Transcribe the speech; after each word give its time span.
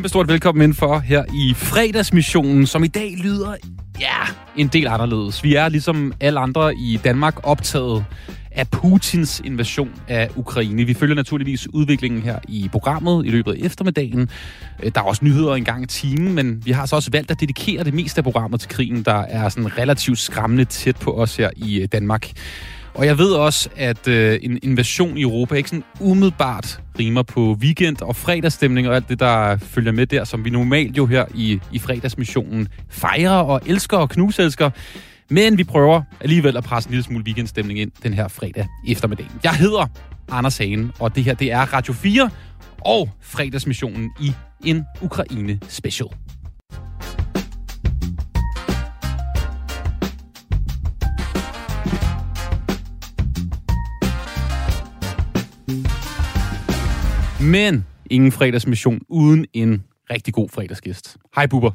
Kæmpe 0.00 0.08
stort 0.08 0.28
velkommen 0.28 0.62
indenfor 0.62 0.98
her 0.98 1.24
i 1.34 1.54
fredagsmissionen, 1.54 2.66
som 2.66 2.84
i 2.84 2.86
dag 2.86 3.14
lyder, 3.22 3.54
ja, 4.00 4.16
en 4.56 4.68
del 4.68 4.88
anderledes. 4.88 5.44
Vi 5.44 5.54
er 5.54 5.68
ligesom 5.68 6.12
alle 6.20 6.40
andre 6.40 6.74
i 6.74 7.00
Danmark 7.04 7.34
optaget 7.42 8.04
af 8.50 8.68
Putins 8.68 9.42
invasion 9.44 9.90
af 10.08 10.28
Ukraine. 10.36 10.84
Vi 10.84 10.94
følger 10.94 11.14
naturligvis 11.14 11.68
udviklingen 11.74 12.22
her 12.22 12.38
i 12.48 12.68
programmet 12.72 13.26
i 13.26 13.30
løbet 13.30 13.52
af 13.52 13.56
eftermiddagen. 13.66 14.30
Øh, 14.82 14.92
der 14.94 15.00
er 15.00 15.04
også 15.04 15.24
nyheder 15.24 15.54
en 15.54 15.64
gang 15.64 15.82
i 15.82 15.86
timen, 15.86 16.34
men 16.34 16.62
vi 16.66 16.70
har 16.70 16.86
så 16.86 16.96
også 16.96 17.10
valgt 17.12 17.30
at 17.30 17.40
dedikere 17.40 17.84
det 17.84 17.94
meste 17.94 18.18
af 18.18 18.24
programmet 18.24 18.60
til 18.60 18.68
krigen, 18.68 19.02
der 19.02 19.18
er 19.18 19.48
sådan 19.48 19.78
relativt 19.78 20.18
skræmmende 20.18 20.64
tæt 20.64 20.96
på 20.96 21.12
os 21.12 21.36
her 21.36 21.50
i 21.56 21.80
øh, 21.80 21.88
Danmark. 21.92 22.30
Og 22.94 23.06
jeg 23.06 23.18
ved 23.18 23.32
også, 23.32 23.68
at 23.76 24.08
øh, 24.08 24.38
en 24.42 24.58
invasion 24.62 25.16
i 25.16 25.22
Europa 25.22 25.54
ikke 25.54 25.68
sådan 25.68 25.84
umiddelbart 26.00 26.80
rimer 26.98 27.22
på 27.22 27.56
weekend 27.60 28.02
og 28.02 28.16
fredagsstemning 28.16 28.88
og 28.88 28.94
alt 28.94 29.08
det, 29.08 29.20
der 29.20 29.56
følger 29.56 29.92
med 29.92 30.06
der, 30.06 30.24
som 30.24 30.44
vi 30.44 30.50
normalt 30.50 30.96
jo 30.96 31.06
her 31.06 31.24
i, 31.34 31.60
i 31.72 31.78
fredagsmissionen 31.78 32.68
fejrer 32.88 33.30
og 33.30 33.60
elsker 33.66 33.96
og 33.96 34.08
knuselsker. 34.08 34.70
Men 35.30 35.58
vi 35.58 35.64
prøver 35.64 36.02
alligevel 36.20 36.56
at 36.56 36.64
presse 36.64 36.88
en 36.88 36.90
lille 36.90 37.04
smule 37.04 37.24
weekendstemning 37.24 37.78
ind 37.78 37.90
den 38.02 38.14
her 38.14 38.28
fredag 38.28 38.66
eftermiddag. 38.88 39.26
Jeg 39.44 39.54
hedder 39.54 39.86
Anders 40.30 40.58
Hagen, 40.58 40.92
og 40.98 41.16
det 41.16 41.24
her 41.24 41.34
det 41.34 41.52
er 41.52 41.60
Radio 41.60 41.92
4 41.92 42.30
og 42.78 43.10
fredagsmissionen 43.20 44.10
i 44.20 44.32
en 44.64 44.84
Ukraine 45.02 45.60
special. 45.68 46.08
Men 57.42 57.86
ingen 58.10 58.32
fredagsmission 58.32 59.00
uden 59.08 59.46
en 59.52 59.84
rigtig 60.10 60.34
god 60.34 60.48
fredagsgæst. 60.48 61.16
Hej 61.34 61.46
Bubber. 61.46 61.70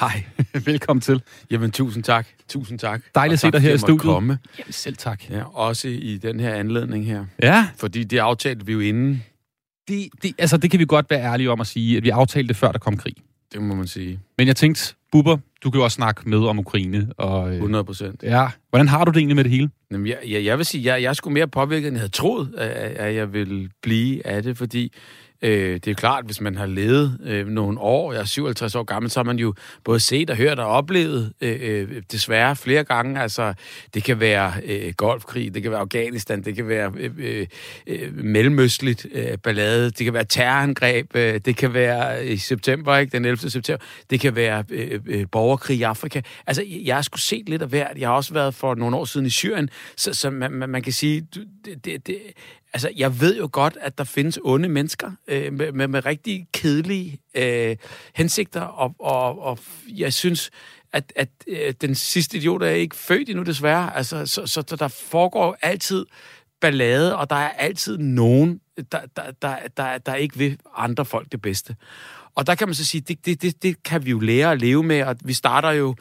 Hej. 0.00 0.24
Velkommen 0.64 1.00
til. 1.00 1.22
Jamen, 1.50 1.70
tusind 1.70 2.04
tak. 2.04 2.26
Tusind 2.48 2.78
tak. 2.78 3.02
Dejligt 3.14 3.32
at 3.32 3.40
se 3.40 3.50
dig 3.50 3.60
her 3.60 3.74
i 3.74 3.78
studiet. 3.78 4.00
Komme. 4.00 4.38
Jamen, 4.58 4.72
selv 4.72 4.96
tak. 4.96 5.30
Ja, 5.30 5.42
også 5.42 5.88
i 5.88 6.18
den 6.22 6.40
her 6.40 6.54
anledning 6.54 7.06
her. 7.06 7.24
Ja. 7.42 7.68
Fordi 7.76 8.04
det 8.04 8.18
aftalte 8.18 8.66
vi 8.66 8.72
jo 8.72 8.80
inden. 8.80 9.24
Det, 9.88 10.08
det, 10.22 10.34
altså, 10.38 10.56
det 10.56 10.70
kan 10.70 10.80
vi 10.80 10.84
godt 10.84 11.06
være 11.10 11.20
ærlige 11.20 11.50
om 11.50 11.60
at 11.60 11.66
sige, 11.66 11.96
at 11.96 12.02
vi 12.02 12.10
aftalte 12.10 12.48
det 12.48 12.56
før, 12.56 12.72
der 12.72 12.78
kom 12.78 12.96
krig. 12.96 13.14
Det 13.52 13.62
må 13.62 13.74
man 13.74 13.86
sige. 13.86 14.20
Men 14.38 14.46
jeg 14.46 14.56
tænkte, 14.56 14.94
Bubber, 15.12 15.38
du 15.64 15.70
kan 15.70 15.78
jo 15.78 15.84
også 15.84 15.94
snakke 15.94 16.28
med 16.28 16.38
om 16.38 16.58
Ukraine. 16.58 17.08
Og, 17.16 17.48
øh, 17.48 17.54
100 17.54 17.84
procent. 17.84 18.22
Ja. 18.22 18.48
Hvordan 18.70 18.88
har 18.88 19.04
du 19.04 19.10
det 19.10 19.16
egentlig 19.16 19.36
med 19.36 19.44
det 19.44 19.52
hele? 19.52 19.70
Jamen, 19.90 20.06
jeg, 20.06 20.18
jeg, 20.28 20.44
jeg 20.44 20.58
vil 20.58 20.66
sige, 20.66 20.84
jeg, 20.84 21.02
jeg 21.02 21.08
er 21.08 21.12
sgu 21.12 21.30
mere 21.30 21.48
påvirket, 21.48 21.88
end 21.88 21.96
jeg 21.96 22.00
havde 22.00 22.12
troet, 22.12 22.54
at, 22.58 22.70
at 22.70 23.14
jeg 23.14 23.32
ville 23.32 23.70
blive 23.82 24.26
af 24.26 24.42
det, 24.42 24.56
fordi 24.56 24.92
Øh, 25.42 25.74
det 25.74 25.88
er 25.88 25.94
klart, 25.94 26.24
hvis 26.24 26.40
man 26.40 26.56
har 26.56 26.66
levet 26.66 27.18
øh, 27.24 27.46
nogle 27.46 27.80
år, 27.80 28.12
jeg 28.12 28.20
er 28.20 28.24
57 28.24 28.74
år 28.74 28.82
gammel, 28.82 29.10
så 29.10 29.20
har 29.20 29.24
man 29.24 29.38
jo 29.38 29.54
både 29.84 30.00
set 30.00 30.30
og 30.30 30.36
hørt 30.36 30.58
og 30.58 30.66
oplevet 30.66 31.32
øh, 31.40 31.58
øh, 31.60 32.02
desværre 32.12 32.56
flere 32.56 32.84
gange. 32.84 33.20
Altså, 33.20 33.54
det 33.94 34.04
kan 34.04 34.20
være 34.20 34.52
øh, 34.64 34.92
golfkrig, 34.96 35.54
det 35.54 35.62
kan 35.62 35.70
være 35.70 35.80
Afghanistan, 35.80 36.44
det 36.44 36.56
kan 36.56 36.68
være 36.68 36.92
øh, 36.96 37.10
øh, 37.18 37.46
øh 37.86 38.14
mellemøstligt 38.24 39.06
øh, 39.12 39.38
ballade, 39.38 39.90
det 39.90 40.04
kan 40.04 40.14
være 40.14 40.24
terrorangreb, 40.24 41.16
øh, 41.16 41.40
det 41.44 41.56
kan 41.56 41.74
være 41.74 42.24
øh, 42.24 42.30
i 42.30 42.36
september, 42.36 42.96
ikke, 42.96 43.12
den 43.12 43.24
11. 43.24 43.50
september, 43.50 43.84
det 44.10 44.20
kan 44.20 44.36
være 44.36 44.64
øh, 44.70 45.00
øh, 45.06 45.26
borgerkrig 45.32 45.78
i 45.78 45.82
Afrika. 45.82 46.20
Altså, 46.46 46.64
jeg 46.84 46.94
har 46.94 47.02
sgu 47.02 47.18
set 47.18 47.48
lidt 47.48 47.62
af 47.62 47.68
hvert. 47.68 47.98
Jeg 47.98 48.08
har 48.08 48.14
også 48.14 48.34
været 48.34 48.54
for 48.54 48.74
nogle 48.74 48.96
år 48.96 49.04
siden 49.04 49.26
i 49.26 49.30
Syrien, 49.30 49.70
så, 49.96 50.14
så 50.14 50.30
man, 50.30 50.52
man, 50.52 50.68
man 50.68 50.82
kan 50.82 50.92
sige, 50.92 51.26
det, 51.64 51.84
det, 51.84 52.06
det, 52.06 52.18
Altså, 52.72 52.90
jeg 52.96 53.20
ved 53.20 53.36
jo 53.36 53.48
godt, 53.52 53.76
at 53.80 53.98
der 53.98 54.04
findes 54.04 54.38
onde 54.44 54.68
mennesker 54.68 55.10
øh, 55.28 55.52
med, 55.52 55.72
med, 55.72 55.88
med 55.88 56.06
rigtig 56.06 56.46
kedelige 56.52 57.18
øh, 57.34 57.76
hensigter, 58.14 58.60
og, 58.60 58.94
og, 58.98 59.42
og 59.42 59.58
jeg 59.88 60.12
synes, 60.12 60.50
at, 60.92 61.12
at 61.16 61.28
øh, 61.46 61.74
den 61.80 61.94
sidste 61.94 62.36
idiot 62.36 62.62
er 62.62 62.70
ikke 62.70 62.96
født 62.96 63.28
endnu, 63.28 63.44
desværre. 63.44 63.96
Altså, 63.96 64.26
så, 64.26 64.46
så 64.46 64.62
der 64.62 64.88
foregår 64.88 65.56
altid 65.62 66.06
ballade, 66.60 67.16
og 67.16 67.30
der 67.30 67.36
er 67.36 67.48
altid 67.48 67.98
nogen, 67.98 68.60
der, 68.92 69.00
der, 69.16 69.22
der, 69.42 69.56
der, 69.76 69.98
der 69.98 70.14
ikke 70.14 70.38
vil 70.38 70.58
andre 70.76 71.04
folk 71.04 71.32
det 71.32 71.42
bedste. 71.42 71.76
Og 72.34 72.46
der 72.46 72.54
kan 72.54 72.68
man 72.68 72.74
så 72.74 72.84
sige, 72.84 73.00
det, 73.00 73.26
det, 73.26 73.42
det, 73.42 73.62
det 73.62 73.82
kan 73.82 74.04
vi 74.04 74.10
jo 74.10 74.18
lære 74.20 74.52
at 74.52 74.60
leve 74.60 74.82
med, 74.82 75.02
og 75.02 75.16
vi 75.24 75.32
starter 75.32 75.70
jo 75.70 75.94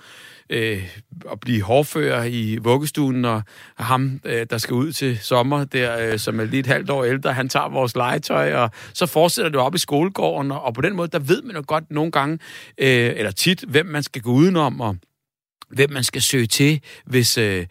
øh, 0.50 0.84
at 1.32 1.40
blive 1.40 1.62
hårdfører 1.62 2.24
i 2.24 2.58
vuggestuen, 2.62 3.26
og 3.26 3.44
ham, 3.78 4.20
øh, 4.26 4.46
der 4.50 4.58
skal 4.58 4.74
ud 4.74 4.92
til 4.92 5.18
sommer, 5.18 5.64
der, 5.64 6.12
øh, 6.12 6.20
som 6.20 6.40
er 6.40 6.44
lige 6.44 6.60
et 6.60 6.68
halvt 6.68 6.90
år 6.90 7.04
ældre, 7.04 7.34
han 7.34 7.50
tager 7.50 7.70
vores 7.70 7.96
legetøj, 7.96 8.54
og 8.54 8.72
så 8.94 9.06
fortsætter 9.06 9.52
det 9.52 9.60
op 9.60 9.76
i 9.76 9.78
skolegården, 9.78 10.52
og, 10.52 10.62
og 10.62 10.74
på 10.74 10.82
den 10.82 10.96
måde, 10.96 11.08
der 11.08 11.20
ved 11.20 11.42
man 11.42 11.56
jo 11.56 11.64
godt 11.68 11.92
nogle 11.92 12.12
gange, 12.12 12.40
øh, 12.78 13.14
eller 13.16 13.32
tit, 13.32 13.64
hvem 13.68 13.86
man 13.86 14.04
skal 14.04 14.22
gå 14.22 14.32
udenom, 14.32 14.82
og 14.82 14.96
hvem 15.70 15.92
man 15.92 16.04
skal 16.04 16.22
søge 16.22 16.46
til, 16.46 16.82
hvis, 17.06 17.38
øh, 17.38 17.66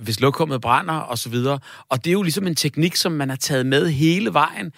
hvis 0.00 0.20
lokummet 0.20 0.60
brænder 0.60 0.94
og 0.94 1.18
så 1.18 1.28
videre. 1.28 1.58
Og 1.88 2.04
det 2.04 2.10
er 2.10 2.12
jo 2.12 2.22
ligesom 2.22 2.46
en 2.46 2.54
teknik, 2.54 2.96
som 2.96 3.12
man 3.12 3.28
har 3.28 3.36
taget 3.36 3.66
med 3.66 3.88
hele 3.88 4.32
vejen 4.32 4.72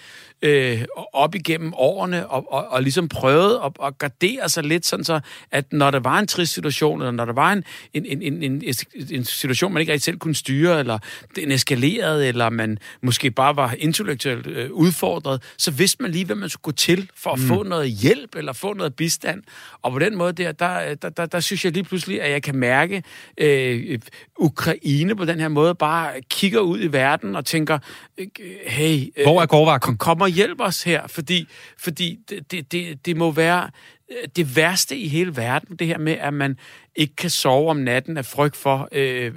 øh, 0.44 0.84
op 1.12 1.34
igennem 1.34 1.72
årene 1.76 2.26
og, 2.26 2.52
og, 2.52 2.68
og 2.68 2.82
ligesom 2.82 3.08
prøvet 3.08 3.60
at, 3.64 3.72
at 3.86 3.98
gardere 3.98 4.48
sig 4.48 4.64
lidt, 4.64 4.86
sådan 4.86 5.04
så, 5.04 5.20
at 5.50 5.72
når 5.72 5.90
der 5.90 6.00
var 6.00 6.18
en 6.18 6.26
trist 6.26 6.52
situation, 6.52 7.00
eller 7.00 7.10
når 7.10 7.24
der 7.24 7.32
var 7.32 7.52
en, 7.52 7.64
en, 7.94 8.22
en, 8.22 8.42
en, 8.42 8.62
en 9.10 9.24
situation, 9.24 9.72
man 9.72 9.80
ikke 9.80 9.92
rigtig 9.92 10.04
selv 10.04 10.18
kunne 10.18 10.34
styre, 10.34 10.78
eller 10.78 10.98
den 11.36 11.52
eskalerede, 11.52 12.28
eller 12.28 12.50
man 12.50 12.78
måske 13.02 13.30
bare 13.30 13.56
var 13.56 13.74
intellektuelt 13.78 14.46
øh, 14.46 14.70
udfordret, 14.70 15.42
så 15.58 15.70
vidste 15.70 16.02
man 16.02 16.10
lige, 16.10 16.24
hvad 16.24 16.36
man 16.36 16.48
skulle 16.48 16.62
gå 16.62 16.72
til 16.72 17.10
for 17.16 17.30
at 17.30 17.38
mm. 17.38 17.46
få 17.46 17.62
noget 17.62 17.90
hjælp, 17.90 18.34
eller 18.36 18.52
få 18.52 18.72
noget 18.72 18.94
bistand. 18.94 19.42
Og 19.82 19.92
på 19.92 19.98
den 19.98 20.16
måde 20.16 20.32
der, 20.32 20.52
der, 20.52 20.94
der, 20.94 21.08
der, 21.08 21.26
der 21.26 21.40
synes 21.40 21.64
jeg 21.64 21.72
lige 21.72 21.84
pludselig, 21.84 22.22
at 22.22 22.30
jeg 22.30 22.42
kan 22.42 22.56
mærke 22.56 23.02
øh, 23.38 23.98
Ukraine 24.38 25.16
på 25.16 25.24
den 25.24 25.40
her 25.40 25.48
måde, 25.48 25.74
bare 25.74 26.12
kigger 26.30 26.60
ud 26.60 26.80
i 26.80 26.86
verden 26.86 27.36
og 27.36 27.44
tænker, 27.44 27.78
øh, 28.18 28.26
hey... 28.66 29.12
Øh, 29.16 29.24
Hvor 29.24 29.42
er 29.42 29.46
gårdvagten? 29.46 29.96
Kommer 29.96 30.26
hjælp 30.34 30.60
os 30.60 30.82
her, 30.82 31.06
fordi, 31.06 31.48
fordi 31.78 32.18
det, 32.28 32.50
det, 32.50 32.72
det, 32.72 33.06
det 33.06 33.16
må 33.16 33.30
være 33.30 33.70
øh, 34.10 34.28
det 34.36 34.56
værste 34.56 34.98
i 34.98 35.08
hele 35.08 35.36
verden, 35.36 35.76
det 35.76 35.86
her 35.86 35.98
med, 35.98 36.12
at 36.12 36.34
man 36.34 36.56
ikke 36.96 37.16
kan 37.16 37.30
sove 37.30 37.70
om 37.70 37.76
natten 37.76 38.16
af 38.16 38.24
frygt 38.24 38.56
for, 38.56 38.88
øh, 38.92 39.32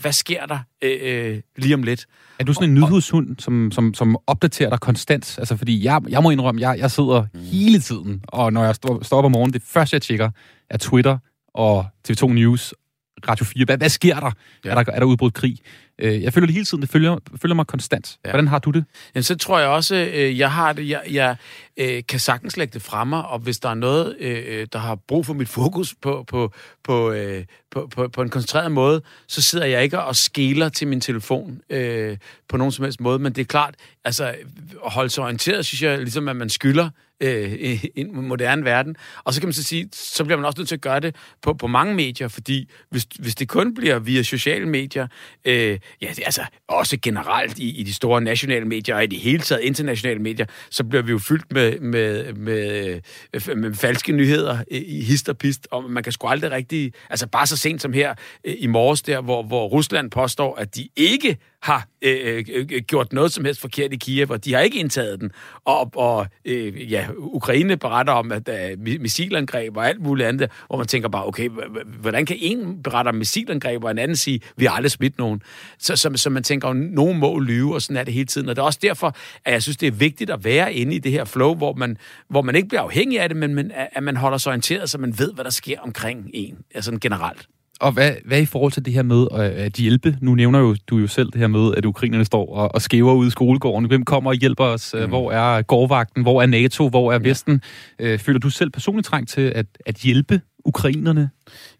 hvad 0.00 0.12
sker 0.12 0.46
der 0.46 0.58
øh, 0.82 0.98
øh, 1.02 1.40
lige 1.56 1.74
om 1.74 1.82
lidt. 1.82 2.06
Er 2.38 2.44
du 2.44 2.52
sådan 2.52 2.68
en 2.68 2.74
nyhedshund, 2.74 3.36
som, 3.38 3.70
som, 3.72 3.94
som 3.94 4.16
opdaterer 4.26 4.70
dig 4.70 4.80
konstant? 4.80 5.38
Altså, 5.38 5.56
fordi 5.56 5.84
jeg, 5.84 6.00
jeg 6.08 6.22
må 6.22 6.30
indrømme, 6.30 6.60
jeg, 6.60 6.78
jeg 6.78 6.90
sidder 6.90 7.26
mm. 7.34 7.40
hele 7.40 7.80
tiden, 7.80 8.24
og 8.28 8.52
når 8.52 8.64
jeg 8.64 8.74
står, 8.74 9.04
står 9.04 9.18
op 9.18 9.24
om 9.24 9.32
morgenen, 9.32 9.52
det 9.52 9.62
første, 9.62 9.94
jeg 9.94 10.02
tjekker, 10.02 10.30
er 10.70 10.78
Twitter 10.78 11.18
og 11.54 11.86
TV2 12.08 12.26
News, 12.26 12.74
Radio 13.28 13.44
4. 13.44 13.64
Hvad, 13.64 13.78
hvad 13.78 13.88
sker 13.88 14.20
der? 14.20 14.30
Ja. 14.64 14.70
Er 14.70 14.82
der? 14.82 14.92
Er 14.92 14.98
der 14.98 15.06
udbrudt 15.06 15.34
krig? 15.34 15.58
Øh, 15.98 16.22
jeg 16.22 16.32
føler 16.32 16.46
det 16.46 16.54
hele 16.54 16.64
tiden, 16.64 16.82
det 16.82 16.90
følger, 16.90 17.18
følger 17.42 17.54
mig 17.54 17.66
konstant. 17.66 18.18
Ja. 18.24 18.30
Hvordan 18.30 18.48
har 18.48 18.58
du 18.58 18.70
det? 18.70 18.84
Jamen, 19.14 19.22
så 19.22 19.36
tror 19.36 19.58
jeg 19.58 19.68
også, 19.68 19.94
øh, 20.14 20.38
jeg 20.38 20.52
har 20.52 20.72
det, 20.72 20.88
jeg, 20.88 21.02
jeg 21.10 21.36
øh, 21.76 22.02
kan 22.08 22.20
sagtens 22.20 22.56
lægge 22.56 22.72
det 22.72 22.82
fra 22.82 23.04
mig, 23.04 23.26
og 23.26 23.38
hvis 23.38 23.58
der 23.58 23.68
er 23.68 23.74
noget, 23.74 24.16
øh, 24.20 24.66
der 24.72 24.78
har 24.78 24.94
brug 24.94 25.26
for 25.26 25.34
mit 25.34 25.48
fokus 25.48 25.94
på, 26.02 26.24
på, 26.28 26.52
på, 26.84 27.12
øh, 27.12 27.44
på, 27.70 27.88
på, 27.94 28.08
på 28.08 28.22
en 28.22 28.28
koncentreret 28.28 28.72
måde, 28.72 29.02
så 29.26 29.42
sidder 29.42 29.66
jeg 29.66 29.82
ikke 29.82 30.02
og 30.02 30.16
skæler 30.16 30.68
til 30.68 30.88
min 30.88 31.00
telefon 31.00 31.60
øh, 31.70 32.16
på 32.48 32.56
nogen 32.56 32.72
som 32.72 32.84
helst 32.84 33.00
måde, 33.00 33.18
men 33.18 33.32
det 33.32 33.40
er 33.40 33.46
klart, 33.46 33.74
altså 34.04 34.24
at 34.84 34.92
holde 34.92 35.10
sig 35.10 35.24
orienteret, 35.24 35.66
synes 35.66 35.82
jeg, 35.82 35.98
ligesom 35.98 36.28
at 36.28 36.36
man 36.36 36.48
skylder 36.48 36.90
øh, 37.20 37.52
i 37.52 37.90
en 37.94 38.28
moderne 38.28 38.64
verden. 38.64 38.96
Og 39.24 39.34
så 39.34 39.40
kan 39.40 39.46
man 39.46 39.52
så 39.52 39.62
sige, 39.62 39.88
så 39.92 40.24
bliver 40.24 40.36
man 40.36 40.46
også 40.46 40.60
nødt 40.60 40.68
til 40.68 40.74
at 40.74 40.80
gøre 40.80 41.00
det 41.00 41.16
på, 41.42 41.54
på 41.54 41.66
mange 41.66 41.94
medier, 41.94 42.28
fordi 42.28 42.70
hvis, 42.90 43.06
hvis 43.18 43.34
det 43.34 43.48
kun 43.48 43.74
bliver 43.74 43.98
via 43.98 44.22
sociale 44.22 44.68
medier, 44.68 45.06
øh, 45.44 45.78
ja, 46.02 46.08
det, 46.08 46.22
altså 46.24 46.42
også 46.68 46.98
generelt 47.02 47.58
i, 47.58 47.80
i 47.80 47.82
de 47.82 47.94
store 47.94 48.20
nationale 48.20 48.64
medier, 48.64 48.94
og 48.94 49.04
i 49.04 49.06
det 49.06 49.18
hele 49.18 49.42
taget 49.42 49.62
internationale 49.62 50.20
medier, 50.20 50.46
så 50.70 50.84
bliver 50.84 51.02
vi 51.02 51.10
jo 51.10 51.18
fyldt 51.18 51.52
med, 51.52 51.80
med, 51.80 52.32
med, 52.32 53.00
med, 53.32 53.54
med 53.54 53.74
falske 53.74 54.12
nyheder 54.12 54.58
i 54.70 55.02
hist 55.02 55.28
og 55.28 55.38
pist, 55.38 55.68
og 55.70 55.90
man 55.90 56.02
kan 56.02 56.12
sgu 56.12 56.26
aldrig 56.26 56.50
rigtig, 56.50 56.92
altså 57.10 57.26
bare 57.26 57.46
så 57.46 57.56
sent 57.56 57.82
som 57.82 57.92
her 57.92 58.14
øh, 58.44 58.54
i 58.58 58.66
morges 58.66 59.02
der, 59.02 59.20
hvor, 59.20 59.42
hvor 59.42 59.68
Rusland 59.68 60.10
påstår, 60.10 60.56
at 60.56 60.76
de 60.76 60.88
ikke 60.96 61.36
har 61.62 61.88
øh, 62.02 62.44
øh, 62.54 62.66
gjort 62.66 63.12
noget 63.12 63.32
som 63.32 63.44
helst 63.44 63.60
forkert 63.60 63.92
i 63.92 63.96
Kiev, 63.96 64.30
og 64.30 64.44
de 64.44 64.54
har 64.54 64.60
ikke 64.60 64.78
indtaget 64.78 65.20
den. 65.20 65.30
Og, 65.64 65.90
og 65.94 66.26
øh, 66.44 66.92
ja, 66.92 67.06
Ukraine 67.16 67.76
beretter 67.76 68.12
om, 68.12 68.32
at 68.32 68.38
øh, 68.38 68.46
der 68.46 68.52
er 68.52 68.98
missilangreb 69.00 69.76
og 69.76 69.88
alt 69.88 70.00
muligt 70.00 70.28
andet, 70.28 70.50
hvor 70.66 70.76
man 70.76 70.86
tænker 70.86 71.08
bare, 71.08 71.26
okay, 71.26 71.48
hvordan 72.00 72.26
kan 72.26 72.36
en 72.40 72.82
berette 72.82 73.08
om 73.08 73.14
missilangreb, 73.14 73.84
og 73.84 73.90
en 73.90 73.98
anden 73.98 74.16
sige, 74.16 74.40
vi 74.56 74.64
har 74.64 74.72
aldrig 74.72 74.90
smidt 74.90 75.18
nogen? 75.18 75.42
Så, 75.78 75.96
så, 75.96 76.10
så 76.16 76.30
man 76.30 76.42
tænker, 76.42 76.72
nogen 76.72 77.18
må 77.18 77.38
lyve, 77.38 77.74
og 77.74 77.82
sådan 77.82 77.96
er 77.96 78.04
det 78.04 78.14
hele 78.14 78.26
tiden. 78.26 78.48
Og 78.48 78.56
det 78.56 78.62
er 78.62 78.66
også 78.66 78.78
derfor, 78.82 79.16
at 79.44 79.52
jeg 79.52 79.62
synes, 79.62 79.76
det 79.76 79.86
er 79.86 79.92
vigtigt 79.92 80.30
at 80.30 80.44
være 80.44 80.74
inde 80.74 80.94
i 80.94 80.98
det 80.98 81.12
her 81.12 81.24
flow, 81.24 81.54
hvor 81.54 81.74
man, 81.74 81.96
hvor 82.28 82.42
man 82.42 82.56
ikke 82.56 82.68
bliver 82.68 82.82
afhængig 82.82 83.20
af 83.20 83.28
det, 83.28 83.36
men, 83.36 83.54
men 83.54 83.72
at 83.92 84.02
man 84.02 84.16
holder 84.16 84.38
sig 84.38 84.50
orienteret, 84.50 84.90
så 84.90 84.98
man 84.98 85.18
ved, 85.18 85.32
hvad 85.32 85.44
der 85.44 85.50
sker 85.50 85.80
omkring 85.80 86.30
en, 86.34 86.58
altså 86.74 86.98
generelt. 87.00 87.48
Og 87.80 87.92
hvad, 87.92 88.12
hvad 88.24 88.40
i 88.40 88.46
forhold 88.46 88.72
til 88.72 88.84
det 88.84 88.92
her 88.92 89.02
med 89.02 89.26
at 89.32 89.72
hjælpe? 89.72 90.16
Nu 90.20 90.34
nævner 90.34 90.58
jo, 90.58 90.76
du 90.86 90.98
jo 90.98 91.06
selv 91.06 91.30
det 91.30 91.40
her 91.40 91.46
med, 91.46 91.74
at 91.76 91.84
ukrainerne 91.84 92.24
står 92.24 92.54
og, 92.54 92.74
og 92.74 92.82
skæver 92.82 93.12
ud 93.14 93.26
i 93.26 93.30
skolegården. 93.30 93.86
Hvem 93.88 94.04
kommer 94.04 94.30
og 94.30 94.36
hjælper 94.36 94.64
os? 94.64 94.94
Mm. 94.98 95.08
Hvor 95.08 95.32
er 95.32 95.62
gårdvagten? 95.62 96.22
Hvor 96.22 96.42
er 96.42 96.46
NATO? 96.46 96.88
Hvor 96.88 97.12
er 97.12 97.18
Vesten? 97.18 97.62
Ja. 98.00 98.16
Føler 98.16 98.38
du 98.38 98.50
selv 98.50 98.70
personligt 98.70 99.06
trængt 99.06 99.30
til 99.30 99.40
at, 99.40 99.66
at 99.86 99.96
hjælpe 99.96 100.40
ukrainerne? 100.68 101.30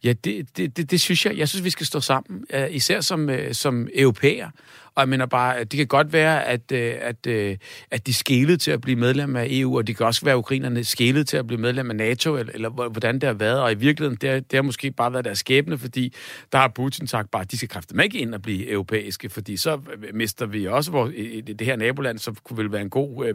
Ja, 0.05 0.13
det, 0.13 0.57
det, 0.57 0.77
det, 0.77 0.91
det 0.91 1.01
synes 1.01 1.27
jeg. 1.27 1.39
Jeg 1.39 1.49
synes, 1.49 1.65
vi 1.65 1.71
skal 1.71 1.87
stå 1.87 2.01
sammen, 2.01 2.45
øh, 2.55 2.67
især 2.71 3.01
som, 3.01 3.31
øh, 3.31 3.55
som 3.55 3.89
europæer. 3.95 4.51
Og 4.95 5.01
jeg 5.01 5.09
mener 5.09 5.27
bare, 5.27 5.57
at 5.57 5.73
det 5.73 5.79
kan 5.79 5.87
godt 5.87 6.13
være, 6.13 6.45
at, 6.45 6.73
øh, 6.73 6.95
at, 7.01 7.27
at 7.91 8.07
de 8.07 8.15
skælede 8.15 8.57
til 8.57 8.71
at 8.71 8.81
blive 8.81 8.97
medlem 8.97 9.37
af 9.37 9.47
EU, 9.51 9.77
og 9.77 9.87
det 9.87 9.97
kan 9.97 10.07
også 10.07 10.25
være, 10.25 10.35
at 10.35 10.39
ukrainerne 10.39 10.85
skælede 10.85 11.25
til 11.25 11.37
at 11.37 11.47
blive 11.47 11.61
medlem 11.61 11.91
af 11.91 11.97
NATO, 11.97 12.37
eller, 12.37 12.53
eller 12.53 12.89
hvordan 12.89 13.15
det 13.15 13.23
har 13.23 13.35
været. 13.35 13.61
Og 13.61 13.73
i 13.73 13.75
virkeligheden, 13.75 14.19
det 14.21 14.31
har, 14.31 14.41
det 14.41 14.53
har 14.53 14.63
måske 14.63 14.91
bare 14.91 15.13
været 15.13 15.25
deres 15.25 15.39
skæbne, 15.39 15.79
fordi 15.79 16.15
der 16.53 16.59
har 16.59 16.69
Putin 16.69 17.07
sagt 17.07 17.31
bare, 17.31 17.43
at 17.43 17.51
de 17.51 17.57
skal 17.57 17.69
kræfte 17.69 17.97
med 17.97 18.05
ikke 18.05 18.19
ind 18.19 18.35
og 18.35 18.43
blive 18.43 18.71
europæiske, 18.71 19.29
fordi 19.29 19.57
så 19.57 19.81
mister 20.15 20.47
vi 20.47 20.67
også 20.67 20.91
vores, 20.91 21.15
det 21.47 21.61
her 21.61 21.77
naboland, 21.77 22.19
som 22.19 22.37
kunne 22.45 22.57
vel 22.57 22.73
være 22.73 22.83
en 22.83 22.91
god 22.91 23.35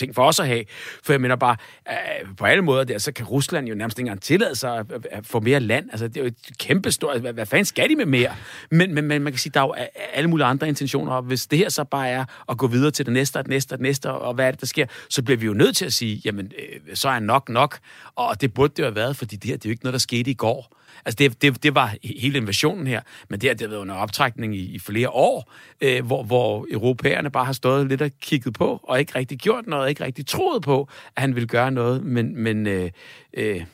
ting 0.00 0.14
for 0.14 0.24
os 0.24 0.40
at 0.40 0.46
have. 0.46 0.64
For 1.04 1.12
jeg 1.12 1.20
mener 1.20 1.36
bare, 1.36 1.56
øh, 1.88 2.36
på 2.36 2.44
alle 2.44 2.62
måder 2.62 2.84
der, 2.84 2.98
så 2.98 3.12
kan 3.12 3.26
Rusland 3.26 3.68
jo 3.68 3.74
nærmest 3.74 3.98
ikke 3.98 4.06
engang 4.06 4.22
tillade 4.22 4.54
sig 4.54 4.78
at, 4.78 4.86
at 5.10 5.26
få 5.26 5.40
mere 5.40 5.60
land. 5.60 5.88
Altså, 5.90 6.08
det 6.08 6.16
er 6.16 6.20
jo 6.20 6.26
et 6.26 6.58
kæmpe 6.58 6.92
stort... 6.92 7.20
Hvad, 7.20 7.32
hvad 7.32 7.46
fanden 7.46 7.64
skal 7.64 7.88
de 7.88 7.96
med 7.96 8.06
mere? 8.06 8.34
Men, 8.70 8.94
men, 8.94 9.04
men 9.04 9.22
man 9.22 9.32
kan 9.32 9.38
sige, 9.38 9.52
der 9.54 9.60
er 9.60 9.64
jo 9.64 9.74
alle 10.12 10.30
mulige 10.30 10.46
andre 10.46 10.68
intentioner, 10.68 11.12
og 11.12 11.22
hvis 11.22 11.46
det 11.46 11.58
her 11.58 11.68
så 11.68 11.84
bare 11.84 12.08
er 12.08 12.24
at 12.48 12.58
gå 12.58 12.66
videre 12.66 12.90
til 12.90 13.06
det 13.06 13.12
næste, 13.12 13.36
og 13.36 13.44
det 13.44 13.50
næste, 13.50 13.72
og 13.72 13.78
det 13.78 13.82
næste, 13.82 14.10
og 14.10 14.34
hvad 14.34 14.46
er 14.46 14.50
det, 14.50 14.60
der 14.60 14.66
sker, 14.66 14.86
så 15.08 15.22
bliver 15.22 15.38
vi 15.38 15.46
jo 15.46 15.52
nødt 15.52 15.76
til 15.76 15.84
at 15.84 15.92
sige, 15.92 16.22
jamen, 16.24 16.52
øh, 16.58 16.96
så 16.96 17.08
er 17.08 17.18
nok 17.18 17.48
nok, 17.48 17.78
og 18.14 18.40
det 18.40 18.54
burde 18.54 18.72
det 18.76 18.78
jo 18.78 18.84
have 18.84 18.96
været, 18.96 19.16
fordi 19.16 19.36
det 19.36 19.50
her, 19.50 19.56
det 19.56 19.64
er 19.64 19.70
jo 19.70 19.72
ikke 19.72 19.84
noget, 19.84 19.92
der 19.92 19.98
skete 19.98 20.30
i 20.30 20.34
går. 20.34 20.79
Altså, 21.04 21.16
det, 21.16 21.42
det, 21.42 21.62
det 21.62 21.74
var 21.74 21.94
hele 22.04 22.38
invasionen 22.38 22.86
her, 22.86 23.00
men 23.28 23.40
det 23.40 23.48
har, 23.48 23.54
det 23.54 23.60
har 23.60 23.68
været 23.68 23.80
under 23.80 23.94
optrækning 23.94 24.56
i, 24.56 24.74
i 24.74 24.78
flere 24.78 25.10
år, 25.10 25.52
øh, 25.80 26.06
hvor, 26.06 26.22
hvor 26.22 26.66
europæerne 26.70 27.30
bare 27.30 27.44
har 27.44 27.52
stået 27.52 27.88
lidt 27.88 28.02
og 28.02 28.10
kigget 28.20 28.54
på, 28.54 28.80
og 28.82 29.00
ikke 29.00 29.14
rigtig 29.14 29.38
gjort 29.38 29.66
noget, 29.66 29.88
ikke 29.88 30.04
rigtig 30.04 30.26
troet 30.26 30.62
på, 30.62 30.88
at 31.16 31.20
han 31.20 31.34
ville 31.34 31.46
gøre 31.46 31.70
noget, 31.70 32.04
men, 32.04 32.42
men 32.42 32.66
øh, 32.66 32.90
øh, 33.34 33.64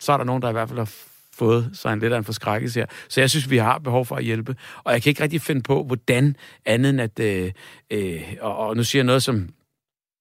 så 0.00 0.12
er 0.12 0.16
der 0.16 0.24
nogen, 0.24 0.42
der 0.42 0.48
i 0.48 0.52
hvert 0.52 0.68
fald 0.68 0.78
har 0.78 0.92
fået 1.34 1.70
sig 1.72 1.92
en 1.92 1.98
lidt 1.98 2.12
af 2.12 2.18
en 2.18 2.24
forskrækkelse 2.24 2.80
her. 2.80 2.86
Så 3.08 3.20
jeg 3.20 3.30
synes, 3.30 3.50
vi 3.50 3.56
har 3.56 3.78
behov 3.78 4.06
for 4.06 4.16
at 4.16 4.24
hjælpe. 4.24 4.56
Og 4.84 4.92
jeg 4.92 5.02
kan 5.02 5.10
ikke 5.10 5.22
rigtig 5.22 5.40
finde 5.40 5.62
på, 5.62 5.84
hvordan 5.84 6.36
andet 6.64 6.90
end 6.90 7.00
at... 7.00 7.20
Øh, 7.20 7.52
øh, 7.90 8.22
og, 8.40 8.56
og 8.56 8.76
nu 8.76 8.84
siger 8.84 9.00
jeg 9.00 9.06
noget, 9.06 9.22
som 9.22 9.48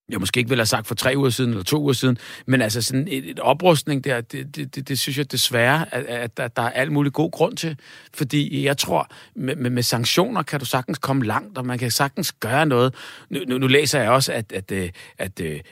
jeg 0.09 0.19
måske 0.19 0.37
ikke 0.37 0.49
ville 0.49 0.59
have 0.59 0.65
sagt 0.65 0.87
for 0.87 0.95
tre 0.95 1.13
uger 1.15 1.29
siden 1.29 1.49
eller 1.49 1.63
to 1.63 1.81
uger 1.81 1.93
siden, 1.93 2.17
men 2.45 2.61
altså 2.61 2.81
sådan 2.81 3.07
et, 3.07 3.29
et 3.29 3.39
oprustning 3.39 4.03
der, 4.03 4.21
det, 4.21 4.55
det, 4.55 4.75
det, 4.75 4.87
det 4.87 4.99
synes 4.99 5.17
jeg 5.17 5.31
desværre, 5.31 5.95
at, 5.95 6.05
at, 6.05 6.39
at 6.39 6.55
der 6.57 6.61
er 6.61 6.69
alt 6.69 6.91
muligt 6.91 7.13
god 7.13 7.31
grund 7.31 7.57
til. 7.57 7.77
Fordi 8.13 8.65
jeg 8.65 8.77
tror, 8.77 9.07
med, 9.35 9.55
med, 9.55 9.69
med 9.69 9.83
sanktioner 9.83 10.43
kan 10.43 10.59
du 10.59 10.65
sagtens 10.65 10.97
komme 10.97 11.25
langt, 11.25 11.57
og 11.57 11.65
man 11.65 11.79
kan 11.79 11.91
sagtens 11.91 12.31
gøre 12.31 12.65
noget. 12.65 12.95
Nu, 13.29 13.39
nu, 13.47 13.57
nu 13.57 13.67
læser 13.67 14.01
jeg 14.01 14.11
også, 14.11 14.33
at, 14.33 14.51
at, 14.51 14.71
øh, 14.71 14.89
at, 15.17 15.41
at 15.41 15.63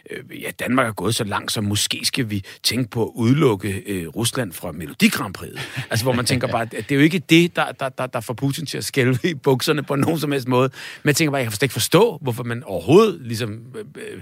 ja, 0.42 0.52
Danmark 0.60 0.88
er 0.88 0.94
gået 0.94 1.16
så 1.16 1.24
langt, 1.24 1.52
så 1.52 1.62
måske 1.62 2.00
skal 2.04 2.30
vi 2.30 2.44
tænke 2.64 2.90
på 2.90 3.04
at 3.04 3.12
udelukke 3.16 3.84
øh, 3.86 4.08
Rusland 4.08 4.54
fra 4.54 4.72
Melodi 4.72 5.08
Grand 5.08 5.34
Prix. 5.34 5.52
Altså 5.90 6.06
hvor 6.06 6.14
man 6.14 6.26
tænker 6.26 6.48
bare, 6.48 6.62
at 6.62 6.72
det 6.72 6.92
er 6.92 6.96
jo 6.96 7.02
ikke 7.02 7.20
det, 7.20 7.56
der, 7.56 7.72
der, 7.72 7.90
der, 7.90 8.08
der 8.08 8.20
får 8.20 8.34
Putin 8.34 8.66
til 8.66 8.78
at 8.78 8.86
skælve 8.86 9.18
i 9.24 9.34
bukserne 9.34 9.84
på 9.84 9.96
nogen 9.96 10.20
som 10.20 10.32
helst 10.32 10.48
måde. 10.48 10.70
Men 11.04 11.08
jeg 11.08 11.16
tænker 11.16 11.32
bare, 11.32 11.42
jeg 11.42 11.52
kan 11.52 11.58
ikke 11.62 11.74
forstå, 11.74 12.18
hvorfor 12.22 12.44
man 12.44 12.64
overhovedet 12.64 13.22
ligesom... 13.22 13.60
Øh, 13.76 13.86
øh 13.96 14.21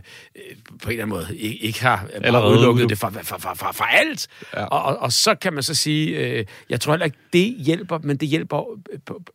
på 0.84 0.90
en 0.90 1.00
eller 1.00 1.04
anden 1.04 1.10
måde 1.10 1.38
ikke, 1.38 1.81
har 1.81 2.07
Allerede 2.13 2.57
udelukket 2.57 2.90
det 2.90 2.98
fra, 2.98 3.10
fra, 3.10 3.38
fra, 3.38 3.54
fra, 3.54 3.72
fra 3.72 3.86
alt. 3.92 4.28
Ja. 4.54 4.66
Og, 4.66 4.84
og, 4.84 4.98
og 4.98 5.12
så 5.12 5.36
kan 5.36 5.54
man 5.54 5.63
så 5.63 5.75
sige, 5.75 6.18
øh, 6.18 6.46
jeg 6.69 6.81
tror 6.81 6.94
heller 6.94 7.06
ikke, 7.06 7.18
det 7.34 7.56
hjælper, 7.57 8.00
men 8.04 8.18
det 8.18 8.28
hjælper 8.28 8.63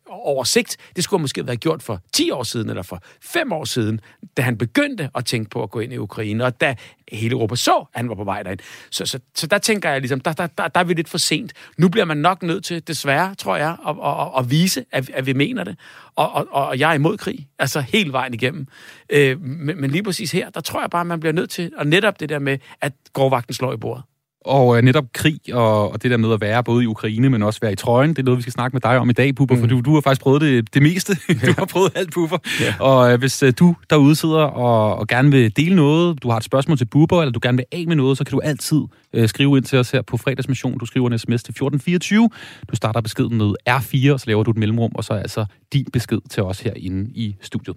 over 0.09 0.43
sigt. 0.43 0.77
Det 0.95 1.03
skulle 1.03 1.21
måske 1.21 1.41
have 1.41 1.47
været 1.47 1.59
gjort 1.59 1.83
for 1.83 2.01
10 2.13 2.31
år 2.31 2.43
siden, 2.43 2.69
eller 2.69 2.83
for 2.83 3.03
5 3.21 3.51
år 3.51 3.65
siden, 3.65 3.99
da 4.37 4.41
han 4.41 4.57
begyndte 4.57 5.09
at 5.15 5.25
tænke 5.25 5.49
på 5.49 5.63
at 5.63 5.71
gå 5.71 5.79
ind 5.79 5.93
i 5.93 5.97
Ukraine, 5.97 6.45
og 6.45 6.61
da 6.61 6.75
hele 7.11 7.31
Europa 7.31 7.55
så, 7.55 7.77
at 7.77 7.85
han 7.93 8.09
var 8.09 8.15
på 8.15 8.23
vej 8.23 8.43
derind. 8.43 8.59
Så, 8.91 9.05
så, 9.05 9.19
så 9.35 9.47
der 9.47 9.57
tænker 9.57 9.89
jeg 9.89 10.01
ligesom, 10.01 10.19
der, 10.19 10.33
der, 10.33 10.47
der, 10.47 10.67
der 10.67 10.79
er 10.79 10.83
vi 10.83 10.93
lidt 10.93 11.09
for 11.09 11.17
sent. 11.17 11.53
Nu 11.77 11.89
bliver 11.89 12.05
man 12.05 12.17
nok 12.17 12.43
nødt 12.43 12.65
til, 12.65 12.87
desværre, 12.87 13.35
tror 13.35 13.55
jeg, 13.55 13.77
at, 13.87 13.95
at, 14.03 14.39
at 14.39 14.51
vise, 14.51 14.85
at, 14.91 15.09
at 15.09 15.25
vi 15.25 15.33
mener 15.33 15.63
det. 15.63 15.77
Og, 16.15 16.33
og, 16.33 16.47
og 16.51 16.79
jeg 16.79 16.89
er 16.89 16.93
imod 16.93 17.17
krig, 17.17 17.47
altså 17.59 17.79
hele 17.81 18.11
vejen 18.11 18.33
igennem. 18.33 18.67
Øh, 19.09 19.41
men, 19.41 19.81
men 19.81 19.91
lige 19.91 20.03
præcis 20.03 20.31
her, 20.31 20.49
der 20.49 20.61
tror 20.61 20.81
jeg 20.81 20.89
bare, 20.89 21.01
at 21.01 21.07
man 21.07 21.19
bliver 21.19 21.33
nødt 21.33 21.49
til, 21.49 21.71
og 21.77 21.87
netop 21.87 22.19
det 22.19 22.29
der 22.29 22.39
med, 22.39 22.57
at 22.81 22.93
gårdvagten 23.13 23.53
slår 23.53 23.73
i 23.73 23.77
bordet. 23.77 24.03
Og 24.45 24.77
øh, 24.77 24.83
netop 24.83 25.05
krig 25.13 25.39
og, 25.53 25.91
og 25.91 26.03
det 26.03 26.11
der 26.11 26.17
med 26.17 26.33
at 26.33 26.41
være 26.41 26.63
både 26.63 26.83
i 26.83 26.87
Ukraine, 26.87 27.29
men 27.29 27.43
også 27.43 27.59
være 27.59 27.71
i 27.71 27.75
trøjen, 27.75 28.09
det 28.09 28.19
er 28.19 28.23
noget, 28.23 28.37
vi 28.37 28.41
skal 28.41 28.53
snakke 28.53 28.75
med 28.75 28.81
dig 28.81 28.97
om 28.97 29.09
i 29.09 29.13
dag, 29.13 29.35
Puffer, 29.35 29.55
mm. 29.55 29.61
for 29.61 29.67
du, 29.67 29.81
du 29.81 29.93
har 29.93 30.01
faktisk 30.01 30.21
prøvet 30.21 30.41
det, 30.41 30.73
det 30.73 30.81
meste. 30.81 31.13
du 31.47 31.53
har 31.57 31.65
prøvet 31.65 31.91
alt, 31.95 32.13
Puffer. 32.13 32.37
Ja. 32.61 32.73
Og 32.79 33.13
øh, 33.13 33.19
hvis 33.19 33.43
øh, 33.43 33.53
du 33.59 33.75
derude 33.89 34.15
sidder 34.15 34.39
og, 34.39 34.95
og 34.95 35.07
gerne 35.07 35.31
vil 35.31 35.57
dele 35.57 35.75
noget, 35.75 36.23
du 36.23 36.29
har 36.29 36.37
et 36.37 36.43
spørgsmål 36.43 36.77
til 36.77 36.85
Bubber, 36.85 37.21
eller 37.21 37.31
du 37.31 37.39
gerne 37.43 37.57
vil 37.57 37.65
af 37.71 37.85
med 37.87 37.95
noget, 37.95 38.17
så 38.17 38.23
kan 38.23 38.31
du 38.31 38.39
altid 38.39 38.81
øh, 39.13 39.29
skrive 39.29 39.57
ind 39.57 39.65
til 39.65 39.79
os 39.79 39.91
her 39.91 40.01
på 40.01 40.17
fredagsmission. 40.17 40.77
Du 40.77 40.85
skriver 40.85 41.07
en 41.09 41.19
sms 41.19 41.43
til 41.43 41.51
1424. 41.51 42.29
Du 42.71 42.75
starter 42.75 43.01
beskeden 43.01 43.37
med 43.37 43.53
R4, 43.69 44.13
og 44.13 44.19
så 44.19 44.23
laver 44.27 44.43
du 44.43 44.51
et 44.51 44.57
mellemrum, 44.57 44.91
og 44.95 45.03
så 45.03 45.13
er 45.13 45.19
altså 45.19 45.45
din 45.73 45.85
besked 45.93 46.19
til 46.29 46.43
os 46.43 46.59
herinde 46.59 47.11
i 47.15 47.35
studiet. 47.41 47.75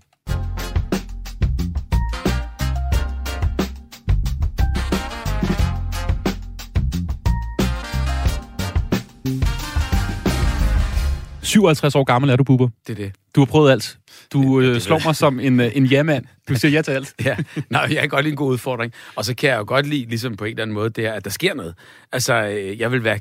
57 11.48 11.94
år 11.94 12.04
gammel 12.04 12.30
er 12.30 12.36
du, 12.36 12.44
Bubber. 12.44 12.68
Det 12.86 12.98
er 12.98 13.04
det. 13.04 13.12
Du 13.34 13.40
har 13.40 13.46
prøvet 13.46 13.70
alt. 13.70 13.98
Du 14.32 14.60
øh, 14.60 14.80
slår 14.80 15.00
mig 15.04 15.16
som 15.16 15.40
en, 15.40 15.60
øh, 15.60 15.76
en 15.76 15.86
ja-mand. 15.86 16.24
Du 16.48 16.54
siger 16.54 16.72
ja 16.72 16.82
til 16.82 16.92
alt. 16.92 17.14
ja, 17.24 17.36
Nej, 17.70 17.86
jeg 17.90 18.00
kan 18.00 18.08
godt 18.08 18.24
lide 18.24 18.32
en 18.32 18.36
god 18.36 18.52
udfordring. 18.52 18.92
Og 19.16 19.24
så 19.24 19.34
kan 19.34 19.50
jeg 19.50 19.58
jo 19.58 19.64
godt 19.66 19.86
lide, 19.86 20.04
ligesom 20.08 20.36
på 20.36 20.44
en 20.44 20.50
eller 20.50 20.62
anden 20.62 20.74
måde, 20.74 20.90
det 20.90 21.06
er, 21.06 21.12
at 21.12 21.24
der 21.24 21.30
sker 21.30 21.54
noget. 21.54 21.74
Altså, 22.12 22.34
øh, 22.34 22.80
jeg 22.80 22.92
vil 22.92 23.04
være 23.04 23.20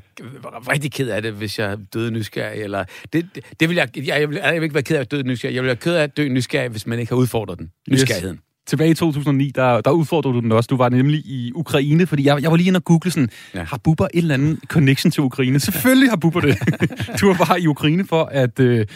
rigtig 0.70 0.92
ked 0.92 1.08
af 1.08 1.22
det, 1.22 1.32
hvis 1.32 1.58
jeg 1.58 1.78
døde 1.94 2.10
nysgerrig. 2.10 2.62
Eller, 2.62 2.84
det, 3.12 3.28
det, 3.34 3.44
det 3.60 3.68
vil 3.68 3.76
jeg, 3.76 3.88
jeg, 3.96 4.06
jeg, 4.06 4.28
vil, 4.28 4.40
jeg 4.44 4.54
vil 4.54 4.62
ikke 4.62 4.74
være 4.74 4.82
ked 4.82 4.96
af 4.96 5.00
at 5.00 5.10
døde 5.10 5.22
nysgerrig. 5.22 5.54
Jeg 5.54 5.62
vil 5.62 5.68
være 5.68 5.76
ked 5.76 5.94
af 5.94 6.02
at 6.02 6.16
dø 6.16 6.28
nysgerrig, 6.28 6.68
hvis 6.68 6.86
man 6.86 6.98
ikke 6.98 7.12
har 7.12 7.16
udfordret 7.16 7.58
den. 7.58 7.70
Nysgerrigheden. 7.90 8.36
Yes 8.36 8.47
tilbage 8.68 8.90
i 8.90 8.94
2009, 8.94 9.52
der, 9.54 9.80
der 9.80 9.90
udfordrede 9.90 10.34
du 10.34 10.40
den 10.40 10.52
også. 10.52 10.66
Du 10.66 10.76
var 10.76 10.88
nemlig 10.88 11.18
i 11.18 11.52
Ukraine, 11.54 12.06
fordi 12.06 12.26
jeg, 12.26 12.42
jeg 12.42 12.50
var 12.50 12.56
lige 12.56 12.66
inde 12.66 12.78
og 12.78 12.84
google 12.84 13.10
sådan, 13.10 13.28
ja. 13.54 13.64
har 13.64 13.80
Bubber 13.84 14.04
et 14.14 14.18
eller 14.18 14.34
andet 14.34 14.58
connection 14.68 15.10
til 15.10 15.22
Ukraine? 15.22 15.60
Selvfølgelig 15.60 16.10
har 16.10 16.16
Bubber 16.16 16.40
det. 16.40 16.58
du 17.20 17.26
var 17.26 17.44
bare 17.46 17.60
i 17.60 17.66
Ukraine 17.66 18.06
for 18.06 18.24
at... 18.24 18.60
Øh, 18.60 18.86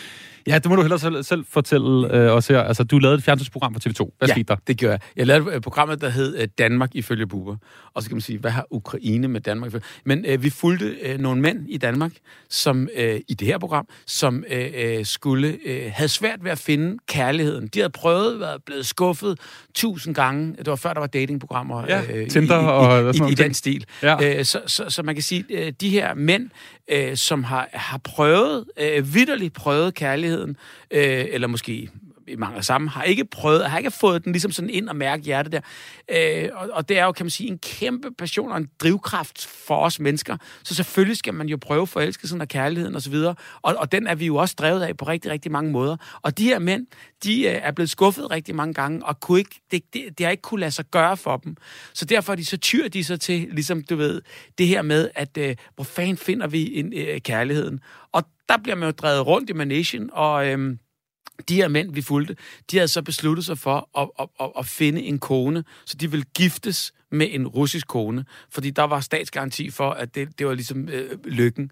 Ja, 0.47 0.59
det 0.59 0.67
må 0.67 0.77
du 0.77 0.83
hellere 0.83 0.99
selv, 0.99 1.23
selv 1.23 1.45
fortælle 1.51 2.15
øh, 2.15 2.33
os 2.33 2.47
her. 2.49 2.61
Altså, 2.61 2.85
du 2.85 2.99
lavede 2.99 3.19
et 3.19 3.25
fjernsynsprogram 3.25 3.73
på 3.73 3.81
TV2. 3.87 4.17
Hvad 4.19 4.29
ja, 4.29 4.35
skete 4.35 4.45
der? 4.49 4.57
det 4.67 4.77
gjorde 4.77 4.93
jeg. 4.93 5.01
Jeg 5.17 5.27
lavede 5.27 5.57
et 5.57 5.63
program, 5.63 5.99
der 5.99 6.09
hed 6.09 6.39
øh, 6.39 6.49
Danmark 6.59 6.91
ifølge 6.95 7.27
Bubber. 7.27 7.57
Og 7.95 8.03
så 8.03 8.09
kan 8.09 8.17
man 8.17 8.21
sige, 8.21 8.39
hvad 8.39 8.51
har 8.51 8.67
Ukraine 8.71 9.29
med 9.29 9.41
Danmark 9.41 9.69
ifølge? 9.69 9.85
Men 10.05 10.25
øh, 10.29 10.43
vi 10.43 10.51
fulgte 10.51 10.87
øh, 11.03 11.19
nogle 11.19 11.41
mænd 11.41 11.67
i 11.69 11.79
Danmark, 11.79 12.13
som 12.51 12.89
øh, 12.97 13.21
i 13.29 13.35
det 13.35 13.49
her 13.49 13.59
program, 13.59 13.89
som 14.07 14.45
øh, 14.51 14.71
øh, 14.75 15.05
skulle 15.05 15.59
øh, 15.65 15.91
have 15.95 16.09
svært 16.09 16.45
ved 16.45 16.51
at 16.51 16.59
finde 16.59 16.99
kærligheden. 17.09 17.67
De 17.67 17.79
havde 17.79 17.91
prøvet, 17.91 18.41
været 18.41 18.63
blevet 18.67 18.87
skuffet 18.87 19.39
tusind 19.75 20.15
gange. 20.15 20.57
Det 20.59 20.67
var 20.67 20.77
før, 20.77 20.93
der 20.93 21.01
var 21.01 21.07
datingprogrammer. 21.07 21.85
Ja, 21.89 22.03
øh, 22.13 22.29
Tinder 22.29 22.61
i, 22.61 22.65
og, 22.65 22.89
og 22.89 23.15
i, 23.15 23.19
i, 23.29 23.33
i 23.33 23.35
den 23.35 23.55
stil. 23.55 23.85
Ja. 24.03 24.39
Øh, 24.39 24.45
så, 24.45 24.61
så, 24.67 24.91
så 24.91 25.03
man 25.03 25.15
kan 25.15 25.23
sige, 25.23 25.45
øh, 25.51 25.73
de 25.81 25.89
her 25.89 26.15
mænd, 26.15 26.51
øh, 26.91 27.17
som 27.17 27.45
har, 27.45 27.69
har 27.73 27.99
prøvet, 27.99 28.65
øh, 28.81 29.15
vidderligt 29.15 29.55
prøvet 29.55 29.95
kærligheden, 29.95 30.57
øh, 30.91 31.25
eller 31.29 31.49
måske 31.49 31.91
i 32.29 32.37
mange 32.37 32.63
sammen, 32.63 32.89
har 32.89 33.03
ikke 33.03 33.25
prøvet, 33.25 33.71
har 33.71 33.79
ikke 33.79 33.91
fået 33.91 34.25
den 34.25 34.33
ligesom 34.33 34.53
sådan 34.53 34.71
ind 34.71 34.89
og 34.89 34.97
mærke 34.97 35.23
hjertet 35.23 35.53
der. 35.53 35.61
Øh, 36.09 36.49
og, 36.53 36.69
og 36.73 36.89
det 36.89 36.99
er 36.99 37.05
jo, 37.05 37.13
kan 37.13 37.27
man 37.27 37.31
sige, 37.31 37.51
en 37.51 37.59
kæmpe 37.59 38.11
passion 38.19 38.53
og 38.53 38.57
en 38.57 38.69
drivkraft 38.83 39.47
for 39.47 39.77
os 39.77 40.01
mennesker. 40.01 40.37
Så 40.65 40.75
selvfølgelig 40.75 41.17
skal 41.17 41.35
man 41.35 41.49
jo 41.49 41.57
prøve 41.57 41.87
forelskelsen 41.87 42.41
og 42.41 42.49
kærligheden 42.49 42.97
osv. 42.97 43.15
Og, 43.15 43.37
og, 43.63 43.75
og 43.77 43.93
den 43.93 44.07
er 44.07 44.15
vi 44.15 44.27
jo 44.27 44.37
også 44.37 44.55
drevet 44.59 44.83
af 44.83 44.97
på 44.97 45.05
rigtig, 45.05 45.31
rigtig 45.31 45.53
mange 45.53 45.73
måder. 45.73 45.97
Og 46.23 46.39
de 46.39 46.45
her 46.45 46.59
mænd, 46.59 46.87
de 47.25 47.43
øh, 47.43 47.55
er 47.63 47.71
blevet 47.71 47.91
skuffet 47.91 48.31
rigtig 48.31 48.55
mange 48.55 48.75
gange, 48.75 49.07
og 49.07 49.21
kunne 49.21 49.39
ikke, 49.39 49.61
det, 49.71 49.83
det, 49.93 50.19
det 50.19 50.27
har 50.27 50.31
ikke 50.31 50.43
kunne 50.43 50.61
lade 50.61 50.71
sig 50.71 50.85
gøre 50.91 51.17
for 51.17 51.37
dem. 51.37 51.57
Så 51.93 52.05
derfor 52.05 52.33
er 52.33 52.37
de 52.37 52.45
så 52.45 52.57
tyr 52.57 52.89
de 52.89 53.05
så 53.05 53.17
til, 53.17 53.49
ligesom 53.51 53.83
du 53.83 53.97
ved, 53.97 54.23
det 54.59 54.69
her 54.69 54.83
med, 54.83 55.11
at 55.15 55.39
øh, 55.39 55.57
hvor 55.75 55.85
fanden 55.85 56.17
finder 56.17 56.47
vi 56.47 56.79
en, 56.79 56.93
øh, 56.97 57.21
kærligheden? 57.21 57.81
Og 58.13 58.25
der 58.49 58.59
bliver 58.63 58.77
man 58.77 58.89
jo 58.89 58.93
drevet 58.93 59.27
rundt 59.27 59.51
i 59.51 59.53
managen, 59.53 60.11
og... 60.13 60.47
Øh, 60.49 60.77
de 61.49 61.55
her 61.55 61.69
mænd, 61.69 61.95
vi 61.95 62.03
fulgte, 62.03 62.37
de 62.71 62.77
havde 62.77 62.89
så 62.89 63.03
besluttet 63.03 63.47
sig 63.47 63.59
for 63.59 63.89
at, 63.99 64.09
at, 64.19 64.29
at, 64.41 64.53
at 64.59 64.67
finde 64.67 65.03
en 65.03 65.19
kone, 65.19 65.65
så 65.85 65.97
de 65.97 66.11
ville 66.11 66.25
giftes 66.35 66.93
med 67.13 67.29
en 67.31 67.47
russisk 67.47 67.87
kone, 67.87 68.25
fordi 68.51 68.71
der 68.71 68.83
var 68.83 69.01
statsgaranti 69.01 69.71
for, 69.71 69.91
at 69.91 70.15
det, 70.15 70.39
det 70.39 70.47
var 70.47 70.55
ligesom 70.55 70.89
øh, 70.89 71.25
lykken. 71.25 71.71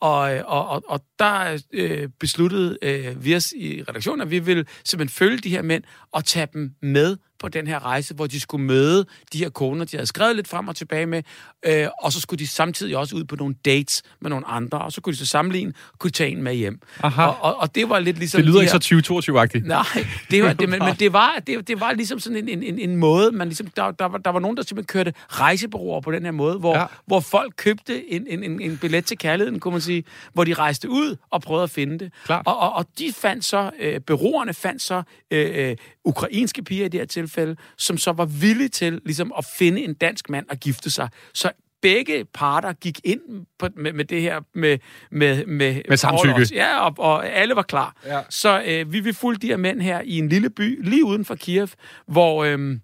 Og, 0.00 0.34
øh, 0.34 0.42
og, 0.46 0.68
og, 0.68 0.82
og 0.88 1.00
der 1.18 1.62
øh, 1.72 2.08
besluttede 2.20 2.78
øh, 2.82 3.24
vi 3.24 3.36
os 3.36 3.52
i 3.56 3.82
redaktionen, 3.88 4.20
at 4.20 4.30
vi 4.30 4.38
ville 4.38 4.64
simpelthen 4.84 5.14
følge 5.14 5.38
de 5.38 5.48
her 5.48 5.62
mænd 5.62 5.82
og 6.12 6.24
tage 6.24 6.48
dem 6.52 6.74
med 6.80 7.16
på 7.42 7.48
den 7.48 7.66
her 7.66 7.84
rejse, 7.84 8.14
hvor 8.14 8.26
de 8.26 8.40
skulle 8.40 8.64
møde 8.64 9.06
de 9.32 9.38
her 9.38 9.48
koner, 9.48 9.84
de 9.84 9.96
havde 9.96 10.06
skrevet 10.06 10.36
lidt 10.36 10.48
frem 10.48 10.68
og 10.68 10.76
tilbage 10.76 11.06
med, 11.06 11.22
øh, 11.66 11.86
og 12.02 12.12
så 12.12 12.20
skulle 12.20 12.38
de 12.38 12.46
samtidig 12.46 12.96
også 12.96 13.16
ud 13.16 13.24
på 13.24 13.36
nogle 13.36 13.54
dates 13.64 14.02
med 14.20 14.30
nogle 14.30 14.46
andre, 14.46 14.78
og 14.78 14.92
så 14.92 15.00
kunne 15.00 15.12
de 15.12 15.18
så 15.18 15.26
sammenligne, 15.26 15.72
kunne 15.98 16.10
tage 16.10 16.30
en 16.30 16.42
med 16.42 16.54
hjem. 16.54 16.80
Aha. 17.02 17.22
Og, 17.22 17.38
og, 17.40 17.56
og 17.56 17.74
det 17.74 17.88
var 17.88 17.98
lidt 17.98 18.18
ligesom... 18.18 18.38
Det 18.38 18.46
lyder 18.46 18.58
de 18.58 18.64
ikke 18.64 18.72
her, 18.72 18.80
så 18.80 19.32
2022-agtigt. 19.32 19.66
Nej, 19.66 20.06
det 20.30 20.42
var, 20.42 20.52
det, 20.52 20.68
men, 20.68 20.78
men 20.78 20.94
det, 21.00 21.12
var, 21.12 21.42
det, 21.46 21.68
det 21.68 21.80
var 21.80 21.92
ligesom 21.92 22.18
sådan 22.20 22.36
en, 22.36 22.48
en, 22.48 22.62
en, 22.62 22.90
en 22.90 22.96
måde, 22.96 23.32
man 23.32 23.48
ligesom, 23.48 23.66
der, 23.66 23.90
der, 23.90 24.04
var, 24.04 24.18
der 24.18 24.30
var 24.30 24.40
nogen, 24.40 24.56
der 24.56 24.62
simpelthen 24.62 24.81
kørte 24.84 25.12
rejsebureauer 25.28 26.00
på 26.00 26.12
den 26.12 26.24
her 26.24 26.30
måde, 26.30 26.58
hvor, 26.58 26.78
Ja. 26.78 26.86
hvor 27.06 27.20
folk 27.20 27.52
købte 27.56 28.10
en, 28.12 28.26
en, 28.26 28.44
en, 28.44 28.60
en 28.60 28.78
billet 28.78 29.04
til 29.04 29.18
kærligheden, 29.18 29.60
kunne 29.60 29.72
man 29.72 29.80
sige, 29.80 30.04
hvor 30.32 30.44
de 30.44 30.54
rejste 30.54 30.90
ud 30.90 31.16
og 31.30 31.42
prøvede 31.42 31.62
at 31.64 31.70
finde 31.70 31.98
det. 31.98 32.12
Klart. 32.24 32.46
Og, 32.46 32.58
og, 32.58 32.72
og 32.72 32.86
de 32.98 33.12
fandt 33.12 33.44
så, 33.44 33.70
øh, 33.80 34.00
bureauerne 34.00 34.54
fandt 34.54 34.82
så 34.82 35.02
øh, 35.30 35.70
øh, 35.70 35.76
ukrainske 36.04 36.62
piger 36.64 36.84
i 36.84 36.88
det 36.88 37.00
her 37.00 37.06
tilfælde, 37.06 37.56
som 37.78 37.98
så 37.98 38.12
var 38.12 38.24
villige 38.24 38.68
til 38.68 39.00
ligesom 39.04 39.32
at 39.38 39.46
finde 39.58 39.84
en 39.84 39.94
dansk 39.94 40.30
mand 40.30 40.46
og 40.50 40.56
gifte 40.56 40.90
sig. 40.90 41.08
Så 41.34 41.50
begge 41.82 42.24
parter 42.34 42.72
gik 42.72 43.00
ind 43.04 43.20
på, 43.58 43.68
med, 43.76 43.92
med 43.92 44.04
det 44.04 44.20
her 44.20 44.40
med 44.54 44.78
med 45.10 45.46
med, 45.46 45.82
Med 45.88 45.96
samtykke. 45.96 46.48
Ja, 46.54 46.78
og, 46.80 46.94
og 46.98 47.28
alle 47.28 47.56
var 47.56 47.62
klar. 47.62 47.96
Ja. 48.06 48.20
Så 48.30 48.62
øh, 48.66 48.92
vi 48.92 49.00
vi 49.00 49.12
fulgte 49.12 49.42
de 49.46 49.50
her 49.52 49.56
mænd 49.56 49.80
her 49.80 50.00
i 50.04 50.18
en 50.18 50.28
lille 50.28 50.50
by 50.50 50.84
lige 50.84 51.04
uden 51.04 51.24
for 51.24 51.34
Kiev, 51.34 51.68
hvor 52.06 52.44
øh, 52.44 52.76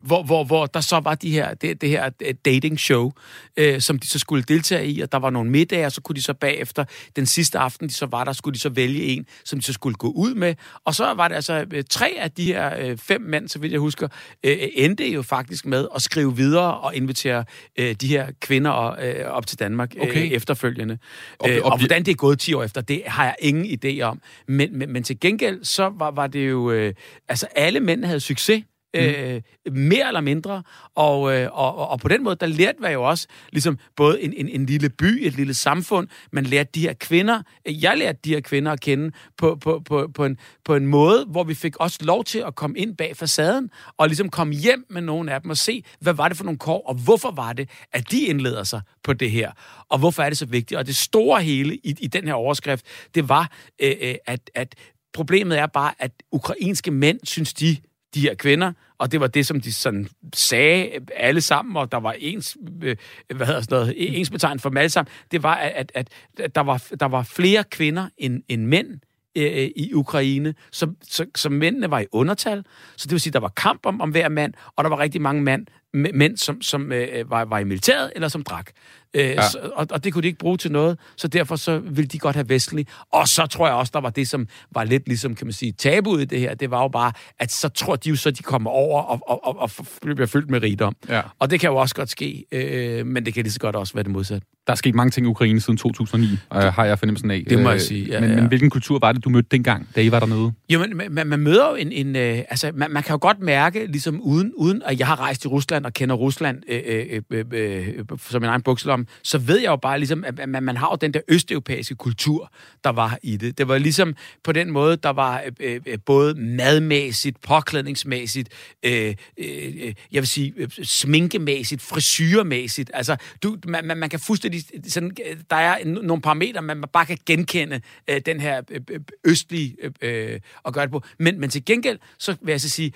hvor, 0.00 0.22
hvor, 0.22 0.44
hvor 0.44 0.66
der 0.66 0.80
så 0.80 1.00
var 1.00 1.14
de 1.14 1.30
her, 1.30 1.54
det, 1.54 1.80
det 1.80 1.88
her 1.88 2.10
øh, 2.22 2.34
dating 2.44 2.80
show, 2.80 3.12
øh, 3.56 3.80
som 3.80 3.98
de 3.98 4.08
så 4.08 4.18
skulle 4.18 4.42
deltage 4.42 4.86
i, 4.86 5.00
og 5.00 5.12
der 5.12 5.18
var 5.18 5.30
nogle 5.30 5.50
middage, 5.50 5.86
og 5.86 5.92
så 5.92 6.00
kunne 6.00 6.16
de 6.16 6.22
så 6.22 6.34
bagefter, 6.34 6.84
den 7.16 7.26
sidste 7.26 7.58
aften, 7.58 7.88
de 7.88 7.94
så 7.94 8.06
var 8.06 8.24
der, 8.24 8.32
skulle 8.32 8.54
de 8.54 8.58
så 8.60 8.68
vælge 8.68 9.02
en, 9.02 9.26
som 9.44 9.58
de 9.58 9.64
så 9.64 9.72
skulle 9.72 9.94
gå 9.94 10.08
ud 10.10 10.34
med. 10.34 10.54
Og 10.84 10.94
så 10.94 11.14
var 11.14 11.28
det 11.28 11.34
altså 11.34 11.66
øh, 11.72 11.84
tre 11.90 12.16
af 12.18 12.30
de 12.30 12.44
her 12.44 12.76
øh, 12.80 12.96
fem 12.98 13.20
mænd, 13.20 13.48
så 13.48 13.58
vidt 13.58 13.72
jeg 13.72 13.80
husker, 13.80 14.08
øh, 14.44 14.56
endte 14.74 15.08
jo 15.12 15.22
faktisk 15.22 15.66
med 15.66 15.88
at 15.94 16.02
skrive 16.02 16.36
videre 16.36 16.78
og 16.78 16.94
invitere 16.96 17.44
øh, 17.78 17.94
de 17.94 18.08
her 18.08 18.26
kvinder 18.40 18.70
og, 18.70 19.06
øh, 19.08 19.26
op 19.26 19.46
til 19.46 19.58
Danmark 19.58 19.94
øh, 19.96 20.02
Okay. 20.02 20.28
efterfølgende. 20.32 20.98
Og- 21.38 21.48
Og, 21.48 21.50
øh, 21.50 21.64
og 21.64 21.78
hvordan 21.78 22.02
det 22.04 22.10
er 22.12 22.16
gået 22.16 22.38
10 22.38 22.54
år 22.54 22.62
efter, 22.64 22.80
det 22.80 23.02
har 23.06 23.24
jeg 23.24 23.34
ingen 23.40 23.78
idé 23.84 24.00
om. 24.00 24.20
Men, 24.48 24.78
men, 24.78 24.92
men 24.92 25.02
til 25.02 25.20
gengæld, 25.20 25.64
så 25.64 25.90
var, 25.98 26.10
var 26.10 26.26
det 26.26 26.48
jo... 26.50 26.70
Øh, 26.70 26.94
altså, 27.28 27.46
alle 27.56 27.80
mænd 27.80 28.04
havde 28.04 28.20
succes. 28.20 28.64
Mm. 28.94 29.00
Øh, 29.00 29.42
mere 29.72 30.06
eller 30.06 30.20
mindre, 30.20 30.62
og, 30.94 31.36
øh, 31.36 31.48
og, 31.52 31.76
og, 31.76 31.88
og 31.88 32.00
på 32.00 32.08
den 32.08 32.24
måde, 32.24 32.36
der 32.36 32.46
lærte 32.46 32.78
man 32.80 32.92
jo 32.92 33.02
også 33.02 33.26
ligesom 33.52 33.78
både 33.96 34.22
en, 34.22 34.32
en, 34.32 34.48
en 34.48 34.66
lille 34.66 34.88
by, 34.88 35.26
et 35.26 35.36
lille 35.36 35.54
samfund, 35.54 36.08
man 36.32 36.44
lærte 36.44 36.70
de 36.74 36.80
her 36.80 36.92
kvinder, 36.92 37.42
øh, 37.68 37.82
jeg 37.82 37.98
lærte 37.98 38.18
de 38.24 38.30
her 38.30 38.40
kvinder 38.40 38.72
at 38.72 38.80
kende 38.80 39.10
på, 39.38 39.56
på, 39.60 39.82
på, 39.84 40.10
på, 40.14 40.24
en, 40.24 40.38
på 40.64 40.74
en 40.74 40.86
måde, 40.86 41.24
hvor 41.24 41.44
vi 41.44 41.54
fik 41.54 41.76
også 41.76 41.98
lov 42.02 42.24
til 42.24 42.38
at 42.46 42.54
komme 42.54 42.78
ind 42.78 42.96
bag 42.96 43.16
facaden, 43.16 43.70
og 43.96 44.08
ligesom 44.08 44.28
komme 44.28 44.54
hjem 44.54 44.86
med 44.90 45.02
nogle 45.02 45.32
af 45.32 45.42
dem 45.42 45.50
og 45.50 45.56
se, 45.56 45.84
hvad 46.00 46.12
var 46.12 46.28
det 46.28 46.36
for 46.36 46.44
nogle 46.44 46.58
kår, 46.58 46.88
og 46.88 46.94
hvorfor 46.94 47.30
var 47.30 47.52
det, 47.52 47.70
at 47.92 48.10
de 48.10 48.20
indleder 48.20 48.64
sig 48.64 48.80
på 49.04 49.12
det 49.12 49.30
her, 49.30 49.52
og 49.88 49.98
hvorfor 49.98 50.22
er 50.22 50.28
det 50.28 50.38
så 50.38 50.46
vigtigt. 50.46 50.78
Og 50.78 50.86
det 50.86 50.96
store 50.96 51.42
hele 51.42 51.76
i, 51.76 51.94
i 52.00 52.06
den 52.06 52.24
her 52.24 52.34
overskrift, 52.34 52.86
det 53.14 53.28
var, 53.28 53.52
øh, 53.82 53.94
øh, 54.00 54.14
at, 54.26 54.50
at 54.54 54.74
problemet 55.12 55.58
er 55.58 55.66
bare, 55.66 55.94
at 55.98 56.12
ukrainske 56.32 56.90
mænd, 56.90 57.20
synes 57.24 57.54
de, 57.54 57.76
de 58.14 58.20
her 58.20 58.34
kvinder, 58.34 58.72
og 58.98 59.12
det 59.12 59.20
var 59.20 59.26
det, 59.26 59.46
som 59.46 59.60
de 59.60 59.72
sådan 59.72 60.08
sagde 60.34 60.90
alle 61.16 61.40
sammen, 61.40 61.76
og 61.76 61.92
der 61.92 61.98
var 61.98 62.14
ens, 62.18 62.56
øh, 62.82 62.96
hvad 63.34 63.46
hedder 63.46 63.60
sådan 63.60 63.78
noget, 63.78 63.92
e-, 63.92 64.16
ens 64.16 64.30
betegnet 64.30 64.62
for 64.62 64.68
dem 64.68 64.76
alle 64.76 64.90
sammen, 64.90 65.10
det 65.30 65.42
var, 65.42 65.54
at, 65.54 65.92
at, 65.94 66.08
at 66.38 66.54
der, 66.54 66.60
var, 66.60 66.86
der 67.00 67.06
var 67.06 67.22
flere 67.22 67.64
kvinder 67.64 68.08
end, 68.18 68.42
end 68.48 68.66
mænd 68.66 69.00
øh, 69.36 69.62
øh, 69.62 69.70
i 69.76 69.94
Ukraine, 69.94 70.54
så, 70.72 70.92
så, 71.02 71.26
så 71.36 71.48
mændene 71.48 71.90
var 71.90 71.98
i 71.98 72.06
undertal, 72.12 72.64
så 72.96 73.06
det 73.06 73.12
vil 73.12 73.20
sige, 73.20 73.32
der 73.32 73.40
var 73.40 73.48
kamp 73.48 73.86
om, 73.86 74.00
om 74.00 74.10
hver 74.10 74.28
mand, 74.28 74.54
og 74.76 74.84
der 74.84 74.90
var 74.90 74.98
rigtig 74.98 75.22
mange 75.22 75.42
mand, 75.42 75.66
mænd, 75.94 76.36
som, 76.36 76.62
som 76.62 76.92
øh, 76.92 77.30
var, 77.30 77.44
var 77.44 77.58
i 77.58 77.64
militæret, 77.64 78.12
eller 78.14 78.28
som 78.28 78.42
drak. 78.42 78.70
Øh, 79.14 79.20
ja. 79.22 79.48
så, 79.48 79.58
og, 79.74 79.86
og 79.90 80.04
det 80.04 80.12
kunne 80.12 80.22
de 80.22 80.26
ikke 80.26 80.38
bruge 80.38 80.56
til 80.56 80.72
noget, 80.72 80.98
så 81.16 81.28
derfor 81.28 81.56
så 81.56 81.78
ville 81.78 82.08
de 82.08 82.18
godt 82.18 82.36
have 82.36 82.48
vestlig. 82.48 82.86
Og 83.12 83.28
så 83.28 83.46
tror 83.46 83.66
jeg 83.66 83.76
også, 83.76 83.90
der 83.94 84.00
var 84.00 84.10
det, 84.10 84.28
som 84.28 84.46
var 84.72 84.84
lidt 84.84 85.08
ligesom, 85.08 85.34
kan 85.34 85.46
man 85.46 85.52
sige, 85.52 85.72
tabuet 85.72 86.22
i 86.22 86.24
det 86.24 86.40
her, 86.40 86.54
det 86.54 86.70
var 86.70 86.82
jo 86.82 86.88
bare, 86.88 87.12
at 87.38 87.52
så 87.52 87.68
tror 87.68 87.96
de 87.96 88.08
jo 88.08 88.16
så, 88.16 88.30
de 88.30 88.42
kommer 88.42 88.70
over 88.70 89.02
og, 89.02 89.20
og, 89.26 89.46
og, 89.46 89.58
og 89.58 89.70
bliver 90.00 90.26
fyldt 90.26 90.50
med 90.50 90.62
rigdom. 90.62 90.96
Ja. 91.08 91.20
Og 91.38 91.50
det 91.50 91.60
kan 91.60 91.70
jo 91.70 91.76
også 91.76 91.94
godt 91.94 92.10
ske, 92.10 92.44
øh, 92.52 93.06
men 93.06 93.26
det 93.26 93.34
kan 93.34 93.42
lige 93.42 93.52
så 93.52 93.60
godt 93.60 93.76
også 93.76 93.94
være 93.94 94.04
det 94.04 94.12
modsatte. 94.12 94.46
Der 94.66 94.72
er 94.72 94.76
sket 94.76 94.94
mange 94.94 95.10
ting 95.10 95.26
i 95.26 95.28
Ukraine 95.28 95.60
siden 95.60 95.76
2009, 95.76 96.26
øh, 96.32 96.38
har 96.60 96.84
jeg 96.84 96.98
fornemmelsen 96.98 97.30
af. 97.30 97.44
Det 97.48 97.58
må 97.58 97.68
jeg 97.68 97.74
Øh, 97.74 97.80
sige, 97.80 98.06
ja, 98.06 98.20
men, 98.20 98.30
ja. 98.30 98.36
men 98.36 98.46
hvilken 98.46 98.70
kultur 98.70 98.98
var 98.98 99.12
det, 99.12 99.24
du 99.24 99.30
mødte 99.30 99.48
dengang, 99.50 99.88
da 99.96 100.00
I 100.00 100.10
var 100.10 100.18
dernede? 100.18 100.52
Jo, 100.68 100.78
men 100.78 101.14
man, 101.14 101.26
man 101.26 101.40
møder 101.40 101.68
jo 101.68 101.74
en... 101.74 101.92
en 101.92 102.16
øh, 102.16 102.38
altså, 102.38 102.70
man, 102.74 102.90
man 102.90 103.02
kan 103.02 103.12
jo 103.12 103.18
godt 103.20 103.40
mærke, 103.40 103.86
ligesom 103.86 104.20
uden, 104.20 104.52
uden 104.56 104.82
at 104.84 104.98
jeg 104.98 105.06
har 105.06 105.20
rejst 105.20 105.44
i 105.44 105.48
Rusland 105.48 105.86
og 105.88 105.94
kender 105.94 106.14
Rusland 106.14 106.62
øh, 106.68 106.82
øh, 106.86 107.22
øh, 107.30 107.44
øh, 107.52 108.04
som 108.18 108.42
min 108.42 108.48
egen 108.48 108.62
bukselom, 108.62 109.06
så 109.22 109.38
ved 109.38 109.58
jeg 109.58 109.68
jo 109.68 109.76
bare 109.76 109.98
ligesom, 109.98 110.24
at 110.24 110.48
man, 110.48 110.62
man 110.62 110.76
har 110.76 110.88
jo 110.90 110.96
den 111.00 111.14
der 111.14 111.20
østeuropæiske 111.28 111.94
kultur, 111.94 112.52
der 112.84 112.90
var 112.90 113.18
i 113.22 113.36
det. 113.36 113.58
Det 113.58 113.68
var 113.68 113.78
ligesom 113.78 114.14
på 114.44 114.52
den 114.52 114.70
måde, 114.70 114.96
der 114.96 115.10
var 115.10 115.42
øh, 115.60 115.80
øh, 115.86 115.98
både 116.06 116.34
madmæssigt, 116.34 117.40
påklædningsmæssigt, 117.40 118.48
øh, 118.82 119.14
øh, 119.38 119.94
jeg 120.12 120.22
vil 120.22 120.26
sige 120.26 120.52
øh, 120.56 120.68
sminkemæssigt, 120.82 121.82
frisyremæssigt. 121.82 122.90
Altså, 122.94 123.16
du, 123.42 123.56
man, 123.66 123.84
man, 123.84 123.96
man 123.96 124.10
kan 124.10 124.20
fuldstændig... 124.20 124.62
Sådan, 124.88 125.16
der 125.50 125.56
er 125.56 125.84
nogle 125.84 126.22
parametre, 126.22 126.62
man 126.62 126.84
bare 126.92 127.06
kan 127.06 127.18
genkende 127.26 127.80
øh, 128.10 128.20
den 128.26 128.40
her 128.40 128.62
øh, 128.70 129.00
østlige 129.24 129.76
øh, 129.82 129.90
øh, 130.02 130.40
og 130.62 130.72
gøre 130.72 130.84
det 130.84 130.92
på. 130.92 131.02
Men, 131.18 131.40
men 131.40 131.50
til 131.50 131.64
gengæld, 131.64 131.98
så 132.18 132.36
vil 132.42 132.52
jeg 132.52 132.60
så 132.60 132.68
sige, 132.68 132.92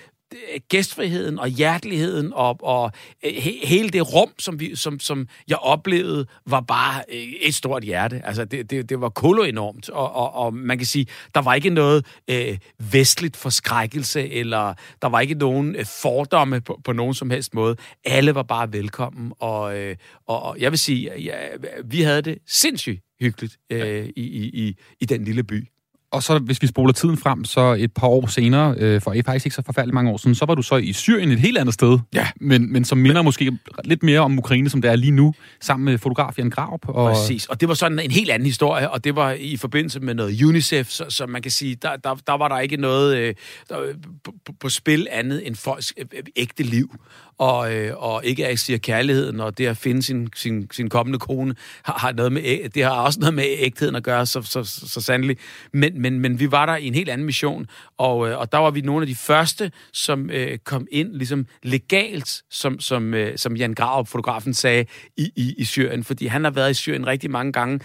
gæstfriheden 0.69 1.39
og 1.39 1.49
hjerteligheden 1.49 2.33
og, 2.33 2.57
og 2.63 2.93
øh, 3.25 3.33
he, 3.33 3.53
hele 3.63 3.89
det 3.91 4.15
rum, 4.15 4.33
som, 4.39 4.61
vi, 4.61 4.77
som, 4.77 5.01
som 5.01 5.29
jeg 5.49 5.57
oplevede, 5.57 6.27
var 6.47 6.61
bare 6.61 7.03
øh, 7.09 7.19
et 7.19 7.55
stort 7.55 7.83
hjerte. 7.83 8.21
Altså, 8.25 8.45
det, 8.45 8.71
det, 8.71 8.89
det 8.89 9.01
var 9.01 9.09
kolo 9.09 9.43
enormt, 9.43 9.91
og, 9.91 10.13
og, 10.13 10.35
og 10.35 10.55
man 10.55 10.79
kan 10.79 10.87
sige, 10.87 11.07
der 11.35 11.41
var 11.41 11.55
ikke 11.55 11.71
noget 11.71 12.07
øh, 12.31 12.59
vestligt 12.93 13.37
forskrækkelse, 13.37 14.31
eller 14.31 14.75
der 15.03 15.09
var 15.09 15.21
ikke 15.21 15.35
nogen 15.35 15.77
øh, 15.77 15.85
fordomme 16.03 16.61
på, 16.61 16.81
på 16.85 16.93
nogen 16.93 17.15
som 17.15 17.31
helst 17.31 17.55
måde. 17.55 17.77
Alle 18.05 18.35
var 18.35 18.43
bare 18.43 18.73
velkommen, 18.73 19.33
og, 19.39 19.79
øh, 19.79 19.97
og, 20.27 20.43
og 20.43 20.57
jeg 20.61 20.71
vil 20.71 20.79
sige, 20.79 21.21
ja, 21.21 21.37
vi 21.85 22.03
havde 22.03 22.23
det 22.23 22.39
sindssygt 22.47 23.03
hyggeligt 23.21 23.57
øh, 23.71 24.09
i, 24.17 24.23
i, 24.23 24.67
i, 24.67 24.77
i 25.01 25.05
den 25.05 25.25
lille 25.25 25.45
by. 25.45 25.72
Og 26.13 26.23
så 26.23 26.39
hvis 26.39 26.63
vi 26.63 26.67
spoler 26.67 26.93
tiden 26.93 27.17
frem, 27.17 27.45
så 27.45 27.77
et 27.79 27.93
par 27.93 28.07
år 28.07 28.27
senere, 28.27 28.75
øh, 28.79 29.01
for 29.01 29.17
faktisk 29.27 29.47
ikke 29.47 29.55
så 29.55 29.63
forfærdeligt 29.67 29.95
mange 29.95 30.11
år 30.11 30.17
siden, 30.17 30.35
så 30.35 30.45
var 30.47 30.55
du 30.55 30.63
så 30.63 30.77
i 30.77 30.93
Syrien 30.93 31.31
et 31.31 31.41
helt 31.41 31.59
andet 31.59 31.75
sted. 31.75 31.99
Ja. 32.15 32.29
Men, 32.41 32.73
men 32.73 32.85
som 32.85 32.99
minder 32.99 33.23
måske 33.23 33.59
lidt 33.85 34.03
mere 34.03 34.21
om 34.21 34.39
Ukraine, 34.39 34.71
som 34.71 34.83
det 34.83 34.91
er 34.91 34.97
lige 34.97 35.11
nu, 35.11 35.35
sammen 35.61 35.85
med 35.85 35.99
fotograf 35.99 36.39
Jan 36.39 36.51
Graup. 36.51 36.89
Og, 36.89 37.15
Præcis, 37.15 37.47
og 37.47 37.61
det 37.61 37.69
var 37.69 37.75
sådan 37.75 37.99
en 37.99 38.11
helt 38.11 38.31
anden 38.31 38.47
historie, 38.47 38.91
og 38.91 39.05
det 39.05 39.17
var 39.17 39.33
i 39.33 39.57
forbindelse 39.57 40.01
med 40.01 40.15
noget 40.15 40.43
UNICEF, 40.43 40.89
så, 40.89 41.05
så 41.09 41.27
man 41.27 41.43
kan 41.43 41.51
sige, 41.51 41.75
der, 41.75 41.97
der, 41.97 42.15
der 42.15 42.33
var 42.39 42.49
der 42.49 42.59
ikke 42.59 42.77
noget 42.77 43.17
øh, 43.17 43.35
der, 43.69 43.77
på, 44.25 44.33
på- 44.61 44.69
spil 44.69 45.07
andet 45.11 45.47
end 45.47 45.57
folks 45.57 45.93
øh, 45.99 46.07
ægte 46.37 46.63
liv. 46.63 46.95
Og, 47.43 47.75
øh, 47.75 47.97
og 47.97 48.25
ikke 48.25 48.47
at 48.47 48.59
siger 48.59 48.79
kærligheden, 48.79 49.41
og 49.41 49.59
det 49.59 49.67
at 49.67 49.77
finde 49.77 50.03
sin, 50.03 50.29
sin, 50.37 50.69
sin 50.73 50.89
kommende 50.89 51.19
kone, 51.19 51.55
har, 51.83 51.99
har 51.99 52.13
noget 52.13 52.33
med, 52.33 52.69
det 52.69 52.85
har 52.85 52.91
også 52.91 53.21
noget 53.21 53.35
med 53.35 53.45
ægtheden 53.59 53.95
at 53.95 54.03
gøre, 54.03 54.27
så, 54.27 54.43
så, 54.43 54.65
så, 54.65 54.89
så 54.89 55.01
sandelig. 55.01 55.37
Men, 55.73 56.03
men, 56.03 56.21
men 56.21 56.41
vi 56.41 56.51
var 56.51 56.67
der 56.67 56.77
i 56.77 56.87
en 56.87 56.95
helt 56.95 57.09
anden 57.09 57.27
mission, 57.27 57.67
og, 57.99 58.29
øh, 58.29 58.39
og 58.39 58.53
der 58.53 58.59
var 58.59 58.71
vi 58.71 58.81
nogle 58.81 59.03
af 59.03 59.07
de 59.07 59.15
første, 59.15 59.73
som 59.93 60.31
øh, 60.31 60.59
kom 60.59 60.87
ind 60.93 61.13
ligesom 61.13 61.47
legalt, 61.63 62.43
som, 62.51 62.81
som, 62.81 63.15
øh, 63.15 63.39
som 63.39 63.57
Jan 63.57 63.75
Grav, 63.75 64.07
fotografen, 64.07 64.55
sagde, 64.55 64.85
i, 65.17 65.31
i, 65.37 65.55
i 65.59 65.65
Syrien, 65.65 66.05
fordi 66.05 66.27
han 66.27 66.45
har 66.45 66.51
været 66.51 66.71
i 66.71 66.75
Syrien 66.75 67.07
rigtig 67.07 67.31
mange 67.31 67.53
gange, 67.53 67.81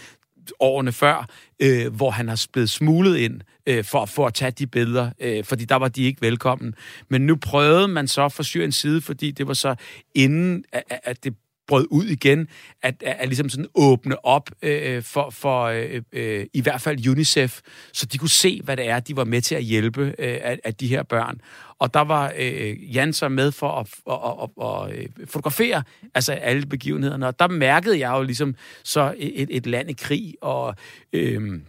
årene 0.60 0.92
før, 0.92 1.28
øh, 1.60 1.94
hvor 1.96 2.12
han 2.12 2.28
har 2.28 2.46
blevet 2.54 2.70
smuglet 2.70 3.18
ind 3.18 3.42
øh, 3.66 3.84
for, 3.84 4.06
for 4.06 4.28
at 4.28 4.34
tage 4.34 4.52
de 4.52 4.68
billeder, 4.68 5.12
øh, 5.20 5.44
fordi 5.44 5.66
der 5.66 5.76
var 5.76 5.88
de 5.88 6.04
ikke 6.04 6.22
velkommen. 6.22 6.76
Men 7.10 7.26
nu 7.26 7.36
prøvede 7.36 7.88
man 7.88 8.08
så 8.08 8.30
fra 8.30 8.44
Syriens 8.44 8.76
side, 8.76 9.02
fordi 9.02 9.32
det 9.32 9.48
var 9.48 9.54
så 9.54 9.76
inden, 10.16 10.64
at, 10.72 10.84
at- 10.90 11.00
at 11.04 11.24
det 11.24 11.34
brød 11.68 11.88
ud 11.90 12.06
igen, 12.06 12.48
at, 12.82 13.04
at, 13.04 13.16
at 13.20 13.28
ligesom 13.28 13.50
sådan 13.50 13.68
åbne 13.76 14.26
op 14.26 14.50
øh, 14.62 15.04
for, 15.04 15.30
for 15.30 15.64
øh, 15.64 16.02
øh, 16.12 16.46
i 16.54 16.62
hvert 16.62 16.82
fald 16.82 17.08
UNICEF, 17.08 17.62
så 17.94 18.06
de 18.06 18.18
kunne 18.18 18.30
se, 18.30 18.62
hvad 18.64 18.78
det 18.78 18.90
er, 18.90 19.00
de 19.00 19.16
var 19.16 19.24
med 19.24 19.42
til 19.42 19.56
at 19.56 19.64
hjælpe 19.64 20.02
øh, 20.20 20.38
af, 20.42 20.60
af 20.64 20.76
de 20.76 20.88
her 20.88 21.04
børn. 21.04 21.42
Og 21.80 21.94
der 21.94 22.02
var 22.02 22.34
øh, 22.38 22.96
Jan 22.96 23.14
så 23.14 23.30
med 23.30 23.52
for 23.52 23.72
at, 23.72 23.88
at, 24.10 24.20
at, 24.44 24.94
at, 24.96 25.10
at 25.22 25.30
fotografere 25.30 25.84
altså 26.16 26.34
alle 26.34 26.66
begivenhederne, 26.66 27.28
og 27.28 27.40
der 27.40 27.48
mærkede 27.48 28.00
jeg 28.00 28.12
jo 28.12 28.24
ligesom 28.24 28.56
så 28.84 29.14
et, 29.18 29.48
et 29.52 29.66
land 29.66 29.90
i 29.90 29.94
krig, 29.94 30.34
og 30.42 30.76
øh, 31.14 31.62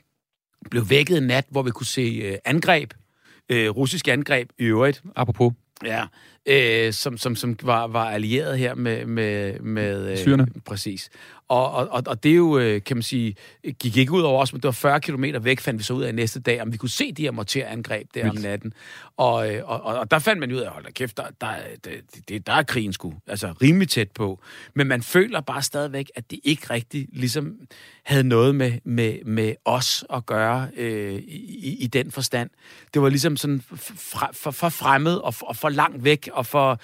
blev 0.70 0.90
vækket 0.90 1.18
en 1.18 1.26
nat, 1.26 1.46
hvor 1.50 1.62
vi 1.62 1.70
kunne 1.70 1.86
se 1.86 2.20
øh, 2.24 2.38
angreb, 2.44 2.94
øh, 3.48 3.70
russisk 3.70 4.08
angreb 4.08 4.50
i 4.58 4.64
øvrigt, 4.64 5.02
Apropos. 5.16 5.52
Ja, 5.84 6.04
øh, 6.48 6.92
som, 6.92 7.18
som, 7.18 7.36
som 7.36 7.56
var, 7.62 7.86
var 7.86 8.10
allieret 8.10 8.58
her 8.58 8.74
med... 8.74 9.06
med, 9.06 9.60
med 9.60 10.10
øh, 10.10 10.18
Syrene. 10.18 10.46
Præcis. 10.64 11.10
Og, 11.48 11.72
og, 11.72 12.02
og 12.06 12.22
det 12.22 12.32
er 12.32 12.36
jo, 12.36 12.58
øh, 12.58 12.82
kan 12.82 12.96
man 12.96 13.02
sige, 13.02 13.34
gik 13.78 13.96
ikke 13.96 14.12
ud 14.12 14.22
over 14.22 14.42
os, 14.42 14.52
men 14.52 14.60
det 14.60 14.64
var 14.64 14.72
40 14.72 15.00
km 15.00 15.24
væk, 15.40 15.60
fandt 15.60 15.78
vi 15.78 15.84
så 15.84 15.94
ud 15.94 16.02
af 16.02 16.14
næste 16.14 16.40
dag, 16.40 16.62
om 16.62 16.72
vi 16.72 16.76
kunne 16.76 16.88
se 16.88 17.12
de 17.12 17.22
her 17.22 17.30
morterangreb 17.30 18.06
der 18.14 18.22
Vildt. 18.22 18.38
om 18.38 18.42
natten. 18.42 18.72
Og, 19.16 19.54
øh, 19.54 19.62
og, 19.70 19.82
og, 19.82 19.94
og 19.98 20.10
der 20.10 20.18
fandt 20.18 20.40
man 20.40 20.52
ud 20.52 20.58
af, 20.58 20.70
hold 20.70 20.84
da 20.84 20.90
kæft, 20.90 21.16
der, 21.16 21.24
der, 21.40 21.54
der, 21.84 21.90
der, 22.28 22.38
der 22.38 22.52
er 22.52 22.62
krigen 22.62 22.92
sgu, 22.92 23.14
altså 23.26 23.54
rimelig 23.62 23.88
tæt 23.88 24.10
på. 24.10 24.40
Men 24.74 24.86
man 24.86 25.02
føler 25.02 25.40
bare 25.40 25.62
stadigvæk, 25.62 26.10
at 26.14 26.30
det 26.30 26.40
ikke 26.44 26.70
rigtig 26.70 27.08
ligesom 27.12 27.54
havde 28.02 28.24
noget 28.24 28.54
med, 28.54 28.72
med, 28.84 29.24
med 29.24 29.54
os 29.64 30.04
at 30.14 30.26
gøre 30.26 30.68
øh, 30.76 31.14
i, 31.14 31.76
i 31.80 31.86
den 31.86 32.10
forstand. 32.10 32.50
Det 32.94 33.02
var 33.02 33.08
ligesom 33.08 33.36
sådan 33.36 33.62
for, 33.76 34.30
for, 34.32 34.50
for 34.50 34.68
fremmed 34.68 35.14
og 35.14 35.34
for, 35.34 35.46
og 35.46 35.56
for 35.56 35.68
langt 35.68 36.04
væk 36.04 36.28
og 36.38 36.46
for 36.46 36.80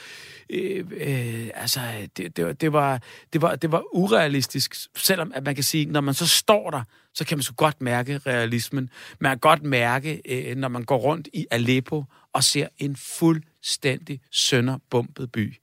øh, 0.51 0.85
øh, 0.91 1.51
altså, 1.55 1.81
det, 2.17 2.37
det, 2.37 2.61
det, 2.61 2.73
var, 2.73 3.01
det, 3.33 3.43
var, 3.43 3.57
det 3.57 3.73
var 3.73 3.83
urealistisk, 3.93 4.75
selvom 4.97 5.33
at 5.35 5.45
man 5.45 5.55
kan 5.55 5.65
sige, 5.65 5.87
når 5.87 6.01
man 6.01 6.15
så 6.15 6.27
står 6.27 6.71
der, 6.71 6.83
så 7.15 7.25
kan 7.25 7.39
man 7.39 7.43
så 7.43 7.53
godt 7.53 7.81
mærke 7.81 8.19
realismen. 8.19 8.91
Man 9.19 9.31
kan 9.31 9.39
godt 9.39 9.63
mærke, 9.63 10.23
øh, 10.25 10.57
når 10.57 10.69
man 10.69 10.85
går 10.85 10.97
rundt 10.97 11.29
i 11.33 11.47
Aleppo 11.51 12.05
og 12.33 12.45
ser 12.45 12.69
en 12.79 12.97
fuldstændig 12.97 14.21
sønderbumpet 14.31 15.33
by. 15.33 15.55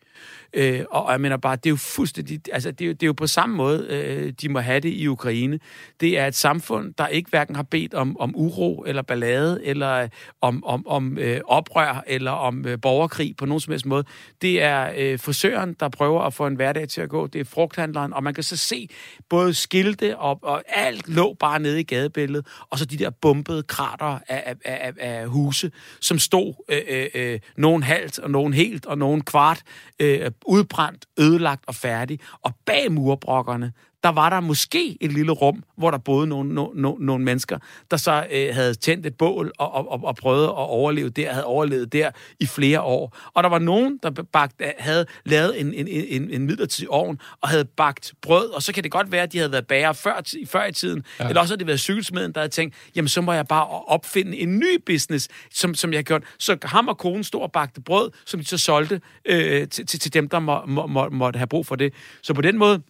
Øh, 0.53 0.83
og 0.91 1.11
jeg 1.11 1.21
mener 1.21 1.37
bare, 1.37 1.55
det 1.55 1.65
er 1.65 1.69
jo 1.69 1.75
fuldstændig, 1.75 2.39
altså 2.51 2.71
det 2.71 2.81
er 2.81 2.87
jo, 2.87 2.93
det 2.93 3.03
er 3.03 3.07
jo 3.07 3.13
på 3.13 3.27
samme 3.27 3.55
måde, 3.55 3.87
øh, 3.89 4.33
de 4.41 4.49
må 4.49 4.59
have 4.59 4.79
det 4.79 4.89
i 4.89 5.07
Ukraine. 5.07 5.59
Det 6.01 6.17
er 6.17 6.27
et 6.27 6.35
samfund, 6.35 6.93
der 6.97 7.07
ikke 7.07 7.29
hverken 7.29 7.55
har 7.55 7.63
bedt 7.63 7.93
om, 7.93 8.17
om 8.19 8.33
uro 8.35 8.83
eller 8.87 9.01
ballade, 9.01 9.65
eller 9.65 9.91
øh, 9.91 10.09
om, 10.41 10.63
om, 10.63 10.87
om 10.87 11.17
øh, 11.17 11.41
oprør, 11.45 12.03
eller 12.07 12.31
om 12.31 12.65
øh, 12.65 12.81
borgerkrig 12.81 13.35
på 13.37 13.45
nogen 13.45 13.59
som 13.59 13.71
helst 13.71 13.85
måde. 13.85 14.03
Det 14.41 14.61
er 14.63 14.91
øh, 14.97 15.19
frisøren, 15.19 15.75
der 15.79 15.89
prøver 15.89 16.21
at 16.21 16.33
få 16.33 16.47
en 16.47 16.55
hverdag 16.55 16.87
til 16.87 17.01
at 17.01 17.09
gå. 17.09 17.27
Det 17.27 17.41
er 17.41 17.45
frugthandleren, 17.45 18.13
og 18.13 18.23
man 18.23 18.33
kan 18.33 18.43
så 18.43 18.57
se 18.57 18.89
både 19.29 19.53
skilte 19.53 20.17
og, 20.17 20.39
og 20.41 20.63
alt 20.67 21.09
lå 21.09 21.33
bare 21.33 21.59
nede 21.59 21.79
i 21.79 21.83
gadebilledet, 21.83 22.47
og 22.69 22.79
så 22.79 22.85
de 22.85 22.97
der 22.97 23.09
bumpede 23.09 23.63
krater 23.63 24.19
af, 24.27 24.43
af, 24.45 24.55
af, 24.65 24.93
af 24.99 25.27
huse, 25.27 25.71
som 25.99 26.19
stod 26.19 26.53
øh, 26.69 26.81
øh, 26.89 27.07
øh, 27.13 27.39
nogen 27.57 27.83
halvt, 27.83 28.19
og 28.19 28.31
nogen 28.31 28.53
helt, 28.53 28.85
og 28.85 28.97
nogen 28.97 29.21
kvart 29.21 29.63
øh, 30.01 30.31
udbrændt, 30.45 31.05
ødelagt 31.19 31.63
og 31.67 31.75
færdig. 31.75 32.19
Og 32.41 32.51
bag 32.65 32.91
murbrokkerne, 32.91 33.73
der 34.03 34.09
var 34.09 34.29
der 34.29 34.39
måske 34.39 34.97
et 35.01 35.11
lille 35.11 35.31
rum, 35.31 35.63
hvor 35.77 35.91
der 35.91 35.97
boede 35.97 36.27
nogle, 36.27 36.53
no, 36.53 36.67
no, 36.75 36.95
nogle 36.99 37.25
mennesker, 37.25 37.57
der 37.91 37.97
så 37.97 38.27
øh, 38.31 38.55
havde 38.55 38.73
tændt 38.73 39.05
et 39.05 39.17
bål 39.17 39.51
og, 39.57 39.73
og, 39.73 39.91
og, 39.91 40.03
og 40.03 40.15
prøvet 40.15 40.43
at 40.43 40.49
overleve 40.49 41.09
der, 41.09 41.31
havde 41.31 41.45
overlevet 41.45 41.93
der 41.93 42.11
i 42.39 42.45
flere 42.45 42.81
år. 42.81 43.17
Og 43.33 43.43
der 43.43 43.49
var 43.49 43.59
nogen, 43.59 43.99
der 44.03 44.11
bagt, 44.33 44.61
havde 44.79 45.05
lavet 45.25 45.59
en, 45.59 45.73
en, 45.73 45.87
en, 45.87 46.29
en 46.29 46.45
midlertidig 46.45 46.89
ovn 46.89 47.19
og 47.41 47.49
havde 47.49 47.65
bagt 47.65 48.13
brød, 48.21 48.49
og 48.49 48.63
så 48.63 48.73
kan 48.73 48.83
det 48.83 48.91
godt 48.91 49.11
være, 49.11 49.23
at 49.23 49.33
de 49.33 49.37
havde 49.37 49.51
været 49.51 49.67
bager 49.67 49.93
før, 49.93 50.21
før 50.45 50.65
i 50.65 50.71
tiden, 50.71 51.03
ja. 51.19 51.27
eller 51.27 51.41
også 51.41 51.51
havde 51.51 51.59
det 51.59 51.67
været 51.67 51.79
cykelsmeden, 51.79 52.33
der 52.33 52.39
havde 52.39 52.51
tænkt, 52.51 52.75
jamen 52.95 53.07
så 53.07 53.21
må 53.21 53.33
jeg 53.33 53.47
bare 53.47 53.67
opfinde 53.67 54.37
en 54.37 54.59
ny 54.59 54.79
business, 54.85 55.27
som, 55.53 55.75
som 55.75 55.91
jeg 55.91 55.97
har 55.97 56.03
gjort. 56.03 56.23
Så 56.39 56.57
ham 56.63 56.87
og 56.87 56.97
konen 56.97 57.23
stod 57.23 57.41
og 57.41 57.51
bagte 57.51 57.81
brød, 57.81 58.11
som 58.25 58.39
de 58.39 58.45
så 58.45 58.57
solgte 58.57 59.01
øh, 59.25 59.67
til, 59.67 59.85
til, 59.85 59.99
til 59.99 60.13
dem, 60.13 60.29
der 60.29 60.39
må, 60.39 60.65
må, 60.65 60.87
må, 60.87 61.09
måtte 61.09 61.37
have 61.37 61.47
brug 61.47 61.65
for 61.65 61.75
det. 61.75 61.93
Så 62.21 62.33
på 62.33 62.41
den 62.41 62.57
måde, 62.57 62.81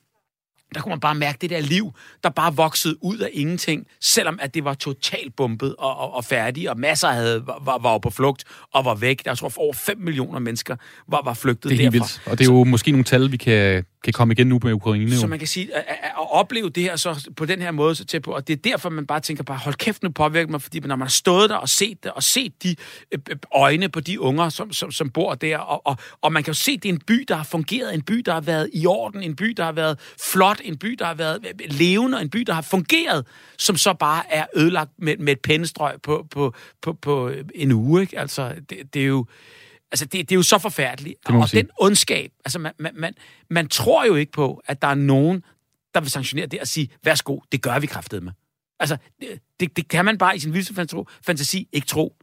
der 0.75 0.81
kunne 0.81 0.89
man 0.89 0.99
bare 0.99 1.15
mærke 1.15 1.37
det 1.41 1.49
der 1.49 1.59
liv, 1.59 1.93
der 2.23 2.29
bare 2.29 2.55
voksede 2.55 3.03
ud 3.03 3.17
af 3.17 3.29
ingenting, 3.33 3.87
selvom 4.01 4.39
at 4.41 4.53
det 4.53 4.65
var 4.65 4.73
totalt 4.73 5.35
bumpet 5.35 5.75
og, 5.75 5.97
og, 5.97 6.13
og 6.13 6.25
færdigt, 6.25 6.69
og 6.69 6.79
masser 6.79 7.07
havde, 7.07 7.43
var, 7.47 7.77
var 7.77 7.97
på 7.97 8.09
flugt 8.09 8.43
og 8.73 8.85
var 8.85 8.95
væk. 8.95 9.25
Jeg 9.25 9.37
tror, 9.37 9.51
over 9.57 9.73
5 9.73 9.97
millioner 9.97 10.39
mennesker 10.39 10.75
var, 11.07 11.21
var 11.25 11.33
flygtet 11.33 11.71
det 11.71 11.85
er 11.85 11.89
derfra. 11.89 11.91
Vildt. 11.91 12.21
Og 12.25 12.37
det 12.37 12.47
er 12.47 12.53
jo 12.53 12.65
så, 12.65 12.69
måske 12.69 12.91
nogle 12.91 13.03
tal, 13.03 13.31
vi 13.31 13.37
kan, 13.37 13.85
kan 14.03 14.13
komme 14.13 14.31
igen 14.31 14.47
nu 14.47 14.59
på 14.59 14.69
Ukraine. 14.69 15.17
Så 15.17 15.27
man 15.27 15.39
kan 15.39 15.47
sige, 15.47 15.75
at, 15.75 15.83
at, 15.87 16.11
opleve 16.31 16.69
det 16.69 16.83
her 16.83 16.95
så 16.95 17.29
på 17.35 17.45
den 17.45 17.61
her 17.61 17.71
måde 17.71 17.95
så 17.95 18.05
til 18.05 18.19
på, 18.19 18.31
og 18.31 18.47
det 18.47 18.53
er 18.53 18.57
derfor, 18.57 18.89
man 18.89 19.07
bare 19.07 19.19
tænker 19.19 19.43
bare, 19.43 19.57
hold 19.57 19.75
kæft, 19.75 20.03
nu 20.03 20.09
påvirker 20.09 20.51
mig, 20.51 20.61
fordi 20.61 20.79
når 20.79 20.95
man 20.95 21.05
har 21.05 21.09
stået 21.09 21.49
der 21.49 21.55
og 21.55 21.69
set 21.69 22.03
det, 22.03 22.11
og 22.11 22.23
set 22.23 22.63
de 22.63 22.75
øh, 23.11 23.19
øh, 23.29 23.35
øjne 23.55 23.89
på 23.89 23.99
de 23.99 24.19
unger, 24.19 24.49
som, 24.49 24.73
som, 24.73 24.91
som 24.91 25.09
bor 25.09 25.35
der, 25.35 25.57
og, 25.57 25.81
og, 25.85 25.97
og 26.21 26.33
man 26.33 26.43
kan 26.43 26.51
jo 26.51 26.59
se, 26.59 26.77
det 26.77 26.89
er 26.89 26.93
en 26.93 27.01
by, 27.07 27.25
der 27.27 27.35
har 27.35 27.43
fungeret, 27.43 27.93
en 27.93 28.01
by, 28.01 28.13
der 28.13 28.33
har 28.33 28.41
været 28.41 28.69
i 28.73 28.85
orden, 28.85 29.23
en 29.23 29.35
by, 29.35 29.45
der 29.57 29.63
har 29.63 29.71
været 29.71 29.99
flot, 30.31 30.61
en 30.63 30.77
by, 30.77 30.95
der 30.99 31.05
har 31.05 31.13
været 31.13 31.39
levende, 31.69 32.17
og 32.17 32.21
en 32.21 32.29
by, 32.29 32.39
der 32.39 32.53
har 32.53 32.61
fungeret, 32.61 33.25
som 33.57 33.77
så 33.77 33.93
bare 33.93 34.33
er 34.33 34.45
ødelagt 34.55 34.91
med, 34.97 35.17
med 35.17 35.33
et 35.33 35.39
pennestrøg 35.39 36.01
på, 36.01 36.27
på, 36.31 36.53
på, 36.81 36.93
på 36.93 37.31
en 37.55 37.71
uge. 37.71 38.01
Ikke? 38.01 38.19
Altså, 38.19 38.53
det, 38.69 38.93
det 38.93 39.01
er 39.01 39.07
jo... 39.07 39.25
Altså, 39.91 40.05
det, 40.05 40.29
det 40.29 40.31
er 40.31 40.35
jo 40.35 40.43
så 40.43 40.57
forfærdeligt. 40.57 41.15
Og 41.25 41.49
sige. 41.49 41.61
den 41.61 41.69
ondskab, 41.79 42.31
altså, 42.45 42.59
man, 42.59 42.73
man, 42.79 42.91
man, 42.95 43.13
man 43.49 43.67
tror 43.67 44.05
jo 44.05 44.15
ikke 44.15 44.31
på, 44.31 44.61
at 44.65 44.81
der 44.81 44.87
er 44.87 44.95
nogen, 44.95 45.43
der 45.93 46.01
vil 46.01 46.09
sanktionere 46.09 46.45
det 46.45 46.59
og 46.59 46.67
sige, 46.67 46.89
værsgo, 47.03 47.39
det 47.51 47.61
gør 47.61 47.79
vi 47.79 47.87
kraftet 47.87 48.23
med. 48.23 48.31
Altså, 48.79 48.97
det, 49.59 49.77
det, 49.77 49.87
kan 49.87 50.05
man 50.05 50.17
bare 50.17 50.35
i 50.35 50.39
sin 50.39 50.53
vildeste 50.53 51.05
fantasi 51.25 51.67
ikke 51.71 51.87
tro. 51.87 52.15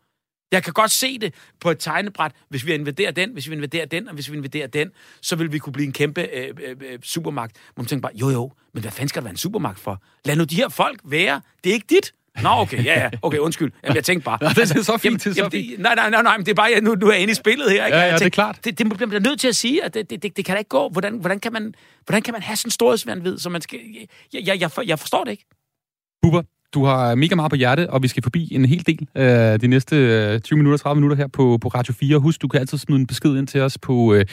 Jeg 0.52 0.64
kan 0.64 0.72
godt 0.72 0.90
se 0.90 1.18
det 1.18 1.34
på 1.60 1.70
et 1.70 1.78
tegnebræt. 1.78 2.32
Hvis 2.48 2.66
vi 2.66 2.74
invaderer 2.74 3.10
den, 3.10 3.32
hvis 3.32 3.48
vi 3.48 3.54
invaderer 3.54 3.86
den, 3.86 4.08
og 4.08 4.14
hvis 4.14 4.30
vi 4.30 4.36
invaderer 4.36 4.66
den, 4.66 4.90
så 5.22 5.36
vil 5.36 5.52
vi 5.52 5.58
kunne 5.58 5.72
blive 5.72 5.86
en 5.86 5.92
kæmpe 5.92 6.22
øh, 6.22 6.54
øh, 6.62 6.76
øh 6.80 6.98
supermagt. 7.02 7.56
Man 7.76 7.86
tænker 7.86 8.08
bare, 8.08 8.16
jo 8.16 8.30
jo, 8.30 8.52
men 8.74 8.80
hvad 8.80 8.92
fanden 8.92 9.08
skal 9.08 9.22
der 9.22 9.24
være 9.24 9.30
en 9.30 9.36
supermagt 9.36 9.78
for? 9.78 10.02
Lad 10.24 10.36
nu 10.36 10.44
de 10.44 10.56
her 10.56 10.68
folk 10.68 11.00
være. 11.04 11.40
Det 11.64 11.70
er 11.70 11.74
ikke 11.74 11.86
dit. 11.90 12.12
Nå, 12.42 12.48
okay, 12.48 12.84
ja, 12.84 13.00
ja. 13.00 13.10
Okay, 13.22 13.38
undskyld. 13.38 13.72
Jamen, 13.84 13.96
jeg 13.96 14.04
tænkte 14.04 14.24
bare... 14.24 14.38
Nå, 14.44 14.48
det 14.48 14.58
er 14.76 14.82
så 14.82 14.98
fint, 14.98 15.24
det 15.24 15.30
er 15.30 15.34
så 15.34 15.50
fint. 15.50 15.70
Det, 15.70 15.80
nej, 15.80 15.94
nej, 15.94 16.10
nej, 16.10 16.22
nej, 16.22 16.36
men 16.36 16.46
det 16.46 16.50
er 16.50 16.54
bare, 16.54 16.80
nu, 16.80 16.94
nu 16.94 17.06
er 17.06 17.12
jeg 17.12 17.22
inde 17.22 17.32
i 17.32 17.34
spillet 17.34 17.70
her. 17.70 17.86
Ikke? 17.86 17.98
Ja, 17.98 18.04
ja, 18.04 18.10
tænkte, 18.10 18.24
det 18.24 18.30
er 18.30 18.34
klart. 18.34 18.64
Det, 18.64 18.78
det, 18.78 19.08
bliver 19.08 19.20
nødt 19.20 19.40
til 19.40 19.48
at 19.48 19.56
sige, 19.56 19.84
at 19.84 19.94
det, 19.94 20.10
det, 20.10 20.22
det, 20.22 20.36
det 20.36 20.44
kan 20.44 20.54
da 20.54 20.58
ikke 20.58 20.68
gå. 20.68 20.88
Hvordan, 20.88 21.18
hvordan, 21.18 21.40
kan 21.40 21.52
man, 21.52 21.74
hvordan 22.06 22.22
kan 22.22 22.32
man 22.32 22.42
have 22.42 22.56
sådan 22.56 22.68
en 22.68 22.70
storhedsvandvid, 22.70 23.38
så 23.38 23.50
man 23.50 23.60
skal... 23.60 23.78
Jeg, 24.32 24.46
jeg, 24.46 24.60
jeg, 24.60 24.88
jeg 24.88 24.98
forstår 24.98 25.24
det 25.24 25.30
ikke. 25.30 25.44
Bubber, 26.22 26.42
du 26.74 26.84
har 26.84 27.14
mega 27.14 27.34
meget 27.34 27.50
på 27.50 27.56
hjerte, 27.56 27.90
og 27.90 28.02
vi 28.02 28.08
skal 28.08 28.22
forbi 28.22 28.48
en 28.50 28.64
hel 28.64 28.86
del 28.86 29.08
øh, 29.16 29.60
de 29.60 29.66
næste 29.66 30.38
20 30.38 30.56
minutter, 30.56 30.78
30 30.78 31.00
minutter 31.00 31.16
her 31.16 31.26
på, 31.26 31.58
på 31.60 31.68
Radio 31.68 31.94
4. 31.94 32.18
Husk, 32.18 32.42
du 32.42 32.48
kan 32.48 32.60
altid 32.60 32.78
smide 32.78 33.00
en 33.00 33.06
besked 33.06 33.36
ind 33.36 33.46
til 33.46 33.60
os 33.60 33.78
på, 33.78 34.14
øh, 34.14 34.24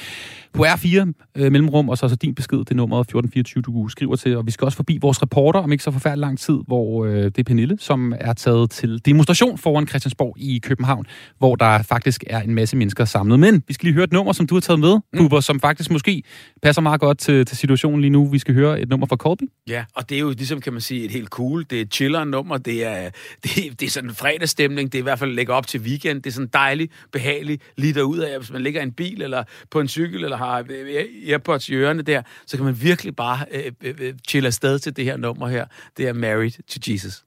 på 0.54 0.66
R4 0.66 1.12
øh, 1.36 1.52
mellemrum, 1.52 1.90
og 1.90 1.98
så, 1.98 2.10
så 2.10 2.16
din 2.16 2.36
besked, 2.36 2.58
det 2.58 2.72
er 2.72 2.76
nummeret 2.76 3.02
1424, 3.02 3.62
du 3.62 3.90
skriver 3.90 4.16
til. 4.16 4.38
Og 4.38 4.46
vi 4.46 4.52
skal 4.52 4.66
også 4.66 4.76
forbi 4.76 4.98
vores 5.02 5.22
reporter 5.22 5.60
om 5.60 5.72
ikke 5.72 5.84
så 5.84 5.92
forfærdelig 5.92 6.22
lang 6.22 6.40
tid, 6.40 6.58
hvor 6.68 7.06
øh, 7.06 7.24
det 7.24 7.38
er 7.38 7.44
Pernille, 7.44 7.78
som 7.80 8.14
er 8.20 8.34
taget 8.34 8.72
til 8.72 9.02
demonstration 9.06 9.58
foran 9.58 9.88
Christiansborg 9.88 10.36
i 10.38 10.60
København, 10.64 11.06
hvor 11.38 11.56
der 11.56 11.82
faktisk 11.82 12.24
er 12.28 12.42
en 12.42 12.56
masse 12.56 12.78
mennesker 12.78 13.06
samlet. 13.06 13.40
Men 13.40 13.64
vi 13.68 13.74
skal 13.74 13.88
lige 13.88 13.94
høre 13.94 14.04
et 14.04 14.14
nummer, 14.14 14.34
som 14.34 14.48
du 14.48 14.56
har 14.56 14.62
taget 14.62 14.80
med, 14.80 15.00
mm. 15.14 15.18
Bubber, 15.18 15.40
som 15.40 15.60
faktisk 15.60 15.92
måske 15.92 16.24
passer 16.62 16.82
meget 16.82 17.00
godt 17.00 17.18
til, 17.18 17.46
til 17.46 17.58
situationen 17.58 18.02
lige 18.02 18.12
nu. 18.12 18.30
Vi 18.30 18.40
skal 18.40 18.54
høre 18.54 18.82
et 18.82 18.90
nummer 18.90 19.08
fra 19.08 19.16
Colby. 19.16 19.44
Ja, 19.70 19.86
og 19.96 20.10
det 20.10 20.16
er 20.16 20.20
jo 20.20 20.30
ligesom, 20.30 20.62
kan 20.62 20.74
man 20.74 20.82
sige, 20.82 21.06
et 21.06 21.12
helt 21.12 21.30
cool, 21.30 21.66
det 21.70 21.82
er 21.82 21.86
chiller 21.92 22.25
nummer, 22.28 22.58
det 22.58 22.84
er, 22.84 23.10
det, 23.44 23.80
det 23.80 23.86
er 23.86 23.90
sådan 23.90 24.10
en 24.10 24.16
fredagsstemning, 24.16 24.92
det 24.92 24.98
er 24.98 25.02
i 25.02 25.04
hvert 25.04 25.20
fald 25.20 25.32
lægge 25.32 25.54
op 25.54 25.68
til 25.68 25.80
weekend, 25.82 26.22
det 26.22 26.30
er 26.30 26.34
sådan 26.34 26.50
dejligt, 26.54 26.92
behageligt, 27.12 27.64
lige 27.78 27.94
derud 27.94 28.20
af, 28.20 28.38
hvis 28.40 28.52
man 28.52 28.62
ligger 28.62 28.80
i 28.82 28.84
en 28.84 28.92
bil 28.92 29.22
eller 29.22 29.44
på 29.72 29.80
en 29.80 29.88
cykel, 29.88 30.24
eller 30.24 30.38
har 30.38 30.66
øh, 30.70 31.06
Airpods 31.28 31.70
i 31.70 31.74
ørerne 31.74 32.02
der, 32.02 32.22
så 32.46 32.58
kan 32.58 32.66
man 32.66 32.82
virkelig 32.82 33.16
bare 33.16 33.46
øh, 33.52 33.72
øh, 33.84 33.96
øh, 34.00 34.14
chille 34.28 34.48
afsted 34.48 34.80
til 34.80 34.96
det 34.96 35.06
her 35.06 35.18
nummer 35.18 35.48
her. 35.48 35.66
Det 35.98 36.08
er 36.08 36.14
Married 36.14 36.52
to 36.52 36.92
Jesus. 36.92 37.24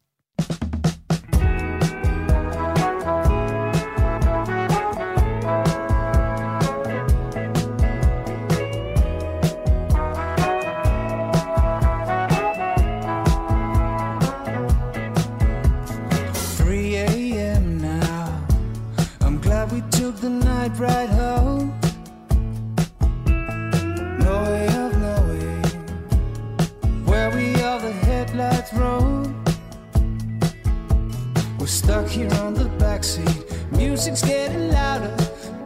Stuck 31.98 32.10
here 32.12 32.32
on 32.34 32.54
the 32.54 32.68
backseat, 32.78 33.72
music's 33.72 34.22
getting 34.22 34.70
louder. 34.70 35.14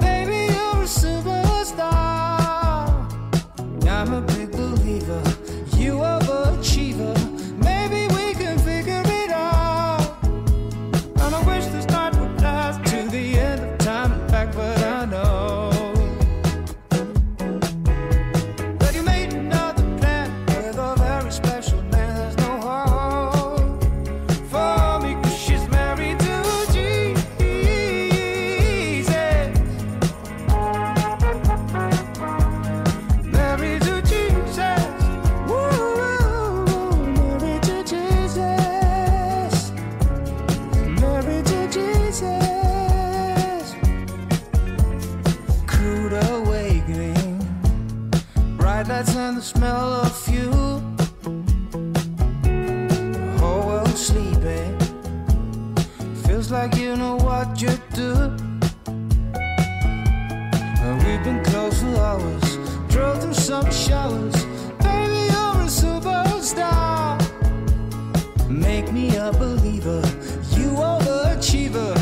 Baby, 0.01 0.53
you're 0.53 0.83
a 0.83 0.87
superstar. 0.87 1.88
I'm 3.87 4.12
a 4.14 4.41
what 57.44 57.61
you 57.61 57.70
do. 57.94 58.12
We've 61.05 61.24
been 61.24 61.42
close 61.44 61.81
for 61.81 61.96
hours, 61.96 62.57
drove 62.88 63.20
through 63.20 63.35
some 63.35 63.70
showers. 63.70 64.44
Baby, 64.78 65.20
you're 65.33 65.61
a 65.61 65.70
superstar. 65.83 67.18
Make 68.48 68.92
me 68.92 69.16
a 69.16 69.33
believer, 69.33 70.02
you 70.57 70.68
overachiever. 70.92 72.02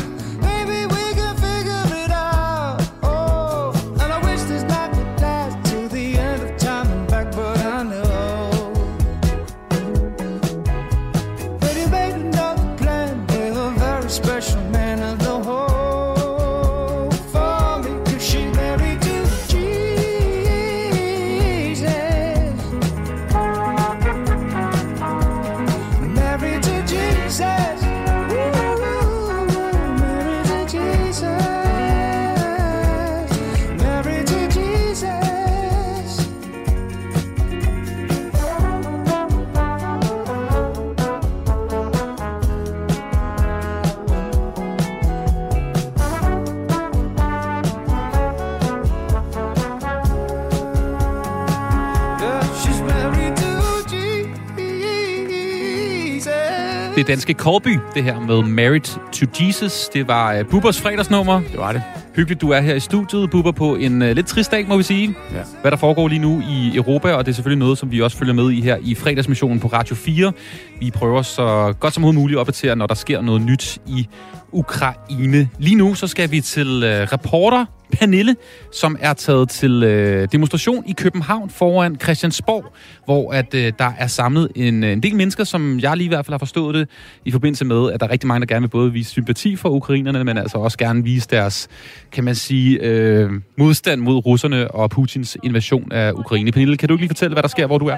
Det 57.01 57.07
danske 57.07 57.33
Colby, 57.33 57.79
det 57.93 58.03
her 58.03 58.19
med 58.19 58.43
Married 58.43 58.99
to 59.11 59.45
Jesus. 59.45 59.89
Det 59.89 60.07
var 60.07 60.39
uh, 60.39 60.45
Bubbers 60.45 60.81
fredagsnummer. 60.81 61.41
Det 61.51 61.57
var 61.57 61.71
det. 61.71 61.83
Hyggeligt, 62.15 62.41
du 62.41 62.49
er 62.49 62.59
her 62.59 62.75
i 62.75 62.79
studiet, 62.79 63.29
Bubber, 63.29 63.51
på 63.51 63.75
en 63.75 64.01
uh, 64.01 64.07
lidt 64.07 64.27
trist 64.27 64.51
dag, 64.51 64.67
må 64.67 64.77
vi 64.77 64.83
sige. 64.83 65.15
Ja. 65.33 65.41
Hvad 65.61 65.71
der 65.71 65.77
foregår 65.77 66.07
lige 66.07 66.19
nu 66.19 66.41
i 66.41 66.75
Europa, 66.75 67.13
og 67.13 67.25
det 67.25 67.31
er 67.31 67.35
selvfølgelig 67.35 67.59
noget, 67.59 67.77
som 67.77 67.91
vi 67.91 68.01
også 68.01 68.17
følger 68.17 68.33
med 68.33 68.51
i 68.51 68.61
her 68.61 68.77
i 68.81 68.95
fredagsmissionen 68.95 69.59
på 69.59 69.67
Radio 69.67 69.95
4. 69.95 70.33
Vi 70.79 70.91
prøver 70.91 71.21
så 71.21 71.73
godt 71.79 71.93
som 71.93 72.03
muligt 72.03 72.37
at 72.37 72.39
opdatere, 72.39 72.75
når 72.75 72.87
der 72.87 72.95
sker 72.95 73.21
noget 73.21 73.41
nyt 73.41 73.77
i 73.87 74.07
Ukraine. 74.51 75.49
Lige 75.59 75.75
nu 75.75 75.95
så 75.95 76.07
skal 76.07 76.31
vi 76.31 76.41
til 76.41 76.77
uh, 76.77 77.13
reporter 77.13 77.65
Pernille, 77.91 78.35
som 78.71 78.97
er 78.99 79.13
taget 79.13 79.49
til 79.49 79.83
øh, 79.83 80.27
demonstration 80.31 80.83
i 80.87 80.93
København 80.93 81.49
foran 81.49 81.97
Christiansborg, 82.03 82.73
hvor 83.05 83.31
at 83.31 83.53
øh, 83.53 83.73
der 83.79 83.91
er 83.97 84.07
samlet 84.07 84.47
en, 84.55 84.83
øh, 84.83 84.91
en 84.91 85.03
del 85.03 85.15
mennesker, 85.15 85.43
som 85.43 85.79
jeg 85.79 85.97
lige 85.97 86.05
i 86.05 86.07
hvert 86.07 86.25
fald 86.25 86.33
har 86.33 86.37
forstået 86.39 86.75
det, 86.75 86.89
i 87.25 87.31
forbindelse 87.31 87.65
med, 87.65 87.91
at 87.91 87.99
der 87.99 88.05
er 88.07 88.11
rigtig 88.11 88.27
mange, 88.27 88.47
der 88.47 88.53
gerne 88.53 88.63
vil 88.63 88.69
både 88.69 88.91
vise 88.91 89.11
sympati 89.11 89.55
for 89.55 89.69
ukrainerne, 89.69 90.23
men 90.23 90.37
altså 90.37 90.57
også 90.57 90.77
gerne 90.77 91.03
vise 91.03 91.27
deres, 91.31 91.67
kan 92.11 92.23
man 92.23 92.35
sige, 92.35 92.79
øh, 92.81 93.29
modstand 93.57 94.01
mod 94.01 94.25
russerne 94.25 94.71
og 94.71 94.89
Putins 94.89 95.37
invasion 95.43 95.91
af 95.91 96.11
Ukraine. 96.11 96.51
Pernille, 96.51 96.77
kan 96.77 96.89
du 96.89 96.93
ikke 96.93 97.01
lige 97.01 97.09
fortælle, 97.09 97.33
hvad 97.33 97.43
der 97.43 97.49
sker, 97.49 97.67
hvor 97.67 97.77
du 97.77 97.85
er? 97.87 97.97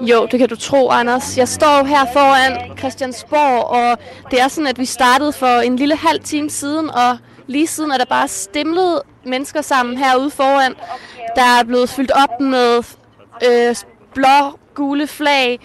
Jo, 0.00 0.28
det 0.30 0.38
kan 0.38 0.48
du 0.48 0.56
tro, 0.56 0.90
Anders. 0.90 1.38
Jeg 1.38 1.48
står 1.48 1.84
her 1.84 2.04
foran 2.12 2.78
Christiansborg, 2.78 3.64
og 3.64 3.98
det 4.30 4.40
er 4.40 4.48
sådan, 4.48 4.66
at 4.66 4.78
vi 4.78 4.84
startede 4.84 5.32
for 5.32 5.60
en 5.60 5.76
lille 5.76 5.96
halv 5.96 6.20
time 6.20 6.50
siden, 6.50 6.90
og 6.90 7.18
lige 7.46 7.66
siden 7.66 7.90
er 7.90 7.98
der 7.98 8.04
bare 8.04 8.28
stemlet 8.28 9.02
mennesker 9.24 9.62
sammen 9.62 9.98
herude 9.98 10.30
foran. 10.30 10.74
Der 11.36 11.42
er 11.42 11.64
blevet 11.64 11.88
fyldt 11.88 12.10
op 12.10 12.40
med 12.40 12.82
øh, 13.48 13.76
blå, 14.14 14.58
gule 14.74 15.06
flag, 15.06 15.60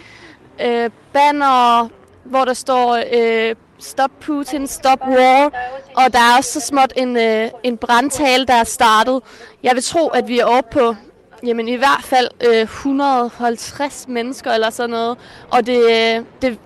øh, 0.61 0.89
banner, 1.13 1.89
hvor 2.23 2.45
der 2.45 2.53
står 2.53 3.03
øh, 3.13 3.55
Stop 3.79 4.11
Putin, 4.21 4.67
Stop 4.67 4.99
War, 5.07 5.51
og 5.95 6.13
der 6.13 6.19
er 6.19 6.37
også 6.37 6.59
så 6.59 6.59
småt 6.59 6.93
en, 6.95 7.17
øh, 7.17 7.49
en 7.63 7.77
brandtale, 7.77 8.45
der 8.45 8.53
er 8.53 8.63
startet. 8.63 9.21
Jeg 9.63 9.75
vil 9.75 9.83
tro, 9.83 10.07
at 10.07 10.27
vi 10.27 10.39
er 10.39 10.45
oppe 10.45 10.79
på 10.79 10.95
Jamen 11.43 11.67
i 11.67 11.75
hvert 11.75 12.03
fald 12.03 12.27
øh, 12.47 12.61
150 12.61 14.07
mennesker 14.07 14.51
eller 14.51 14.69
sådan 14.69 14.89
noget. 14.89 15.17
Og 15.51 15.65
det, 15.65 15.83
øh, 15.83 16.25
det 16.41 16.59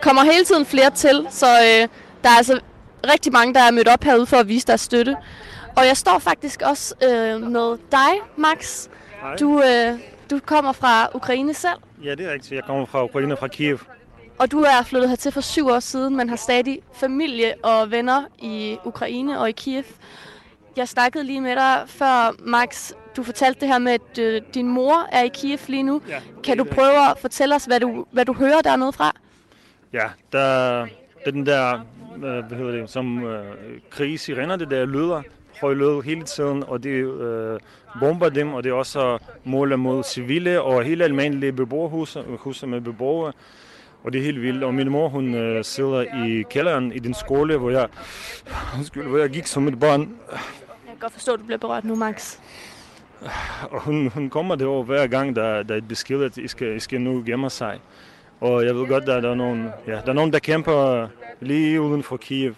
kommer 0.00 0.22
hele 0.22 0.44
tiden 0.44 0.66
flere 0.66 0.90
til, 0.90 1.26
så 1.30 1.46
øh, 1.46 1.88
der 2.24 2.30
er 2.30 2.36
altså 2.36 2.60
rigtig 3.06 3.32
mange, 3.32 3.54
der 3.54 3.60
er 3.60 3.70
mødt 3.70 3.88
op 3.88 4.04
herude 4.04 4.26
for 4.26 4.36
at 4.36 4.48
vise 4.48 4.66
deres 4.66 4.80
støtte. 4.80 5.16
Og 5.76 5.86
jeg 5.86 5.96
står 5.96 6.18
faktisk 6.18 6.62
også 6.62 6.94
øh, 7.04 7.40
med 7.40 7.78
dig, 7.90 8.20
Max. 8.36 8.88
Hej. 9.20 9.36
Du, 9.36 9.62
øh, 9.62 9.98
du 10.30 10.40
kommer 10.46 10.72
fra 10.72 11.08
Ukraine 11.14 11.54
selv, 11.54 11.76
Ja, 12.04 12.14
det 12.14 12.26
er 12.26 12.32
rigtigt. 12.32 12.52
Jeg 12.52 12.64
kommer 12.64 12.86
fra 12.86 13.04
Ukraine, 13.04 13.36
fra 13.36 13.48
Kiev. 13.48 13.78
og 14.38 14.50
du 14.50 14.60
er 14.60 14.82
flyttet 14.84 15.08
hertil 15.08 15.32
for 15.32 15.40
syv 15.40 15.68
år 15.68 15.80
siden, 15.80 16.16
men 16.16 16.28
har 16.28 16.36
stadig 16.36 16.80
familie 16.92 17.54
og 17.62 17.90
venner 17.90 18.22
i 18.38 18.78
Ukraine 18.84 19.40
og 19.40 19.48
i 19.48 19.52
Kiev. 19.52 19.84
Jeg 20.76 20.88
snakkede 20.88 21.24
lige 21.24 21.40
med 21.40 21.56
dig 21.56 21.82
før, 21.86 22.34
Max. 22.38 22.92
Du 23.16 23.22
fortalte 23.22 23.60
det 23.60 23.68
her 23.68 23.78
med, 23.78 23.92
at 23.92 24.18
øh, 24.18 24.42
din 24.54 24.68
mor 24.68 25.06
er 25.12 25.22
i 25.22 25.28
Kiev 25.28 25.58
lige 25.66 25.82
nu. 25.82 26.02
Ja, 26.08 26.20
Kan 26.44 26.58
du 26.58 26.64
prøve 26.64 27.10
at 27.10 27.18
fortælle 27.20 27.54
os, 27.54 27.64
hvad 27.64 27.80
du, 27.80 28.06
hvad 28.12 28.24
du 28.24 28.32
hører 28.32 28.60
dernede 28.60 28.92
fra? 28.92 29.12
Ja, 29.92 30.04
der, 30.32 30.86
den 31.24 31.46
der, 31.46 31.80
hvad 32.18 32.56
hedder 32.58 32.72
det, 32.72 32.90
som 32.90 33.24
øh, 33.24 33.44
krigssirener, 33.90 34.56
det 34.56 34.70
der 34.70 34.86
lyder, 34.86 35.22
høj 35.60 35.74
lyd 35.74 36.02
hele 36.02 36.22
tiden, 36.22 36.64
og 36.68 36.82
det 36.82 37.20
øh, 37.20 37.60
bomber 38.00 38.28
dem, 38.28 38.54
og 38.54 38.64
det 38.64 38.70
er 38.70 38.74
også 38.74 39.18
måler 39.44 39.76
mod 39.76 40.04
civile 40.04 40.62
og 40.62 40.82
helt 40.82 41.02
almindelige 41.02 41.52
beboerhuse, 41.52 42.22
huse 42.38 42.66
med 42.66 42.80
beboere. 42.80 43.32
Og 44.04 44.12
det 44.12 44.18
er 44.18 44.24
helt 44.24 44.42
vildt. 44.42 44.64
Og 44.64 44.74
min 44.74 44.90
mor, 44.90 45.08
hun 45.08 45.34
øh, 45.34 45.64
sidder 45.64 46.26
i 46.26 46.44
kælderen 46.50 46.92
i 46.92 46.98
den 46.98 47.14
skole, 47.14 47.56
hvor 47.56 47.70
jeg, 47.70 47.88
undskyld, 48.76 49.06
hvor 49.06 49.18
jeg 49.18 49.30
gik 49.30 49.46
som 49.46 49.68
et 49.68 49.80
barn. 49.80 50.00
Jeg 50.00 50.38
kan 50.86 50.96
godt 51.00 51.12
forstå, 51.12 51.32
at 51.32 51.40
du 51.40 51.44
bliver 51.44 51.58
berørt 51.58 51.84
nu, 51.84 51.94
Max. 51.94 52.38
Og 53.70 53.80
hun, 53.82 54.08
hun 54.08 54.30
kommer 54.30 54.54
derover 54.54 54.84
hver 54.84 55.06
gang, 55.06 55.36
der, 55.36 55.62
der 55.62 55.74
er 55.74 55.78
et 55.78 55.88
besked, 55.88 56.22
at 56.22 56.36
I 56.36 56.48
skal, 56.48 56.76
I 56.76 56.80
skal 56.80 57.00
nu 57.00 57.22
gemme 57.26 57.50
sig. 57.50 57.80
Og 58.40 58.64
jeg 58.64 58.74
ved 58.74 58.86
godt, 58.88 59.08
at 59.08 59.22
der 59.22 59.30
er 59.30 59.34
nogen, 59.34 59.68
ja, 59.86 59.92
der, 59.92 60.08
er 60.08 60.12
nogen, 60.12 60.32
der 60.32 60.38
kæmper 60.38 61.08
lige 61.40 61.80
uden 61.80 62.02
for 62.02 62.16
Kiev. 62.16 62.54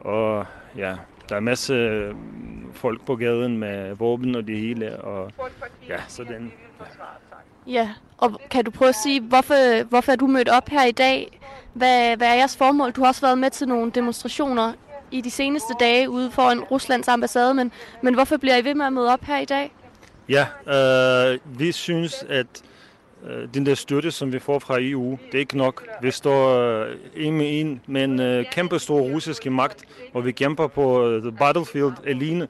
Og 0.00 0.46
ja, 0.76 0.94
der 1.28 1.36
er 1.36 1.40
masse 1.40 1.72
øh, 1.72 2.14
folk 2.72 3.06
på 3.06 3.16
gaden 3.16 3.58
med 3.58 3.94
våben 3.94 4.34
og 4.34 4.46
det 4.46 4.58
hele. 4.58 5.00
Og 5.00 5.32
ja, 5.88 5.96
så 6.08 6.24
den, 6.24 6.52
Ja, 7.66 7.90
og 8.18 8.40
kan 8.50 8.64
du 8.64 8.70
prøve 8.70 8.88
at 8.88 8.94
sige, 8.94 9.20
hvorfor, 9.20 9.84
hvorfor 9.84 10.12
er 10.12 10.16
du 10.16 10.26
mødt 10.26 10.48
op 10.48 10.68
her 10.68 10.84
i 10.84 10.92
dag? 10.92 11.40
Hvad, 11.72 12.16
hvad 12.16 12.28
er 12.28 12.34
jeres 12.34 12.56
formål? 12.56 12.92
Du 12.92 13.00
har 13.00 13.08
også 13.08 13.20
været 13.20 13.38
med 13.38 13.50
til 13.50 13.68
nogle 13.68 13.90
demonstrationer 13.90 14.72
i 15.10 15.20
de 15.20 15.30
seneste 15.30 15.74
dage 15.80 16.10
ude 16.10 16.30
foran 16.30 16.60
Ruslands 16.60 17.08
ambassade, 17.08 17.54
men, 17.54 17.72
men 18.02 18.14
hvorfor 18.14 18.36
bliver 18.36 18.56
I 18.56 18.64
ved 18.64 18.74
med 18.74 18.86
at 18.86 18.92
møde 18.92 19.12
op 19.12 19.24
her 19.24 19.38
i 19.38 19.44
dag? 19.44 19.72
Ja, 20.28 20.46
øh, 20.66 21.38
vi 21.44 21.72
synes, 21.72 22.24
at 22.28 22.46
Øh, 23.24 23.48
den 23.54 23.66
der 23.66 23.74
støtte, 23.74 24.10
som 24.10 24.32
vi 24.32 24.38
får 24.38 24.58
fra 24.58 24.76
EU, 24.80 25.18
det 25.26 25.34
er 25.34 25.38
ikke 25.38 25.56
nok. 25.56 25.84
Vi 26.02 26.10
står 26.10 26.58
øh, 26.58 26.96
en 27.16 27.36
med 27.36 27.60
en 27.60 27.80
med 27.86 28.04
en 28.04 28.20
øh, 28.20 28.44
kæmpe 28.50 28.78
stor 28.78 29.00
russiske 29.00 29.50
magt, 29.50 29.84
og 30.14 30.24
vi 30.24 30.32
kæmper 30.32 30.66
på 30.66 31.08
øh, 31.08 31.22
the 31.22 31.32
battlefield 31.32 31.94
alene. 32.06 32.48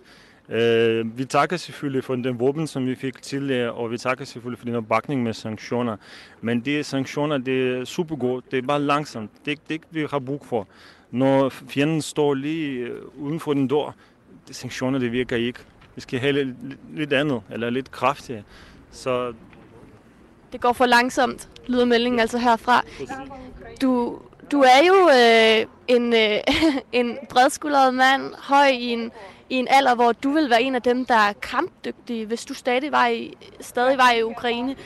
Øh, 0.49 1.19
vi 1.19 1.25
takker 1.25 1.57
selvfølgelig 1.57 2.05
for 2.05 2.15
den 2.15 2.41
våben, 2.41 2.67
som 2.67 2.87
vi 2.87 2.95
fik 2.95 3.23
tidligere, 3.23 3.73
og 3.73 3.91
vi 3.91 3.99
takker 3.99 4.25
selvfølgelig 4.25 4.59
for 4.59 4.67
den 4.67 4.75
opbakning 4.75 5.23
med 5.23 5.33
sanktioner. 5.33 5.97
Men 6.41 6.61
de 6.61 6.85
sanktioner, 6.85 7.39
det 7.39 7.79
er 7.79 7.85
super 7.85 8.17
godt. 8.17 8.51
Det 8.51 8.59
er 8.59 8.63
bare 8.63 8.83
langsomt. 8.83 9.31
Det 9.45 9.49
er 9.49 9.51
ikke 9.51 9.63
det, 9.69 9.81
vi 9.91 10.07
har 10.11 10.19
brug 10.19 10.47
for. 10.47 10.69
Når 11.11 11.49
fjenden 11.49 12.03
står 12.03 12.35
lige 12.35 12.79
øh, 12.79 13.01
uden 13.19 13.41
for 13.41 13.55
den 13.55 13.69
dør, 13.69 13.95
de 14.49 14.55
sanktioner, 14.55 14.99
det 14.99 15.13
virker 15.13 15.37
ikke. 15.37 15.59
Vi 15.95 16.01
skal 16.01 16.21
have 16.21 16.33
lidt, 16.33 16.57
lidt 16.95 17.13
andet, 17.13 17.43
eller 17.51 17.71
lidt 17.71 17.91
kraftigere. 17.91 18.43
Så 18.91 19.33
det 20.53 20.61
går 20.61 20.73
for 20.73 20.87
langsomt, 20.87 21.49
lyder 21.67 21.85
meldingen 21.85 22.21
altså 22.21 22.39
herfra. 22.39 22.83
Du, 23.83 24.19
du 24.53 24.61
er 24.61 24.87
jo 24.87 25.09
øh, 25.09 25.67
en, 25.97 26.13
øh, 26.15 26.39
en 27.01 27.19
bredskuldret 27.31 27.95
mand, 27.95 28.23
høj 28.39 28.67
i 28.67 28.85
en, 28.93 29.11
i 29.51 29.55
en 29.55 29.67
alder, 29.71 29.95
hvor 29.95 30.13
du 30.13 30.31
vil 30.31 30.51
være 30.51 30.63
en 30.63 30.75
af 30.75 30.83
dem, 30.83 31.05
der 31.05 31.15
er 31.15 31.33
kampdygtige, 31.43 32.27
hvis 32.27 32.45
du 32.45 32.55
stadig 32.55 32.93
var 32.93 33.07
i, 33.07 33.35
stadig 33.61 33.99
var 33.99 34.13
i 34.13 34.23
Ukraine. 34.23 34.77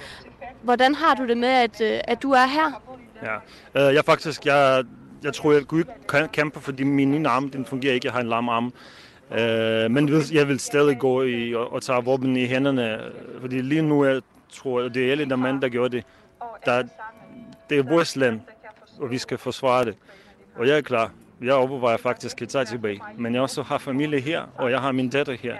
Hvordan 0.63 0.95
har 0.95 1.15
du 1.15 1.27
det 1.27 1.37
med, 1.37 1.49
at, 1.49 1.81
øh, 1.81 2.01
at 2.05 2.23
du 2.23 2.31
er 2.33 2.47
her? 2.47 2.83
ja, 3.23 3.89
øh, 3.89 3.95
jeg 3.95 4.05
faktisk, 4.05 4.47
jeg, 4.47 4.85
jeg 5.23 5.35
tror, 5.35 5.53
jeg 5.53 5.63
kunne 5.63 5.81
ikke 5.81 5.93
kan- 6.09 6.29
kæmpe, 6.29 6.61
fordi 6.61 6.83
min 6.83 7.15
ene 7.15 7.29
arm, 7.29 7.51
den 7.51 7.65
fungerer 7.67 7.95
ikke. 7.95 8.07
Jeg 8.07 8.13
har 8.13 8.21
en 8.21 8.29
lam 8.29 8.49
arm. 8.49 8.73
Øh, 9.39 9.91
men 9.91 10.09
jeg 10.33 10.49
vil 10.49 10.61
stadig 10.61 10.99
gå 10.99 11.23
i, 11.23 11.55
og, 11.55 11.73
og 11.73 11.83
tage 11.83 12.05
våben 12.05 12.37
i 12.37 12.47
hænderne, 12.47 12.99
fordi 13.41 13.61
lige 13.61 13.83
nu, 13.83 14.01
er 14.01 14.21
tror, 14.53 14.89
det 14.89 15.07
er 15.07 15.11
alle 15.11 15.25
der 15.25 15.37
mænd, 15.37 15.63
der 15.63 15.69
gør 15.69 15.89
det. 15.89 16.05
Der, 16.65 16.83
det 17.71 17.79
er 17.79 17.83
vores 17.83 18.17
land, 18.17 18.41
og 18.99 19.11
vi 19.11 19.19
skal 19.19 19.39
forsvare 19.39 19.85
det. 19.85 19.97
og 20.55 20.69
jeg 20.69 20.77
er 20.77 20.81
klar. 20.81 21.11
Jeg 21.43 21.55
overvejer 21.55 21.97
faktisk 21.97 22.43
at 22.43 22.49
tage 22.49 22.65
tilbage. 22.65 23.01
Men 23.17 23.35
jeg 23.35 23.43
også 23.43 23.63
har 23.63 23.79
familie 23.79 24.21
her, 24.21 24.43
og 24.55 24.71
jeg 24.71 24.81
har 24.81 24.93
min 24.93 25.11
datter 25.11 25.33
her. 25.33 25.57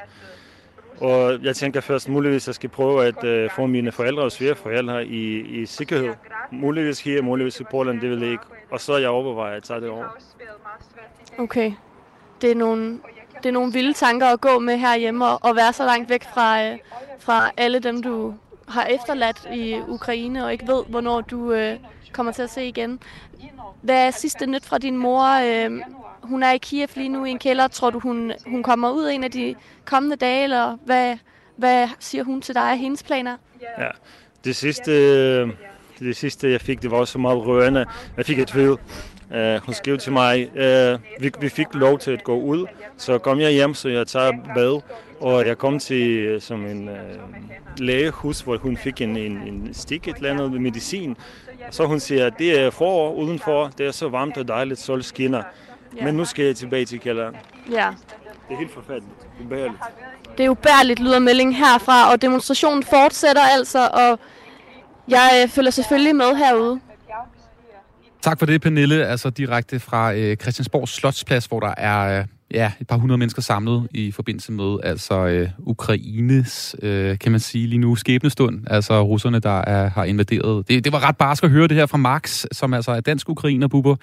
Og 1.01 1.43
jeg 1.43 1.57
tænker 1.57 1.81
først 1.81 2.09
muligvis, 2.09 2.45
at 2.45 2.47
jeg 2.49 2.55
skal 2.55 2.69
prøve 2.69 3.07
at 3.07 3.45
uh, 3.45 3.51
få 3.57 3.67
mine 3.67 3.93
forældre 3.93 4.23
og 4.23 4.33
svigerforældre 4.33 5.07
i, 5.07 5.41
i 5.41 5.67
sikkerhed. 5.67 6.15
Muligvis 6.51 7.01
her, 7.01 7.23
muligvis 7.23 7.61
i 7.61 7.65
Polen, 7.65 8.01
det 8.01 8.11
vil 8.11 8.21
jeg 8.21 8.31
ikke. 8.31 8.45
Og 8.71 8.81
så 8.81 8.97
jeg 8.97 9.09
overvejer 9.09 9.57
at 9.57 9.63
tage 9.63 9.81
det 9.81 9.89
over. 9.89 10.05
Okay. 11.39 11.73
Det 12.41 12.51
er 12.51 12.55
nogle, 12.55 13.01
det 13.43 13.49
er 13.49 13.53
nogle 13.53 13.73
vilde 13.73 13.93
tanker 13.93 14.27
at 14.27 14.41
gå 14.41 14.59
med 14.59 14.79
herhjemme 14.79 15.27
og, 15.27 15.39
og 15.43 15.57
være 15.57 15.73
så 15.73 15.85
langt 15.85 16.11
væk 16.11 16.25
fra, 16.35 16.65
øh, 16.65 16.79
fra 17.19 17.51
alle 17.57 17.79
dem, 17.79 18.03
du 18.03 18.35
har 18.71 18.85
efterladt 18.85 19.47
i 19.55 19.81
Ukraine 19.89 20.45
og 20.45 20.53
ikke 20.53 20.67
ved, 20.67 20.83
hvornår 20.89 21.21
du 21.21 21.53
øh, 21.53 21.77
kommer 22.13 22.33
til 22.33 22.43
at 22.43 22.51
se 22.51 22.67
igen. 22.67 23.01
Hvad 23.83 24.07
er 24.07 24.11
sidste 24.11 24.47
nyt 24.47 24.65
fra 24.67 24.79
din 24.79 24.97
mor? 24.97 25.25
Øh, 25.25 25.81
hun 26.23 26.43
er 26.43 26.53
i 26.53 26.59
Kiev 26.59 26.89
lige 26.95 27.09
nu 27.09 27.25
i 27.25 27.31
en 27.31 27.39
kælder. 27.39 27.69
Tror 27.69 27.91
du, 27.91 27.99
hun, 27.99 28.33
hun 28.47 28.63
kommer 28.63 28.91
ud 28.91 29.11
en 29.11 29.25
af 29.25 29.31
de 29.31 29.55
kommende 29.85 30.17
dage, 30.17 30.45
eller 30.45 30.77
hvad, 30.85 31.17
hvad 31.57 31.89
siger 31.99 32.25
hun 32.25 32.43
til 32.43 32.55
dig 32.55 32.71
af 32.71 32.79
hendes 32.79 33.03
planer? 33.03 33.37
Ja. 33.79 33.89
Det 34.45 34.57
sidste, 34.57 34.93
det 35.99 36.17
sidste, 36.17 36.51
jeg 36.51 36.61
fik, 36.61 36.83
det 36.83 36.91
var 36.91 37.05
så 37.05 37.19
meget 37.19 37.47
rørende. 37.47 37.87
Jeg 38.17 38.27
fik 38.27 38.39
et 38.39 38.49
tvivl. 38.49 38.81
Uh, 39.31 39.37
øh, 39.37 39.61
hun 39.61 39.75
skrev 39.75 39.99
til 39.99 40.13
mig, 40.13 40.51
uh, 40.55 41.23
vi, 41.23 41.33
vi 41.41 41.49
fik 41.49 41.67
lov 41.73 41.99
til 41.99 42.11
at 42.11 42.25
gå 42.25 42.41
ud, 42.41 42.67
så 42.97 43.19
kom 43.19 43.41
jeg 43.41 43.51
hjem, 43.51 43.75
så 43.75 43.89
jeg 43.89 44.07
tager 44.07 44.33
bad, 44.55 44.81
og 45.21 45.47
jeg 45.47 45.59
kom 45.59 45.79
til 45.79 46.35
uh, 46.35 46.43
som 46.43 46.67
en 46.67 46.89
uh, 46.89 46.95
lægehus, 47.79 48.41
hvor 48.41 48.57
hun 48.57 48.77
fik 48.77 49.01
en, 49.01 49.17
en, 49.17 49.33
en 49.33 49.75
stik, 49.75 50.09
et 50.09 50.17
eller 50.17 50.31
andet 50.31 50.63
medicin. 50.63 51.17
Så 51.71 51.87
hun 51.87 52.01
siger, 52.01 52.27
at 52.27 52.33
det 52.39 52.61
er 52.61 52.71
forår 52.71 53.15
udenfor, 53.15 53.71
det 53.79 53.87
er 53.87 53.91
så 53.91 54.09
varmt 54.09 54.37
og 54.37 54.49
dejligt, 54.49 54.81
sol 54.81 55.03
skinner. 55.03 55.43
Ja. 55.97 56.05
Men 56.05 56.15
nu 56.15 56.25
skal 56.25 56.45
jeg 56.45 56.57
tilbage 56.57 56.85
til 56.85 57.01
kælderen. 57.01 57.37
Ja. 57.71 57.89
Det 58.49 58.55
er 58.55 58.59
helt 58.59 58.75
forfærdeligt. 58.75 59.27
Ubærligt. 59.45 59.79
Det 60.39 60.45
er 60.45 60.51
ubærligt, 60.51 61.01
lyder 61.01 61.19
meldingen 61.19 61.55
herfra, 61.55 62.13
og 62.13 62.23
demonstrationen 62.23 62.83
fortsætter 62.83 63.43
altså, 63.43 63.89
og 63.93 64.19
jeg 65.09 65.43
øh, 65.43 65.49
følger 65.49 65.71
selvfølgelig 65.71 66.17
med 66.17 66.37
herude. 66.37 66.81
Tak 68.23 68.39
for 68.39 68.47
det, 68.47 68.61
Pernille. 68.61 69.07
Altså 69.07 69.31
direkte 69.31 69.81
fra 69.81 70.15
øh, 70.15 70.37
Christiansborg 70.37 70.89
Slotsplads, 70.89 71.47
hvor 71.47 71.61
der 71.61 71.75
er 71.77 72.21
øh, 72.21 72.27
ja, 72.55 72.73
et 72.81 72.87
par 72.87 72.97
hundrede 72.97 73.19
mennesker 73.19 73.43
samlet 73.43 73.89
i 73.91 74.11
forbindelse 74.11 74.53
med 74.53 74.77
altså 74.83 75.27
øh, 75.27 75.49
Ukraines, 75.59 76.77
øh, 76.83 77.19
kan 77.19 77.33
man 77.33 77.41
sige 77.41 77.67
lige 77.67 77.79
nu, 77.79 77.97
skæbnestund. 77.97 78.65
Altså 78.67 79.03
russerne, 79.03 79.39
der 79.39 79.59
er, 79.61 79.91
har 79.91 80.05
invaderet. 80.05 80.69
Det, 80.69 80.85
det 80.85 80.93
var 80.93 81.09
ret 81.09 81.17
barsk 81.17 81.45
at 81.45 81.51
høre 81.51 81.69
det 81.69 81.77
her 81.77 81.87
fra 81.87 81.99
Max, 81.99 82.45
som 82.53 82.75
altså 82.75 82.91
er 82.91 83.01
dansk 83.01 83.29
ukrainer, 83.29 83.69
Bubber, 83.69 83.97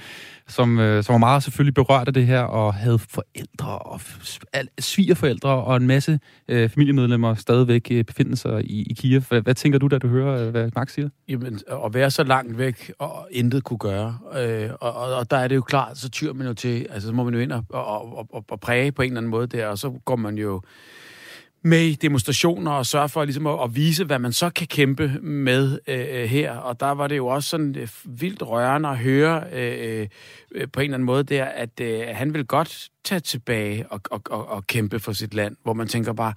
som, 0.48 0.80
øh, 0.80 1.04
som 1.04 1.14
var 1.14 1.20
meget 1.20 1.44
selvfølgelig 1.44 1.74
berørt 1.74 2.08
af 2.08 2.14
det 2.14 2.26
her, 2.26 2.40
og 2.40 2.74
havde 2.74 3.00
forældre 3.00 3.80
og 3.80 4.02
svigerforældre 4.80 5.50
og 5.50 5.78
en 5.78 5.88
masse 5.88 6.20
øh, 6.48 6.70
familiemedlemmer 6.70 7.36
stadigvæk 7.36 7.88
øh, 7.92 8.04
befinder 8.04 8.36
sig 8.36 8.64
i, 8.64 8.84
i 8.90 8.94
Kiev. 8.94 9.22
Hvad, 9.30 9.42
hvad 9.42 9.56
tænker 9.56 9.80
du, 9.80 9.88
da 9.88 9.98
du 9.98 10.08
hører, 10.08 10.46
øh, 10.46 10.50
hvad 10.50 10.70
Max 10.76 10.94
siger? 10.94 11.10
Jamen, 11.30 11.60
at 11.86 11.94
være 11.94 12.12
så 12.12 12.24
langt 12.24 12.58
væk 12.58 12.92
og 13.00 13.28
intet 13.32 13.64
kunne 13.64 13.80
gøre. 13.80 14.18
Øh, 14.38 14.70
og, 14.82 14.94
og, 14.96 15.16
og 15.16 15.32
der 15.32 15.38
er 15.38 15.48
det 15.48 15.56
jo 15.56 15.62
klart, 15.62 15.98
så 15.98 16.10
tyr 16.10 16.34
man 16.34 16.48
jo 16.48 16.54
til, 16.54 16.88
altså 16.90 17.08
så 17.08 17.14
må 17.14 17.24
man 17.24 17.34
jo 17.34 17.40
ind 17.40 17.52
og, 17.52 17.64
og, 17.70 18.18
og, 18.18 18.28
og, 18.34 18.46
og 18.50 18.60
præge 18.60 18.92
på 18.92 19.02
en 19.02 19.08
eller 19.08 19.20
anden 19.20 19.30
måde 19.30 19.48
der, 19.48 19.68
og 19.68 19.78
så 19.78 19.90
går 20.06 20.16
man 20.16 20.38
jo 20.38 20.62
med 21.62 21.82
i 21.82 21.96
demonstrationer 21.96 22.72
og 22.72 22.86
sørge 22.86 23.10
for 23.10 23.26
ligesom 23.26 23.48
at, 23.48 23.64
at 23.64 23.76
vise, 23.76 24.06
hvad 24.06 24.20
man 24.20 24.34
så 24.34 24.50
kan 24.50 24.68
kæmpe 24.68 25.08
med 25.22 25.80
øh, 25.88 26.00
øh, 26.00 26.30
her. 26.30 26.52
Og 26.52 26.80
der 26.80 26.92
var 26.92 27.08
det 27.08 27.18
jo 27.18 27.28
også 27.28 27.50
sådan 27.50 27.76
øh, 27.76 27.88
vildt 28.06 28.42
rørende 28.44 28.90
at 28.90 28.98
høre 28.98 29.44
øh, 29.54 30.08
øh, 30.52 30.68
på 30.74 30.80
en 30.80 30.84
eller 30.84 30.94
anden 30.94 31.06
måde 31.06 31.24
der, 31.24 31.46
at 31.46 31.80
øh, 31.82 32.04
han 32.12 32.34
vil 32.34 32.46
godt 32.46 32.90
tage 33.04 33.20
tilbage 33.20 33.86
og, 33.92 34.02
og, 34.12 34.22
og, 34.30 34.50
og 34.50 34.68
kæmpe 34.68 35.00
for 35.00 35.12
sit 35.12 35.34
land, 35.34 35.56
hvor 35.64 35.74
man 35.74 35.88
tænker 35.88 36.14
bare, 36.14 36.34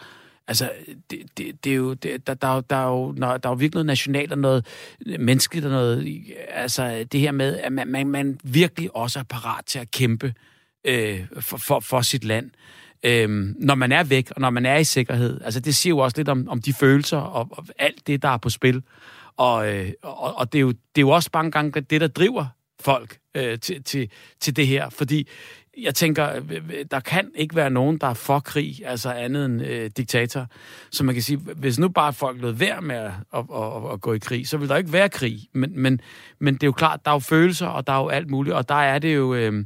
Altså, 0.48 0.70
det, 1.10 1.18
det, 1.38 1.64
det 1.64 1.72
er 1.72 1.76
jo, 1.76 1.94
det, 1.94 2.26
der, 2.26 2.34
der, 2.34 2.48
er 2.48 2.54
jo- 2.54 2.62
der, 2.70 2.76
er 2.76 2.88
jo, 2.88 3.12
der 3.12 3.26
er 3.26 3.38
jo 3.48 3.52
virkelig 3.52 3.74
noget 3.74 3.86
nationalt 3.86 4.32
og 4.32 4.38
noget 4.38 4.66
menneskeligt 5.18 5.66
og 5.66 5.70
noget, 5.72 6.24
altså 6.48 7.04
det 7.12 7.20
her 7.20 7.32
med, 7.32 7.58
at 7.58 7.72
man, 7.72 7.88
man, 7.88 8.08
man 8.08 8.40
virkelig 8.44 8.96
også 8.96 9.18
er 9.18 9.22
parat 9.22 9.64
til 9.64 9.78
at 9.78 9.90
kæmpe 9.90 10.34
øh, 10.84 11.20
for, 11.40 11.56
for, 11.56 11.80
for 11.80 12.00
sit 12.00 12.24
land, 12.24 12.50
øh, 13.02 13.28
når 13.58 13.74
man 13.74 13.92
er 13.92 14.04
væk, 14.04 14.30
og 14.30 14.40
når 14.40 14.50
man 14.50 14.66
er 14.66 14.76
i 14.76 14.84
sikkerhed. 14.84 15.40
Altså 15.44 15.60
det 15.60 15.74
siger 15.74 15.90
jo 15.90 15.98
også 15.98 16.16
lidt 16.16 16.28
om, 16.28 16.48
om 16.48 16.62
de 16.62 16.72
følelser 16.72 17.18
og, 17.18 17.48
og 17.50 17.66
alt 17.78 18.06
det, 18.06 18.22
der 18.22 18.28
er 18.28 18.36
på 18.36 18.50
spil. 18.50 18.82
Og, 19.36 19.74
øh, 19.74 19.92
og, 20.02 20.36
og 20.38 20.52
det, 20.52 20.58
er 20.58 20.62
jo, 20.62 20.68
det 20.68 20.78
er 20.96 21.00
jo 21.00 21.10
også 21.10 21.30
mange 21.34 21.50
gange 21.50 21.80
det, 21.80 22.00
der 22.00 22.06
driver 22.06 22.46
folk 22.80 23.18
øh, 23.34 23.58
til, 23.58 23.84
til, 23.84 24.10
til 24.40 24.56
det 24.56 24.66
her, 24.66 24.90
fordi 24.90 25.28
jeg 25.78 25.94
tænker, 25.94 26.36
øh, 26.36 26.42
øh, 26.50 26.84
der 26.90 27.00
kan 27.00 27.30
ikke 27.34 27.56
være 27.56 27.70
nogen, 27.70 27.98
der 27.98 28.06
er 28.06 28.14
for 28.14 28.40
krig, 28.40 28.80
altså 28.84 29.12
andet 29.12 29.44
end 29.44 29.62
øh, 29.62 29.90
diktator. 29.96 30.46
Så 30.90 31.04
man 31.04 31.14
kan 31.14 31.22
sige, 31.22 31.36
hvis 31.36 31.78
nu 31.78 31.88
bare 31.88 32.12
folk 32.12 32.40
lød 32.40 32.52
værd 32.52 32.82
med 32.82 32.96
at, 32.96 33.12
at, 33.34 33.44
at, 33.54 33.92
at 33.92 34.00
gå 34.00 34.12
i 34.12 34.18
krig, 34.18 34.48
så 34.48 34.56
vil 34.56 34.68
der 34.68 34.76
ikke 34.76 34.92
være 34.92 35.08
krig. 35.08 35.38
Men, 35.52 35.72
men, 35.80 36.00
men 36.38 36.54
det 36.54 36.62
er 36.62 36.66
jo 36.66 36.72
klart, 36.72 37.04
der 37.04 37.10
er 37.10 37.14
jo 37.14 37.18
følelser, 37.18 37.66
og 37.66 37.86
der 37.86 37.92
er 37.92 37.98
jo 37.98 38.08
alt 38.08 38.30
muligt, 38.30 38.56
og 38.56 38.68
der 38.68 38.74
er 38.74 38.98
det 38.98 39.14
jo... 39.14 39.34
Øh, 39.34 39.64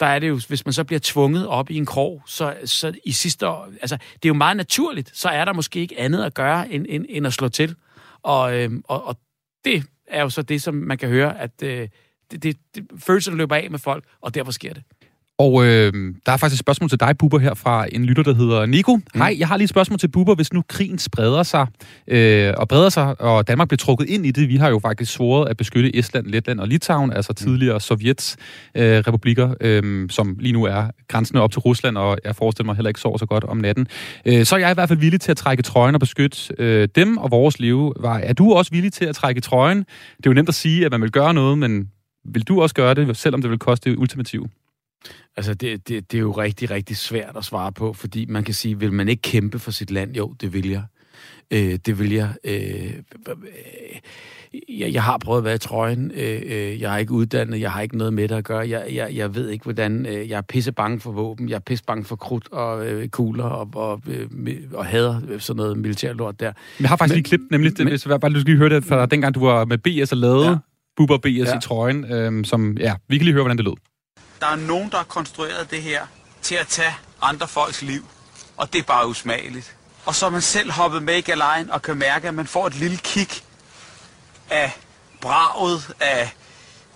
der 0.00 0.06
er 0.06 0.18
det 0.18 0.28
jo, 0.28 0.40
hvis 0.48 0.64
man 0.66 0.72
så 0.72 0.84
bliver 0.84 1.00
tvunget 1.02 1.46
op 1.46 1.70
i 1.70 1.76
en 1.76 1.86
krog, 1.86 2.22
så, 2.26 2.56
så 2.64 2.92
i 3.04 3.12
sidste 3.12 3.48
år, 3.48 3.68
altså, 3.80 3.96
det 3.96 4.24
er 4.24 4.28
jo 4.28 4.34
meget 4.34 4.56
naturligt, 4.56 5.10
så 5.14 5.28
er 5.28 5.44
der 5.44 5.52
måske 5.52 5.80
ikke 5.80 5.98
andet 5.98 6.24
at 6.24 6.34
gøre, 6.34 6.72
end, 6.72 6.86
end, 6.88 7.06
end 7.08 7.26
at 7.26 7.32
slå 7.32 7.48
til. 7.48 7.76
Og, 8.22 8.54
øhm, 8.54 8.82
og, 8.84 9.04
og 9.04 9.16
det 9.64 9.84
er 10.06 10.22
jo 10.22 10.30
så 10.30 10.42
det, 10.42 10.62
som 10.62 10.74
man 10.74 10.98
kan 10.98 11.08
høre, 11.08 11.40
at 11.40 11.62
øh, 11.62 11.88
det, 12.30 12.42
det, 12.42 12.56
det, 12.74 12.86
følelserne 12.98 13.36
løber 13.36 13.56
af 13.56 13.70
med 13.70 13.78
folk, 13.78 14.04
og 14.20 14.34
derfor 14.34 14.52
sker 14.52 14.72
det. 14.72 14.82
Og 15.38 15.64
øh, 15.64 15.92
der 16.26 16.32
er 16.32 16.36
faktisk 16.36 16.54
et 16.54 16.58
spørgsmål 16.58 16.88
til 16.90 17.00
dig, 17.00 17.18
Bubber, 17.18 17.38
her 17.38 17.54
fra 17.54 17.86
en 17.92 18.04
lytter, 18.04 18.22
der 18.22 18.34
hedder 18.34 18.66
Nico. 18.66 18.96
Mm. 18.96 19.02
Hej, 19.14 19.36
jeg 19.38 19.48
har 19.48 19.56
lige 19.56 19.64
et 19.64 19.70
spørgsmål 19.70 19.98
til 19.98 20.08
Bubber. 20.08 20.34
Hvis 20.34 20.52
nu 20.52 20.62
krigen 20.68 20.98
spreder 20.98 21.42
sig, 21.42 21.66
øh, 22.08 22.52
og 22.56 22.68
breder 22.68 22.88
sig, 22.88 23.20
og 23.20 23.48
Danmark 23.48 23.68
bliver 23.68 23.76
trukket 23.76 24.08
ind 24.08 24.26
i 24.26 24.30
det, 24.30 24.48
vi 24.48 24.56
har 24.56 24.68
jo 24.68 24.78
faktisk 24.78 25.12
svoret 25.12 25.48
at 25.48 25.56
beskytte 25.56 25.96
Estland, 25.98 26.26
Letland 26.26 26.60
og 26.60 26.68
Litauen, 26.68 27.12
altså 27.12 27.32
tidligere 27.32 27.80
Sovjets 27.80 28.36
øh, 28.74 28.98
republikker, 28.98 29.54
øh, 29.60 30.10
som 30.10 30.36
lige 30.38 30.52
nu 30.52 30.64
er 30.64 30.90
grænsende 31.08 31.42
op 31.42 31.52
til 31.52 31.60
Rusland, 31.60 31.98
og 31.98 32.18
jeg 32.24 32.36
forestiller 32.36 32.66
mig 32.66 32.76
heller 32.76 32.88
ikke 32.88 33.00
sover 33.00 33.18
så 33.18 33.26
godt 33.26 33.44
om 33.44 33.56
natten. 33.56 33.86
Øh, 34.26 34.44
så 34.44 34.54
er 34.54 34.58
jeg 34.58 34.70
i 34.70 34.74
hvert 34.74 34.88
fald 34.88 34.98
villig 34.98 35.20
til 35.20 35.30
at 35.30 35.36
trække 35.36 35.62
trøjen 35.62 35.94
og 35.94 36.00
beskytte 36.00 36.54
øh, 36.58 36.88
dem 36.94 37.18
og 37.18 37.30
vores 37.30 37.60
levevej. 37.60 38.22
Er 38.24 38.32
du 38.32 38.52
også 38.52 38.70
villig 38.70 38.92
til 38.92 39.04
at 39.04 39.14
trække 39.14 39.40
trøjen? 39.40 39.78
Det 39.78 40.26
er 40.26 40.30
jo 40.30 40.34
nemt 40.34 40.48
at 40.48 40.54
sige, 40.54 40.84
at 40.84 40.90
man 40.90 41.02
vil 41.02 41.10
gøre 41.10 41.34
noget, 41.34 41.58
men 41.58 41.88
vil 42.24 42.42
du 42.42 42.62
også 42.62 42.74
gøre 42.74 42.94
det, 42.94 43.16
selvom 43.16 43.42
det 43.42 43.50
vil 43.50 43.58
koste 43.58 43.90
det 43.90 43.98
ultimative? 43.98 44.48
Altså, 45.36 45.54
det, 45.54 45.88
det, 45.88 46.12
det 46.12 46.18
er 46.18 46.22
jo 46.22 46.32
rigtig, 46.32 46.70
rigtig 46.70 46.96
svært 46.96 47.36
at 47.36 47.44
svare 47.44 47.72
på, 47.72 47.92
fordi 47.92 48.26
man 48.28 48.44
kan 48.44 48.54
sige, 48.54 48.78
vil 48.78 48.92
man 48.92 49.08
ikke 49.08 49.22
kæmpe 49.22 49.58
for 49.58 49.70
sit 49.70 49.90
land? 49.90 50.16
Jo, 50.16 50.32
det 50.40 50.52
vil 50.52 50.68
jeg. 50.70 50.82
Øh, 51.50 51.78
det 51.86 51.98
vil 51.98 52.12
jeg. 52.12 52.28
Øh, 52.44 52.92
øh, 53.28 53.34
jeg. 54.80 54.92
Jeg 54.92 55.02
har 55.02 55.18
prøvet 55.18 55.38
at 55.38 55.44
være 55.44 55.54
i 55.54 55.58
trøjen. 55.58 56.10
Øh, 56.14 56.42
øh, 56.46 56.80
jeg 56.80 56.94
er 56.94 56.98
ikke 56.98 57.12
uddannet. 57.12 57.60
Jeg 57.60 57.72
har 57.72 57.80
ikke 57.80 57.96
noget 57.98 58.12
med 58.12 58.28
det 58.28 58.34
at 58.34 58.44
gøre. 58.44 58.68
Jeg, 58.68 58.84
jeg, 58.92 59.10
jeg 59.14 59.34
ved 59.34 59.48
ikke, 59.50 59.62
hvordan... 59.62 60.06
Øh, 60.06 60.28
jeg 60.30 60.36
er 60.38 60.40
pisse 60.42 60.72
bange 60.72 61.00
for 61.00 61.12
våben. 61.12 61.48
Jeg 61.48 61.54
er 61.54 61.58
pisse 61.60 61.84
bange 61.84 62.04
for 62.04 62.16
krudt 62.16 62.52
og 62.52 62.86
øh, 62.86 63.08
kugler 63.08 63.44
og, 63.44 63.68
og, 63.74 64.02
øh, 64.08 64.56
og 64.74 64.86
hader 64.86 65.20
sådan 65.38 65.56
noget 65.56 65.78
militærlort 65.78 66.40
der. 66.40 66.52
Jeg 66.80 66.88
har 66.88 66.96
faktisk 66.96 67.12
Men- 67.14 67.16
lige 67.16 67.24
klip, 67.24 67.40
nemlig, 67.50 67.72
men- 67.78 67.88
hvis 67.88 68.06
jeg 68.06 68.20
bare 68.20 68.32
lige 68.32 68.56
høre 68.56 68.68
det, 68.68 68.84
fra 68.84 69.06
dengang 69.06 69.34
du 69.34 69.40
var 69.40 69.64
med 69.64 69.78
BS 69.78 70.12
og 70.12 70.18
lavede 70.18 70.48
Ja. 70.48 70.56
Bubber 70.96 71.18
BS 71.18 71.26
ja. 71.26 71.56
I 71.56 71.60
trøjen, 71.62 72.04
øhm, 72.12 72.44
som, 72.44 72.76
ja, 72.78 72.94
vi 73.08 73.16
kan 73.18 73.24
lige 73.24 73.32
høre, 73.32 73.42
hvordan 73.42 73.56
det 73.56 73.64
lød. 73.64 73.74
Der 74.40 74.46
er 74.46 74.56
nogen, 74.56 74.90
der 74.90 74.96
har 74.96 75.04
konstrueret 75.04 75.70
det 75.70 75.82
her 75.82 76.00
til 76.42 76.54
at 76.54 76.66
tage 76.66 76.92
andre 77.22 77.48
folks 77.48 77.82
liv. 77.82 78.04
Og 78.56 78.72
det 78.72 78.78
er 78.78 78.82
bare 78.82 79.08
usmageligt. 79.08 79.76
Og 80.06 80.14
så 80.14 80.26
er 80.26 80.30
man 80.30 80.40
selv 80.40 80.70
hoppet 80.72 81.02
med 81.02 81.14
i 81.16 81.20
galejen 81.20 81.70
og 81.70 81.82
kan 81.82 81.96
mærke, 81.96 82.28
at 82.28 82.34
man 82.34 82.46
får 82.46 82.66
et 82.66 82.74
lille 82.74 82.96
kick 82.96 83.42
af 84.50 84.70
braget, 85.20 85.90
af 86.00 86.32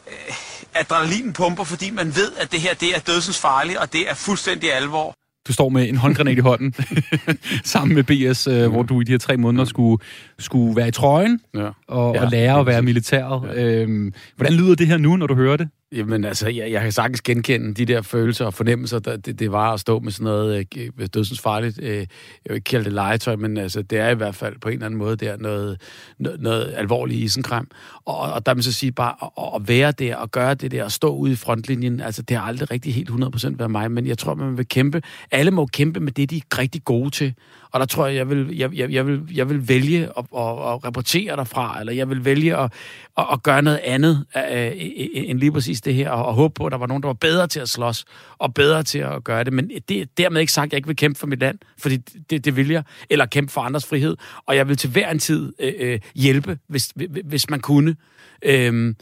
øh, 0.09 0.35
adrenalinpumper, 0.74 1.64
fordi 1.64 1.90
man 1.90 2.07
ved, 2.16 2.33
at 2.40 2.53
det 2.53 2.61
her 2.61 2.74
det 2.74 2.96
er 2.96 3.00
dødsens 3.00 3.38
farligt, 3.38 3.79
og 3.79 3.92
det 3.92 4.11
er 4.11 4.14
fuldstændig 4.14 4.74
alvor. 4.74 5.14
Du 5.48 5.53
står 5.53 5.68
med 5.68 5.88
en 5.88 5.96
håndgranat 5.96 6.37
i 6.38 6.40
hånden, 6.40 6.74
sammen 7.64 7.94
med 7.94 8.05
BS, 8.05 8.46
øh, 8.46 8.70
hvor 8.72 8.83
du 8.83 9.00
i 9.00 9.05
de 9.05 9.12
her 9.12 9.18
tre 9.18 9.37
måneder 9.37 9.64
skulle, 9.64 10.03
skulle 10.38 10.76
være 10.76 10.88
i 10.88 10.90
trøjen 10.90 11.40
Ja. 11.55 11.68
og, 11.88 12.14
Ja, 12.14 12.24
og 12.24 12.31
lære 12.31 12.61
at 12.61 12.66
være 12.66 12.74
præcis. 12.76 12.85
militæret. 12.85 13.57
Øhm, 13.57 14.12
hvordan 14.37 14.53
lyder 14.55 14.74
det 14.74 14.87
her 14.87 14.96
nu, 14.96 15.16
når 15.16 15.26
du 15.26 15.35
hører 15.35 15.57
det? 15.57 15.68
Jamen 15.92 16.24
altså, 16.24 16.48
jeg, 16.48 16.72
jeg 16.72 16.83
kan 16.83 16.92
sagtens 16.92 17.20
genkende 17.20 17.74
de 17.74 17.85
der 17.85 18.03
følelser 18.03 18.44
og 18.44 18.55
fornemmelser, 18.55 18.98
der, 18.98 19.16
det, 19.16 19.38
det 19.38 19.53
var 19.53 19.72
at 19.72 19.81
stå 19.81 19.98
med 19.98 20.12
sådan 20.12 20.24
noget 20.24 20.66
øh, 20.76 20.90
øh 20.98 21.07
dødsens 21.14 21.40
farligt. 21.40 21.79
Øh, 21.83 21.96
jeg 21.96 22.07
vil 22.44 22.55
ikke 22.55 22.64
kalde 22.64 22.85
det 22.85 22.92
legetøj, 22.92 23.37
men 23.37 23.57
altså, 23.57 23.83
det 23.83 23.98
er 23.98 24.09
i 24.09 24.14
hvert 24.14 24.35
fald 24.35 24.59
på 24.61 24.68
en 24.68 24.72
eller 24.72 24.87
anden 24.87 24.98
måde 24.98 25.16
der 25.16 25.37
noget, 25.37 25.81
noget, 26.18 26.40
noget 26.40 26.74
alvorligt 26.76 27.20
isenkram. 27.20 27.68
Og, 28.05 28.18
og 28.18 28.46
der 28.46 28.55
vil 28.55 28.64
så 28.64 28.72
sige 28.72 28.92
bare 28.92 29.14
at, 29.22 29.61
at 29.61 29.68
være 29.68 29.92
der 29.92 30.16
og 30.16 30.31
gøre 30.31 30.55
det 30.55 30.70
der 30.70 30.85
og 30.85 30.92
stå 30.92 31.14
ude 31.14 31.33
i 31.33 31.37
frontlinjen, 31.37 32.00
altså 32.00 32.22
det 32.22 32.37
har 32.37 32.44
aldrig 32.44 32.70
rigtig 32.70 32.94
helt 32.94 33.11
100% 33.11 33.57
været 33.57 33.70
mig, 33.70 33.90
men 33.90 34.07
jeg 34.07 34.18
tror, 34.18 34.35
man 34.35 34.59
vil 34.59 34.68
kæmpe. 34.68 35.03
Alle 35.31 35.50
må 35.50 35.66
kæmpe 35.66 36.00
med 36.00 36.12
det, 36.12 36.31
de 36.31 36.37
er 36.37 36.59
rigtig 36.59 36.85
gode 36.85 37.11
til. 37.11 37.35
Og 37.72 37.80
der 37.80 37.87
tror 37.87 38.06
jeg, 38.06 38.16
jeg 38.16 38.30
vil, 38.30 38.56
jeg, 38.56 38.74
jeg, 38.74 38.90
jeg 38.90 39.06
vil, 39.06 39.22
jeg 39.35 39.48
vil 39.48 39.68
vælge 39.68 40.02
at, 40.04 40.11
at, 40.18 40.24
at 40.42 40.85
rapportere 40.85 41.37
derfra, 41.37 41.80
eller 41.80 41.92
jeg 41.92 42.09
vil 42.09 42.24
vælge 42.24 42.56
at, 42.56 42.72
at, 43.18 43.26
at 43.33 43.42
gøre 43.42 43.62
noget 43.62 43.80
andet 43.85 44.24
øh, 44.37 44.66
øh, 44.66 44.66
øh, 44.66 45.09
end 45.12 45.38
lige 45.38 45.52
præcis 45.52 45.80
det 45.80 45.94
her, 45.94 46.11
og, 46.11 46.26
og 46.26 46.35
håbe 46.35 46.54
på, 46.54 46.66
at 46.66 46.72
der 46.72 46.78
var 46.78 46.87
nogen, 46.87 47.02
der 47.02 47.09
var 47.09 47.14
bedre 47.14 47.46
til 47.46 47.61
at 47.61 47.68
slås, 47.68 48.04
og 48.38 48.54
bedre 48.54 48.83
til 48.83 48.98
at 48.98 49.24
gøre 49.24 49.44
det. 49.44 49.52
Men 49.52 49.70
det 49.88 50.00
er 50.00 50.04
dermed 50.16 50.40
ikke 50.40 50.52
sagt, 50.52 50.66
at 50.66 50.72
jeg 50.72 50.76
ikke 50.76 50.87
vil 50.87 50.96
kæmpe 50.96 51.18
for 51.18 51.26
mit 51.26 51.40
land, 51.40 51.59
fordi 51.78 51.96
det, 52.30 52.44
det 52.44 52.56
vil 52.56 52.68
jeg, 52.68 52.83
eller 53.11 53.26
kæmpe 53.26 53.52
for 53.52 53.61
andres 53.61 53.87
frihed. 53.87 54.16
Og 54.46 54.56
jeg 54.56 54.68
vil 54.68 54.76
til 54.76 54.90
hver 54.90 55.11
en 55.11 55.18
tid 55.18 55.52
øh, 55.61 55.72
øh, 55.78 56.00
hjælpe, 56.14 56.59
hvis, 56.68 56.92
hvis 57.24 57.50
man 57.50 57.61
kunne. 57.61 57.96
Øh, 58.42 58.94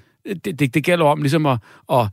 det, 0.44 0.58
det, 0.58 0.74
det 0.74 0.84
gælder 0.84 1.04
om 1.04 1.22
ligesom 1.22 1.46
at, 1.46 1.58
at 1.92 2.08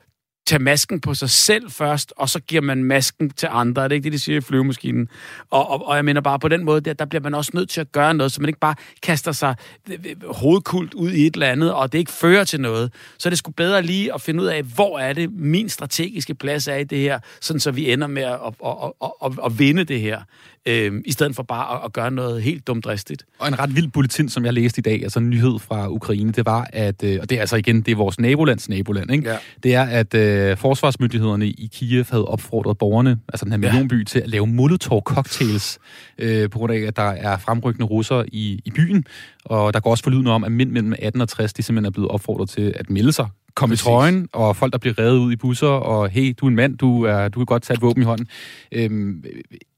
tage 0.45 0.63
masken 0.63 1.01
på 1.01 1.13
sig 1.13 1.29
selv 1.29 1.71
først, 1.71 2.13
og 2.17 2.29
så 2.29 2.39
giver 2.39 2.61
man 2.61 2.83
masken 2.83 3.29
til 3.29 3.49
andre. 3.51 3.83
Er 3.83 3.87
det 3.87 3.95
ikke 3.95 4.03
det, 4.03 4.13
de 4.13 4.19
siger 4.19 4.37
i 4.37 4.41
flyvemaskinen? 4.41 5.09
Og, 5.49 5.69
og, 5.69 5.87
og 5.87 5.95
jeg 5.95 6.05
mener 6.05 6.21
bare, 6.21 6.39
på 6.39 6.47
den 6.47 6.63
måde, 6.63 6.81
der, 6.81 6.93
der 6.93 7.05
bliver 7.05 7.21
man 7.21 7.33
også 7.33 7.51
nødt 7.53 7.69
til 7.69 7.81
at 7.81 7.91
gøre 7.91 8.13
noget, 8.13 8.31
så 8.31 8.41
man 8.41 8.49
ikke 8.49 8.59
bare 8.59 8.75
kaster 9.01 9.31
sig 9.31 9.55
øh, 9.89 9.99
øh, 10.05 10.29
hovedkult 10.29 10.93
ud 10.93 11.11
i 11.11 11.27
et 11.27 11.33
eller 11.33 11.47
andet, 11.47 11.73
og 11.73 11.91
det 11.91 11.99
ikke 11.99 12.11
fører 12.11 12.43
til 12.43 12.61
noget. 12.61 12.93
Så 13.17 13.27
er 13.27 13.31
det 13.31 13.37
skulle 13.37 13.55
bedre 13.55 13.81
lige 13.81 14.13
at 14.13 14.21
finde 14.21 14.43
ud 14.43 14.47
af, 14.47 14.63
hvor 14.63 14.99
er 14.99 15.13
det, 15.13 15.31
min 15.33 15.69
strategiske 15.69 16.35
plads 16.35 16.67
er 16.67 16.75
i 16.75 16.83
det 16.83 16.97
her, 16.97 17.19
sådan 17.41 17.59
så 17.59 17.71
vi 17.71 17.91
ender 17.91 18.07
med 18.07 18.23
at, 18.23 18.33
at, 18.33 18.53
at, 18.65 18.91
at, 19.03 19.11
at, 19.25 19.31
at 19.45 19.59
vinde 19.59 19.83
det 19.83 20.01
her 20.01 20.21
øh, 20.65 21.01
i 21.05 21.11
stedet 21.11 21.35
for 21.35 21.43
bare 21.43 21.75
at, 21.75 21.85
at 21.85 21.93
gøre 21.93 22.11
noget 22.11 22.41
helt 22.41 22.67
dumdristigt. 22.67 23.25
Og 23.39 23.47
en 23.47 23.59
ret 23.59 23.75
vild 23.75 23.87
bulletin, 23.87 24.29
som 24.29 24.45
jeg 24.45 24.53
læste 24.53 24.79
i 24.79 24.81
dag, 24.81 25.03
altså 25.03 25.19
en 25.19 25.29
nyhed 25.29 25.59
fra 25.59 25.89
Ukraine, 25.89 26.31
det 26.31 26.45
var, 26.45 26.69
at, 26.73 27.03
øh, 27.03 27.17
og 27.21 27.29
det 27.29 27.35
er 27.35 27.39
altså 27.39 27.55
igen, 27.55 27.81
det 27.81 27.91
er 27.91 27.95
vores 27.95 28.19
nabolands 28.19 28.69
naboland, 28.69 29.11
ikke? 29.11 29.29
Ja. 29.29 29.37
det 29.63 29.75
er, 29.75 29.83
at 29.83 30.13
øh, 30.13 30.57
forsvarsmyndighederne 30.57 31.47
i 31.47 31.69
Kiev 31.73 32.05
havde 32.09 32.25
opfordret 32.25 32.77
borgerne, 32.77 33.19
altså 33.33 33.45
den 33.45 33.51
her 33.51 33.57
millionby, 33.57 33.99
ja. 33.99 34.03
til 34.03 34.19
at 34.19 34.29
lave 34.29 34.47
Molotov-cocktails, 34.47 35.77
øh, 36.17 36.49
på 36.49 36.57
grund 36.57 36.73
af, 36.73 36.79
at 36.79 36.95
der 36.95 37.09
er 37.09 37.37
fremrykkende 37.37 37.85
russere 37.85 38.29
i, 38.29 38.61
i 38.65 38.71
byen, 38.71 39.05
og 39.45 39.73
der 39.73 39.79
går 39.79 39.91
også 39.91 40.03
forlydende 40.03 40.31
om, 40.31 40.43
at 40.43 40.51
mænd 40.51 40.71
mellem 40.71 40.93
18 40.99 41.21
og 41.21 41.29
60, 41.29 41.53
de 41.53 41.63
simpelthen 41.63 41.85
er 41.85 41.91
blevet 41.91 42.09
opfordret 42.09 42.49
til 42.49 42.73
at 42.75 42.89
melde 42.89 43.11
sig 43.11 43.27
kom 43.55 43.69
Præcis. 43.69 43.81
i 43.81 43.85
trøjen, 43.85 44.27
og 44.33 44.55
folk, 44.55 44.73
der 44.73 44.79
bliver 44.79 44.99
reddet 44.99 45.17
ud 45.17 45.31
i 45.31 45.35
busser, 45.35 45.67
og 45.67 46.09
hey, 46.09 46.33
du 46.39 46.45
er 46.45 46.49
en 46.49 46.55
mand, 46.55 46.77
du, 46.77 47.03
er, 47.03 47.27
du 47.27 47.39
kan 47.39 47.45
godt 47.45 47.63
tage 47.63 47.75
et 47.75 47.81
våben 47.81 48.01
i 48.01 48.05
hånden. 48.05 48.27
Øhm, 48.71 49.23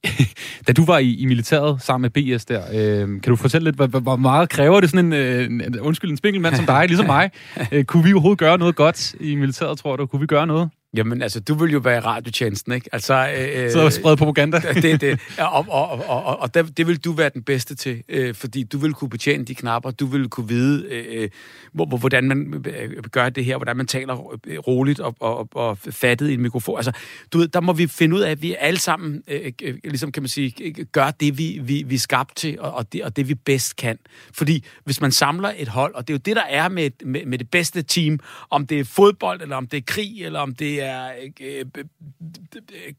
da 0.68 0.74
du 0.74 0.86
var 0.86 0.98
i, 0.98 1.16
i 1.16 1.26
militæret 1.26 1.82
sammen 1.82 2.12
med 2.14 2.38
BS 2.38 2.46
der, 2.46 2.62
øhm, 2.74 3.20
kan 3.20 3.30
du 3.30 3.36
fortælle 3.36 3.66
lidt, 3.66 3.76
hvor, 3.76 4.00
hvor 4.00 4.16
meget 4.16 4.50
kræver 4.50 4.82
det 4.82 4.90
sådan 4.90 5.06
en, 5.06 5.14
øh, 5.14 5.46
en 5.46 5.80
undskyld, 5.80 6.12
en 6.12 6.18
spinkelmand 6.18 6.56
som 6.56 6.66
dig, 6.66 6.86
ligesom 6.88 7.06
mig? 7.06 7.32
Øh, 7.72 7.84
kunne 7.84 8.04
vi 8.04 8.14
overhovedet 8.14 8.40
gøre 8.40 8.58
noget 8.58 8.76
godt 8.76 9.14
i 9.20 9.36
militæret, 9.36 9.78
tror 9.78 9.96
du? 9.96 10.06
Kunne 10.06 10.20
vi 10.20 10.26
gøre 10.28 10.48
noget? 10.48 10.70
Jamen, 10.96 11.22
altså, 11.22 11.40
du 11.40 11.54
vil 11.54 11.72
jo 11.72 11.80
være 11.80 11.98
i 11.98 12.00
radiotjenesten, 12.00 12.72
ikke? 12.72 12.90
Altså, 12.92 13.30
øh, 13.38 13.72
så 13.72 13.90
sprede 13.90 14.18
propaganda. 14.18 14.60
det, 14.60 15.02
det, 15.02 15.20
og 15.40 15.66
og, 15.70 15.90
og, 15.90 16.24
og, 16.26 16.40
og 16.40 16.54
det, 16.54 16.78
det 16.78 16.88
vil 16.88 16.98
du 16.98 17.12
være 17.12 17.30
den 17.34 17.44
bedste 17.44 17.76
til, 17.76 18.04
øh, 18.10 18.36
fordi 18.36 18.64
du 18.64 18.78
vil 18.78 18.94
kunne 18.94 19.10
betjene 19.10 19.46
de 19.46 19.56
knapper, 19.56 19.92
du 19.92 20.06
vil 20.06 20.30
kunne 20.30 20.48
vide, 20.48 20.86
øh, 20.92 21.30
hvor, 21.74 21.86
hvordan 21.86 22.24
man 22.24 22.66
øh, 22.68 23.04
gør 23.12 23.30
det 23.30 23.46
her, 23.46 23.58
hvordan 23.58 23.78
man 23.78 23.88
taler 23.88 24.38
øh, 24.48 24.60
roligt 24.60 25.00
og, 25.00 25.16
og, 25.20 25.50
og 25.54 25.78
fattet 25.78 26.30
i 26.30 26.34
en 26.34 26.42
mikrofon. 26.42 26.78
Altså, 26.78 26.92
du 27.34 27.38
ved, 27.38 27.48
der 27.48 27.62
må 27.62 27.74
vi 27.74 27.88
finde 27.88 28.16
ud 28.16 28.22
af, 28.22 28.32
at 28.32 28.42
vi 28.42 28.56
alle 28.60 28.80
sammen, 28.80 29.24
øh, 29.28 29.52
øh 29.62 29.78
ligesom 29.84 30.12
kan 30.12 30.24
man 30.24 30.30
sige, 30.30 30.86
gør 30.92 31.12
det, 31.12 31.38
vi, 31.38 31.60
vi, 31.64 31.84
vi 31.88 31.96
er 31.96 32.00
skabt 32.00 32.36
til, 32.36 32.60
og, 32.60 32.74
og, 32.74 32.94
det, 32.94 33.04
og 33.04 33.16
det, 33.16 33.30
vi 33.30 33.36
bedst 33.36 33.76
kan. 33.76 34.00
Fordi 34.34 34.66
hvis 34.86 35.02
man 35.02 35.12
samler 35.12 35.52
et 35.58 35.68
hold, 35.68 35.96
og 35.96 36.08
det 36.08 36.14
er 36.14 36.16
jo 36.16 36.22
det, 36.26 36.36
der 36.36 36.46
er 36.50 36.70
med, 36.70 36.90
med, 37.06 37.26
med 37.26 37.38
det 37.38 37.50
bedste 37.50 37.82
team, 37.82 38.20
om 38.50 38.68
det 38.68 38.80
er 38.80 38.84
fodbold, 38.84 39.42
eller 39.42 39.56
om 39.56 39.68
det 39.68 39.78
er 39.78 39.84
krig, 39.88 40.26
eller 40.26 40.40
om 40.40 40.56
det 40.56 40.77
er 40.82 41.12
øh, 41.42 41.66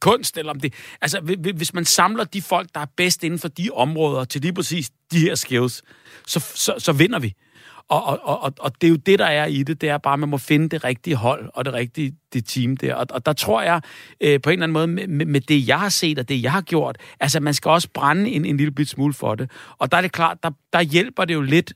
kunst, 0.00 0.38
eller 0.38 0.52
om 0.52 0.60
det... 0.60 0.74
Altså, 1.00 1.20
hvis 1.54 1.74
man 1.74 1.84
samler 1.84 2.24
de 2.24 2.42
folk, 2.42 2.68
der 2.74 2.80
er 2.80 2.86
bedst 2.96 3.24
inden 3.24 3.38
for 3.38 3.48
de 3.48 3.70
områder, 3.70 4.24
til 4.24 4.40
lige 4.40 4.52
præcis 4.52 4.90
de 5.12 5.18
her 5.18 5.34
skills, 5.34 5.82
så, 6.26 6.40
så, 6.54 6.74
så 6.78 6.92
vinder 6.92 7.18
vi. 7.18 7.34
Og, 7.88 8.04
og, 8.04 8.42
og, 8.42 8.54
og 8.60 8.72
det 8.80 8.86
er 8.86 8.90
jo 8.90 8.96
det, 8.96 9.18
der 9.18 9.26
er 9.26 9.46
i 9.46 9.62
det, 9.62 9.80
det 9.80 9.88
er 9.88 9.98
bare, 9.98 10.12
at 10.12 10.18
man 10.18 10.28
må 10.28 10.38
finde 10.38 10.68
det 10.68 10.84
rigtige 10.84 11.16
hold 11.16 11.50
og 11.54 11.64
det 11.64 11.72
rigtige 11.72 12.16
det 12.32 12.44
team 12.46 12.76
der. 12.76 12.94
Og, 12.94 13.06
og 13.10 13.26
der 13.26 13.32
tror 13.32 13.62
jeg 13.62 13.80
øh, 14.20 14.40
på 14.40 14.50
en 14.50 14.52
eller 14.52 14.62
anden 14.64 14.72
måde, 14.72 15.08
med, 15.08 15.26
med 15.26 15.40
det 15.40 15.68
jeg 15.68 15.78
har 15.80 15.88
set 15.88 16.18
og 16.18 16.28
det 16.28 16.42
jeg 16.42 16.52
har 16.52 16.60
gjort, 16.60 16.98
altså 17.20 17.40
man 17.40 17.54
skal 17.54 17.70
også 17.70 17.88
brænde 17.94 18.30
en, 18.30 18.44
en 18.44 18.56
lille 18.56 18.72
bit 18.72 18.88
smule 18.88 19.14
for 19.14 19.34
det. 19.34 19.50
Og 19.78 19.92
der 19.92 19.98
er 19.98 20.00
det 20.00 20.12
klart, 20.12 20.42
der, 20.42 20.50
der 20.72 20.80
hjælper 20.80 21.24
det 21.24 21.34
jo 21.34 21.40
lidt 21.40 21.72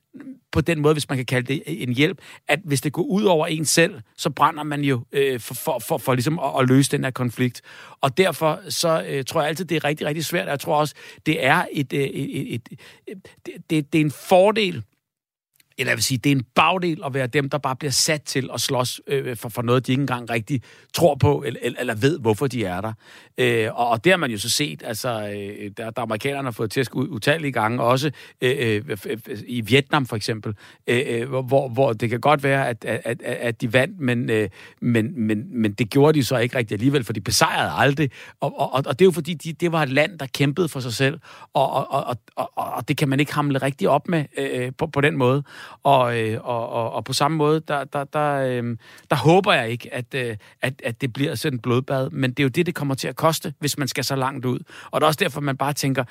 på 0.52 0.60
den 0.60 0.80
måde, 0.80 0.94
hvis 0.94 1.08
man 1.08 1.18
kan 1.18 1.26
kalde 1.26 1.54
det 1.54 1.62
en 1.66 1.94
hjælp, 1.94 2.18
at 2.48 2.60
hvis 2.64 2.80
det 2.80 2.92
går 2.92 3.02
ud 3.02 3.24
over 3.24 3.46
en 3.46 3.64
selv, 3.64 4.00
så 4.16 4.30
brænder 4.30 4.62
man 4.62 4.80
jo 4.80 5.00
øh, 5.12 5.40
for, 5.40 5.54
for, 5.54 5.78
for, 5.78 5.98
for 5.98 6.14
ligesom 6.14 6.38
at, 6.38 6.50
at 6.60 6.68
løse 6.68 6.90
den 6.90 7.04
her 7.04 7.10
konflikt. 7.10 7.62
Og 8.00 8.18
derfor 8.18 8.60
så 8.68 9.04
øh, 9.08 9.24
tror 9.24 9.40
jeg 9.40 9.48
altid, 9.48 9.64
det 9.64 9.76
er 9.76 9.84
rigtig, 9.84 10.06
rigtig 10.06 10.24
svært. 10.24 10.48
Jeg 10.48 10.60
tror 10.60 10.76
også, 10.76 10.94
det 11.26 11.44
er 11.46 11.64
et, 11.72 11.92
øh, 11.92 12.00
et, 12.00 12.54
et, 12.54 12.54
et, 12.54 12.78
et 13.06 13.18
det, 13.46 13.54
det, 13.70 13.92
det 13.92 14.00
er 14.00 14.04
en 14.04 14.10
fordel, 14.10 14.82
eller 15.78 15.90
jeg 15.90 15.96
vil 15.96 16.04
sige, 16.04 16.18
det 16.18 16.32
er 16.32 16.36
en 16.36 16.44
bagdel 16.54 17.02
at 17.06 17.14
være 17.14 17.26
dem, 17.26 17.50
der 17.50 17.58
bare 17.58 17.76
bliver 17.76 17.92
sat 17.92 18.22
til 18.22 18.50
at 18.54 18.60
slås 18.60 19.00
øh, 19.06 19.36
for, 19.36 19.48
for 19.48 19.62
noget, 19.62 19.86
de 19.86 19.92
ikke 19.92 20.00
engang 20.00 20.30
rigtig 20.30 20.62
tror 20.94 21.14
på, 21.14 21.42
eller, 21.46 21.60
eller 21.78 21.94
ved, 21.94 22.18
hvorfor 22.18 22.46
de 22.46 22.64
er 22.64 22.80
der. 22.80 22.92
Øh, 23.38 23.68
og, 23.74 23.88
og 23.88 24.04
det 24.04 24.12
har 24.12 24.16
man 24.16 24.30
jo 24.30 24.38
så 24.38 24.50
set, 24.50 24.82
altså, 24.84 25.08
øh, 25.08 25.70
der, 25.76 25.90
der 25.90 26.02
amerikanerne 26.02 26.46
har 26.46 26.52
fået 26.52 26.70
tæsk 26.70 26.94
utallige 26.94 27.52
gange, 27.52 27.82
også 27.82 28.10
øh, 28.40 28.82
øh, 28.88 29.18
i 29.46 29.60
Vietnam 29.60 30.06
for 30.06 30.16
eksempel, 30.16 30.54
øh, 30.86 31.02
øh 31.06 31.28
hvor, 31.28 31.68
hvor 31.68 31.92
det 31.92 32.10
kan 32.10 32.20
godt 32.20 32.42
være, 32.42 32.68
at, 32.68 32.84
at, 32.84 33.22
at 33.22 33.60
de 33.60 33.72
vandt, 33.72 34.00
men, 34.00 34.30
øh, 34.30 34.48
men, 34.80 35.26
men, 35.26 35.60
men 35.60 35.72
det 35.72 35.90
gjorde 35.90 36.18
de 36.18 36.24
så 36.24 36.38
ikke 36.38 36.58
rigtig 36.58 36.74
alligevel, 36.74 37.04
for 37.04 37.12
de 37.12 37.20
besejrede 37.20 37.72
aldrig. 37.76 38.10
Og, 38.40 38.60
og, 38.60 38.82
og 38.86 38.98
det 38.98 39.00
er 39.00 39.06
jo 39.06 39.10
fordi, 39.10 39.34
de, 39.34 39.52
det 39.52 39.72
var 39.72 39.82
et 39.82 39.88
land, 39.88 40.18
der 40.18 40.26
kæmpede 40.26 40.68
for 40.68 40.80
sig 40.80 40.92
selv, 40.92 41.20
og, 41.54 41.72
og, 41.72 42.04
og, 42.04 42.16
og, 42.36 42.50
og 42.56 42.88
det 42.88 42.96
kan 42.96 43.08
man 43.08 43.20
ikke 43.20 43.34
hamle 43.34 43.58
rigtig 43.58 43.88
op 43.88 44.08
med 44.08 44.24
øh, 44.38 44.72
på, 44.78 44.86
på 44.86 45.00
den 45.00 45.16
måde. 45.16 45.42
Og, 45.82 46.20
øh, 46.20 46.40
og, 46.44 46.68
og, 46.68 46.92
og 46.92 47.04
på 47.04 47.12
samme 47.12 47.36
måde, 47.36 47.60
der, 47.68 47.84
der, 47.84 48.04
der, 48.04 48.32
øh, 48.32 48.76
der 49.10 49.16
håber 49.16 49.52
jeg 49.52 49.70
ikke, 49.70 49.94
at, 49.94 50.14
øh, 50.14 50.36
at, 50.62 50.82
at 50.84 51.00
det 51.00 51.12
bliver 51.12 51.34
sådan 51.34 51.56
et 51.56 51.62
blodbad, 51.62 52.10
men 52.10 52.30
det 52.30 52.40
er 52.40 52.44
jo 52.44 52.48
det, 52.48 52.66
det 52.66 52.74
kommer 52.74 52.94
til 52.94 53.08
at 53.08 53.16
koste, 53.16 53.54
hvis 53.58 53.78
man 53.78 53.88
skal 53.88 54.04
så 54.04 54.16
langt 54.16 54.44
ud. 54.44 54.58
Og 54.90 55.00
det 55.00 55.04
er 55.04 55.08
også 55.08 55.18
derfor, 55.20 55.40
man 55.40 55.56
bare 55.56 55.72
tænker, 55.72 56.04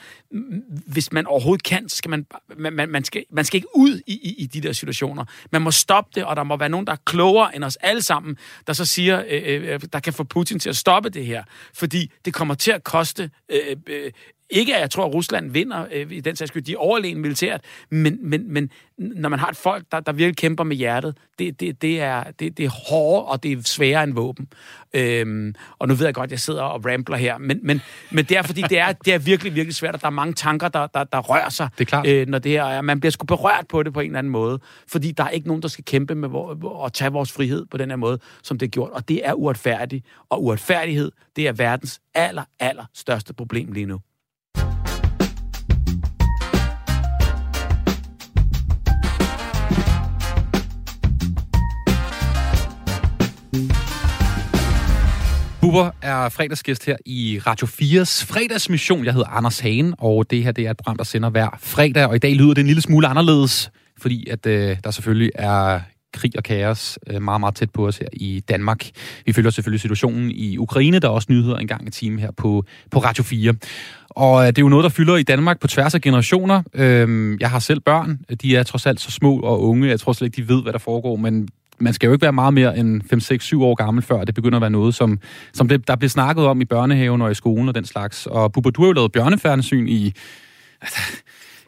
hvis 0.88 1.12
man 1.12 1.28
overhovedet 1.28 1.64
kan, 1.64 1.90
så 1.90 1.96
skal 1.96 2.10
man, 2.10 2.26
man, 2.58 2.74
man, 2.74 2.90
man, 2.90 3.04
skal, 3.04 3.26
man 3.32 3.46
skal 3.46 3.58
ikke 3.58 3.68
ud 3.76 4.02
i, 4.08 4.14
i, 4.14 4.36
i 4.38 4.46
de 4.46 4.62
der 4.62 4.74
situationer. 4.74 5.26
Man 5.52 5.62
må 5.62 5.72
stoppe 5.72 6.12
det, 6.16 6.26
og 6.26 6.36
der 6.36 6.44
må 6.44 6.58
være 6.58 6.70
nogen, 6.70 6.88
der 6.88 6.94
er 6.94 6.98
klogere 7.06 7.56
end 7.56 7.64
os 7.64 7.76
alle 7.76 8.02
sammen, 8.02 8.38
der 8.68 8.74
så 8.74 8.86
siger, 8.86 9.24
øh, 9.28 9.42
øh, 9.46 9.74
øh 9.74 9.80
der 9.94 10.00
kan 10.00 10.14
få 10.14 10.24
Putin 10.24 10.60
til 10.60 10.70
at 10.70 10.76
stoppe 10.76 11.10
det 11.10 11.26
her. 11.26 11.44
Fordi 11.74 12.12
det 12.26 12.34
kommer 12.34 12.54
til 12.54 12.72
at 12.72 12.84
koste 12.84 13.32
øh, 13.50 13.76
øh, 13.88 14.12
ikke 14.52 14.76
at 14.76 14.82
jeg 14.82 14.90
tror, 14.90 15.06
at 15.06 15.14
Rusland 15.14 15.52
vinder 15.52 15.86
øh, 15.92 16.12
i 16.12 16.20
den 16.20 16.36
sags 16.36 16.50
skyld, 16.50 16.64
de 16.64 16.74
er 16.74 16.78
overlegen 16.78 17.22
militært, 17.22 17.62
men, 17.90 18.18
men, 18.22 18.54
men 18.54 18.70
når 18.98 19.30
man 19.30 19.40
har 19.40 19.48
et 19.48 19.58
folk, 19.58 19.86
der, 19.92 20.00
der 20.00 20.12
virkelig 20.12 20.38
kæmper 20.38 20.64
med 20.64 20.76
hjertet, 20.76 21.18
det, 21.40 21.60
det, 21.60 21.82
det, 21.82 22.02
er, 22.02 22.24
det, 22.24 22.58
det 22.58 22.66
er 22.66 22.70
hårdere, 22.90 23.26
og 23.26 23.44
det 23.44 23.52
er 23.52 23.62
sværere 23.66 24.04
end 24.04 24.14
våben. 24.14 24.48
Øhm, 24.94 25.56
og 25.80 25.88
nu 25.88 25.94
ved 25.94 26.06
jeg 26.06 26.14
godt, 26.14 26.28
at 26.28 26.32
jeg 26.32 26.40
sidder 26.40 26.64
og 26.64 26.86
rambler 26.86 27.18
her, 27.18 27.38
men, 27.38 27.60
men, 27.64 27.82
men 28.12 28.26
det 28.26 28.38
er, 28.38 28.42
fordi 28.42 28.62
det 28.62 28.80
er, 28.80 28.92
det 28.92 29.14
er 29.14 29.18
virkelig, 29.18 29.56
virkelig 29.56 29.76
svært, 29.76 29.96
og 29.96 30.02
der 30.02 30.08
er 30.08 30.12
mange 30.12 30.34
tanker, 30.34 30.68
der, 30.68 30.88
der, 30.88 31.04
der 31.04 31.20
rører 31.20 31.50
sig, 31.50 31.70
det 31.78 31.82
er 31.82 31.86
klart. 31.86 32.08
Øh, 32.08 32.28
når 32.28 32.40
det 32.40 32.52
her 32.52 32.64
er. 32.64 32.82
Man 32.82 33.00
bliver 33.00 33.12
sgu 33.12 33.26
berørt 33.26 33.66
på 33.70 33.84
det 33.84 33.94
på 33.94 34.00
en 34.00 34.06
eller 34.06 34.20
anden 34.20 34.32
måde, 34.32 34.60
fordi 34.88 35.12
der 35.12 35.24
er 35.24 35.30
ikke 35.30 35.48
nogen, 35.48 35.62
der 35.62 35.68
skal 35.68 35.86
kæmpe 35.86 36.16
med 36.16 36.30
at 36.86 36.94
tage 36.94 37.12
vores 37.12 37.32
frihed 37.32 37.66
på 37.72 37.78
den 37.78 37.90
her 37.90 37.96
måde, 37.96 38.20
som 38.44 38.58
det 38.58 38.66
er 38.66 38.70
gjort, 38.70 38.92
og 38.92 39.10
det 39.10 39.28
er 39.28 39.34
uretfærdigt. 39.34 40.06
Og 40.30 40.44
uretfærdighed, 40.44 41.12
det 41.36 41.48
er 41.48 41.52
verdens 41.52 42.00
aller, 42.14 42.44
aller 42.60 42.86
største 42.94 43.34
problem 43.34 43.72
lige 43.72 43.86
nu. 43.86 44.00
Bubber 55.72 55.92
er 56.02 56.30
fredagsgæst 56.30 56.86
her 56.86 56.96
i 57.06 57.40
Radio 57.48 57.68
4's 57.68 58.26
fredagsmission. 58.26 59.06
Jeg 59.06 59.14
hedder 59.14 59.28
Anders 59.28 59.60
Hagen, 59.60 59.94
og 59.98 60.32
det 60.32 60.44
her 60.44 60.52
det 60.52 60.66
er 60.66 60.72
et 60.72 60.78
program, 60.78 60.98
der 60.98 61.04
sender 61.04 61.30
hver 61.30 61.60
fredag. 61.60 62.06
Og 62.06 62.16
i 62.16 62.20
dag 62.20 62.36
lyder 62.36 62.54
det 62.54 62.62
en 62.62 62.68
lille 62.68 62.82
smule 62.82 63.08
anderledes, 63.08 63.72
fordi 64.02 64.30
at 64.30 64.46
øh, 64.46 64.78
der 64.84 64.92
selvfølgelig 64.92 65.32
er 65.36 65.80
krig 66.14 66.32
og 66.38 66.44
kaos 66.44 67.00
øh, 67.08 67.22
meget, 67.22 67.40
meget 67.40 67.56
tæt 67.56 67.70
på 67.70 67.88
os 67.88 67.98
her 67.98 68.08
i 68.14 68.40
Danmark. 68.50 68.90
Vi 69.26 69.34
følger 69.34 69.52
selvfølgelig 69.52 69.82
situationen 69.82 70.32
i 70.32 70.58
Ukraine. 70.58 71.00
Der 71.00 71.08
er 71.08 71.12
også 71.12 71.28
nyheder 71.32 71.58
en 71.58 71.68
gang 71.68 71.88
i 71.88 71.92
timen 71.92 72.20
her 72.20 72.32
på, 72.32 72.66
på 72.92 73.00
Radio 73.00 73.24
4. 73.24 73.54
Og 74.10 74.42
øh, 74.42 74.48
det 74.48 74.58
er 74.58 74.62
jo 74.62 74.70
noget, 74.70 74.84
der 74.84 74.90
fylder 74.90 75.16
i 75.16 75.24
Danmark 75.24 75.60
på 75.60 75.68
tværs 75.68 75.96
af 75.96 76.02
generationer. 76.02 76.64
Øhm, 76.74 77.38
jeg 77.40 77.50
har 77.50 77.60
selv 77.60 77.80
børn. 77.80 78.20
De 78.42 78.56
er 78.56 78.64
trods 78.64 78.86
alt 78.86 79.00
så 79.00 79.12
små 79.12 79.40
og 79.40 79.64
unge. 79.64 79.90
Jeg 79.90 80.00
tror 80.00 80.14
slet 80.14 80.26
ikke, 80.26 80.44
de 80.44 80.54
ved, 80.54 80.64
hvad 80.64 80.74
der 80.74 80.80
foregår, 80.80 81.16
men 81.16 81.48
man 81.82 81.94
skal 81.94 82.08
jo 82.08 82.14
ikke 82.14 82.22
være 82.22 82.34
meget 82.34 82.54
mere 82.54 82.78
end 82.78 83.02
5, 83.10 83.20
6, 83.20 83.46
7 83.46 83.64
år 83.64 83.76
gammel, 83.76 84.04
før 84.04 84.24
det 84.24 84.36
begynder 84.36 84.58
at 84.58 84.62
være 84.62 84.70
noget, 84.70 84.96
som, 84.96 85.20
som 85.54 85.68
det, 85.68 85.88
der 85.88 85.96
bliver 85.96 86.10
snakket 86.10 86.46
om 86.46 86.62
i 86.62 86.66
børnehaven 86.66 87.22
og 87.22 87.32
i 87.32 87.36
skolen 87.36 87.68
og 87.68 87.76
den 87.76 87.86
slags. 87.86 88.26
Og 88.26 88.52
Bubba, 88.52 88.70
du 88.70 88.82
har 88.82 88.88
jo 88.88 88.94
lavet 88.94 89.12
bjørnefærdsyn 89.12 89.88
i 89.88 90.14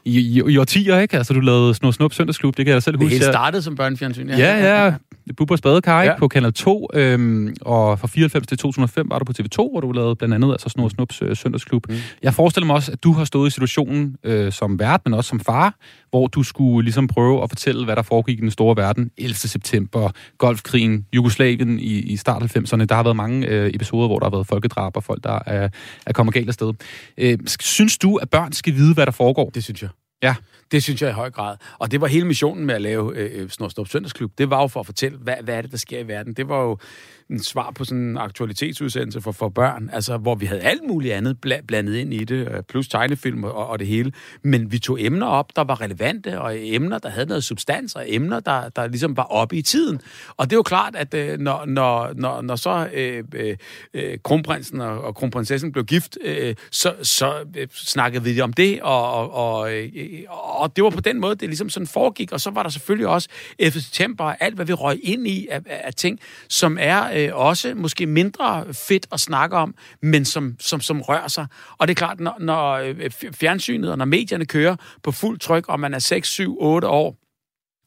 i, 0.05 0.19
i, 0.19 0.51
i 0.51 0.57
årtier, 0.57 0.99
ikke? 0.99 1.17
Altså, 1.17 1.33
du 1.33 1.39
lavede 1.39 1.73
Snor 1.73 1.91
Snup 1.91 2.13
Søndagsklub, 2.13 2.57
det 2.57 2.65
kan 2.65 2.73
jeg 2.73 2.83
selv 2.83 2.97
huske. 2.97 3.09
Det 3.09 3.11
hele 3.19 3.25
startede 3.25 3.61
som 3.61 3.75
børnefjernsyn, 3.75 4.29
ja. 4.29 4.37
Ja, 4.37 4.85
ja. 4.85 4.93
Bubber 5.37 5.55
Spadekar 5.55 6.03
Ja. 6.03 6.09
ja. 6.11 6.17
på 6.17 6.27
Kanal 6.27 6.53
2, 6.53 6.89
øhm, 6.93 7.55
og 7.61 7.99
fra 7.99 8.07
94 8.07 8.47
til 8.47 8.57
2005 8.57 9.09
var 9.09 9.19
du 9.19 9.25
på 9.25 9.33
TV2, 9.39 9.55
hvor 9.55 9.79
du 9.81 9.91
lavede 9.91 10.15
blandt 10.15 10.35
andet 10.35 10.51
altså 10.51 10.69
Snor 10.69 10.89
Snups 10.89 11.21
øh, 11.21 11.35
søndagsklub. 11.35 11.89
Mm. 11.89 11.95
Jeg 12.23 12.33
forestiller 12.33 12.67
mig 12.67 12.75
også, 12.75 12.91
at 12.91 13.03
du 13.03 13.13
har 13.13 13.25
stået 13.25 13.47
i 13.47 13.51
situationen 13.51 14.15
øh, 14.23 14.51
som 14.51 14.79
vært, 14.79 15.01
men 15.05 15.13
også 15.13 15.29
som 15.29 15.39
far, 15.39 15.75
hvor 16.09 16.27
du 16.27 16.43
skulle 16.43 16.83
ligesom 16.85 17.07
prøve 17.07 17.43
at 17.43 17.49
fortælle, 17.49 17.85
hvad 17.85 17.95
der 17.95 18.01
foregik 18.01 18.37
i 18.37 18.41
den 18.41 18.51
store 18.51 18.77
verden. 18.77 19.11
11. 19.17 19.35
september, 19.35 20.09
Golfkrigen, 20.37 21.05
Jugoslavien 21.15 21.79
i, 21.79 21.99
i 21.99 22.17
start 22.17 22.43
90'erne. 22.57 22.85
Der 22.85 22.95
har 22.95 23.03
været 23.03 23.15
mange 23.15 23.47
øh, 23.47 23.71
episoder, 23.73 24.07
hvor 24.07 24.19
der 24.19 24.25
har 24.25 24.31
været 24.31 24.47
folkedrab 24.47 24.97
og 24.97 25.03
folk, 25.03 25.23
der 25.23 25.39
er, 25.45 25.69
er 26.05 26.13
kommet 26.13 26.33
galt 26.33 26.47
afsted. 26.47 26.73
Øh, 27.17 27.37
synes 27.59 27.97
du, 27.97 28.15
at 28.15 28.29
børn 28.29 28.51
skal 28.53 28.73
vide, 28.75 28.93
hvad 28.93 29.05
der 29.05 29.11
foregår? 29.11 29.49
Det 29.49 29.63
synes 29.63 29.81
jeg. 29.81 29.89
Ja. 30.23 30.35
Det 30.71 30.83
synes 30.83 31.01
jeg 31.01 31.09
i 31.09 31.13
høj 31.13 31.29
grad. 31.29 31.57
Og 31.79 31.91
det 31.91 32.01
var 32.01 32.07
hele 32.07 32.27
missionen 32.27 32.65
med 32.65 32.75
at 32.75 32.81
lave 32.81 33.17
øh, 33.17 33.41
øh 33.41 33.49
Snorstrup 33.49 33.87
Søndagsklub. 33.87 34.31
Det 34.37 34.49
var 34.49 34.61
jo 34.61 34.67
for 34.67 34.79
at 34.79 34.85
fortælle, 34.85 35.17
hvad, 35.17 35.35
hvad 35.43 35.55
er 35.55 35.61
det, 35.61 35.71
der 35.71 35.77
sker 35.77 35.99
i 35.99 36.07
verden. 36.07 36.33
Det 36.33 36.49
var 36.49 36.61
jo 36.61 36.77
en 37.33 37.43
svar 37.43 37.71
på 37.75 37.85
sådan 37.85 38.03
en 38.03 38.17
aktualitetsudsendelse 38.17 39.21
for, 39.21 39.31
for 39.31 39.49
børn, 39.49 39.89
altså 39.93 40.17
hvor 40.17 40.35
vi 40.35 40.45
havde 40.45 40.61
alt 40.61 40.81
muligt 40.87 41.13
andet 41.13 41.37
bla- 41.45 41.65
blandet 41.67 41.95
ind 41.95 42.13
i 42.13 42.23
det, 42.23 42.47
øh, 42.51 42.63
plus 42.69 42.87
tegnefilm 42.87 43.43
og, 43.43 43.67
og 43.67 43.79
det 43.79 43.87
hele. 43.87 44.11
Men 44.43 44.71
vi 44.71 44.79
tog 44.79 45.01
emner 45.01 45.27
op, 45.27 45.55
der 45.55 45.63
var 45.63 45.81
relevante, 45.81 46.41
og 46.41 46.55
emner, 46.57 46.97
der 46.97 47.09
havde 47.09 47.25
noget 47.25 47.43
substans, 47.43 47.95
og 47.95 48.03
emner, 48.07 48.39
der, 48.39 48.69
der 48.69 48.87
ligesom 48.87 49.17
var 49.17 49.23
oppe 49.23 49.55
i 49.55 49.61
tiden. 49.61 50.01
Og 50.37 50.49
det 50.49 50.53
er 50.53 50.57
jo 50.57 50.63
klart, 50.63 50.95
at 50.95 51.13
øh, 51.13 51.39
når, 51.39 51.65
når, 51.65 52.11
når, 52.15 52.41
når 52.41 52.55
så 52.55 52.89
øh, 52.93 53.23
øh, 53.35 53.57
øh, 53.93 54.17
kronprinsen 54.23 54.81
og, 54.81 55.01
og 55.01 55.15
kronprinsessen 55.15 55.71
blev 55.71 55.85
gift, 55.85 56.17
øh, 56.23 56.55
så, 56.71 56.93
så 57.01 57.33
øh, 57.57 57.67
snakkede 57.71 58.23
vi 58.23 58.41
om 58.41 58.53
det, 58.53 58.81
og, 58.81 59.11
og, 59.13 59.33
og, 59.33 59.73
øh, 59.73 59.89
og 60.29 60.75
det 60.75 60.83
var 60.83 60.89
på 60.89 61.01
den 61.01 61.21
måde, 61.21 61.35
det 61.35 61.49
ligesom 61.49 61.69
sådan 61.69 61.87
foregik. 61.87 62.31
Og 62.31 62.41
så 62.41 62.51
var 62.51 62.63
der 62.63 62.69
selvfølgelig 62.69 63.07
også 63.07 63.29
11. 63.59 63.81
september, 63.81 64.23
og 64.23 64.37
alt 64.39 64.55
hvad 64.55 64.65
vi 64.65 64.73
røg 64.73 64.99
ind 65.03 65.27
i 65.27 65.47
af, 65.51 65.61
af 65.65 65.93
af 65.93 65.97
ting, 65.97 66.19
som 66.49 66.77
er 66.81 67.03
øh, 67.15 67.22
Øh, 67.27 67.35
også 67.35 67.73
måske 67.75 68.05
mindre 68.05 68.73
fedt 68.73 69.07
at 69.11 69.19
snakke 69.19 69.55
om, 69.55 69.75
men 70.01 70.25
som, 70.25 70.55
som, 70.59 70.81
som 70.81 71.01
rører 71.01 71.27
sig. 71.27 71.47
Og 71.77 71.87
det 71.87 71.93
er 71.93 71.95
klart, 71.95 72.19
når, 72.19 72.35
når 72.39 72.73
øh, 72.73 73.11
fjernsynet 73.33 73.91
og 73.91 73.97
når 73.97 74.05
medierne 74.05 74.45
kører 74.45 74.75
på 75.03 75.11
fuld 75.11 75.39
tryk, 75.39 75.69
og 75.69 75.79
man 75.79 75.93
er 75.93 75.99
6, 75.99 76.29
7, 76.29 76.57
8 76.59 76.87
år, 76.87 77.17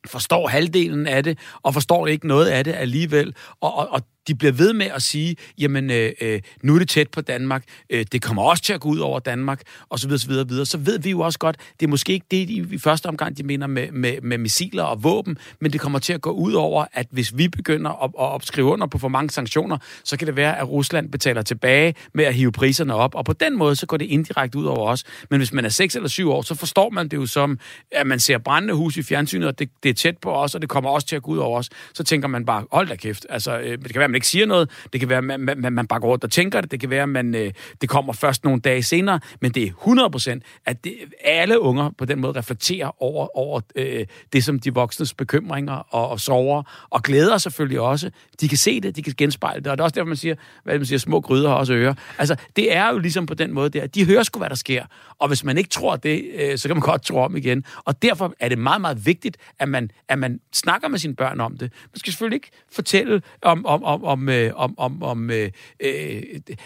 forstår 0.07 0.49
halvdelen 0.49 1.07
af 1.07 1.25
det, 1.25 1.39
og 1.63 1.75
forstår 1.75 2.07
ikke 2.07 2.27
noget 2.27 2.47
af 2.47 2.65
det 2.65 2.75
alligevel. 2.75 3.35
Og, 3.61 3.75
og, 3.75 3.89
og 3.89 4.03
de 4.29 4.35
bliver 4.35 4.53
ved 4.53 4.73
med 4.73 4.87
at 4.87 5.03
sige, 5.03 5.37
jamen, 5.59 5.91
øh, 5.91 6.13
øh, 6.21 6.41
nu 6.63 6.75
er 6.75 6.79
det 6.79 6.89
tæt 6.89 7.09
på 7.11 7.21
Danmark, 7.21 7.65
øh, 7.91 8.07
det 8.13 8.23
kommer 8.23 8.43
også 8.43 8.63
til 8.63 8.73
at 8.73 8.81
gå 8.81 8.89
ud 8.89 8.99
over 8.99 9.19
Danmark, 9.19 9.63
og 9.89 9.99
så 9.99 10.09
videre, 10.09 10.19
så 10.19 10.29
videre, 10.29 10.49
videre. 10.49 10.67
Så 10.67 10.79
ved 10.79 10.99
vi 10.99 11.11
jo 11.11 11.21
også 11.21 11.39
godt, 11.39 11.57
det 11.81 11.87
er 11.87 11.91
måske 11.91 12.13
ikke 12.13 12.27
det, 12.31 12.49
de 12.49 12.67
i 12.71 12.79
første 12.79 13.07
omgang, 13.07 13.37
de 13.39 13.43
mener 13.43 13.67
med, 13.67 13.91
med, 13.93 14.21
med 14.23 14.39
missiler 14.39 14.83
og 14.83 15.05
våben, 15.05 15.39
men 15.61 15.73
det 15.73 15.81
kommer 15.81 15.99
til 15.99 16.13
at 16.13 16.21
gå 16.21 16.31
ud 16.31 16.53
over, 16.53 16.85
at 16.93 17.07
hvis 17.11 17.39
vi 17.39 17.49
begynder 17.49 17.91
at, 17.91 18.11
at 18.19 18.25
opskrive 18.25 18.67
under 18.67 18.87
på 18.87 18.99
for 18.99 19.09
mange 19.09 19.31
sanktioner, 19.31 19.79
så 20.05 20.17
kan 20.17 20.27
det 20.27 20.37
være, 20.37 20.59
at 20.59 20.69
Rusland 20.69 21.11
betaler 21.11 21.43
tilbage 21.43 21.95
med 22.15 22.25
at 22.25 22.35
hive 22.35 22.53
priserne 22.53 22.95
op, 22.95 23.15
og 23.15 23.25
på 23.25 23.33
den 23.33 23.57
måde, 23.59 23.77
så 23.77 23.87
går 23.87 23.97
det 23.97 24.05
indirekte 24.05 24.59
ud 24.59 24.65
over 24.65 24.91
os. 24.91 25.05
Men 25.31 25.41
hvis 25.41 25.53
man 25.53 25.65
er 25.65 25.69
6 25.69 25.97
eller 25.97 26.09
7 26.09 26.31
år, 26.31 26.43
så 26.43 26.55
forstår 26.55 26.91
man 26.91 27.09
det 27.09 27.17
jo 27.17 27.27
som, 27.27 27.59
at 27.91 28.07
man 28.07 28.21
ser 28.21 28.39
brændende 28.39 28.75
hus 28.75 28.97
i 28.97 29.03
fjernsynet, 29.03 29.49
og 29.49 29.59
det, 29.59 29.71
det 29.83 29.89
er 29.89 29.95
tæt 29.95 30.19
på 30.19 30.31
os, 30.33 30.55
og 30.55 30.61
det 30.61 30.69
kommer 30.69 30.91
også 30.91 31.07
til 31.07 31.17
at 31.17 31.23
gå 31.23 31.31
ud 31.31 31.39
over 31.39 31.59
os. 31.59 31.71
Så 31.95 32.05
tænker 32.05 32.29
man 32.29 32.45
bare, 32.45 32.65
hold 32.73 32.89
da 32.89 32.97
kæft. 32.97 33.27
Altså, 33.29 33.59
øh, 33.59 33.79
det 33.79 33.93
kan 33.93 33.99
være, 33.99 34.09
ikke 34.17 34.27
siger 34.27 34.47
noget, 34.47 34.71
det 34.93 35.01
kan 35.01 35.09
være, 35.09 35.19
at 35.19 35.25
man, 35.25 35.41
man, 35.41 35.73
man 35.73 35.87
bare 35.87 36.01
går 36.01 36.09
rundt 36.09 36.25
og 36.25 36.31
tænker 36.31 36.61
det, 36.61 36.71
det 36.71 36.81
kan 36.81 36.91
være, 36.91 37.03
at 37.03 37.09
man, 37.09 37.35
øh, 37.35 37.53
det 37.81 37.89
kommer 37.89 38.13
først 38.13 38.45
nogle 38.45 38.61
dage 38.61 38.83
senere, 38.83 39.21
men 39.41 39.53
det 39.53 39.63
er 39.63 39.67
100 39.67 40.11
procent, 40.11 40.43
at 40.67 40.85
det, 40.85 40.95
alle 41.25 41.61
unger 41.61 41.91
på 41.99 42.05
den 42.05 42.21
måde 42.21 42.39
reflekterer 42.39 43.03
over, 43.03 43.39
over 43.39 43.61
øh, 43.77 44.07
det, 44.33 44.45
som 44.45 44.59
de 44.59 44.75
voksnes 44.75 45.15
bekymringer 45.15 45.73
og, 45.73 46.09
og 46.09 46.21
sover 46.21 46.63
og 46.91 47.03
glæder 47.03 47.39
selvfølgelig 47.39 47.81
også. 47.81 48.11
De 48.41 48.49
kan 48.49 48.59
se 48.59 48.81
det, 48.81 48.97
de 48.97 49.03
kan 49.03 49.15
genspejle 49.17 49.61
det, 49.61 49.67
og 49.67 49.79
det 49.79 49.81
er 49.81 49.85
også 49.85 49.95
derfor, 49.95 50.09
man 50.09 50.17
siger, 50.17 50.35
hvad 50.65 50.79
man 50.79 50.87
siger, 50.87 50.99
små 50.99 51.21
gryder 51.21 51.49
har 51.49 51.57
også 51.57 51.73
ører. 51.73 51.95
Altså, 52.19 52.37
det 52.57 52.77
er 52.77 52.89
jo 52.89 52.99
ligesom 52.99 53.27
på 53.27 53.35
den 53.35 53.53
måde 53.53 53.71
der, 53.71 53.87
de 53.87 54.05
hører 54.05 54.23
sgu, 54.23 54.39
hvad 54.39 54.49
der 54.49 54.57
sker, 54.57 54.85
og 55.19 55.29
hvis 55.29 55.45
man 55.45 55.59
ikke 55.59 55.71
tror 55.71 55.97
det, 55.97 56.25
øh, 56.35 56.59
så 56.59 56.69
kan 56.69 56.77
man 56.77 56.83
godt 56.83 57.03
tro 57.03 57.19
om 57.19 57.37
igen. 57.37 57.65
Og 57.85 58.03
derfor 58.03 58.35
er 58.41 58.49
det 58.49 58.59
meget, 58.59 58.81
meget 58.81 59.07
vigtigt, 59.07 59.37
at 59.59 59.69
man, 59.69 59.91
at 60.09 60.19
man 60.19 60.41
snakker 60.53 60.89
med 60.89 60.99
sine 60.99 61.17
børn 61.17 61.41
om 61.41 61.57
det. 61.57 61.73
Man 61.93 61.99
skal 61.99 62.13
selvfølgelig 62.13 62.37
ikke 62.37 62.51
fortælle 62.73 63.23
om, 63.43 63.67
om, 63.67 63.85
om, 63.85 64.05
om, 64.07 64.29
øh, 64.29 64.51
om, 64.55 64.75
om, 64.79 65.03
om 65.03 65.31
øh, 65.31 65.51
øh, 65.81 66.23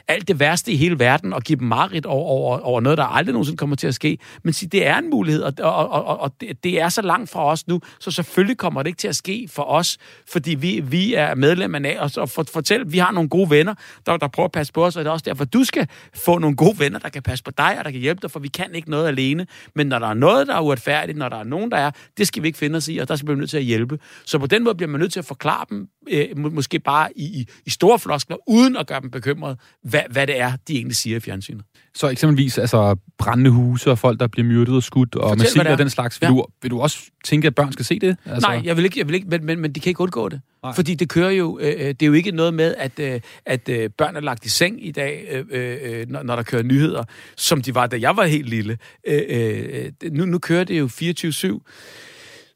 alt 0.09 0.29
det 0.29 0.41
værste 0.41 0.73
i 0.73 0.77
hele 0.77 0.99
verden, 0.99 1.33
og 1.33 1.43
give 1.43 1.59
dem 1.59 1.69
mareridt 1.69 2.07
over, 2.07 2.29
over, 2.29 2.59
over 2.59 2.81
noget, 2.81 2.99
der 2.99 3.05
aldrig 3.05 3.33
nogensinde 3.33 3.57
kommer 3.57 3.77
til 3.77 3.87
at 3.87 3.95
ske. 3.95 4.19
Men 4.43 4.53
sig, 4.53 4.73
det 4.73 4.87
er 4.87 4.99
en 4.99 5.11
mulighed, 5.11 5.43
og, 5.43 5.53
og, 5.61 5.91
og, 5.91 6.21
og 6.21 6.33
det, 6.41 6.65
det 6.65 6.81
er 6.81 6.89
så 6.89 7.03
langt 7.03 7.31
fra 7.31 7.45
os 7.45 7.69
nu, 7.69 7.81
så 8.01 8.11
selvfølgelig 8.11 8.57
kommer 8.57 8.83
det 8.83 8.91
ikke 8.91 8.99
til 8.99 9.09
at 9.09 9.17
ske 9.17 9.49
for 9.51 9.63
os, 9.63 9.99
fordi 10.29 10.55
vi, 10.55 10.81
vi 10.81 11.15
er 11.15 11.35
medlem 11.35 11.75
af 11.75 11.97
os, 12.01 12.17
og 12.17 12.31
for, 12.31 12.45
fortæl, 12.53 12.93
vi 12.93 12.99
har 12.99 13.13
nogle 13.13 13.29
gode 13.29 13.51
venner, 13.51 13.75
der, 14.07 14.17
der 14.17 14.29
prøver 14.29 14.45
at 14.45 14.53
passe 14.53 14.73
på 14.73 14.87
os, 14.87 14.97
og 14.97 15.05
det 15.05 15.09
er 15.09 15.13
også 15.13 15.25
derfor, 15.27 15.45
du 15.45 15.65
skal 15.65 15.89
få 16.15 16.39
nogle 16.39 16.57
gode 16.57 16.79
venner, 16.79 16.99
der 16.99 17.09
kan 17.09 17.23
passe 17.23 17.45
på 17.45 17.51
dig, 17.51 17.79
og 17.79 17.85
der 17.85 17.91
kan 17.91 18.01
hjælpe 18.01 18.21
dig, 18.23 18.31
for 18.31 18.41
vi 18.41 18.49
kan 18.49 18.75
ikke 18.75 18.91
noget 18.91 19.09
alene. 19.09 19.47
Men 19.75 19.87
når 19.87 19.99
der 19.99 20.07
er 20.07 20.15
noget, 20.15 20.47
der 20.47 20.55
er 20.55 20.61
uretfærdigt, 20.61 21.19
når 21.19 21.29
der 21.29 21.37
er 21.37 21.45
nogen, 21.45 21.71
der 21.71 21.77
er, 21.77 21.91
det 22.19 22.27
skal 22.27 22.43
vi 22.43 22.49
ikke 22.49 22.59
finde 22.59 22.77
os 22.77 22.89
i, 22.89 22.99
og 22.99 23.09
der 23.09 23.17
skal 23.17 23.27
vi 23.27 23.31
blive 23.31 23.39
nødt 23.39 23.51
til 23.51 23.57
at 23.57 23.65
hjælpe. 23.65 23.99
Så 24.25 24.39
på 24.39 24.47
den 24.47 24.65
måde 24.65 24.75
bliver 24.75 24.89
man 24.89 25.01
nødt 25.01 25.13
til 25.13 25.19
at 25.19 25.25
forklare 25.25 25.65
dem, 25.71 25.89
øh, 26.11 26.39
måske 26.39 26.79
bare 26.79 27.09
i, 27.19 27.30
i, 27.31 27.49
i 27.67 27.71
store 27.71 27.99
floskler, 27.99 28.37
uden 28.49 28.77
at 28.77 28.87
gøre 28.87 29.01
dem 29.01 29.11
bekymrede, 29.11 29.57
hvad, 29.83 30.01
hvad 30.11 30.27
det 30.27 30.41
er, 30.41 30.53
de 30.69 30.75
egentlig 30.75 30.97
siger 30.97 31.17
i 31.17 31.21
fjernsynet. 31.21 31.65
Så 31.95 32.09
eksempelvis 32.09 32.59
altså 32.59 32.97
brændende 33.19 33.51
huse 33.51 33.91
og 33.91 33.99
folk, 33.99 34.21
der 34.21 34.27
bliver 34.27 34.47
myrdet 34.47 34.75
og 34.77 34.83
skudt, 34.83 35.15
og 35.15 35.29
hvad 35.29 35.45
missiler 35.45 35.63
det 35.63 35.69
er. 35.71 35.73
og 35.73 35.79
den 35.79 35.91
slags. 35.91 36.21
Vil, 36.21 36.27
Ja. 36.27 36.31
du, 36.33 36.47
vil 36.63 36.71
du 36.71 36.81
også 36.81 36.99
tænke, 37.25 37.47
at 37.47 37.55
børn 37.55 37.73
skal 37.73 37.85
se 37.85 37.99
det? 37.99 38.17
Altså, 38.27 38.49
Nej, 38.49 38.61
jeg 38.65 38.77
vil 38.77 38.85
ikke, 38.85 38.99
jeg 38.99 39.07
vil 39.07 39.15
ikke 39.15 39.27
men, 39.29 39.45
men, 39.47 39.61
men 39.61 39.73
de 39.73 39.81
kan 39.81 39.91
ikke 39.91 40.01
undgå 40.01 40.29
det. 40.29 40.41
Nej. 40.63 40.75
Fordi 40.75 40.95
det 40.95 41.09
kører 41.09 41.31
jo, 41.31 41.59
øh, 41.63 41.75
øh, 41.79 41.87
det 41.89 42.03
er 42.03 42.07
jo 42.07 42.13
ikke 42.13 42.31
noget 42.33 42.55
med, 42.55 42.75
at, 42.79 42.99
øh, 42.99 43.21
at 43.47 43.69
øh, 43.69 43.91
børn 43.99 44.17
er 44.17 44.21
lagt 44.21 44.45
i 44.47 44.49
seng 44.49 44.87
i 44.87 44.91
dag, 44.93 45.27
øh, 45.51 45.77
øh, 45.83 46.07
når, 46.09 46.23
når 46.23 46.37
der 46.37 46.43
kører 46.43 46.63
nyheder, 46.63 47.05
som 47.37 47.63
de 47.63 47.75
var, 47.75 47.87
da 47.87 47.97
jeg 48.01 48.17
var 48.17 48.25
helt 48.27 48.49
lille. 48.49 48.79
Øh, 49.07 49.23
øh, 49.29 49.93
nu, 50.13 50.25
nu 50.25 50.39
kører 50.39 50.65
det 50.65 50.79
jo 50.79 50.87
24-7. 50.87 51.61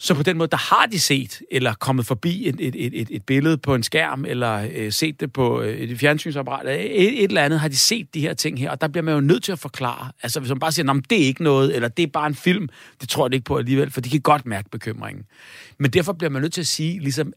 Så 0.05 0.15
på 0.15 0.23
den 0.23 0.39
måde, 0.39 0.49
der 0.49 0.75
har 0.77 0.87
de 0.87 1.01
set, 1.01 1.43
eller 1.51 1.75
kommet 1.75 2.07
forbi 2.07 2.49
et, 2.49 2.57
et, 2.59 2.75
et, 2.87 3.01
et, 3.01 3.09
et 3.11 3.23
billede 3.23 3.59
på 3.59 3.75
en 3.75 3.83
skærm, 3.83 4.25
eller 4.25 4.69
øh, 4.75 4.93
set 4.93 5.21
det 5.21 5.33
på 5.33 5.61
øh, 5.61 5.79
et 5.79 5.99
fjernsynsapparat, 5.99 6.67
et, 6.67 7.23
et 7.23 7.25
eller 7.25 7.43
andet, 7.43 7.61
har 7.61 7.69
de 7.69 7.77
set 7.77 8.15
de 8.15 8.21
her 8.21 8.35
ting 8.35 8.59
her, 8.59 8.71
og 8.71 8.81
der 8.81 8.89
bliver 8.89 9.03
man 9.03 9.15
jo 9.15 9.21
nødt 9.21 9.45
til 9.45 9.53
at 9.53 9.59
forklare. 9.59 10.11
Altså 10.23 10.41
hvis 10.41 10.51
man 10.51 10.59
bare 10.59 10.73
siger, 10.73 10.91
at 10.91 11.11
det 11.11 11.23
er 11.23 11.27
ikke 11.27 11.43
noget, 11.43 11.75
eller 11.75 11.89
det 11.89 12.03
er 12.03 12.07
bare 12.07 12.27
en 12.27 12.35
film, 12.35 12.69
det 13.01 13.09
tror 13.09 13.27
jeg 13.27 13.35
ikke 13.35 13.45
på 13.45 13.57
alligevel, 13.57 13.91
for 13.91 14.01
de 14.01 14.11
kan 14.11 14.21
godt 14.21 14.47
mærke 14.47 14.71
bekymringen. 14.71 15.25
Men 15.79 15.91
derfor 15.91 16.13
bliver 16.13 16.31
man 16.31 16.43
nødt 16.43 16.53
til 16.53 16.61
at 16.61 16.67
sige, 16.67 17.01
ligesom, 17.01 17.33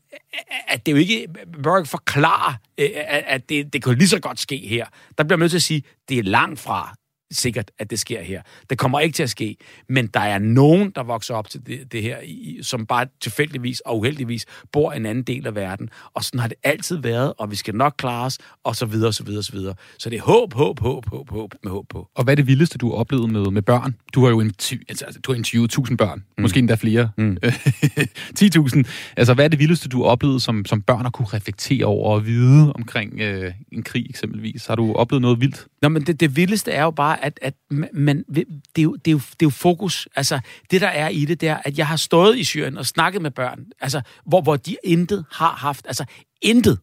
at 0.67 0.85
det 0.85 0.91
er 0.91 0.95
jo 0.95 0.99
ikke, 0.99 1.27
man 1.53 1.63
bør 1.63 1.77
ikke 1.77 1.89
forklare, 1.89 2.55
øh, 2.77 2.89
at 3.07 3.49
det, 3.49 3.73
det 3.73 3.83
kan 3.83 3.97
lige 3.97 4.07
så 4.07 4.19
godt 4.19 4.39
ske 4.39 4.57
her. 4.57 4.85
Der 5.17 5.23
bliver 5.23 5.37
man 5.37 5.43
nødt 5.43 5.51
til 5.51 5.57
at 5.57 5.63
sige, 5.63 5.83
det 6.09 6.19
er 6.19 6.23
langt 6.23 6.59
fra 6.59 6.95
sikkert, 7.31 7.71
at 7.79 7.89
det 7.89 7.99
sker 7.99 8.21
her. 8.21 8.41
Det 8.69 8.77
kommer 8.77 8.99
ikke 8.99 9.15
til 9.15 9.23
at 9.23 9.29
ske, 9.29 9.57
men 9.89 10.07
der 10.07 10.19
er 10.19 10.39
nogen, 10.39 10.91
der 10.95 11.03
vokser 11.03 11.35
op 11.35 11.49
til 11.49 11.65
det, 11.65 11.91
det 11.91 12.01
her, 12.01 12.17
i, 12.23 12.59
som 12.61 12.85
bare 12.85 13.05
tilfældigvis 13.21 13.79
og 13.79 13.99
uheldigvis 13.99 14.45
bor 14.71 14.93
i 14.93 14.97
en 14.97 15.05
anden 15.05 15.23
del 15.23 15.47
af 15.47 15.55
verden. 15.55 15.89
Og 16.13 16.23
sådan 16.23 16.39
har 16.39 16.47
det 16.47 16.57
altid 16.63 16.97
været, 16.97 17.33
og 17.37 17.51
vi 17.51 17.55
skal 17.55 17.75
nok 17.75 17.93
klare 17.97 18.25
os, 18.25 18.37
og 18.63 18.75
så 18.75 18.85
videre, 18.85 19.13
så 19.13 19.23
videre, 19.23 19.43
så 19.43 19.51
videre. 19.51 19.75
Så 19.99 20.09
det 20.09 20.17
er 20.17 20.21
håb, 20.21 20.53
håb, 20.53 20.79
håb, 20.79 21.09
håb, 21.09 21.29
håb 21.29 21.53
med 21.63 21.71
håb 21.71 21.85
på. 21.89 22.07
Og 22.15 22.23
hvad 22.23 22.33
er 22.33 22.35
det 22.35 22.47
vildeste, 22.47 22.77
du 22.77 22.89
har 22.89 22.95
oplevet 22.95 23.29
med, 23.29 23.51
med 23.51 23.61
børn? 23.61 23.95
Du 24.13 24.23
har 24.23 24.29
jo 24.29 24.39
interview, 24.39 24.83
altså, 24.89 25.05
altså, 25.05 25.19
du 25.21 25.31
har 25.31 25.37
interviewet 25.37 25.67
1000 25.67 25.97
børn. 25.97 26.23
Mm. 26.37 26.41
Måske 26.41 26.59
endda 26.59 26.75
flere. 26.75 27.09
Mm. 27.17 27.37
10.000. 28.39 28.83
Altså, 29.17 29.33
hvad 29.33 29.45
er 29.45 29.49
det 29.49 29.59
vildeste, 29.59 29.89
du 29.89 30.03
har 30.03 30.09
oplevet, 30.09 30.41
som, 30.41 30.65
som 30.65 30.81
børn 30.81 31.05
at 31.05 31.13
kunne 31.13 31.27
reflektere 31.33 31.85
over 31.85 32.13
og 32.13 32.25
vide 32.25 32.73
omkring 32.73 33.21
øh, 33.21 33.53
en 33.71 33.83
krig 33.83 34.05
eksempelvis? 34.09 34.65
Har 34.65 34.75
du 34.75 34.93
oplevet 34.93 35.21
noget 35.21 35.41
vildt? 35.41 35.67
Nå, 35.81 35.89
men 35.89 36.01
det, 36.01 36.19
det 36.19 36.35
vildeste 36.35 36.71
er 36.71 36.83
jo 36.83 36.91
bare, 36.91 37.16
at, 37.21 37.39
at 37.41 37.53
man, 37.93 38.25
det, 38.35 38.45
er 38.77 38.81
jo, 38.81 38.95
det, 38.95 39.07
er 39.07 39.11
jo, 39.11 39.17
det 39.17 39.41
er 39.41 39.45
jo 39.45 39.49
fokus. 39.49 40.07
Altså, 40.15 40.39
det 40.71 40.81
der 40.81 40.87
er 40.87 41.09
i 41.09 41.25
det, 41.25 41.41
det 41.41 41.49
er, 41.49 41.57
at 41.65 41.77
jeg 41.77 41.87
har 41.87 41.95
stået 41.95 42.37
i 42.37 42.43
Syrien 42.43 42.77
og 42.77 42.85
snakket 42.85 43.21
med 43.21 43.31
børn, 43.31 43.65
altså, 43.79 44.01
hvor, 44.25 44.41
hvor 44.41 44.55
de 44.55 44.77
intet 44.83 45.25
har 45.31 45.51
haft. 45.51 45.87
Altså, 45.87 46.05
intet. 46.41 46.79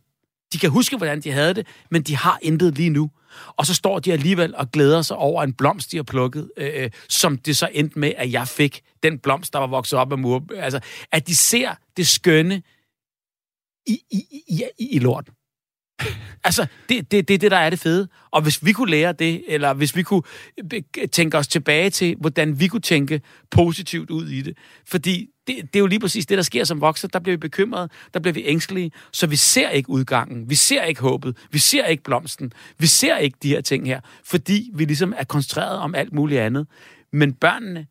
De 0.52 0.58
kan 0.58 0.70
huske, 0.70 0.96
hvordan 0.96 1.20
de 1.20 1.30
havde 1.30 1.54
det, 1.54 1.66
men 1.90 2.02
de 2.02 2.16
har 2.16 2.38
intet 2.42 2.74
lige 2.74 2.90
nu. 2.90 3.10
Og 3.46 3.66
så 3.66 3.74
står 3.74 3.98
de 3.98 4.12
alligevel 4.12 4.54
og 4.56 4.70
glæder 4.70 5.02
sig 5.02 5.16
over 5.16 5.42
en 5.42 5.52
blomst, 5.52 5.92
de 5.92 5.96
har 5.96 6.02
plukket, 6.02 6.50
øh, 6.56 6.70
øh 6.74 6.90
som 7.08 7.38
det 7.38 7.56
så 7.56 7.68
endte 7.72 7.98
med, 7.98 8.12
at 8.16 8.32
jeg 8.32 8.48
fik 8.48 8.82
den 9.02 9.18
blomst, 9.18 9.52
der 9.52 9.58
var 9.58 9.66
vokset 9.66 9.98
op 9.98 10.12
af 10.12 10.18
mur. 10.18 10.44
Altså, 10.56 10.80
at 11.12 11.26
de 11.26 11.36
ser 11.36 11.74
det 11.96 12.06
skønne 12.06 12.62
i, 13.86 14.00
i, 14.10 14.24
i, 14.48 14.64
i, 14.78 14.88
i 14.96 14.98
lorten. 14.98 15.34
Altså, 16.44 16.66
det, 16.88 17.10
det, 17.10 17.28
det 17.28 17.40
det, 17.40 17.50
der 17.50 17.56
er 17.56 17.70
det 17.70 17.78
fede. 17.78 18.08
Og 18.30 18.42
hvis 18.42 18.64
vi 18.64 18.72
kunne 18.72 18.90
lære 18.90 19.12
det, 19.12 19.44
eller 19.48 19.74
hvis 19.74 19.96
vi 19.96 20.02
kunne 20.02 20.22
øh, 20.74 21.08
tænke 21.12 21.38
os 21.38 21.48
tilbage 21.48 21.90
til, 21.90 22.16
hvordan 22.20 22.60
vi 22.60 22.68
kunne 22.68 22.80
tænke 22.80 23.20
positivt 23.50 24.10
ud 24.10 24.28
i 24.28 24.42
det. 24.42 24.58
Fordi 24.86 25.28
det, 25.46 25.56
det 25.56 25.76
er 25.76 25.80
jo 25.80 25.86
lige 25.86 26.00
præcis 26.00 26.26
det, 26.26 26.36
der 26.36 26.42
sker 26.42 26.64
som 26.64 26.80
voksne. 26.80 27.10
Der 27.12 27.18
bliver 27.18 27.36
vi 27.36 27.40
bekymrede, 27.40 27.88
der 28.14 28.20
bliver 28.20 28.32
vi 28.32 28.44
ængstelige, 28.46 28.92
så 29.12 29.26
vi 29.26 29.36
ser 29.36 29.70
ikke 29.70 29.90
udgangen, 29.90 30.50
vi 30.50 30.54
ser 30.54 30.82
ikke 30.82 31.00
håbet, 31.00 31.36
vi 31.50 31.58
ser 31.58 31.86
ikke 31.86 32.02
blomsten, 32.02 32.52
vi 32.78 32.86
ser 32.86 33.16
ikke 33.16 33.38
de 33.42 33.48
her 33.48 33.60
ting 33.60 33.86
her, 33.86 34.00
fordi 34.24 34.70
vi 34.74 34.84
ligesom 34.84 35.14
er 35.16 35.24
koncentreret 35.24 35.78
om 35.78 35.94
alt 35.94 36.12
muligt 36.12 36.40
andet. 36.40 36.66
Men 37.12 37.32
børnene, 37.32 37.86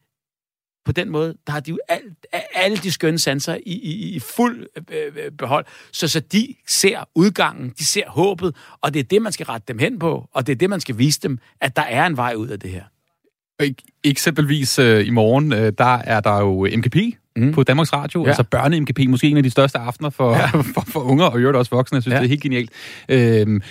på 0.86 0.92
den 0.92 1.10
måde, 1.10 1.36
der 1.48 1.54
har 1.54 1.60
de 1.60 1.72
jo 1.72 1.78
alt, 1.90 2.26
alle 2.56 2.78
de 2.78 2.92
skønne 2.92 3.20
sanser 3.20 3.56
i, 3.56 3.72
i, 3.74 4.16
i 4.16 4.20
fuld 4.20 4.66
øh, 4.78 4.84
øh, 5.26 5.32
behold, 5.32 5.66
så, 5.92 6.08
så 6.08 6.20
de 6.20 6.56
ser 6.68 7.10
udgangen, 7.16 7.74
de 7.80 7.86
ser 7.86 8.04
håbet, 8.08 8.56
og 8.82 8.94
det 8.94 9.00
er 9.00 9.04
det, 9.04 9.22
man 9.22 9.32
skal 9.32 9.46
rette 9.46 9.66
dem 9.68 9.80
hen 9.80 10.00
på, 10.00 10.30
og 10.34 10.48
det 10.48 10.52
er 10.54 10.58
det, 10.58 10.70
man 10.70 10.80
skal 10.80 10.98
vise 10.98 11.20
dem, 11.24 11.40
at 11.62 11.76
der 11.76 11.82
er 11.82 12.06
en 12.06 12.18
vej 12.18 12.34
ud 12.38 12.48
af 12.48 12.60
det 12.60 12.70
her. 12.70 12.84
Ek- 13.64 14.00
Eksempelvis 14.04 14.80
øh, 14.80 15.08
i 15.08 15.10
morgen, 15.10 15.54
øh, 15.54 15.74
der 15.78 15.96
er 15.98 16.20
der 16.20 16.40
jo 16.40 16.68
MGP 16.78 16.96
mm. 17.36 17.52
på 17.54 17.64
Danmarks 17.64 17.94
Radio, 17.94 18.22
Ja. 18.24 18.28
altså 18.28 18.44
børne-MGP, 18.56 19.08
måske 19.10 19.28
en 19.30 19.38
af 19.38 19.44
de 19.44 19.50
største 19.50 19.78
aftener 19.78 20.10
for, 20.10 20.32
ja. 20.36 20.48
for, 20.74 20.86
for 20.88 21.00
unger, 21.00 21.26
og 21.26 21.40
i 21.40 21.42
øvrigt 21.42 21.58
også 21.58 21.76
voksne. 21.76 21.96
Jeg 21.96 22.02
synes, 22.04 22.14
Ja. 22.14 22.20
det 22.20 22.26
er 22.26 22.30
helt 22.30 22.42
genialt. 22.42 22.72
Øhm, 23.10 23.62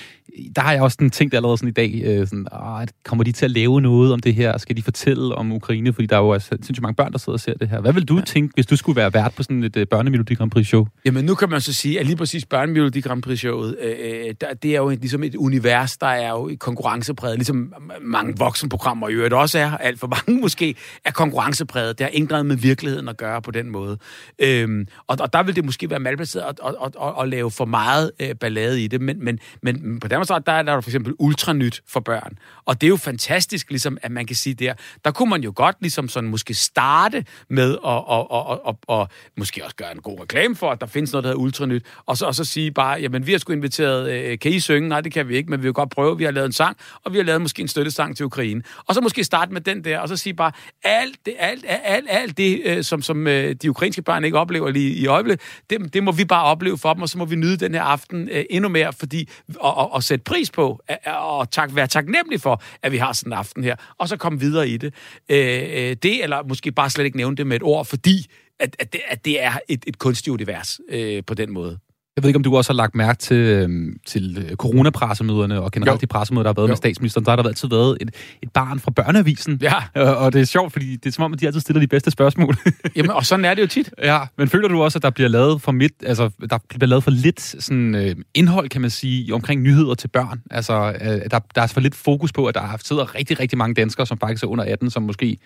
der 0.56 0.62
har 0.62 0.72
jeg 0.72 0.82
også 0.82 0.94
sådan 0.94 1.10
tænkt 1.10 1.34
allerede 1.34 1.58
sådan 1.58 1.68
i 1.68 1.72
dag, 1.72 2.02
øh, 2.04 2.26
sådan, 2.26 2.46
ah, 2.52 2.88
kommer 3.04 3.24
de 3.24 3.32
til 3.32 3.44
at 3.44 3.50
lave 3.50 3.80
noget 3.80 4.12
om 4.12 4.20
det 4.20 4.34
her? 4.34 4.58
Skal 4.58 4.76
de 4.76 4.82
fortælle 4.82 5.34
om 5.34 5.52
Ukraine? 5.52 5.92
Fordi 5.92 6.06
der 6.06 6.16
er 6.16 6.20
jo 6.20 6.32
altså, 6.32 6.48
sindssygt 6.48 6.82
mange 6.82 6.94
børn, 6.94 7.12
der 7.12 7.18
sidder 7.18 7.32
og 7.36 7.40
ser 7.40 7.54
det 7.54 7.68
her. 7.68 7.80
Hvad 7.80 7.92
vil 7.92 8.04
du 8.04 8.16
ja. 8.16 8.22
tænke, 8.22 8.52
hvis 8.54 8.66
du 8.66 8.76
skulle 8.76 8.96
være 8.96 9.14
vært 9.14 9.34
på 9.34 9.42
sådan 9.42 9.64
et 9.64 9.76
øh, 9.76 9.86
børnemelodi 9.86 10.34
Grand 10.34 10.50
Prix 10.50 10.66
show? 10.66 10.86
Jamen, 11.04 11.24
nu 11.24 11.34
kan 11.34 11.50
man 11.50 11.60
så 11.60 11.72
sige, 11.72 12.00
at 12.00 12.06
lige 12.06 12.16
præcis 12.16 12.44
Børnemelodi 12.44 13.00
Grand 13.00 13.22
Prix-showet, 13.22 13.76
øh, 13.82 13.96
øh, 14.00 14.34
der, 14.40 14.54
det 14.54 14.70
er 14.70 14.76
jo 14.76 14.90
et, 14.90 15.00
ligesom 15.00 15.22
et 15.22 15.34
univers, 15.34 15.96
der 15.96 16.06
er 16.06 16.30
jo 16.30 16.50
konkurrencepræget, 16.58 17.38
ligesom 17.38 17.74
mange 18.00 18.34
voksenprogrammer 18.38 19.08
i 19.08 19.12
øvrigt 19.12 19.34
også 19.34 19.58
er, 19.58 19.76
alt 19.76 20.00
for 20.00 20.06
mange 20.06 20.40
måske, 20.42 20.74
er 21.04 21.10
konkurrencepræget. 21.10 21.98
Det 21.98 22.04
har 22.04 22.10
intet 22.12 22.46
med 22.46 22.56
virkeligheden 22.56 23.08
at 23.08 23.16
gøre 23.16 23.42
på 23.42 23.50
den 23.50 23.70
måde. 23.70 23.98
Øhm, 24.38 24.86
og, 25.06 25.16
og 25.20 25.32
der 25.32 25.42
vil 25.42 25.56
det 25.56 25.64
måske 25.64 25.90
være 25.90 26.00
malplaceret 26.00 26.44
at, 26.44 26.60
at, 26.66 26.74
at, 26.84 26.96
at, 27.02 27.22
at 27.22 27.28
lave 27.28 27.50
for 27.50 27.64
meget 27.64 28.10
øh, 28.20 28.34
ballade 28.34 28.84
i 28.84 28.88
det, 28.88 29.00
men, 29.00 29.24
men, 29.24 29.38
men 29.62 30.00
på 30.00 30.08
Danmarks 30.12 30.30
Radio, 30.30 30.42
der 30.46 30.52
er 30.52 30.62
der 30.62 30.80
for 30.80 30.90
eksempel 30.90 31.14
ultranyt 31.18 31.82
for 31.88 32.00
børn. 32.00 32.38
Og 32.64 32.80
det 32.80 32.86
er 32.86 32.88
jo 32.88 32.96
fantastisk, 32.96 33.70
ligesom, 33.70 33.98
at 34.02 34.10
man 34.10 34.26
kan 34.26 34.36
sige 34.36 34.54
der, 34.54 34.74
der 35.04 35.10
kunne 35.10 35.30
man 35.30 35.42
jo 35.42 35.52
godt 35.56 35.76
ligesom 35.80 36.08
sådan 36.08 36.30
måske 36.30 36.54
starte 36.54 37.24
med 37.48 37.72
at 37.72 37.78
og, 37.92 38.30
og, 38.30 38.30
og, 38.48 38.66
og, 38.66 38.78
og 38.86 39.08
måske 39.36 39.64
også 39.64 39.76
gøre 39.76 39.92
en 39.92 40.00
god 40.00 40.20
reklame 40.20 40.56
for, 40.56 40.70
at 40.70 40.80
der 40.80 40.86
findes 40.86 41.12
noget, 41.12 41.24
der 41.24 41.30
hedder 41.30 41.42
ultranyt, 41.42 41.84
og 42.06 42.16
så, 42.16 42.26
og 42.26 42.34
så 42.34 42.44
sige 42.44 42.70
bare, 42.70 43.00
jamen 43.00 43.26
vi 43.26 43.32
har 43.32 43.38
sgu 43.38 43.52
inviteret, 43.52 44.10
øh, 44.10 44.38
kan 44.38 44.52
I 44.52 44.60
synge? 44.60 44.88
Nej, 44.88 45.00
det 45.00 45.12
kan 45.12 45.28
vi 45.28 45.36
ikke, 45.36 45.50
men 45.50 45.60
vi 45.60 45.62
vil 45.62 45.72
godt 45.72 45.90
prøve, 45.90 46.18
vi 46.18 46.24
har 46.24 46.30
lavet 46.30 46.46
en 46.46 46.52
sang, 46.52 46.76
og 47.04 47.12
vi 47.12 47.18
har 47.18 47.24
lavet 47.24 47.40
måske 47.42 47.62
en 47.62 47.68
støttesang 47.68 48.16
til 48.16 48.26
Ukraine. 48.26 48.62
Og 48.86 48.94
så 48.94 49.00
måske 49.00 49.24
starte 49.24 49.52
med 49.52 49.60
den 49.60 49.84
der, 49.84 49.98
og 49.98 50.08
så 50.08 50.16
sige 50.16 50.34
bare, 50.34 50.52
alt 50.84 51.16
det, 51.26 51.34
alt, 51.38 51.64
alt, 51.68 52.06
alt 52.10 52.38
det 52.38 52.62
øh, 52.64 52.84
som, 52.84 53.02
som 53.02 53.26
øh, 53.26 53.54
de 53.54 53.70
ukrainske 53.70 54.02
børn 54.02 54.24
ikke 54.24 54.38
oplever 54.38 54.70
lige 54.70 54.94
i 54.94 55.06
øjeblikket, 55.06 55.46
det, 55.70 55.94
det 55.94 56.04
må 56.04 56.12
vi 56.12 56.24
bare 56.24 56.44
opleve 56.44 56.78
for 56.78 56.94
dem, 56.94 57.02
og 57.02 57.08
så 57.08 57.18
må 57.18 57.24
vi 57.24 57.36
nyde 57.36 57.56
den 57.56 57.74
her 57.74 57.82
aften 57.82 58.28
øh, 58.28 58.44
endnu 58.50 58.68
mere, 58.68 58.92
fordi, 58.92 59.28
og, 59.56 59.76
og, 59.76 59.92
og 59.92 60.01
sætte 60.04 60.24
pris 60.24 60.50
på, 60.50 60.80
og 61.06 61.50
tak, 61.50 61.74
være 61.74 61.86
taknemmelig 61.86 62.40
for, 62.40 62.62
at 62.82 62.92
vi 62.92 62.96
har 62.96 63.12
sådan 63.12 63.32
en 63.32 63.38
aften 63.38 63.64
her, 63.64 63.76
og 63.98 64.08
så 64.08 64.16
komme 64.16 64.40
videre 64.40 64.68
i 64.68 64.76
det. 64.76 64.94
Øh, 65.28 65.62
øh, 65.62 65.96
det, 66.02 66.22
eller 66.22 66.42
måske 66.42 66.72
bare 66.72 66.90
slet 66.90 67.04
ikke 67.04 67.16
nævne 67.16 67.36
det 67.36 67.46
med 67.46 67.56
et 67.56 67.62
ord, 67.62 67.84
fordi 67.84 68.26
at, 68.60 68.76
at, 68.78 68.92
det, 68.92 69.00
at 69.08 69.24
det 69.24 69.42
er 69.42 69.52
et, 69.68 69.84
et 69.86 69.98
kunstigt 69.98 70.34
univers 70.34 70.80
øh, 70.88 71.22
på 71.26 71.34
den 71.34 71.52
måde. 71.52 71.78
Jeg 72.16 72.22
ved 72.22 72.28
ikke, 72.28 72.36
om 72.36 72.42
du 72.42 72.56
også 72.56 72.72
har 72.72 72.76
lagt 72.76 72.94
mærke 72.94 73.18
til, 73.18 73.36
øhm, 73.36 73.96
til 74.06 74.46
øh, 74.50 74.56
coronapressemøderne 74.56 75.60
og 75.62 75.72
generelt 75.72 75.96
Jo. 75.96 76.00
de 76.00 76.06
pressemøder, 76.06 76.42
der 76.42 76.48
har 76.48 76.54
været 76.54 76.68
Jo. 76.68 76.70
med 76.70 76.76
statsministeren. 76.76 77.24
Der 77.24 77.30
har 77.30 77.36
der 77.36 77.48
altid 77.48 77.68
været 77.68 77.98
et, 78.00 78.10
et 78.42 78.50
barn 78.52 78.80
fra 78.80 78.90
børneavisen. 78.90 79.58
Ja. 79.62 79.74
Og, 79.94 80.16
og 80.16 80.32
det 80.32 80.40
er 80.40 80.44
sjovt, 80.44 80.72
fordi 80.72 80.96
det 80.96 81.06
er 81.06 81.12
som 81.12 81.24
om, 81.24 81.32
at 81.32 81.40
de 81.40 81.46
altid 81.46 81.60
stiller 81.60 81.80
de 81.80 81.86
bedste 81.86 82.10
spørgsmål. 82.10 82.56
Jamen, 82.96 83.10
og 83.10 83.26
sådan 83.26 83.44
er 83.44 83.54
det 83.54 83.62
jo 83.62 83.66
tit. 83.66 83.90
ja, 84.02 84.18
men 84.38 84.48
føler 84.48 84.68
du 84.68 84.82
også, 84.82 84.98
at 84.98 85.02
der 85.02 85.10
bliver 85.10 85.28
lavet 85.28 85.62
for, 85.62 85.72
midt, 85.72 85.92
altså, 86.06 86.30
der 86.50 86.58
bliver 86.68 86.86
lavet 86.88 87.04
for 87.04 87.10
lidt 87.10 87.40
sådan, 87.40 87.94
øh, 87.94 88.16
indhold, 88.34 88.68
kan 88.68 88.80
man 88.80 88.90
sige, 88.90 89.34
omkring 89.34 89.62
nyheder 89.62 89.94
til 89.94 90.08
børn? 90.08 90.42
Altså, 90.50 90.92
øh, 91.00 91.30
der, 91.30 91.40
der 91.54 91.62
er 91.62 91.66
for 91.66 91.80
lidt 91.80 91.94
fokus 91.94 92.32
på, 92.32 92.46
at 92.46 92.54
der 92.54 92.78
sidder 92.84 93.14
rigtig, 93.14 93.40
rigtig 93.40 93.58
mange 93.58 93.74
danskere, 93.74 94.06
som 94.06 94.18
faktisk 94.18 94.44
er 94.44 94.48
under 94.48 94.64
18, 94.64 94.90
som 94.90 95.02
måske... 95.02 95.36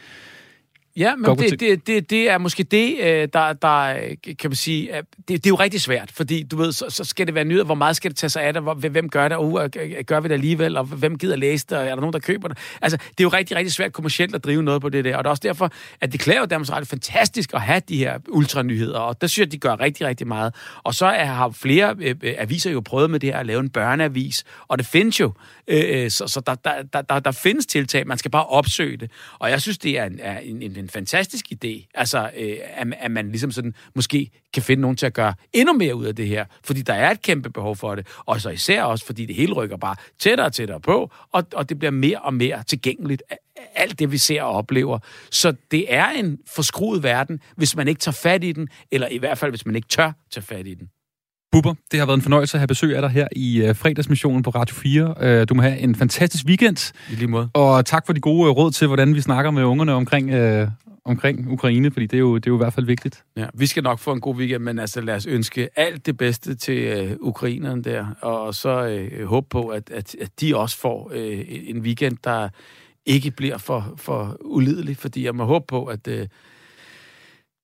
Ja, 0.97 1.17
men 1.17 1.39
det, 1.39 1.61
det, 1.61 1.87
det, 1.87 2.11
det 2.11 2.31
er 2.31 2.39
måske 2.39 2.63
det, 2.63 2.97
øh, 3.01 3.29
der, 3.33 3.53
der 3.53 3.97
øh, 3.97 4.37
kan 4.39 4.51
man 4.51 4.57
sige, 4.57 4.91
det, 4.93 5.29
det 5.29 5.47
er 5.47 5.51
jo 5.51 5.55
rigtig 5.55 5.81
svært, 5.81 6.11
fordi 6.13 6.43
du 6.43 6.57
ved, 6.57 6.73
så, 6.73 6.85
så 6.89 7.05
skal 7.05 7.27
det 7.27 7.35
være 7.35 7.45
nyheder, 7.45 7.65
hvor 7.65 7.75
meget 7.75 7.97
skal 7.97 8.11
det 8.11 8.19
tage 8.19 8.31
sig 8.31 8.43
af 8.43 8.53
det, 8.53 8.63
hvor, 8.63 8.75
hvem 8.75 9.09
gør 9.09 9.29
det, 9.29 9.37
og 9.37 9.47
uh, 9.47 9.61
gør 10.07 10.21
vi 10.21 10.29
det 10.29 10.35
alligevel, 10.35 10.77
og 10.77 10.85
hvem 10.85 11.19
gider 11.19 11.37
læse 11.37 11.67
det, 11.71 11.79
og 11.79 11.85
er 11.85 11.89
der 11.89 11.97
nogen, 11.97 12.13
der 12.13 12.19
køber 12.19 12.49
det? 12.49 12.59
Altså, 12.83 12.97
det 12.97 13.21
er 13.21 13.25
jo 13.25 13.29
rigtig, 13.29 13.57
rigtig 13.57 13.73
svært 13.73 13.93
kommercielt 13.93 14.35
at 14.35 14.45
drive 14.45 14.63
noget 14.63 14.83
på 14.83 14.89
det 14.89 15.05
der, 15.05 15.17
og 15.17 15.25
det 15.25 15.29
er 15.29 15.31
også 15.31 15.43
derfor, 15.45 15.73
at 16.01 16.13
det 16.13 16.21
klæder 16.21 16.41
jo 16.41 16.47
Danmarks 16.47 16.73
Radio 16.73 16.85
fantastisk 16.85 17.55
at 17.55 17.61
have 17.61 17.81
de 17.89 17.97
her 17.99 18.19
ultranyheder, 18.29 18.99
og 18.99 19.21
der 19.21 19.27
synes 19.27 19.45
jeg, 19.47 19.53
de 19.53 19.59
gør 19.59 19.81
rigtig, 19.81 20.07
rigtig 20.07 20.27
meget. 20.27 20.55
Og 20.83 20.95
så 20.95 21.07
er, 21.07 21.25
har 21.25 21.51
flere 21.51 21.95
øh, 21.99 22.15
øh, 22.23 22.35
aviser 22.39 22.71
jo 22.71 22.81
prøvet 22.81 23.11
med 23.11 23.21
det 23.21 23.33
her 23.33 23.39
at 23.39 23.47
lave 23.47 23.61
en 23.61 23.71
børneavis, 23.71 24.45
og 24.69 24.79
det 24.79 24.87
findes 24.87 25.21
jo, 25.21 25.33
øh, 25.69 26.11
så, 26.11 26.27
så 26.27 26.41
der, 26.41 26.55
der, 26.55 26.83
der, 26.93 27.03
der, 27.03 27.19
der 27.19 27.33
findes 27.33 27.67
tiltag, 27.67 28.07
man 28.07 28.19
skal 28.19 28.31
bare 28.31 28.47
opsøge 28.47 28.97
det, 28.97 29.11
og 29.39 29.51
jeg 29.51 29.63
synes, 29.63 29.79
det 29.79 29.99
er 29.99 30.05
en, 30.05 30.19
er 30.23 30.39
en, 30.39 30.63
en, 30.63 30.86
en 30.87 30.91
fantastisk 30.91 31.47
idé, 31.53 31.91
altså, 31.95 32.31
øh, 32.37 32.57
at, 32.75 32.87
at 32.99 33.11
man 33.11 33.29
ligesom 33.29 33.51
sådan 33.51 33.75
måske 33.95 34.31
kan 34.55 34.63
finde 34.63 34.81
nogen 34.81 34.97
til 34.97 35.07
at 35.07 35.13
gøre 35.13 35.35
endnu 35.53 35.73
mere 35.73 35.95
ud 35.95 36.05
af 36.05 36.17
det 36.17 36.29
her, 36.29 36.45
fordi 36.65 36.83
der 36.83 36.95
er 36.95 37.11
et 37.11 37.23
kæmpe 37.23 37.51
behov 37.51 37.77
for 37.77 37.95
det, 37.95 38.07
og 38.27 38.41
så 38.41 38.51
især 38.51 38.83
også, 38.83 39.07
fordi 39.07 39.27
det 39.27 39.35
hele 39.35 39.53
rykker 39.53 39.77
bare 39.77 39.97
tættere 40.19 40.47
og 40.47 40.53
tættere 40.53 40.81
på, 40.81 41.11
og, 41.33 41.47
og 41.55 41.69
det 41.69 41.79
bliver 41.79 41.91
mere 41.91 42.19
og 42.19 42.35
mere 42.35 42.63
tilgængeligt, 42.63 43.23
alt 43.75 43.99
det, 43.99 44.13
vi 44.13 44.19
ser 44.19 44.43
og 44.43 44.51
oplever. 44.51 44.99
Så 45.31 45.55
det 45.71 45.95
er 45.95 46.09
en 46.09 46.39
forskruet 46.55 47.03
verden, 47.03 47.41
hvis 47.57 47.77
man 47.77 47.89
ikke 47.89 47.99
tager 47.99 48.19
fat 48.23 48.45
i 48.45 48.53
den, 48.53 48.69
eller 48.91 49.09
i 49.09 49.19
hvert 49.19 49.39
fald, 49.39 49.53
hvis 49.53 49.67
man 49.67 49.77
ikke 49.77 49.89
tør 49.89 50.13
tage 50.31 50.45
fat 50.45 50.67
i 50.67 50.75
den. 50.75 50.89
Bubber, 51.57 51.75
det 51.91 51.99
har 51.99 52.07
været 52.07 52.17
en 52.17 52.23
fornøjelse 52.23 52.57
at 52.57 52.61
have 52.61 52.67
besøg 52.67 52.97
af 52.97 53.03
dig 53.03 53.11
her 53.11 53.29
i 53.37 53.63
øh, 53.63 53.77
fredagsmissionen 53.77 54.43
på 54.43 54.51
Radio 54.51 54.75
4. 54.75 55.15
Øh, 55.21 55.49
du 55.49 55.55
må 55.55 55.63
have 55.63 55.79
en 55.79 55.95
fantastisk 55.95 56.45
weekend, 56.47 56.93
I 57.11 57.15
lige 57.15 57.29
måde. 57.29 57.49
og 57.55 57.87
tak 57.87 58.07
for 58.07 58.13
de 58.13 58.21
gode 58.21 58.49
øh, 58.49 58.57
råd 58.57 58.71
til, 58.71 58.87
hvordan 58.87 59.15
vi 59.15 59.21
snakker 59.21 59.51
med 59.51 59.63
ungerne 59.63 59.93
omkring, 59.93 60.31
øh, 60.31 60.69
omkring 61.05 61.53
Ukraine, 61.53 61.91
fordi 61.91 62.07
det 62.07 62.17
er, 62.17 62.21
jo, 62.21 62.35
det 62.35 62.47
er 62.47 62.51
jo 62.51 62.57
i 62.57 62.63
hvert 62.65 62.73
fald 62.73 62.87
vigtigt. 62.87 63.25
Ja, 63.37 63.47
vi 63.55 63.67
skal 63.67 63.83
nok 63.83 63.99
få 63.99 64.13
en 64.13 64.21
god 64.21 64.37
weekend, 64.37 64.63
men 64.63 64.79
altså 64.79 65.01
lad 65.01 65.15
os 65.15 65.27
ønske 65.27 65.69
alt 65.77 66.07
det 66.07 66.17
bedste 66.17 66.55
til 66.55 66.79
øh, 66.79 67.17
ukrainerne 67.21 67.83
der, 67.83 68.07
og 68.21 68.55
så 68.55 68.87
øh, 68.87 69.27
håbe 69.27 69.47
på, 69.51 69.69
at, 69.69 69.91
at, 69.91 70.17
at 70.21 70.31
de 70.41 70.57
også 70.57 70.79
får 70.79 71.11
øh, 71.15 71.45
en 71.49 71.81
weekend, 71.81 72.17
der 72.25 72.49
ikke 73.07 73.31
bliver 73.31 73.59
for, 73.59 73.95
for 73.97 74.37
ulidelig, 74.41 74.97
fordi 74.97 75.25
jeg 75.25 75.35
må 75.35 75.45
håbe 75.45 75.65
på, 75.69 75.85
at, 75.85 76.09
øh, 76.09 76.27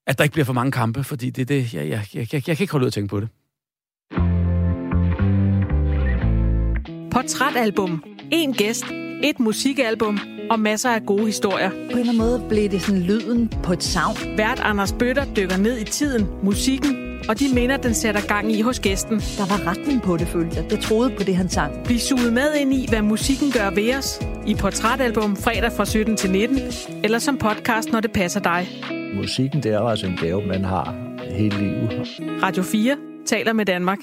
at 0.07 0.19
der 0.19 0.25
ikke 0.25 0.33
bliver 0.33 0.47
for 0.47 0.53
mange 0.53 0.73
kampe, 0.73 1.05
fordi 1.05 1.31
det 1.31 1.43
er 1.43 1.47
det, 1.47 1.75
jeg, 1.75 1.89
jeg, 1.89 2.05
jeg, 2.15 2.33
jeg, 2.33 2.49
jeg 2.49 2.57
kan 2.57 2.65
ikke 2.65 2.73
holde 2.73 2.85
ud 2.85 2.89
at 2.89 2.93
tænke 2.93 3.09
på 3.09 3.21
det. 3.21 3.29
Portrætalbum. 7.13 8.05
En 8.33 8.53
gæst. 8.53 8.85
Et 9.23 9.41
musikalbum. 9.41 10.19
Og 10.51 10.61
masser 10.61 10.91
af 10.91 11.07
gode 11.07 11.27
historier. 11.27 11.71
På 11.71 11.77
en 11.77 11.83
eller 11.83 11.99
anden 12.01 12.19
måde 12.19 12.47
blev 12.49 12.69
det 12.71 12.83
sådan 12.83 13.03
lyden 13.03 13.53
på 13.63 13.73
et 13.73 13.83
savn. 13.83 14.17
Vært 14.37 14.61
Anders 14.61 14.93
Bøtter 14.93 15.25
dykker 15.35 15.57
ned 15.57 15.79
i 15.79 15.85
tiden, 15.85 16.27
musikken 16.43 17.03
og 17.29 17.39
de 17.41 17.45
minder, 17.55 17.77
den 17.77 17.95
sætter 17.95 18.21
gang 18.29 18.53
i 18.53 18.61
hos 18.61 18.81
gæsten. 18.81 19.17
Der 19.19 19.47
var 19.53 19.71
retning 19.71 20.03
på 20.03 20.17
det, 20.17 20.29
følte 20.29 20.57
jeg. 20.57 20.73
Jeg 20.73 20.81
troede 20.81 21.11
på 21.19 21.23
det, 21.23 21.37
han 21.37 21.49
sang. 21.49 21.85
Bliv 21.85 21.99
suget 21.99 22.33
med 22.33 22.55
ind 22.55 22.75
i, 22.75 22.87
hvad 22.89 23.03
musikken 23.03 23.51
gør 23.53 23.71
ved 23.71 23.95
os. 23.99 24.21
I 24.47 24.55
Portrætalbum 24.55 25.37
fredag 25.37 25.73
fra 25.73 25.85
17 25.85 26.17
til 26.17 26.31
19. 26.31 26.59
Eller 27.05 27.19
som 27.19 27.39
podcast, 27.39 27.93
når 27.93 28.01
det 28.01 28.13
passer 28.13 28.41
dig. 28.41 28.69
Musikken, 29.15 29.63
det 29.63 29.73
er 29.73 29.81
altså 29.81 30.07
en 30.07 30.17
gave, 30.17 30.47
man 30.47 30.65
har 30.65 30.95
hele 31.31 31.59
livet. 31.59 31.93
Radio 32.43 32.63
4 32.63 32.97
taler 33.27 33.53
med 33.53 33.65
Danmark. 33.65 33.99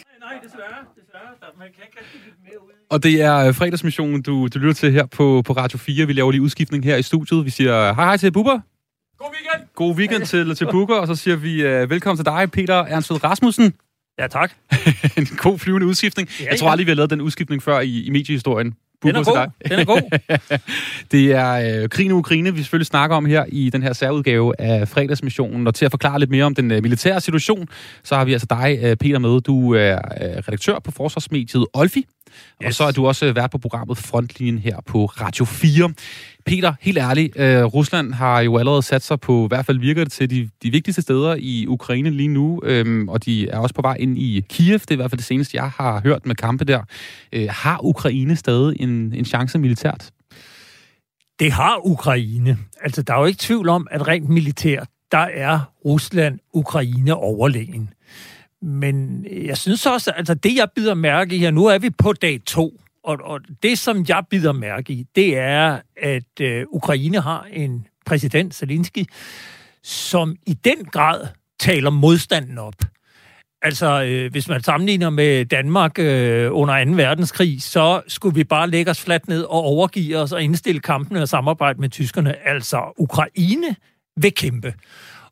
Og 2.90 3.04
det 3.04 3.22
er 3.22 3.36
øh, 3.36 3.54
fredagsmissionen, 3.54 4.22
du, 4.22 4.48
du 4.48 4.60
lytter 4.60 4.74
til 4.74 4.92
her 4.92 5.06
på, 5.06 5.42
på 5.46 5.54
Radio 5.54 5.78
4. 5.78 6.06
Vi 6.06 6.14
laver 6.14 6.32
lige 6.32 6.42
udskiftning 6.42 6.84
her 6.84 6.98
i 6.98 7.02
studiet. 7.02 7.46
Vi 7.46 7.50
siger 7.50 7.94
hej 7.94 8.06
hej 8.06 8.18
til 8.18 8.32
Bubber. 8.32 8.60
God 9.18 9.28
weekend! 9.28 9.70
God 9.76 9.96
weekend 9.96 10.26
til, 10.26 10.56
til 10.56 10.68
Bubber, 10.72 10.96
og 10.96 11.08
så 11.08 11.16
siger 11.16 11.36
vi 11.36 11.66
uh, 11.66 11.90
velkommen 11.90 12.18
til 12.18 12.26
dig, 12.26 12.52
Peter 12.52 12.76
Ernst 12.76 13.12
Rasmussen. 13.24 13.74
Ja, 14.20 14.28
tak. 14.28 14.52
en 15.18 15.26
god 15.26 15.60
flyvende 15.60 15.88
udskiftning. 15.88 16.30
Ja, 16.40 16.46
Jeg 16.52 16.60
tror 16.60 16.70
aldrig, 16.70 16.88
vi 16.88 16.92
har 16.92 16.96
lavet 16.96 17.10
den 17.10 17.22
udskiftning 17.22 17.64
før 17.64 17.80
i, 17.80 18.04
i 18.04 18.10
mediehistorien. 18.10 18.76
Den 19.04 19.16
er 19.16 19.24
god. 19.24 19.48
Den 19.70 19.80
er 19.80 19.86
god. 19.86 20.20
Det 21.12 21.32
er 21.32 21.82
øh, 21.84 21.90
krigen 21.90 22.12
i 22.12 22.14
Ukraine, 22.14 22.54
vi 22.54 22.60
selvfølgelig 22.60 22.88
snakker 22.88 23.16
om 23.16 23.26
her 23.26 23.46
i 23.48 23.70
den 23.70 23.84
her 23.84 23.94
særudgave 23.94 24.62
af 24.62 24.88
fredagsmissionen. 24.88 25.68
Og 25.68 25.76
til 25.76 25.86
at 25.86 25.92
forklare 25.92 26.20
lidt 26.20 26.30
mere 26.30 26.46
om 26.46 26.56
den 26.56 26.72
øh, 26.72 26.84
militære 26.84 27.22
situation, 27.22 27.68
så 28.04 28.16
har 28.16 28.26
vi 28.26 28.34
altså 28.34 28.48
dig, 28.50 28.80
øh, 28.82 28.96
Peter, 28.96 29.20
med. 29.20 29.42
Du 29.42 29.74
er 29.74 29.96
øh, 29.96 30.38
redaktør 30.48 30.80
på 30.80 30.92
forsvarsmediet 30.92 31.66
Olfi, 31.74 32.06
yes. 32.64 32.68
og 32.68 32.74
så 32.74 32.84
er 32.84 32.92
du 32.92 33.08
også 33.08 33.26
øh, 33.26 33.36
vært 33.36 33.52
på 33.52 33.58
programmet 33.58 33.98
Frontlinjen 33.98 34.60
her 34.60 34.78
på 34.86 35.06
Radio 35.06 35.46
4. 35.46 35.94
Peter, 36.46 36.74
helt 36.82 36.98
ærligt, 36.98 37.40
øh, 37.40 37.64
Rusland 37.64 38.14
har 38.14 38.40
jo 38.40 38.58
allerede 38.58 38.82
sat 38.82 39.04
sig 39.04 39.20
på, 39.20 39.46
i 39.46 39.48
hvert 39.48 39.66
fald 39.66 39.80
virker 39.80 40.04
det 40.04 40.12
til, 40.12 40.30
de, 40.30 40.50
de 40.64 40.72
vigtigste 40.72 41.02
steder 41.02 41.36
i 41.40 41.66
Ukraine 41.68 42.10
lige 42.10 42.28
nu, 42.28 42.62
øhm, 42.64 43.10
og 43.10 43.26
de 43.26 43.50
er 43.50 43.58
også 43.58 43.76
på 43.76 43.82
vej 43.82 43.96
ind 44.00 44.18
i 44.18 44.46
Kiev, 44.50 44.80
det 44.80 44.92
er 44.92 44.96
i 44.96 44.96
hvert 44.96 45.12
fald 45.12 45.18
det 45.18 45.26
seneste, 45.26 45.58
jeg 45.58 45.70
har 45.70 46.02
hørt 46.04 46.26
med 46.26 46.36
kampe 46.36 46.66
der. 46.66 46.82
Øh, 47.34 47.48
har 47.50 47.86
Ukraine 47.86 48.36
stadig 48.36 48.82
en, 48.82 49.14
en 49.14 49.26
chance 49.26 49.60
militært? 49.60 50.10
Det 51.40 51.52
har 51.52 51.88
Ukraine. 51.88 52.58
Altså, 52.82 53.02
der 53.02 53.14
er 53.14 53.20
jo 53.20 53.26
ikke 53.26 53.40
tvivl 53.40 53.70
om, 53.70 53.88
at 53.92 54.08
rent 54.08 54.30
militært, 54.30 54.88
der 55.12 55.18
er 55.34 55.60
Rusland 55.86 56.40
Ukraine 56.54 57.16
overlegen. 57.16 57.90
Men 58.62 59.26
jeg 59.32 59.58
synes 59.58 59.86
også, 59.86 60.12
altså 60.12 60.34
det 60.34 60.56
jeg 60.56 60.68
bider 60.76 60.94
mærke 60.94 61.36
i 61.36 61.40
her, 61.40 61.52
nu 61.52 61.66
er 61.66 61.78
vi 61.78 61.90
på 61.90 62.14
dag 62.14 62.40
to, 62.46 62.82
og, 63.04 63.18
og 63.24 63.42
det 63.64 63.80
som 63.80 64.06
jeg 64.08 64.24
bider 64.30 64.52
mærke 64.52 64.94
i, 64.94 65.06
det 65.16 65.38
er, 65.38 65.80
at 65.98 66.42
øh, 66.42 66.66
Ukraine 66.70 67.22
har 67.22 67.48
en 67.52 67.88
præsident, 68.06 68.56
Zelensky, 68.56 69.06
som 69.84 70.36
i 70.48 70.54
den 70.54 70.86
grad 70.86 71.28
taler 71.60 71.90
modstanden 71.90 72.58
op. 72.58 72.76
Altså, 73.62 74.04
øh, 74.04 74.32
hvis 74.32 74.48
man 74.48 74.64
sammenligner 74.64 75.10
med 75.10 75.46
Danmark 75.46 76.00
øh, 76.00 76.50
under 76.52 76.86
2. 76.86 76.92
verdenskrig, 76.92 77.64
så 77.64 78.02
skulle 78.08 78.36
vi 78.36 78.44
bare 78.44 78.70
lægge 78.70 78.92
os 78.92 79.02
fladt 79.02 79.28
ned 79.28 79.44
og 79.44 79.62
overgive 79.62 80.18
os 80.18 80.32
og 80.32 80.44
indstille 80.44 80.82
kampene 80.82 81.22
og 81.22 81.30
samarbejde 81.30 81.82
med 81.82 81.90
tyskerne. 81.90 82.48
Altså, 82.48 82.94
Ukraine 82.98 83.76
vil 84.16 84.34
kæmpe. 84.34 84.74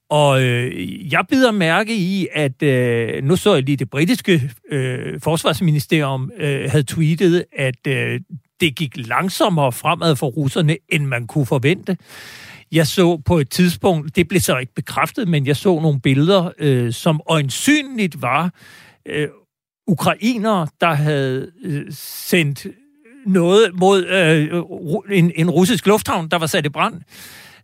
Og 0.10 0.44
øh, 0.44 1.14
jeg 1.14 1.26
bider 1.30 1.52
mærke 1.52 1.96
i, 1.96 2.28
at 2.34 2.64
øh, 2.64 3.24
nu 3.24 3.36
så 3.36 3.54
jeg 3.54 3.64
lige 3.64 3.78
det 3.78 3.90
britiske 3.90 4.52
øh, 4.72 5.22
forsvarsministerium 5.22 6.32
øh, 6.38 6.72
havde 6.72 6.84
tweetet, 6.84 7.46
at 7.58 7.88
øh, 7.88 8.22
det 8.60 8.76
gik 8.76 9.08
langsommere 9.08 9.72
fremad 9.72 10.16
for 10.16 10.28
russerne, 10.28 10.78
end 10.90 11.06
man 11.06 11.28
kunne 11.28 11.46
forvente. 11.46 11.98
Jeg 12.72 12.88
så 12.88 13.18
på 13.18 13.38
et 13.38 13.50
tidspunkt, 13.50 14.16
det 14.16 14.28
blev 14.28 14.42
så 14.42 14.58
ikke 14.58 14.74
bekræftet, 14.74 15.28
men 15.28 15.48
jeg 15.48 15.56
så 15.56 15.80
nogle 15.80 16.02
billeder, 16.02 16.52
øh, 16.60 16.94
som 16.94 17.22
øjensynligt 17.30 18.22
var 18.22 18.54
øh, 19.06 19.28
ukrainere, 19.88 20.68
der 20.82 20.94
havde 20.94 21.52
øh, 21.64 21.86
sendt 21.92 22.68
noget 23.26 23.72
mod 23.74 24.06
øh, 24.06 24.64
en, 25.18 25.32
en 25.36 25.50
russisk 25.50 25.88
lufthavn, 25.88 26.28
der 26.28 26.38
var 26.38 26.46
sat 26.48 26.66
i 26.66 26.70
brand. 26.70 26.96
Øh, 26.96 27.02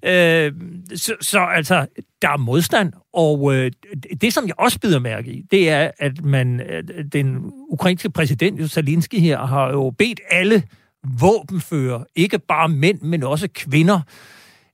Øh, 0.05 0.51
så, 0.95 1.15
så 1.21 1.39
altså, 1.39 1.85
der 2.21 2.29
er 2.29 2.37
modstand, 2.37 2.93
og 3.13 3.55
øh, 3.55 3.71
det, 4.21 4.33
som 4.33 4.47
jeg 4.47 4.59
også 4.59 4.79
bider 4.79 4.99
mærke 4.99 5.31
i, 5.31 5.41
det 5.51 5.69
er, 5.69 5.91
at 5.99 6.23
man, 6.23 6.59
øh, 6.59 6.83
den 7.13 7.51
ukrainske 7.69 8.09
præsident, 8.09 8.71
Zelensky 8.71 9.19
her, 9.19 9.45
har 9.45 9.69
jo 9.71 9.89
bedt 9.97 10.19
alle 10.29 10.63
våbenfører, 11.19 12.03
ikke 12.15 12.39
bare 12.39 12.69
mænd, 12.69 13.01
men 13.01 13.23
også 13.23 13.47
kvinder, 13.53 13.99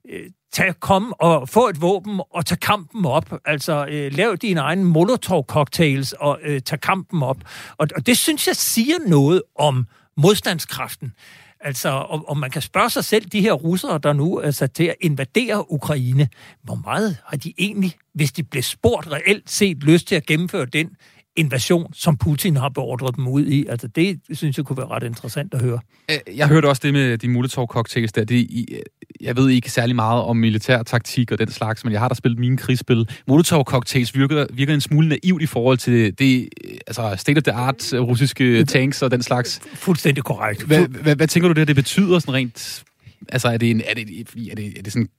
øh, 0.10 0.30
tage, 0.52 0.74
kom 0.74 1.14
og 1.20 1.50
få 1.50 1.68
et 1.68 1.82
våben 1.82 2.22
og 2.34 2.46
tage 2.46 2.60
kampen 2.60 3.06
op. 3.06 3.34
Altså, 3.46 3.86
øh, 3.90 4.14
lav 4.14 4.36
dine 4.36 4.60
egne 4.60 4.84
Molotov-cocktails 4.84 6.14
og 6.20 6.40
øh, 6.44 6.62
tag 6.62 6.82
kampen 6.82 7.24
op. 7.24 7.38
Og, 7.78 7.88
og 7.96 8.06
det 8.06 8.18
synes 8.18 8.48
jeg 8.48 8.56
siger 8.56 8.96
noget 9.08 9.42
om 9.56 9.88
modstandskraften. 10.18 11.14
Altså, 11.62 11.90
og, 11.90 12.30
og 12.30 12.38
man 12.38 12.52
kan 12.52 12.62
spørge 12.62 12.90
sig 12.90 13.06
selv, 13.06 13.26
de 13.26 13.42
her 13.42 13.54
russere, 13.54 14.00
der 14.04 14.14
nu 14.14 14.38
er 14.38 14.52
sat 14.52 14.72
til 14.72 14.84
at 14.84 14.96
invadere 15.02 15.72
Ukraine, 15.72 16.30
hvor 16.64 16.76
meget 16.76 17.18
har 17.26 17.38
de 17.38 17.54
egentlig, 17.58 17.96
hvis 18.14 18.32
de 18.32 18.44
blev 18.44 18.64
spurgt 18.64 19.12
reelt 19.12 19.50
set, 19.50 19.78
lyst 19.78 20.08
til 20.08 20.16
at 20.16 20.26
gennemføre 20.26 20.66
den 20.66 20.90
invasion, 21.36 21.94
som 21.94 22.18
Putin 22.18 22.56
har 22.58 22.70
beordret 22.70 23.16
dem 23.16 23.28
ud 23.28 23.46
i? 23.46 23.66
Altså, 23.70 23.88
det 23.88 24.20
synes 24.32 24.58
jeg 24.58 24.66
kunne 24.66 24.78
være 24.78 24.88
ret 24.88 25.04
interessant 25.04 25.54
at 25.54 25.62
høre. 25.62 25.80
Øh, 26.12 26.38
Jeg 26.38 26.48
hørte 26.48 26.66
også 26.70 26.82
det 26.86 26.94
med 26.94 27.18
de 27.18 27.28
Molotov-cocktails 27.28 28.12
der. 28.12 28.24
Det, 28.24 28.36
i- 28.36 28.76
jeg 29.22 29.36
ved 29.38 29.50
ikke 29.50 29.72
særlig 29.72 29.96
meget 29.96 30.24
om 30.24 30.38
militær 30.38 30.84
taktik 30.84 31.32
og 31.32 31.40
den 31.40 31.52
slags, 31.52 31.84
men 31.84 31.94
jeg 31.94 32.02
har 32.02 32.08
da 32.08 32.16
spillet 32.16 32.40
mine 32.40 32.58
krigsspil. 32.58 33.10
Molotov-cocktails 33.28 34.16
virker, 34.20 34.46
virker 34.54 34.74
en 34.74 34.82
smule 34.82 35.10
naivt 35.10 35.42
i 35.42 35.46
forhold 35.46 35.78
til 35.78 36.20
det, 36.20 36.50
altså 36.88 37.16
state-of-the-art 37.18 37.94
russiske 37.94 38.66
tanks 38.66 39.02
og 39.02 39.12
den 39.12 39.24
slags. 39.24 39.62
Fuldstændig 39.74 40.24
korrekt. 40.24 40.64
Hvad, 40.64 40.88
hvad, 40.88 41.16
hvad 41.16 41.28
tænker 41.28 41.48
du 41.54 41.60
det, 41.60 41.68
det 41.68 41.76
betyder 41.76 42.20
sådan 42.20 42.34
rent... 42.34 42.84
Altså, 43.30 43.48
er 43.48 43.58
det, 43.58 43.72
en, 43.72 43.82
er 43.86 43.94
det, 43.94 44.30
fordi- 44.30 44.50
er 44.50 44.56
det, 44.56 44.78
er 44.78 44.82
det 44.84 44.94
sådan 44.94 45.10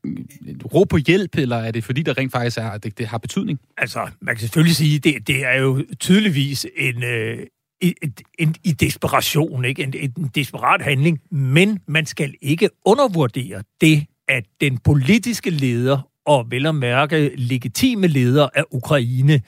et 0.47 0.75
råb 0.75 0.89
på 0.89 0.97
hjælp, 0.97 1.39
eller 1.39 1.57
er 1.57 1.71
det 1.71 1.85
fordi, 1.85 2.03
der 2.03 2.19
rent 2.19 2.33
faktisk 2.33 2.59
er, 2.59 2.79
det, 2.79 2.99
det 2.99 3.07
har 3.07 3.19
betydning? 3.19 3.59
Altså, 3.77 4.09
man 4.21 4.35
kan 4.35 4.41
selvfølgelig 4.41 4.77
sige, 4.77 4.99
det, 4.99 5.27
det 5.27 5.45
er 5.45 5.61
jo 5.61 5.85
tydeligvis 6.01 6.67
en, 6.77 7.03
øh, 7.05 7.39
en, 7.81 7.95
en, 8.39 8.55
i 8.65 8.73
desperation, 8.73 9.65
ikke? 9.65 9.83
En, 9.83 9.95
en 10.19 10.31
desperat 10.35 10.83
handling, 10.83 11.21
men 11.31 11.79
man 11.89 12.07
skal 12.07 12.35
ikke 12.43 12.69
undervurdere 12.85 13.63
det, 13.81 14.07
at 14.29 14.45
den 14.61 14.79
politiske 14.79 15.51
leder, 15.51 16.09
og 16.27 16.47
vel 16.51 16.67
at 16.67 16.75
mærke 16.75 17.31
legitime 17.37 18.07
leder 18.07 18.49
af 18.55 18.65
Ukraine, 18.71 19.41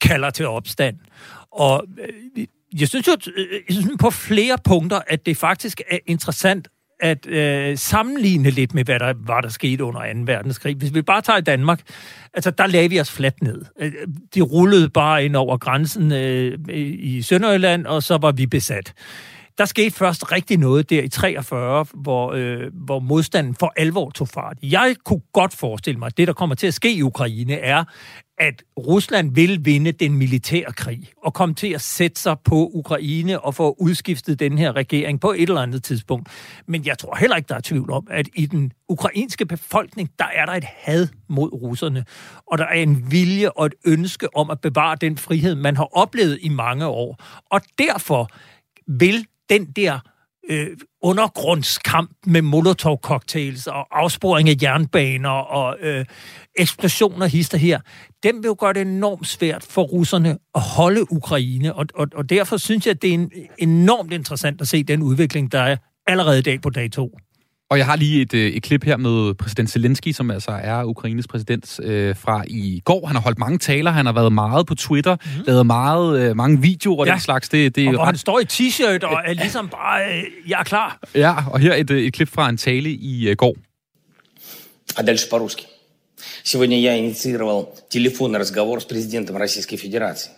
kalder 0.00 0.30
til 0.30 0.46
opstand. 0.46 0.96
Og 1.50 1.84
øh, 2.36 2.46
jeg 2.80 2.88
synes 2.88 3.06
jo 3.06 3.12
øh, 3.36 3.46
jeg 3.68 3.76
synes 3.76 3.86
på 4.00 4.10
flere 4.10 4.58
punkter, 4.64 5.00
at 5.06 5.26
det 5.26 5.36
faktisk 5.36 5.80
er 5.90 5.98
interessant 6.06 6.68
at 7.02 7.26
øh, 7.26 7.78
sammenligne 7.78 8.50
lidt 8.50 8.74
med, 8.74 8.84
hvad 8.84 8.98
der 8.98 9.14
var, 9.16 9.40
der 9.40 9.48
skete 9.48 9.84
under 9.84 10.12
2. 10.14 10.20
verdenskrig. 10.24 10.76
Hvis 10.76 10.94
vi 10.94 11.02
bare 11.02 11.20
tager 11.20 11.38
i 11.38 11.42
Danmark, 11.42 11.80
altså 12.34 12.50
der 12.50 12.66
lagde 12.66 12.90
vi 12.90 13.00
os 13.00 13.10
fladt 13.10 13.42
ned. 13.42 13.64
Øh, 13.80 13.92
de 14.34 14.40
rullede 14.40 14.88
bare 14.88 15.24
ind 15.24 15.36
over 15.36 15.56
grænsen 15.56 16.12
øh, 16.12 16.58
i 16.98 17.22
Sønderjylland, 17.22 17.86
og 17.86 18.02
så 18.02 18.16
var 18.16 18.32
vi 18.32 18.46
besat. 18.46 18.94
Der 19.58 19.64
skete 19.64 19.90
først 19.90 20.32
rigtig 20.32 20.58
noget 20.58 20.90
der 20.90 21.02
i 21.02 21.08
43, 21.08 21.86
hvor, 21.94 22.32
øh, 22.32 22.70
hvor 22.72 22.98
modstanden 22.98 23.54
for 23.54 23.72
alvor 23.76 24.10
tog 24.10 24.28
fart. 24.28 24.56
Jeg 24.62 24.94
kunne 25.04 25.20
godt 25.32 25.54
forestille 25.54 25.98
mig, 25.98 26.06
at 26.06 26.16
det, 26.16 26.26
der 26.26 26.34
kommer 26.34 26.54
til 26.54 26.66
at 26.66 26.74
ske 26.74 26.92
i 26.92 27.02
Ukraine, 27.02 27.54
er, 27.54 27.84
at 28.38 28.62
Rusland 28.78 29.34
vil 29.34 29.64
vinde 29.64 29.92
den 29.92 30.16
militære 30.16 30.72
krig 30.72 31.08
og 31.24 31.34
komme 31.34 31.54
til 31.54 31.72
at 31.74 31.80
sætte 31.80 32.20
sig 32.20 32.36
på 32.44 32.70
Ukraine 32.74 33.40
og 33.40 33.54
få 33.54 33.76
udskiftet 33.80 34.40
den 34.40 34.58
her 34.58 34.76
regering 34.76 35.20
på 35.20 35.30
et 35.30 35.42
eller 35.42 35.60
andet 35.60 35.84
tidspunkt. 35.84 36.28
Men 36.66 36.86
jeg 36.86 36.98
tror 36.98 37.16
heller 37.16 37.36
ikke, 37.36 37.48
der 37.48 37.54
er 37.54 37.60
tvivl 37.60 37.90
om, 37.90 38.06
at 38.10 38.28
i 38.34 38.46
den 38.46 38.72
ukrainske 38.88 39.46
befolkning, 39.46 40.10
der 40.18 40.24
er 40.34 40.46
der 40.46 40.52
et 40.52 40.64
had 40.64 41.08
mod 41.28 41.52
russerne, 41.52 42.04
og 42.46 42.58
der 42.58 42.64
er 42.64 42.82
en 42.82 43.10
vilje 43.12 43.50
og 43.50 43.66
et 43.66 43.74
ønske 43.86 44.36
om 44.36 44.50
at 44.50 44.60
bevare 44.60 44.96
den 45.00 45.18
frihed, 45.18 45.54
man 45.54 45.76
har 45.76 45.96
oplevet 45.96 46.38
i 46.42 46.48
mange 46.48 46.86
år. 46.86 47.24
Og 47.50 47.60
derfor 47.78 48.30
vil 48.86 49.26
den 49.50 49.64
der 49.64 50.00
øh, 50.50 50.76
undergrundskamp 51.02 52.10
med 52.26 52.42
molotov-cocktails 52.42 53.66
og 53.66 54.00
afsporing 54.02 54.48
af 54.48 54.56
jernbaner 54.62 55.30
og 55.30 55.76
øh, 55.80 56.04
eksplosioner 56.58 57.26
hister 57.26 57.58
her, 57.58 57.80
dem 58.22 58.36
vil 58.42 58.48
jo 58.48 58.56
gøre 58.58 58.72
det 58.72 58.80
enormt 58.80 59.26
svært 59.26 59.62
for 59.62 59.82
russerne 59.82 60.38
at 60.54 60.60
holde 60.60 61.12
Ukraine, 61.12 61.74
og, 61.74 61.86
og, 61.94 62.06
og 62.14 62.30
derfor 62.30 62.56
synes 62.56 62.86
jeg, 62.86 62.94
at 62.94 63.02
det 63.02 63.10
er 63.10 63.14
en, 63.14 63.32
enormt 63.58 64.12
interessant 64.12 64.60
at 64.60 64.68
se 64.68 64.82
den 64.82 65.02
udvikling, 65.02 65.52
der 65.52 65.60
er 65.60 65.76
allerede 66.06 66.38
i 66.38 66.42
dag 66.42 66.60
på 66.60 66.70
dag 66.70 66.90
to. 66.90 67.18
Og 67.71 67.77
jeg 67.77 67.85
har 67.85 67.95
lige 67.95 68.21
et, 68.21 68.33
øh, 68.33 68.47
et 68.51 68.63
klip 68.63 68.83
her 68.83 68.97
med 68.97 69.33
præsident 69.33 69.69
Zelensky, 69.69 70.11
som 70.11 70.31
altså 70.31 70.51
er 70.51 70.83
Ukraines 70.83 71.27
præsident 71.27 71.79
øh, 71.83 72.15
fra 72.15 72.43
i 72.47 72.81
går. 72.85 73.05
Han 73.07 73.15
har 73.15 73.23
holdt 73.23 73.39
mange 73.39 73.57
taler, 73.57 73.91
han 73.91 74.05
har 74.05 74.13
været 74.13 74.33
meget 74.33 74.67
på 74.67 74.75
Twitter, 74.75 75.15
mm. 75.15 75.43
lavet 75.47 75.65
meget, 75.65 76.19
øh, 76.21 76.35
mange 76.35 76.61
videoer 76.61 76.99
og 76.99 77.05
Ja. 77.07 77.11
den 77.11 77.19
slags. 77.21 77.49
Det, 77.49 77.75
det 77.75 77.87
Og 77.87 77.93
er 77.93 77.97
hvor 77.97 78.05
han 78.05 78.13
ret, 78.13 78.19
står 78.19 78.39
i 78.39 78.43
t-shirt 78.43 79.03
og 79.07 79.21
er 79.25 79.33
ligesom 79.33 79.69
bare, 79.69 80.01
øh, 80.17 80.23
jeg 80.49 80.59
er 80.59 80.63
klar. 80.63 80.99
ja, 81.15 81.33
og 81.51 81.59
her 81.59 81.73
et, 81.73 81.89
øh, 81.91 82.01
et 82.03 82.13
klip 82.13 82.29
fra 82.29 82.49
en 82.49 82.57
tale 82.57 82.89
i 82.89 83.29
øh, 83.29 83.35
går. 83.35 83.55
А 84.97 85.03
дальше 85.03 85.29
по-русски. 85.29 85.65
Сегодня 86.43 86.77
я 86.89 86.97
инициировал 86.97 87.59
телефонный 87.95 88.39
разговор 88.39 88.79
с 88.81 88.85
президентом 88.85 89.35
Российской 89.37 89.77
Федерации. 89.77 90.31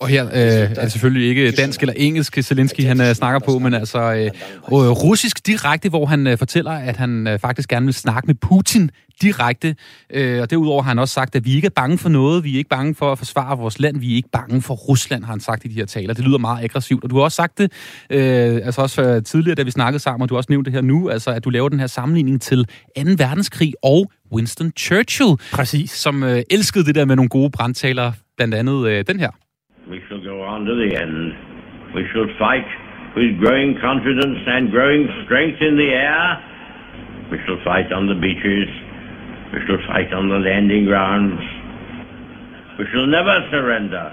Og 0.00 0.08
her 0.08 0.26
øh, 0.26 0.32
er 0.32 0.82
det 0.82 0.92
selvfølgelig 0.92 1.28
ikke 1.28 1.50
dansk 1.50 1.80
eller 1.80 1.94
engelsk, 1.96 2.38
Zelensky 2.42 2.80
han 2.84 3.00
øh, 3.00 3.14
snakker 3.14 3.38
på, 3.38 3.58
men 3.58 3.74
altså 3.74 3.98
øh, 3.98 4.24
øh, 4.24 4.30
russisk 4.72 5.46
direkte, 5.46 5.88
hvor 5.88 6.06
han 6.06 6.26
øh, 6.26 6.38
fortæller, 6.38 6.70
at 6.70 6.96
han 6.96 7.26
øh, 7.26 7.38
faktisk 7.38 7.68
gerne 7.68 7.86
vil 7.86 7.94
snakke 7.94 8.26
med 8.26 8.34
Putin 8.34 8.90
direkte. 9.22 9.76
Øh, 10.10 10.42
og 10.42 10.50
derudover 10.50 10.82
har 10.82 10.88
han 10.88 10.98
også 10.98 11.14
sagt, 11.14 11.36
at 11.36 11.44
vi 11.44 11.54
ikke 11.54 11.66
er 11.66 11.70
bange 11.70 11.98
for 11.98 12.08
noget, 12.08 12.44
vi 12.44 12.54
er 12.54 12.58
ikke 12.58 12.70
bange 12.70 12.94
for 12.94 13.12
at 13.12 13.18
forsvare 13.18 13.58
vores 13.58 13.78
land, 13.78 13.98
vi 13.98 14.12
er 14.12 14.16
ikke 14.16 14.28
bange 14.32 14.62
for 14.62 14.74
Rusland, 14.74 15.24
har 15.24 15.32
han 15.32 15.40
sagt 15.40 15.64
i 15.64 15.68
de 15.68 15.74
her 15.74 15.86
taler. 15.86 16.14
Det 16.14 16.24
lyder 16.24 16.38
meget 16.38 16.64
aggressivt, 16.64 17.04
og 17.04 17.10
du 17.10 17.16
har 17.16 17.22
også 17.22 17.36
sagt 17.36 17.58
det, 17.58 17.72
øh, 18.10 18.60
altså 18.64 18.82
også 18.82 19.02
øh, 19.02 19.22
tidligere, 19.22 19.54
da 19.54 19.62
vi 19.62 19.70
snakkede 19.70 20.02
sammen, 20.02 20.22
og 20.22 20.28
du 20.28 20.34
har 20.34 20.36
også 20.36 20.52
nævnt 20.52 20.64
det 20.66 20.74
her 20.74 20.80
nu, 20.80 21.08
altså 21.08 21.30
at 21.30 21.44
du 21.44 21.50
laver 21.50 21.68
den 21.68 21.80
her 21.80 21.86
sammenligning 21.86 22.42
til 22.42 22.64
2. 22.64 23.02
verdenskrig 23.18 23.72
og 23.82 24.10
Winston 24.32 24.72
Churchill, 24.78 25.30
Præcis. 25.52 25.90
som 25.90 26.22
øh, 26.22 26.42
elskede 26.50 26.84
det 26.84 26.94
der 26.94 27.04
med 27.04 27.16
nogle 27.16 27.28
gode 27.28 27.50
brandtaler, 27.50 28.12
blandt 28.36 28.54
andet 28.54 28.86
øh, 28.86 29.04
den 29.06 29.20
her. 29.20 29.30
On 30.56 30.64
to 30.64 30.74
the 30.74 30.92
end. 31.04 31.34
We 31.94 32.02
shall 32.12 32.28
fight 32.38 32.68
with 33.14 33.30
growing 33.42 33.76
confidence 33.88 34.40
and 34.54 34.62
growing 34.76 35.04
strength 35.24 35.60
in 35.68 35.76
the 35.82 35.90
air. 36.08 36.24
We 37.30 37.36
shall 37.44 37.60
fight 37.70 37.92
on 37.92 38.02
the 38.12 38.18
beaches. 38.26 38.68
We 39.52 39.58
shall 39.66 39.82
fight 39.92 40.10
on 40.18 40.24
the 40.32 40.40
landing 40.48 40.84
grounds. 40.90 41.42
We 42.78 42.84
shall 42.90 43.06
never 43.16 43.34
surrender. 43.52 44.06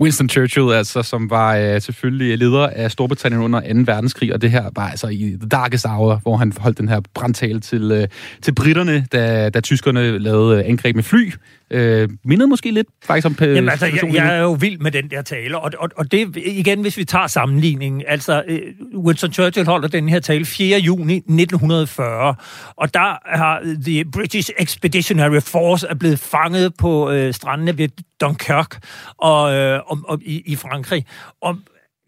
Winston 0.00 0.28
Churchill, 0.28 0.72
altså, 0.72 1.02
som 1.02 1.30
var 1.30 1.56
øh, 1.56 1.80
selvfølgelig 1.80 2.38
leder 2.38 2.66
af 2.66 2.90
Storbritannien 2.90 3.42
under 3.42 3.60
2. 3.60 3.66
verdenskrig, 3.92 4.34
og 4.34 4.42
det 4.42 4.50
her 4.50 4.64
var 4.76 4.88
altså 4.88 5.08
i 5.08 5.36
The 5.40 5.48
Darkest 5.48 5.86
Hour, 5.88 6.20
hvor 6.22 6.36
han 6.36 6.52
holdt 6.60 6.78
den 6.78 6.88
her 6.88 7.00
brandtale 7.14 7.60
til, 7.60 7.92
øh, 7.92 8.08
til 8.42 8.54
britterne, 8.54 9.06
da, 9.12 9.50
da 9.50 9.60
tyskerne 9.60 10.18
lavede 10.18 10.58
øh, 10.58 10.68
angreb 10.68 10.94
med 10.94 11.02
fly. 11.02 11.32
Øh, 11.72 12.08
mindede 12.24 12.48
måske 12.48 12.70
lidt 12.70 12.86
faktisk 13.04 13.26
om 13.26 13.36
Jamen 13.40 13.68
altså, 13.68 13.86
jeg, 13.86 14.14
jeg 14.14 14.36
er 14.36 14.40
jo 14.40 14.52
vild 14.52 14.78
med 14.78 14.90
den 14.90 15.10
der 15.10 15.22
tale, 15.22 15.58
og, 15.58 15.72
og, 15.78 15.88
og 15.96 16.12
det 16.12 16.36
igen, 16.36 16.80
hvis 16.80 16.96
vi 16.96 17.04
tager 17.04 17.26
sammenligningen, 17.26 18.02
altså 18.08 18.42
øh, 18.48 18.60
Winston 18.96 19.32
Churchill 19.32 19.66
holder 19.66 19.88
den 19.88 20.08
her 20.08 20.20
tale 20.20 20.44
4. 20.44 20.78
juni 20.78 21.16
1940, 21.16 22.34
og 22.76 22.94
der 22.94 23.36
har 23.36 23.60
The 23.84 24.04
British 24.04 24.50
Expeditionary 24.58 25.40
Force 25.40 25.86
er 25.86 25.94
blevet 25.94 26.18
fanget 26.18 26.74
på 26.74 27.10
øh, 27.10 27.34
strandene 27.34 27.78
ved 27.78 27.88
Dunkirk 28.20 28.78
og, 29.18 29.54
øh, 29.54 29.80
og, 29.86 29.98
og 30.08 30.18
i, 30.22 30.42
i 30.46 30.56
Frankrig, 30.56 31.06
og 31.40 31.56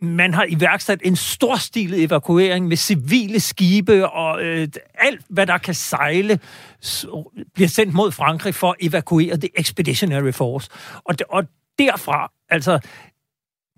man 0.06 0.34
har 0.34 0.46
iværksat 0.48 1.00
en 1.04 1.16
storstilet 1.16 2.02
evakuering 2.02 2.68
med 2.68 2.76
civile 2.76 3.40
skibe 3.40 4.10
og 4.10 4.42
øh, 4.42 4.68
alt, 4.94 5.20
hvad 5.28 5.46
der 5.46 5.58
kan 5.58 5.74
sejle, 5.74 6.40
bliver 7.54 7.68
sendt 7.68 7.94
mod 7.94 8.12
Frankrig 8.12 8.54
for 8.54 8.70
at 8.70 8.76
evakuere 8.80 9.36
det 9.36 9.50
Expeditionary 9.56 10.32
Force. 10.32 10.70
Og, 11.04 11.18
de- 11.18 11.24
og 11.28 11.44
derfra, 11.78 12.32
altså, 12.50 12.78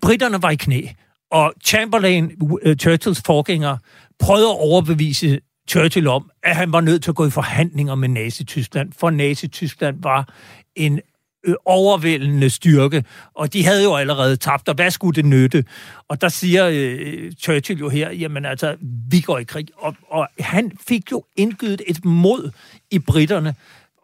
britterne 0.03 0.43
var 0.43 0.51
i 0.51 0.57
knæ, 0.57 0.83
og 1.31 1.53
Chamberlain, 1.65 2.33
øh, 2.63 2.77
Churchills 2.77 3.23
forgænger, 3.27 3.77
prøvede 4.19 4.49
at 4.49 4.59
overbevise 4.59 5.41
Churchill 5.69 6.09
om, 6.09 6.31
at 6.43 6.57
han 6.57 6.73
var 6.73 6.81
nødt 6.81 7.03
til 7.03 7.11
at 7.11 7.15
gå 7.15 7.27
i 7.27 7.31
forhandlinger 7.31 7.95
med 7.95 8.09
Nazi-Tyskland, 8.09 8.93
for 8.99 9.11
Nazi-Tyskland 9.11 10.03
var 10.03 10.29
en 10.77 11.01
øh, 11.47 11.55
overvældende 11.65 12.51
styrke, 12.51 13.05
og 13.35 13.53
de 13.53 13.65
havde 13.65 13.83
jo 13.83 13.95
allerede 13.95 14.37
tabt, 14.37 14.69
og 14.69 14.75
hvad 14.75 14.91
skulle 14.91 15.17
det 15.17 15.25
nytte? 15.25 15.65
Og 16.09 16.21
der 16.21 16.29
siger 16.29 16.69
øh, 16.73 17.33
Churchill 17.33 17.81
jo 17.81 17.89
her, 17.89 18.11
jamen 18.11 18.45
altså, 18.45 18.77
vi 19.11 19.21
går 19.21 19.39
i 19.39 19.45
krig, 19.45 19.69
og, 19.77 19.95
og 20.11 20.29
han 20.41 20.73
fik 20.89 21.13
jo 21.13 21.25
indgydet 21.37 21.83
et 21.87 22.05
mod 22.05 22.51
i 22.91 22.99
britterne, 22.99 23.55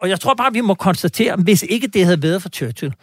og 0.00 0.08
jeg 0.08 0.20
tror 0.20 0.34
bare, 0.34 0.52
vi 0.52 0.60
må 0.60 0.74
konstatere, 0.74 1.32
at 1.32 1.42
hvis 1.42 1.62
ikke 1.62 1.86
det 1.86 2.04
havde 2.04 2.22
været 2.22 2.42
for 2.42 2.48
Churchill, 2.48 2.94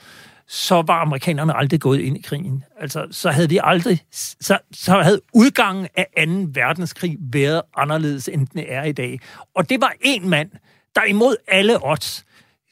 så 0.48 0.76
var 0.76 1.02
amerikanerne 1.02 1.58
aldrig 1.58 1.82
gået 1.82 2.00
ind 2.00 2.18
i 2.18 2.22
krigen. 2.22 2.64
Altså, 2.80 3.08
så 3.12 3.32
havde 3.32 3.48
de 3.48 3.64
aldrig, 3.64 4.04
så, 4.42 4.58
så 4.72 5.02
havde 5.02 5.22
udgangen 5.34 5.88
af 5.96 6.28
2. 6.28 6.32
verdenskrig 6.54 7.18
været 7.20 7.62
anderledes, 7.78 8.28
end 8.28 8.48
den 8.48 8.64
er 8.68 8.84
i 8.84 8.92
dag. 8.92 9.20
Og 9.56 9.70
det 9.70 9.82
var 9.82 9.94
en 10.02 10.30
mand, 10.30 10.50
der 10.96 11.04
imod 11.04 11.36
alle 11.48 11.86
odds 11.86 12.26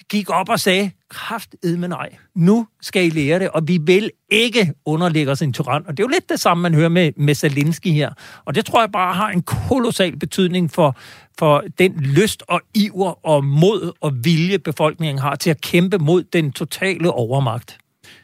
gik 0.10 0.30
op 0.30 0.50
og 0.50 0.60
sagde, 0.60 0.92
kraft 1.10 1.56
med 1.64 1.88
nej, 1.88 2.10
nu 2.36 2.68
skal 2.82 3.06
I 3.06 3.10
lære 3.10 3.40
det, 3.40 3.50
og 3.50 3.68
vi 3.68 3.78
vil 3.82 4.12
ikke 4.30 4.74
underlægge 4.86 5.32
os 5.32 5.42
en 5.42 5.54
tyran. 5.54 5.84
Og 5.88 5.98
det 5.98 6.04
er 6.04 6.08
jo 6.08 6.12
lidt 6.14 6.30
det 6.30 6.40
samme, 6.40 6.62
man 6.62 6.74
hører 6.74 6.90
med, 6.90 7.12
med 7.18 7.36
Zelensky 7.36 7.88
her. 7.88 8.12
Og 8.46 8.56
det 8.56 8.66
tror 8.66 8.82
jeg 8.82 8.92
bare 8.92 9.14
har 9.14 9.30
en 9.30 9.42
kolossal 9.42 10.18
betydning 10.20 10.72
for, 10.72 10.98
for 11.40 11.64
den 11.80 11.94
lyst 11.94 12.44
og 12.48 12.62
iver 12.74 13.26
og 13.28 13.46
mod 13.46 13.92
og 14.02 14.12
vilje, 14.24 14.60
befolkningen 14.60 15.20
har 15.20 15.36
til 15.36 15.50
at 15.50 15.62
kæmpe 15.62 15.98
mod 15.98 16.24
den 16.24 16.52
totale 16.52 17.12
overmagt. 17.12 17.78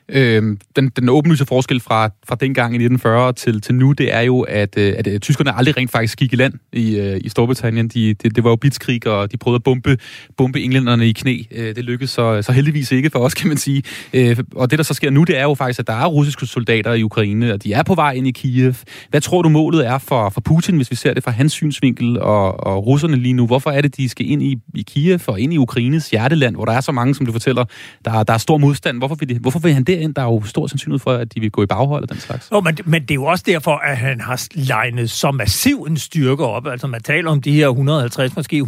Øh, 0.10 0.58
den, 0.76 0.90
den 0.90 1.10
åbenlyse 1.10 1.46
forskel 1.46 1.80
fra, 1.80 2.10
fra 2.28 2.36
dengang 2.36 2.74
i 2.74 2.76
1940 2.76 3.34
til, 3.34 3.62
til 3.62 3.76
nu, 3.76 3.92
det 3.92 4.14
er 4.14 4.22
jo, 4.22 4.42
at, 4.42 4.78
øh, 4.78 4.94
at, 4.98 5.08
at 5.08 5.22
tyskerne 5.22 5.56
aldrig 5.58 5.78
rent 5.78 5.92
faktisk 5.92 6.18
gik 6.18 6.34
i 6.34 6.36
land 6.36 6.54
i, 6.74 7.00
øh, 7.00 7.22
i 7.24 7.30
Storbritannien. 7.30 7.88
De, 7.88 8.14
det, 8.14 8.36
det 8.36 8.44
var 8.44 8.50
jo 8.50 8.56
blitzkrig, 8.56 9.08
og 9.08 9.32
de 9.32 9.38
prøvede 9.38 9.56
at 9.56 9.64
bombe, 9.64 9.98
bombe 10.38 10.62
englænderne 10.62 11.08
i 11.08 11.12
knæ. 11.12 11.38
Øh, 11.52 11.76
det 11.76 11.84
lykkedes 11.84 12.12
så, 12.12 12.42
så 12.42 12.52
heldigvis 12.52 12.92
ikke 12.92 13.10
for 13.10 13.20
os, 13.20 13.34
kan 13.34 13.48
man 13.48 13.58
sige. 13.58 13.84
Øh, 14.14 14.38
og 14.56 14.72
det, 14.72 14.80
der 14.80 14.84
så 14.84 14.94
sker 14.94 15.10
nu, 15.10 15.24
det 15.24 15.38
er 15.38 15.44
jo 15.44 15.54
faktisk, 15.54 15.80
at 15.80 15.88
der 15.88 15.94
er 15.94 16.06
russiske 16.06 16.46
soldater 16.46 16.94
i 16.94 17.04
Ukraine, 17.04 17.54
og 17.54 17.64
de 17.64 17.74
er 17.74 17.84
på 17.84 17.96
vej 17.96 18.12
ind 18.12 18.28
i 18.28 18.32
Kiev. 18.32 18.76
Hvad 19.10 19.22
tror 19.22 19.42
du, 19.42 19.50
målet 19.50 19.88
er 19.88 19.98
for, 19.98 20.30
for 20.30 20.42
Putin, 20.42 20.76
hvis 20.76 20.92
vi 20.92 20.96
ser 20.96 21.14
det 21.14 21.24
fra 21.24 21.32
hans 21.32 21.52
synsvinkel 21.52 22.20
og, 22.20 22.68
og 22.68 22.86
russerne 22.88 23.16
lige 23.16 23.34
nu? 23.34 23.46
Hvorfor 23.46 23.72
er 23.72 23.82
det, 23.82 23.98
de 23.98 24.10
skal 24.10 24.30
ind 24.30 24.44
i, 24.44 24.58
i 24.76 24.82
Kiev 24.82 25.20
og 25.28 25.40
ind 25.40 25.54
i 25.54 25.58
Ukraines 25.58 26.10
hjerteland, 26.10 26.56
hvor 26.56 26.66
der 26.66 26.74
er 26.74 26.82
så 26.82 26.92
mange, 26.92 27.16
som 27.16 27.26
du 27.26 27.32
fortæller, 27.32 27.66
der, 28.06 28.24
der 28.24 28.34
er 28.34 28.38
stor 28.38 28.58
modstand? 28.58 28.98
Hvorfor 28.98 29.16
vil, 29.16 29.30
de, 29.30 29.40
hvorfor 29.40 29.60
vil 29.60 29.74
han 29.74 29.84
derind? 29.96 30.16
Der 30.16 30.22
er 30.22 30.26
jo 30.26 30.44
stor 30.46 30.68
sandsynlighed 30.68 31.00
for, 31.00 31.12
at 31.12 31.36
de 31.36 31.40
vil 31.40 31.52
gå 31.52 31.64
i 31.64 31.66
baghold 31.66 32.04
og 32.04 32.10
den 32.10 32.18
slags. 32.18 32.50
Jo, 32.52 32.60
men, 32.62 32.78
men 32.86 33.02
det 33.02 33.12
er 33.12 33.16
jo 33.16 33.26
også 33.26 33.44
derfor, 33.48 33.76
at 33.76 33.98
han 33.98 34.22
har 34.22 34.48
legnet 34.54 35.10
så 35.10 35.32
massiv 35.32 35.86
en 35.90 35.98
styrke 35.98 36.46
op. 36.46 36.68
Altså 36.68 36.88
man 36.88 37.02
taler 37.02 37.32
om 37.32 37.42
de 37.42 37.52
her 37.52 37.68
150, 37.68 38.36
måske 38.36 38.58
175.000 38.58 38.64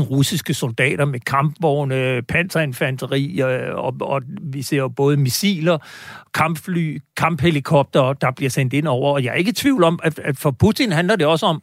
russiske 0.00 0.54
soldater 0.54 1.04
med 1.04 1.20
kampvogne, 1.20 2.22
panserinfanteri, 2.22 3.42
øh, 3.42 3.74
og, 3.74 3.94
og 4.00 4.22
vi 4.42 4.62
ser 4.62 4.76
jo 4.76 4.88
både 4.88 5.16
missiler, 5.16 5.78
kampfly, 6.34 7.02
kamphelikopter, 7.16 8.12
der 8.12 8.30
bliver 8.30 8.50
sendt 8.50 8.72
ind 8.72 8.86
over. 8.86 9.12
Og 9.12 9.24
jeg 9.24 9.30
er 9.30 9.34
ikke 9.34 9.48
i 9.48 9.52
tvivl 9.52 9.84
om, 9.84 9.98
at, 10.02 10.18
at 10.18 10.36
for 10.36 10.50
Putin 10.50 10.92
handler 10.92 11.16
det 11.16 11.26
også 11.26 11.46
om, 11.46 11.62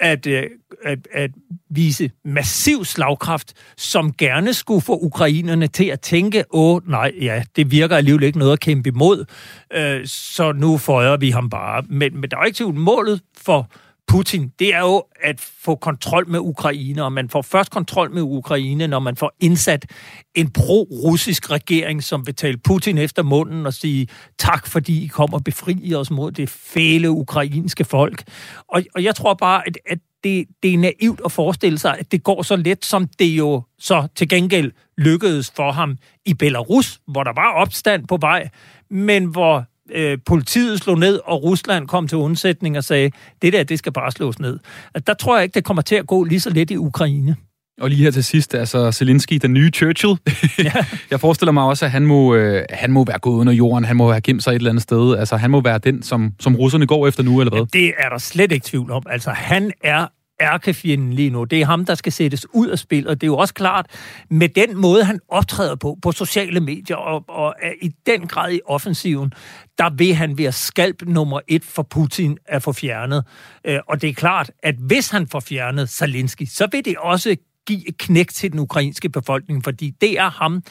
at, 0.00 0.26
øh, 0.26 0.42
at, 0.84 1.08
at 1.12 1.30
vise 1.70 2.10
massiv 2.24 2.84
slagkraft, 2.84 3.52
som 3.76 4.12
gerne 4.12 4.54
skulle 4.54 4.80
få 4.80 4.98
ukrainerne 4.98 5.66
til 5.66 5.84
at 5.84 6.00
tænke, 6.00 6.44
åh 6.50 6.90
nej, 6.90 7.12
ja, 7.20 7.42
det 7.56 7.70
virker 7.70 7.96
alligevel 7.96 8.22
ikke 8.22 8.38
noget 8.38 8.52
at 8.52 8.60
kæmpe 8.60 8.88
imod, 8.88 9.24
øh, 9.72 10.06
så 10.06 10.52
nu 10.52 10.78
føjer 10.78 11.16
vi 11.16 11.30
ham 11.30 11.50
bare. 11.50 11.82
Men, 11.88 12.20
men 12.20 12.30
der 12.30 12.36
er 12.36 12.44
ikke 12.44 12.56
tvivl, 12.56 12.74
målet 12.74 13.20
for 13.36 13.70
Putin, 14.06 14.52
det 14.58 14.74
er 14.74 14.80
jo 14.80 15.04
at 15.22 15.40
få 15.40 15.74
kontrol 15.74 16.28
med 16.28 16.38
Ukraine, 16.38 17.04
og 17.04 17.12
man 17.12 17.28
får 17.28 17.42
først 17.42 17.70
kontrol 17.70 18.10
med 18.10 18.22
Ukraine, 18.22 18.86
når 18.86 18.98
man 18.98 19.16
får 19.16 19.32
indsat 19.40 19.86
en 20.34 20.50
pro-russisk 20.50 21.50
regering, 21.50 22.04
som 22.04 22.26
vil 22.26 22.34
tale 22.34 22.58
Putin 22.58 22.98
efter 22.98 23.22
munden 23.22 23.66
og 23.66 23.74
sige 23.74 24.08
tak, 24.38 24.66
fordi 24.66 25.04
I 25.04 25.06
kommer 25.06 25.36
og 25.38 25.44
befrier 25.44 25.98
os 25.98 26.10
mod 26.10 26.32
det 26.32 26.50
fæle 26.50 27.10
ukrainske 27.10 27.84
folk. 27.84 28.22
Og, 28.68 28.82
og 28.94 29.04
jeg 29.04 29.14
tror 29.14 29.34
bare, 29.34 29.62
at, 29.66 29.78
at 29.86 29.98
det, 30.24 30.46
det 30.62 30.74
er 30.74 30.78
naivt 30.78 31.20
at 31.24 31.32
forestille 31.32 31.78
sig, 31.78 31.98
at 31.98 32.12
det 32.12 32.22
går 32.22 32.42
så 32.42 32.56
let, 32.56 32.84
som 32.84 33.08
det 33.18 33.26
jo 33.26 33.62
så 33.78 34.08
til 34.16 34.28
gengæld 34.28 34.72
lykkedes 34.98 35.52
for 35.56 35.72
ham 35.72 35.98
i 36.24 36.34
Belarus, 36.34 37.00
hvor 37.08 37.24
der 37.24 37.32
var 37.32 37.52
opstand 37.52 38.06
på 38.06 38.16
vej, 38.16 38.48
men 38.90 39.24
hvor 39.24 39.64
øh, 39.90 40.18
politiet 40.26 40.78
slog 40.80 40.98
ned, 40.98 41.20
og 41.24 41.42
Rusland 41.42 41.88
kom 41.88 42.08
til 42.08 42.18
undsætning 42.18 42.76
og 42.76 42.84
sagde, 42.84 43.10
det 43.42 43.52
der, 43.52 43.62
det 43.62 43.78
skal 43.78 43.92
bare 43.92 44.12
slås 44.12 44.38
ned. 44.38 44.58
At 44.94 45.06
der 45.06 45.14
tror 45.14 45.36
jeg 45.36 45.42
ikke, 45.42 45.54
det 45.54 45.64
kommer 45.64 45.82
til 45.82 45.94
at 45.94 46.06
gå 46.06 46.24
lige 46.24 46.40
så 46.40 46.50
let 46.50 46.70
i 46.70 46.76
Ukraine. 46.76 47.36
Og 47.80 47.90
lige 47.90 48.02
her 48.02 48.10
til 48.10 48.24
sidst, 48.24 48.54
altså 48.54 48.92
Zelensky, 48.92 49.34
den 49.42 49.52
nye 49.52 49.70
Churchill. 49.74 50.14
Ja. 50.64 50.72
jeg 51.10 51.20
forestiller 51.20 51.52
mig 51.52 51.64
også, 51.64 51.84
at 51.84 51.90
han 51.90 52.06
må, 52.06 52.34
øh, 52.34 52.64
han 52.70 52.90
må 52.92 53.04
være 53.04 53.18
gået 53.18 53.40
under 53.40 53.52
jorden, 53.52 53.84
han 53.84 53.96
må 53.96 54.10
have 54.10 54.20
gemt 54.20 54.42
sig 54.42 54.50
et 54.50 54.54
eller 54.56 54.70
andet 54.70 54.82
sted. 54.82 55.16
Altså 55.16 55.36
han 55.36 55.50
må 55.50 55.60
være 55.60 55.78
den, 55.78 56.02
som, 56.02 56.32
som 56.40 56.56
russerne 56.56 56.86
går 56.86 57.08
efter 57.08 57.22
nu, 57.22 57.40
eller 57.40 57.56
hvad? 57.56 57.66
Det 57.72 57.92
er 57.98 58.08
der 58.08 58.18
slet 58.18 58.52
ikke 58.52 58.64
tvivl 58.66 58.90
om. 58.90 59.02
Altså 59.10 59.30
han 59.30 59.72
er 59.84 60.06
ærkefjenden 60.40 61.12
lige 61.12 61.30
nu. 61.30 61.44
Det 61.44 61.60
er 61.60 61.66
ham, 61.66 61.84
der 61.84 61.94
skal 61.94 62.12
sættes 62.12 62.46
ud 62.54 62.68
af 62.68 62.78
spil, 62.78 63.08
og 63.08 63.14
det 63.20 63.22
er 63.22 63.28
jo 63.28 63.36
også 63.36 63.54
klart, 63.54 63.86
med 64.30 64.48
den 64.48 64.76
måde, 64.76 65.04
han 65.04 65.20
optræder 65.28 65.74
på, 65.76 65.98
på 66.02 66.12
sociale 66.12 66.60
medier, 66.60 66.96
og, 66.96 67.24
og 67.28 67.54
er 67.62 67.72
i 67.82 67.90
den 68.06 68.26
grad 68.26 68.52
i 68.52 68.60
offensiven, 68.66 69.32
der 69.78 69.90
vil 69.90 70.14
han 70.14 70.38
være 70.38 70.52
skalp 70.52 71.02
nummer 71.02 71.40
et 71.48 71.64
for 71.64 71.82
Putin 71.82 72.38
at 72.46 72.62
få 72.62 72.72
fjernet. 72.72 73.24
Øh, 73.64 73.78
Og 73.88 74.02
det 74.02 74.10
er 74.10 74.14
klart, 74.14 74.50
at 74.62 74.74
hvis 74.78 75.08
han 75.10 75.26
får 75.28 75.40
fjernet 75.40 75.88
Zelensky, 75.90 76.44
så 76.46 76.68
vil 76.72 76.84
det 76.84 76.96
også 76.98 77.36
give 77.66 77.88
et 77.88 77.98
knæk 77.98 78.28
til 78.28 78.52
den 78.52 78.60
ukrainske 78.60 79.08
befolkning, 79.08 79.64
fordi 79.64 79.92
det 80.00 80.18
er 80.18 80.30
ham, 80.30 80.62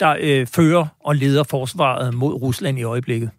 der 0.00 0.16
øh, 0.20 0.46
fører 0.46 0.86
og 1.04 1.16
leder 1.16 1.42
forsvaret 1.42 2.14
mod 2.14 2.32
Rusland 2.34 2.78
i 2.78 2.82
øjeblikket. 2.82 3.30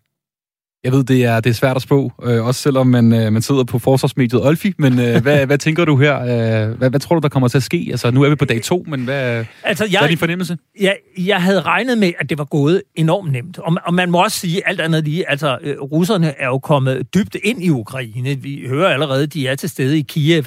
Jeg 0.83 0.93
ved, 0.93 1.03
det 1.03 1.23
er, 1.25 1.39
det 1.39 1.49
er 1.49 1.53
svært 1.53 1.75
at 1.75 1.81
spå, 1.81 2.11
øh, 2.23 2.45
også 2.45 2.61
selvom 2.61 2.87
man, 2.87 3.13
øh, 3.13 3.33
man 3.33 3.41
sidder 3.41 3.63
på 3.63 3.79
forsvarsmediet 3.79 4.45
Olfi, 4.45 4.73
men 4.77 4.99
øh, 4.99 5.21
hvad, 5.23 5.45
hvad 5.45 5.57
tænker 5.57 5.85
du 5.85 5.97
her? 5.97 6.19
Øh, 6.21 6.71
hvad, 6.77 6.89
hvad 6.89 6.99
tror 6.99 7.15
du, 7.15 7.21
der 7.21 7.29
kommer 7.29 7.47
til 7.47 7.57
at 7.57 7.63
ske? 7.63 7.87
Altså, 7.91 8.11
nu 8.11 8.21
er 8.23 8.29
vi 8.29 8.35
på 8.35 8.45
dag 8.45 8.61
to, 8.63 8.85
men 8.87 9.03
hvad, 9.03 9.45
Altså, 9.63 9.83
hvad 9.83 9.91
jeg- 9.91 10.03
er 10.03 10.07
din 10.07 10.17
fornemmelse? 10.17 10.57
Jeg, 10.79 10.97
jeg 11.17 11.41
havde 11.41 11.61
regnet 11.61 11.97
med, 11.97 12.11
at 12.19 12.29
det 12.29 12.37
var 12.37 12.43
gået 12.45 12.81
enormt 12.95 13.31
nemt. 13.31 13.57
Og, 13.59 13.77
og 13.85 13.93
man 13.93 14.11
må 14.11 14.23
også 14.23 14.39
sige, 14.39 14.67
alt 14.67 14.81
andet 14.81 15.03
lige, 15.03 15.29
altså 15.29 15.57
øh, 15.61 15.81
russerne 15.81 16.33
er 16.41 16.47
jo 16.47 16.59
kommet 16.59 17.13
dybt 17.15 17.37
ind 17.43 17.63
i 17.63 17.69
Ukraine. 17.69 18.29
Vi 18.41 18.63
hører 18.67 18.93
allerede, 18.93 19.27
de 19.27 19.47
er 19.47 19.55
til 19.55 19.69
stede 19.69 19.99
i 19.99 20.01
Kiev. 20.01 20.43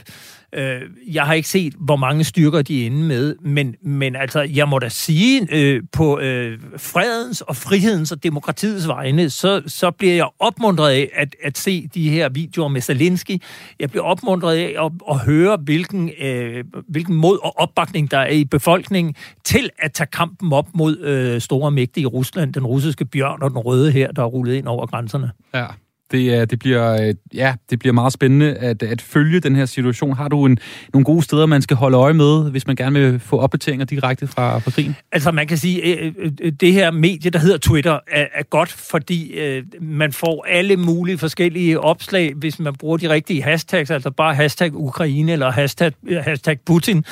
Øh, 0.53 0.81
jeg 1.13 1.25
har 1.27 1.35
ikke 1.35 1.49
set, 1.49 1.75
hvor 1.79 1.97
mange 1.97 2.25
styrker 2.25 2.63
de 2.63 2.83
er 2.83 2.87
inde 2.87 3.03
med, 3.03 3.37
men, 3.41 3.75
men 3.83 4.17
altså, 4.17 4.41
jeg 4.41 4.69
må 4.69 4.79
da 4.79 4.89
sige, 4.89 5.49
øh, 5.51 5.83
på 5.93 6.19
øh, 6.19 6.59
fredens 6.77 7.41
og 7.41 7.57
frihedens 7.57 8.13
og 8.13 8.23
demokratiets 8.23 8.89
vegne, 8.89 9.31
så, 9.31 9.63
så 9.67 9.91
bliver 9.91 10.15
jeg 10.15 10.29
opmuntret 10.39 10.91
af 10.91 11.11
at, 11.15 11.37
at 11.45 11.59
se 11.59 11.89
de 11.95 12.11
her 12.11 12.29
videoer 12.29 12.69
med 12.69 12.81
Zelensky. 12.81 13.43
Jeg 13.81 13.91
bliver 13.91 14.05
opmuntret 14.05 14.57
af 14.57 14.85
at, 14.85 14.93
at 15.11 15.19
høre, 15.19 15.57
hvilken, 15.57 16.11
øh, 16.21 16.65
hvilken 16.89 17.15
mod 17.15 17.39
og 17.43 17.59
opbakning 17.59 18.11
der 18.11 18.19
er 18.19 18.31
i 18.31 18.45
befolkningen 18.45 19.15
til 19.45 19.71
at 19.79 19.93
tage 19.93 20.09
kampen 20.13 20.53
op 20.53 20.69
mod 20.75 20.99
øh, 20.99 21.41
store 21.41 21.71
mægtige 21.71 22.07
Rusland, 22.07 22.53
den 22.53 22.67
russiske 22.67 23.05
bjørn 23.05 23.43
og 23.43 23.51
den 23.51 23.59
røde 23.59 23.91
her, 23.91 24.13
der 24.13 24.23
er 24.23 24.27
rullet 24.27 24.55
ind 24.55 24.67
over 24.67 24.87
grænserne. 24.87 25.31
Ja. 25.55 25.67
Det, 26.11 26.51
det, 26.51 26.59
bliver, 26.59 27.03
øh, 27.03 27.15
ja, 27.35 27.55
det 27.71 27.79
bliver 27.79 27.93
meget 27.93 28.13
spændende 28.13 28.55
at, 28.55 28.83
at 28.83 29.01
følge 29.03 29.41
den 29.41 29.57
her 29.57 29.67
situation. 29.67 30.17
Har 30.17 30.29
du 30.29 30.47
en, 30.47 30.59
nogle 30.93 31.05
gode 31.05 31.23
steder, 31.23 31.47
man 31.47 31.63
skal 31.63 31.77
holde 31.77 31.97
øje 31.97 32.15
med, 32.15 32.51
hvis 32.51 32.67
man 32.67 32.77
gerne 32.77 33.01
vil 33.01 33.21
få 33.21 33.39
opdateringer 33.39 33.87
direkte 33.87 34.27
fra, 34.27 34.59
fra 34.59 34.71
krigen? 34.71 34.97
Altså 35.13 35.31
man 35.31 35.47
kan 35.47 35.59
sige, 35.59 35.83
øh, 35.83 36.13
øh, 36.19 36.53
det 36.53 36.73
her 36.73 36.91
medie, 36.91 37.31
der 37.31 37.39
hedder 37.39 37.59
Twitter, 37.59 37.99
er, 38.09 38.27
er 38.35 38.43
godt, 38.43 38.73
fordi 38.73 39.35
man 39.81 40.13
får 40.13 40.47
alle 40.49 40.77
mulige 40.77 41.19
forskellige 41.19 41.81
opslag, 41.81 42.35
hvis 42.35 42.59
man 42.59 42.75
bruger 42.75 42.97
de 42.97 43.09
rigtige 43.09 43.43
hashtags, 43.43 43.91
altså 43.91 44.11
bare 44.11 44.35
hashtag 44.35 44.75
Ukraine 44.75 45.33
eller 45.33 45.51
hashtag, 45.51 45.93
hashtag 46.11 46.59
Putin. 46.67 47.05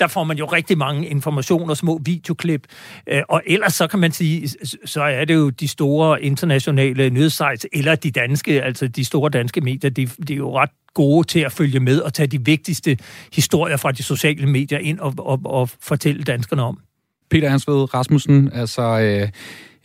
Der 0.00 0.06
får 0.06 0.24
man 0.24 0.36
jo 0.36 0.46
rigtig 0.46 0.78
mange 0.78 1.06
informationer, 1.06 1.74
små 1.74 2.00
videoklip. 2.04 2.66
Og 3.28 3.42
ellers 3.46 3.74
så 3.74 3.86
kan 3.86 3.98
man 3.98 4.12
sige, 4.12 4.48
så 4.84 5.02
er 5.02 5.24
det 5.24 5.34
jo 5.34 5.50
de 5.50 5.68
store 5.68 6.22
internationale 6.22 7.10
nyhedssites, 7.10 7.66
eller 7.72 7.94
de 7.94 8.10
danske, 8.10 8.41
altså 8.48 8.88
de 8.88 9.04
store 9.04 9.30
danske 9.30 9.60
medier, 9.60 9.90
de, 9.90 10.06
de 10.06 10.32
er 10.32 10.36
jo 10.36 10.58
ret 10.58 10.70
gode 10.94 11.26
til 11.26 11.40
at 11.40 11.52
følge 11.52 11.80
med 11.80 12.00
og 12.00 12.14
tage 12.14 12.26
de 12.26 12.44
vigtigste 12.44 12.98
historier 13.32 13.76
fra 13.76 13.92
de 13.92 14.02
sociale 14.02 14.46
medier 14.46 14.78
ind 14.78 14.98
og, 14.98 15.14
og, 15.18 15.40
og 15.44 15.70
fortælle 15.80 16.22
danskerne 16.22 16.62
om. 16.62 16.78
Peter 17.30 17.48
Hansved 17.48 17.94
Rasmussen, 17.94 18.50
altså 18.52 18.82
øh, 18.82 19.28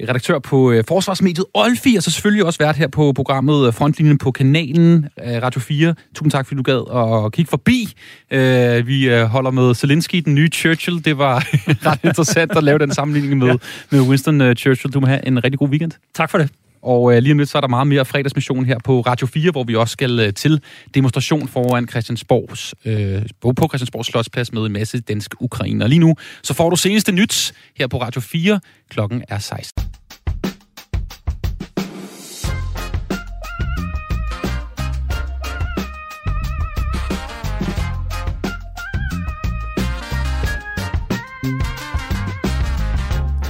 redaktør 0.01 0.39
på 0.39 0.71
øh, 0.71 0.83
Forsvarsmediet 0.87 1.45
Olfi, 1.53 1.95
og 1.95 2.03
så 2.03 2.11
selvfølgelig 2.11 2.45
også 2.45 2.59
vært 2.59 2.75
her 2.75 2.87
på 2.87 3.13
programmet 3.13 3.67
øh, 3.67 3.73
Frontlinjen 3.73 4.17
på 4.17 4.31
kanalen 4.31 5.05
øh, 5.23 5.41
Radio 5.41 5.61
4. 5.61 5.95
Tusind 6.15 6.31
tak, 6.31 6.47
fordi 6.47 6.57
du 6.57 6.63
gad 6.63 7.23
at 7.25 7.31
kigge 7.31 7.49
forbi. 7.49 7.93
Øh, 8.31 8.87
vi 8.87 9.09
øh, 9.09 9.23
holder 9.23 9.51
med 9.51 9.75
Zelensky, 9.75 10.21
den 10.25 10.35
nye 10.35 10.47
Churchill. 10.47 11.05
Det 11.05 11.17
var 11.17 11.47
ret 11.89 11.99
interessant 12.03 12.51
at 12.51 12.63
lave 12.63 12.79
den 12.79 12.93
sammenligning 12.93 13.37
med, 13.37 13.47
ja. 13.47 13.55
med 13.89 14.01
Winston 14.01 14.41
øh, 14.41 14.55
Churchill. 14.55 14.93
Du 14.93 14.99
må 14.99 15.07
have 15.07 15.27
en 15.27 15.43
rigtig 15.43 15.59
god 15.59 15.69
weekend. 15.69 15.91
Tak 16.13 16.31
for 16.31 16.37
det. 16.37 16.49
Og 16.87 17.15
øh, 17.15 17.21
lige 17.21 17.31
om 17.31 17.37
lidt, 17.37 17.49
så 17.49 17.57
er 17.57 17.61
der 17.61 17.67
meget 17.67 17.87
mere 17.87 18.05
fredagsmission 18.05 18.65
her 18.65 18.79
på 18.83 19.01
Radio 19.01 19.27
4, 19.27 19.51
hvor 19.51 19.63
vi 19.63 19.75
også 19.75 19.91
skal 19.91 20.19
øh, 20.19 20.33
til 20.33 20.61
demonstration 20.93 21.47
foran 21.47 21.87
Christiansborgs, 21.87 22.75
øh, 22.85 23.21
på 23.41 23.67
Christiansborgs 23.67 24.07
Slotsplads 24.07 24.53
med 24.53 24.61
en 24.65 24.73
masse 24.73 24.99
danske 24.99 25.35
ukrainer. 25.39 25.87
Lige 25.87 25.99
nu, 25.99 26.15
så 26.43 26.53
får 26.53 26.69
du 26.69 26.75
seneste 26.75 27.11
nyt 27.11 27.53
her 27.77 27.87
på 27.87 28.01
Radio 28.01 28.21
4. 28.21 28.59
Klokken 28.89 29.23
er 29.29 29.39
16. 29.39 29.86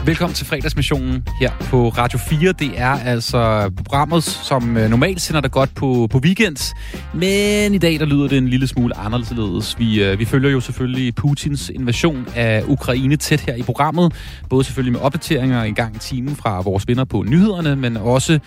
Velkommen 0.08 0.34
til 0.34 0.46
fredagsmissionen 0.46 1.28
her 1.40 1.52
på 1.62 1.90
Radio 1.90 2.20
4. 2.20 2.52
Det 2.52 2.72
er 2.76 2.90
altså 2.90 3.72
programmet, 3.86 4.24
som 4.24 4.78
øh, 4.78 4.90
normalt 4.90 5.22
sender 5.22 5.42
dig 5.42 5.52
godt 5.52 5.76
på, 5.76 6.08
på 6.12 6.18
weekend. 6.18 6.76
Men 7.14 7.74
i 7.74 7.78
dag 7.78 8.00
der 8.00 8.06
lyder 8.06 8.28
det 8.28 8.38
en 8.38 8.48
lille 8.48 8.68
smule 8.68 8.98
anderledes. 8.98 9.80
Vi, 9.80 10.04
øh, 10.04 10.20
vi 10.20 10.26
følger 10.26 10.50
jo 10.50 10.60
selvfølgelig 10.60 11.16
Putins 11.16 11.70
invasion 11.70 12.28
af 12.36 12.64
Ukraine 12.68 13.16
tæt 13.16 13.40
her 13.40 13.56
i 13.56 13.62
programmet. 13.62 14.14
Både 14.50 14.64
selvfølgelig 14.64 14.94
med 14.94 15.02
opdateringer 15.02 15.64
en 15.64 15.76
gang 15.76 15.96
i 15.96 16.00
timen 16.00 16.36
fra 16.36 16.62
vores 16.62 16.88
venner 16.88 17.06
på 17.06 17.24
nyhederne, 17.24 17.76
men 17.76 17.98
også 17.98 18.40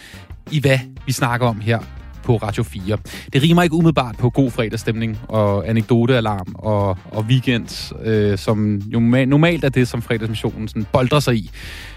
i 0.51 0.61
hvad 0.61 0.79
vi 1.07 1.13
snakker 1.13 1.47
om 1.47 1.61
her 1.61 1.79
på 2.23 2.37
Radio 2.37 2.63
4. 2.63 2.99
Det 3.33 3.43
rimer 3.43 3.63
ikke 3.63 3.75
umiddelbart 3.75 4.17
på 4.19 4.31
god 4.31 4.51
fredagsstemning 4.51 5.19
og 5.29 5.69
anekdotealarm 5.69 6.55
og, 6.55 6.99
og 7.05 7.25
weekend, 7.29 7.95
øh, 8.03 8.39
som 8.39 8.77
jo 8.77 9.01
normalt 9.27 9.65
er 9.65 9.69
det, 9.69 9.89
som 9.89 10.03
fredagsmissionen 10.03 10.69
sådan 10.69 10.87
boldrer 10.93 11.21
sig 11.21 11.35
i. 11.35 11.51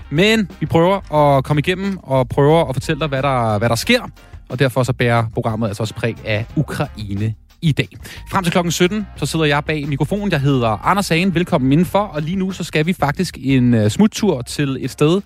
Men 0.09 0.49
vi 0.59 0.65
prøver 0.65 1.13
at 1.13 1.43
komme 1.43 1.59
igennem 1.59 1.97
og 2.03 2.30
prøver 2.30 2.65
at 2.65 2.76
fortælle 2.76 2.99
dig, 2.99 3.07
hvad 3.07 3.21
der, 3.21 3.57
hvad 3.57 3.69
der 3.69 3.76
sker, 3.76 4.01
og 4.49 4.59
derfor 4.59 4.84
så 4.84 4.93
bærer 4.93 5.26
programmet 5.34 5.67
altså 5.67 5.84
også 5.84 5.93
præg 5.93 6.15
af 6.26 6.45
Ukraine 6.55 7.34
i 7.61 7.71
dag. 7.71 7.88
Frem 8.32 8.43
til 8.43 8.51
klokken 8.51 8.71
17, 8.71 9.07
så 9.15 9.26
sidder 9.26 9.45
jeg 9.45 9.63
bag 9.65 9.88
mikrofonen. 9.88 10.32
Jeg 10.32 10.41
hedder 10.41 10.86
Anders 10.86 11.09
Hagen. 11.09 11.36
Velkommen 11.36 11.71
indenfor. 11.71 11.99
Og 11.99 12.21
lige 12.21 12.36
nu, 12.36 12.51
så 12.51 12.63
skal 12.63 12.86
vi 12.86 12.93
faktisk 12.93 13.38
en 13.41 13.74
øh, 13.74 13.89
smuttur 13.89 14.41
til 14.41 14.78
et 14.80 14.91
sted 14.91 15.21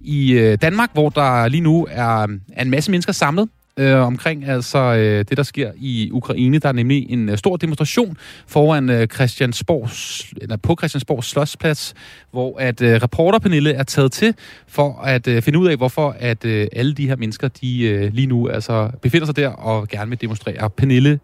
i 0.00 0.32
øh, 0.32 0.58
Danmark, 0.62 0.90
hvor 0.92 1.08
der 1.08 1.48
lige 1.48 1.60
nu 1.60 1.86
er 1.90 2.26
en 2.60 2.70
masse 2.70 2.90
mennesker 2.90 3.12
samlet 3.12 3.48
øh, 3.80 4.06
omkring 4.06 4.44
altså 4.44 4.78
øh, 4.78 5.18
det, 5.28 5.36
der 5.36 5.42
sker 5.42 5.72
i 5.76 6.10
Ukraine. 6.12 6.58
Der 6.58 6.68
er 6.68 6.72
nemlig 6.72 7.10
en 7.10 7.28
øh, 7.28 7.38
stor 7.38 7.56
demonstration 7.56 8.16
foran 8.46 8.90
øh, 8.90 9.06
Christiansborgs, 9.06 10.26
eller 10.40 10.56
på 10.56 10.76
Christiansborgs 10.78 11.28
Slottsplads, 11.28 11.94
hvor 12.30 12.58
at 12.58 12.82
øh, 12.82 13.02
reporter 13.02 13.38
Pernille 13.38 13.72
er 13.72 13.82
taget 13.82 14.12
til 14.12 14.34
for 14.68 15.00
at 15.00 15.26
øh, 15.28 15.42
finde 15.42 15.58
ud 15.58 15.68
af, 15.68 15.76
hvorfor 15.76 16.16
at 16.18 16.44
øh, 16.44 16.66
alle 16.72 16.94
de 16.94 17.08
her 17.08 17.16
mennesker, 17.16 17.48
de 17.48 17.82
øh, 17.82 18.12
lige 18.14 18.26
nu 18.26 18.48
altså 18.48 18.90
befinder 19.02 19.26
sig 19.26 19.36
der 19.36 19.48
og 19.48 19.88
gerne 19.88 20.10
vil 20.10 20.20
demonstrere. 20.20 20.70
Pernille, 20.70 21.20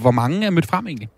hvor 0.00 0.10
mange 0.10 0.46
er 0.46 0.50
mødt 0.50 0.66
frem 0.66 0.86
egentlig? 0.86 1.08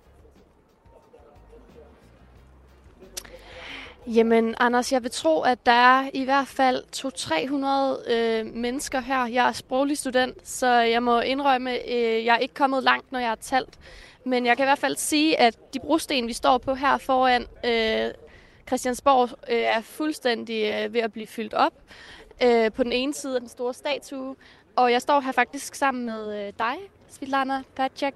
Jamen, 4.06 4.54
Anders, 4.58 4.92
jeg 4.92 5.02
vil 5.02 5.10
tro, 5.10 5.40
at 5.40 5.66
der 5.66 5.72
er 5.72 6.10
i 6.14 6.24
hvert 6.24 6.48
fald 6.48 6.82
200-300 8.06 8.12
øh, 8.12 8.46
mennesker 8.54 9.00
her. 9.00 9.26
Jeg 9.26 9.48
er 9.48 9.52
sproglig 9.52 9.98
student, 9.98 10.48
så 10.48 10.66
jeg 10.66 11.02
må 11.02 11.20
indrømme, 11.20 11.88
øh, 11.88 12.24
jeg 12.24 12.34
er 12.34 12.38
ikke 12.38 12.54
kommet 12.54 12.82
langt, 12.82 13.12
når 13.12 13.18
jeg 13.18 13.28
har 13.28 13.34
talt. 13.34 13.78
Men 14.24 14.46
jeg 14.46 14.56
kan 14.56 14.64
i 14.64 14.66
hvert 14.66 14.78
fald 14.78 14.96
sige, 14.96 15.40
at 15.40 15.74
de 15.74 15.80
brosten, 15.80 16.26
vi 16.26 16.32
står 16.32 16.58
på 16.58 16.74
her 16.74 16.98
foran 16.98 17.46
øh, 17.64 18.10
Christiansborg, 18.66 19.28
øh, 19.50 19.58
er 19.58 19.80
fuldstændig 19.80 20.72
øh, 20.74 20.92
ved 20.92 21.00
at 21.00 21.12
blive 21.12 21.26
fyldt 21.26 21.54
op. 21.54 21.72
Øh, 22.42 22.72
på 22.72 22.82
den 22.82 22.92
ene 22.92 23.14
side 23.14 23.34
af 23.34 23.40
den 23.40 23.48
store 23.48 23.74
statue. 23.74 24.36
Og 24.76 24.92
jeg 24.92 25.02
står 25.02 25.20
her 25.20 25.32
faktisk 25.32 25.74
sammen 25.74 26.06
med 26.06 26.46
øh, 26.46 26.52
dig, 26.58 26.76
Svetlana 27.08 27.62
Pacek. 27.76 28.14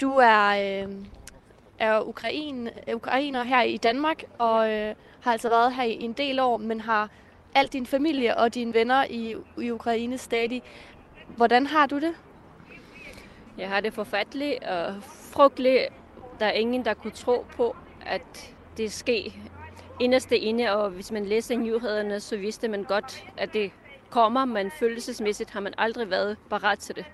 Du 0.00 0.10
er... 0.10 0.82
Øh, 0.82 0.94
er 1.78 2.00
ukrain, 2.00 2.68
ukrainer 2.94 3.42
her 3.42 3.62
i 3.62 3.76
Danmark, 3.76 4.24
og 4.38 4.72
øh, 4.72 4.94
har 5.20 5.32
altså 5.32 5.48
været 5.48 5.74
her 5.74 5.82
i 5.82 6.02
en 6.02 6.12
del 6.12 6.40
år, 6.40 6.56
men 6.56 6.80
har 6.80 7.10
alt 7.54 7.72
din 7.72 7.86
familie 7.86 8.36
og 8.36 8.54
dine 8.54 8.74
venner 8.74 9.04
i, 9.10 9.36
i 9.58 9.70
Ukraine 9.70 10.18
stadig. 10.18 10.62
Hvordan 11.36 11.66
har 11.66 11.86
du 11.86 11.98
det? 11.98 12.14
Jeg 13.58 13.68
har 13.68 13.80
det 13.80 13.94
forfærdeligt 13.94 14.64
og 14.64 14.94
frygteligt. 15.32 15.88
Der 16.40 16.46
er 16.46 16.52
ingen, 16.52 16.84
der 16.84 16.94
kunne 16.94 17.10
tro 17.10 17.46
på, 17.56 17.76
at 18.06 18.54
det 18.76 18.92
sker 18.92 19.30
inderste 20.00 20.38
inde, 20.38 20.70
og 20.70 20.90
hvis 20.90 21.12
man 21.12 21.24
læser 21.24 21.56
nyhederne, 21.56 22.20
så 22.20 22.36
vidste 22.36 22.68
man 22.68 22.84
godt, 22.84 23.24
at 23.36 23.52
det 23.52 23.70
kommer, 24.10 24.44
men 24.44 24.70
følelsesmæssigt 24.70 25.50
har 25.50 25.60
man 25.60 25.74
aldrig 25.78 26.10
været 26.10 26.36
parat 26.50 26.78
til 26.78 26.96
det. 26.96 27.04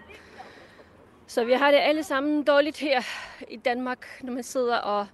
Så 1.31 1.45
vi 1.45 1.53
har 1.53 1.70
det 1.70 1.78
alle 1.78 2.03
sammen 2.03 2.43
dårligt 2.43 2.78
her 2.78 3.03
i 3.51 3.57
Danmark, 3.57 4.07
når 4.22 4.33
man 4.33 4.43
sidder 4.43 4.76
og 4.76 5.07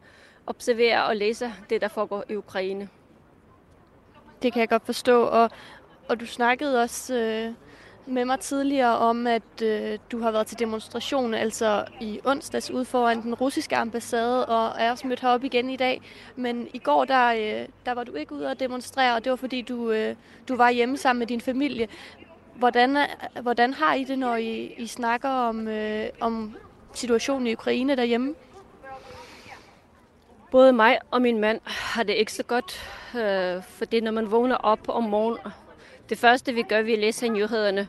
observerer 0.46 1.00
og 1.00 1.16
læser 1.16 1.50
det, 1.70 1.80
der 1.80 1.88
foregår 1.88 2.24
i 2.28 2.36
Ukraine. 2.36 2.88
Det 4.42 4.52
kan 4.52 4.60
jeg 4.60 4.68
godt 4.68 4.86
forstå, 4.86 5.22
og, 5.22 5.50
og 6.08 6.20
du 6.20 6.26
snakkede 6.26 6.82
også 6.82 7.14
øh, 7.14 7.52
med 8.06 8.24
mig 8.24 8.40
tidligere 8.40 8.98
om, 8.98 9.26
at 9.26 9.62
øh, 9.62 9.98
du 10.12 10.20
har 10.20 10.30
været 10.30 10.46
til 10.46 10.58
demonstration, 10.58 11.34
altså 11.34 11.84
i 12.00 12.20
onsdags 12.24 12.70
ude 12.70 12.84
foran 12.84 13.22
den 13.22 13.34
russiske 13.34 13.76
ambassade, 13.76 14.46
og 14.46 14.72
er 14.78 14.90
også 14.90 15.06
mødt 15.06 15.20
herop 15.20 15.44
igen 15.44 15.70
i 15.70 15.76
dag. 15.76 16.02
Men 16.36 16.68
i 16.72 16.78
går, 16.78 17.04
der, 17.04 17.28
øh, 17.28 17.68
der 17.86 17.92
var 17.92 18.04
du 18.04 18.14
ikke 18.14 18.34
ude 18.34 18.50
at 18.50 18.60
demonstrere, 18.60 19.14
og 19.14 19.24
det 19.24 19.30
var 19.30 19.36
fordi, 19.36 19.62
du, 19.62 19.90
øh, 19.90 20.16
du 20.48 20.56
var 20.56 20.70
hjemme 20.70 20.96
sammen 20.96 21.18
med 21.18 21.26
din 21.26 21.40
familie. 21.40 21.88
Hvordan, 22.58 22.98
hvordan 23.42 23.74
har 23.74 23.94
I 23.94 24.04
det, 24.04 24.18
når 24.18 24.36
I, 24.36 24.74
I 24.78 24.86
snakker 24.86 25.28
om, 25.28 25.68
øh, 25.68 26.06
om 26.20 26.56
situationen 26.94 27.46
i 27.46 27.52
Ukraine 27.52 27.96
derhjemme? 27.96 28.34
Både 30.50 30.72
mig 30.72 30.98
og 31.10 31.22
min 31.22 31.38
mand 31.40 31.60
har 31.64 32.02
det 32.02 32.12
ikke 32.12 32.32
så 32.32 32.42
godt, 32.42 32.82
øh, 33.16 33.62
fordi 33.62 34.00
når 34.00 34.12
man 34.12 34.30
vågner 34.30 34.56
op 34.56 34.88
om 34.88 35.04
morgenen, 35.04 35.52
det 36.08 36.18
første 36.18 36.52
vi 36.52 36.62
gør, 36.62 36.82
vi 36.82 36.96
læser 36.96 37.30
nyhederne, 37.30 37.88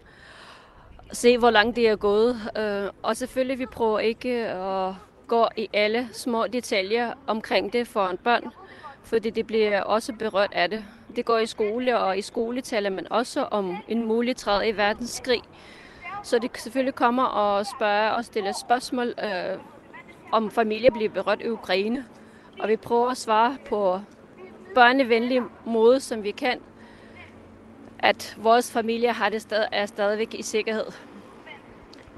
se 1.12 1.38
hvor 1.38 1.50
langt 1.50 1.76
det 1.76 1.88
er 1.88 1.96
gået, 1.96 2.42
øh, 2.58 2.90
og 3.04 3.18
selvfølgelig 3.18 3.60
vi 3.60 3.66
prøver 3.66 4.00
ikke 4.00 4.48
at 4.48 4.94
gå 5.28 5.48
i 5.58 5.70
alle 5.74 6.10
små 6.12 6.48
detaljer 6.48 7.14
omkring 7.28 7.74
det 7.74 7.88
for 7.88 8.08
en 8.08 8.18
børn, 8.18 8.52
fordi 9.04 9.30
det 9.30 9.48
bliver 9.48 9.82
også 9.82 10.14
berørt 10.14 10.54
af 10.54 10.70
det 10.70 10.86
det 11.18 11.26
går 11.26 11.38
i 11.38 11.46
skole, 11.46 12.00
og 12.00 12.18
i 12.18 12.22
skole 12.22 12.62
taler 12.62 12.90
man 12.90 13.12
også 13.12 13.44
om 13.44 13.78
en 13.88 14.06
mulig 14.06 14.36
tredje 14.36 14.78
verdenskrig. 14.78 15.42
Så 16.24 16.40
det 16.40 16.52
selvfølgelig 16.58 16.96
kommer 16.96 17.24
og 17.24 17.66
spørger 17.66 18.10
og 18.10 18.26
stiller 18.26 18.52
spørgsmål, 18.52 19.08
øh, 19.08 19.60
om 20.32 20.52
familie 20.52 20.92
bliver 20.92 21.10
berørt 21.10 21.42
i 21.42 21.50
Ukraine. 21.50 22.06
Og 22.60 22.70
vi 22.70 22.76
prøver 22.76 23.10
at 23.10 23.18
svare 23.18 23.58
på 23.70 24.02
børnevenlig 24.76 25.42
måde, 25.66 26.00
som 26.00 26.24
vi 26.24 26.32
kan, 26.32 26.60
at 28.00 28.38
vores 28.38 28.72
familie 28.72 29.12
har 29.14 29.30
det 29.30 29.42
stad, 29.42 29.66
er 29.72 29.86
stadigvæk 29.86 30.34
i 30.34 30.42
sikkerhed. 30.42 30.86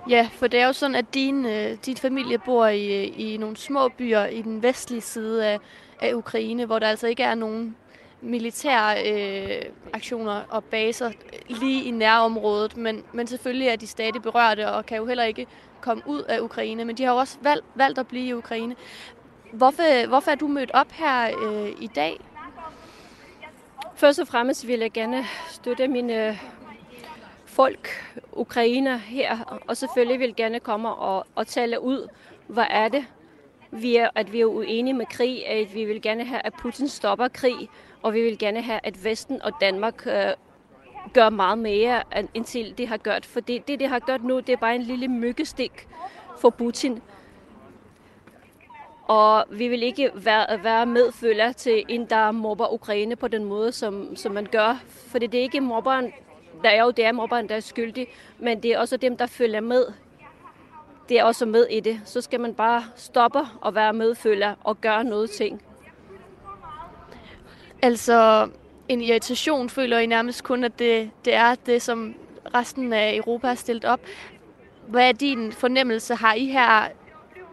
Ja, 0.10 0.30
for 0.32 0.48
det 0.48 0.60
er 0.60 0.66
jo 0.66 0.74
sådan, 0.74 0.96
at 0.96 1.14
din, 1.14 1.46
øh, 1.46 1.70
dit 1.72 1.86
din 1.86 1.98
familie 1.98 2.38
bor 2.38 2.68
i, 2.68 3.04
i 3.04 3.38
nogle 3.38 3.58
små 3.58 3.90
byer 3.98 4.26
i 4.26 4.42
den 4.42 4.64
vestlige 4.64 5.02
side 5.02 5.48
af, 5.48 5.60
af 6.02 6.14
Ukraine, 6.14 6.66
hvor 6.66 6.80
der 6.80 6.88
altså 6.88 7.08
ikke 7.08 7.24
er 7.24 7.36
nogen 7.36 7.76
militære 8.22 9.12
øh, 9.12 9.62
aktioner 9.94 10.42
og 10.50 10.64
baser 10.64 11.12
lige 11.48 11.84
i 11.84 11.92
nærområdet, 11.92 12.78
men, 12.78 13.04
men 13.14 13.28
selvfølgelig 13.28 13.68
er 13.68 13.76
de 13.76 13.88
stadig 13.88 14.22
berørte 14.22 14.72
og 14.72 14.86
kan 14.86 14.98
jo 14.98 15.06
heller 15.06 15.24
ikke 15.24 15.48
komme 15.82 16.04
ud 16.06 16.22
af 16.22 16.40
Ukraine, 16.40 16.86
men 16.86 16.98
de 16.98 17.04
har 17.04 17.12
jo 17.12 17.18
også 17.18 17.38
valgt, 17.42 17.66
valgt 17.76 18.00
at 18.00 18.08
blive 18.08 18.28
i 18.28 18.34
Ukraine. 18.34 18.76
Hvorfor, 19.54 20.08
hvorfor 20.08 20.32
er 20.32 20.36
du 20.36 20.48
mødt 20.48 20.72
op 20.74 20.92
her 20.92 21.40
øh, 21.42 21.72
i 21.82 21.88
dag? 21.88 22.20
Først 23.96 24.20
og 24.20 24.28
fremmest 24.28 24.68
vil 24.68 24.80
jeg 24.80 24.92
gerne 24.92 25.26
støtte 25.50 25.88
mine 25.88 26.28
øh, 26.28 26.44
folk, 27.46 28.14
ukrainer 28.34 28.98
her, 28.98 29.60
og 29.68 29.78
selvfølgelig 29.78 30.20
vil 30.20 30.36
gerne 30.36 30.60
komme 30.60 30.90
og, 30.90 31.28
og 31.36 31.48
tale 31.48 31.82
ud, 31.82 32.08
hvad 32.48 32.66
er 32.70 32.88
det, 32.88 33.06
vi 33.72 33.96
er, 33.96 34.10
at 34.16 34.34
vi 34.34 34.42
er 34.42 34.46
uenige 34.46 34.94
med 34.94 35.06
krig, 35.06 35.48
at 35.48 35.76
vi 35.76 35.86
vil 35.86 36.02
gerne 36.02 36.26
have, 36.26 36.42
at 36.46 36.54
Putin 36.54 36.88
stopper 36.88 37.28
krig, 37.28 37.70
og 38.04 38.14
vi 38.14 38.22
vil 38.22 38.40
gerne 38.40 38.62
have, 38.62 38.80
at 38.84 39.06
Vesten 39.06 39.42
og 39.42 39.52
Danmark 39.62 40.08
øh, 40.08 40.34
gør 41.14 41.30
meget 41.30 41.58
mere, 41.58 42.04
end 42.34 42.46
til 42.46 42.78
det 42.78 42.88
har 42.88 42.98
gjort. 42.98 43.26
For 43.26 43.40
det, 43.40 43.68
det, 43.68 43.80
det 43.80 43.88
har 43.88 44.00
gjort 44.00 44.24
nu, 44.24 44.40
det 44.40 44.50
er 44.50 44.58
bare 44.58 44.76
en 44.76 44.82
lille 44.82 45.08
myggestik 45.08 45.88
for 46.38 46.50
Putin. 46.50 47.02
Og 49.08 49.46
vi 49.50 49.68
vil 49.68 49.84
ikke 49.84 50.12
være, 50.14 50.64
være 50.64 50.86
medfølger 50.86 51.52
til 51.52 51.84
en, 51.90 52.06
der 52.06 52.32
mobber 52.32 52.74
Ukraine 52.74 53.16
på 53.16 53.28
den 53.28 53.44
måde, 53.44 53.72
som, 53.72 54.16
som 54.16 54.32
man 54.32 54.46
gør. 54.46 54.84
For 54.88 55.20
det 55.20 55.36
er 55.36 55.42
ikke 55.42 55.62
mobberen, 55.62 56.14
der 56.64 56.70
er 56.70 56.84
jo 56.84 56.92
det 56.92 57.06
er 57.06 57.12
mobberen, 57.12 57.50
der 57.50 57.56
er 57.56 57.60
skyldig, 57.60 58.08
men 58.40 58.64
det 58.64 58.72
er 58.72 58.80
også 58.80 58.98
dem, 58.98 59.18
der 59.18 59.26
følger 59.26 59.62
med. 59.62 59.86
Det 61.10 61.20
er 61.20 61.24
også 61.24 61.46
med 61.46 61.68
i 61.72 61.80
det. 61.80 62.02
Så 62.06 62.22
skal 62.22 62.40
man 62.40 62.54
bare 62.54 62.84
stoppe 62.96 63.40
og 63.62 63.76
være 63.76 63.94
medfølger 63.94 64.56
og 64.64 64.82
gøre 64.82 65.04
noget 65.04 65.30
ting. 65.30 65.62
Altså, 67.82 68.50
en 68.90 69.02
irritation 69.02 69.70
føler 69.70 70.00
I 70.00 70.06
nærmest 70.06 70.44
kun, 70.44 70.64
at 70.64 70.80
det, 70.80 71.12
det 71.26 71.34
er 71.34 71.56
det, 71.56 71.82
som 71.82 72.16
resten 72.54 72.94
af 72.94 73.16
Europa 73.16 73.48
har 73.48 73.56
stillet 73.56 73.86
op. 73.86 74.00
Hvad 74.88 75.08
er 75.08 75.12
din 75.12 75.52
fornemmelse? 75.52 76.16
Har 76.16 76.34
I 76.34 76.46
her 76.46 76.88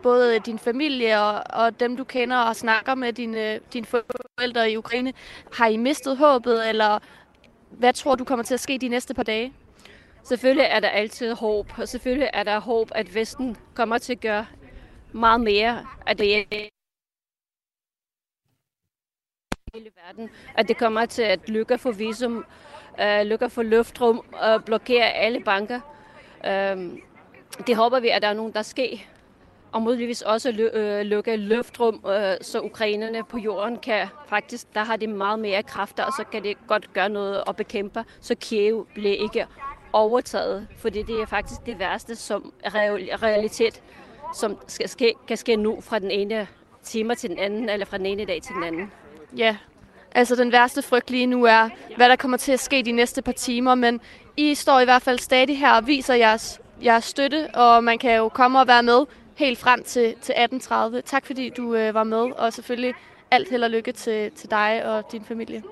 både 0.02 0.38
din 0.38 0.58
familie 0.58 1.20
og, 1.20 1.42
og 1.50 1.80
dem, 1.80 1.96
du 1.96 2.04
kender 2.04 2.36
og 2.36 2.56
snakker 2.56 2.94
med 2.94 3.12
dine, 3.12 3.60
dine 3.72 3.86
forældre 3.86 4.70
i 4.70 4.76
Ukraine, 4.76 5.12
har 5.52 5.66
I 5.66 5.76
mistet 5.76 6.16
håbet, 6.16 6.68
eller 6.68 6.98
hvad 7.70 7.92
tror 7.92 8.14
du 8.14 8.24
kommer 8.24 8.42
til 8.42 8.54
at 8.54 8.60
ske 8.60 8.78
de 8.78 8.88
næste 8.88 9.14
par 9.14 9.22
dage? 9.22 9.52
Selvfølgelig 10.24 10.66
er 10.70 10.80
der 10.80 10.88
altid 10.88 11.32
håb, 11.34 11.72
og 11.78 11.88
selvfølgelig 11.88 12.30
er 12.32 12.42
der 12.42 12.60
håb, 12.60 12.90
at 12.94 13.14
Vesten 13.14 13.56
kommer 13.74 13.98
til 13.98 14.12
at 14.12 14.20
gøre 14.20 14.46
meget 15.12 15.40
mere, 15.40 15.86
at 16.06 16.18
det 16.18 16.44
hele 19.76 19.90
verden, 20.06 20.30
at 20.54 20.68
det 20.68 20.76
kommer 20.76 21.06
til 21.06 21.22
at 21.22 21.48
lykke 21.48 21.78
for 21.78 21.92
visum, 21.92 22.44
uh, 22.98 23.26
lykke 23.26 23.50
for 23.50 23.62
luftrum 23.62 24.24
og 24.32 24.64
blokere 24.64 25.12
alle 25.12 25.40
banker. 25.40 25.80
Um, 26.72 27.00
det 27.66 27.76
håber 27.76 28.00
vi, 28.00 28.08
at 28.08 28.22
der 28.22 28.28
er 28.28 28.34
nogen, 28.34 28.52
der 28.52 28.62
sker. 28.62 28.96
Og 29.72 29.82
muligvis 29.82 30.22
også 30.22 30.50
øh, 30.50 31.06
lukke 31.06 31.36
luftrum, 31.36 32.04
øh, 32.08 32.34
så 32.40 32.60
ukrainerne 32.60 33.24
på 33.24 33.38
jorden 33.38 33.78
kan 33.78 34.08
faktisk, 34.26 34.74
der 34.74 34.84
har 34.84 34.96
det 34.96 35.08
meget 35.08 35.38
mere 35.38 35.62
kræfter, 35.62 36.04
og 36.04 36.12
så 36.12 36.24
kan 36.32 36.42
det 36.42 36.56
godt 36.66 36.92
gøre 36.92 37.08
noget 37.08 37.44
og 37.44 37.56
bekæmpe, 37.56 38.04
så 38.20 38.34
Kiev 38.34 38.86
bliver 38.94 39.16
ikke 39.16 39.46
overtaget, 39.92 40.68
fordi 40.76 41.02
det 41.02 41.20
er 41.20 41.26
faktisk 41.26 41.66
det 41.66 41.78
værste 41.78 42.16
som 42.16 42.52
realitet, 42.64 43.82
som 44.34 44.58
skal 44.66 44.88
ske, 44.88 45.14
kan 45.28 45.36
ske 45.36 45.56
nu 45.56 45.80
fra 45.80 45.98
den 45.98 46.10
ene 46.10 46.48
time 46.82 47.14
til 47.14 47.30
den 47.30 47.38
anden, 47.38 47.68
eller 47.68 47.86
fra 47.86 47.98
den 47.98 48.06
ene 48.06 48.24
dag 48.24 48.42
til 48.42 48.54
den 48.54 48.64
anden. 48.64 48.92
Ja, 49.36 49.56
altså 50.14 50.36
den 50.36 50.52
værste 50.52 50.82
frygt 50.82 51.10
lige 51.10 51.26
nu 51.26 51.44
er, 51.44 51.68
hvad 51.96 52.08
der 52.08 52.16
kommer 52.16 52.36
til 52.36 52.52
at 52.52 52.60
ske 52.60 52.82
de 52.82 52.92
næste 52.92 53.22
par 53.22 53.32
timer, 53.32 53.74
men 53.74 54.00
I 54.36 54.54
står 54.54 54.80
i 54.80 54.84
hvert 54.84 55.02
fald 55.02 55.18
stadig 55.18 55.58
her 55.58 55.72
og 55.72 55.86
viser 55.86 56.14
jeres, 56.14 56.60
jeres 56.84 57.04
støtte, 57.04 57.48
og 57.54 57.84
man 57.84 57.98
kan 57.98 58.16
jo 58.16 58.28
komme 58.28 58.60
og 58.60 58.66
være 58.66 58.82
med 58.82 59.04
helt 59.34 59.58
frem 59.58 59.82
til, 59.82 60.14
til 60.22 60.32
18.30. 60.32 61.00
Tak 61.00 61.26
fordi 61.26 61.48
du 61.56 61.74
øh, 61.74 61.94
var 61.94 62.04
med, 62.04 62.30
og 62.30 62.52
selvfølgelig 62.52 62.94
alt 63.30 63.50
held 63.50 63.64
og 63.64 63.70
lykke 63.70 63.92
til, 63.92 64.30
til 64.30 64.50
dig 64.50 64.84
og 64.84 65.12
din 65.12 65.24
familie. 65.24 65.62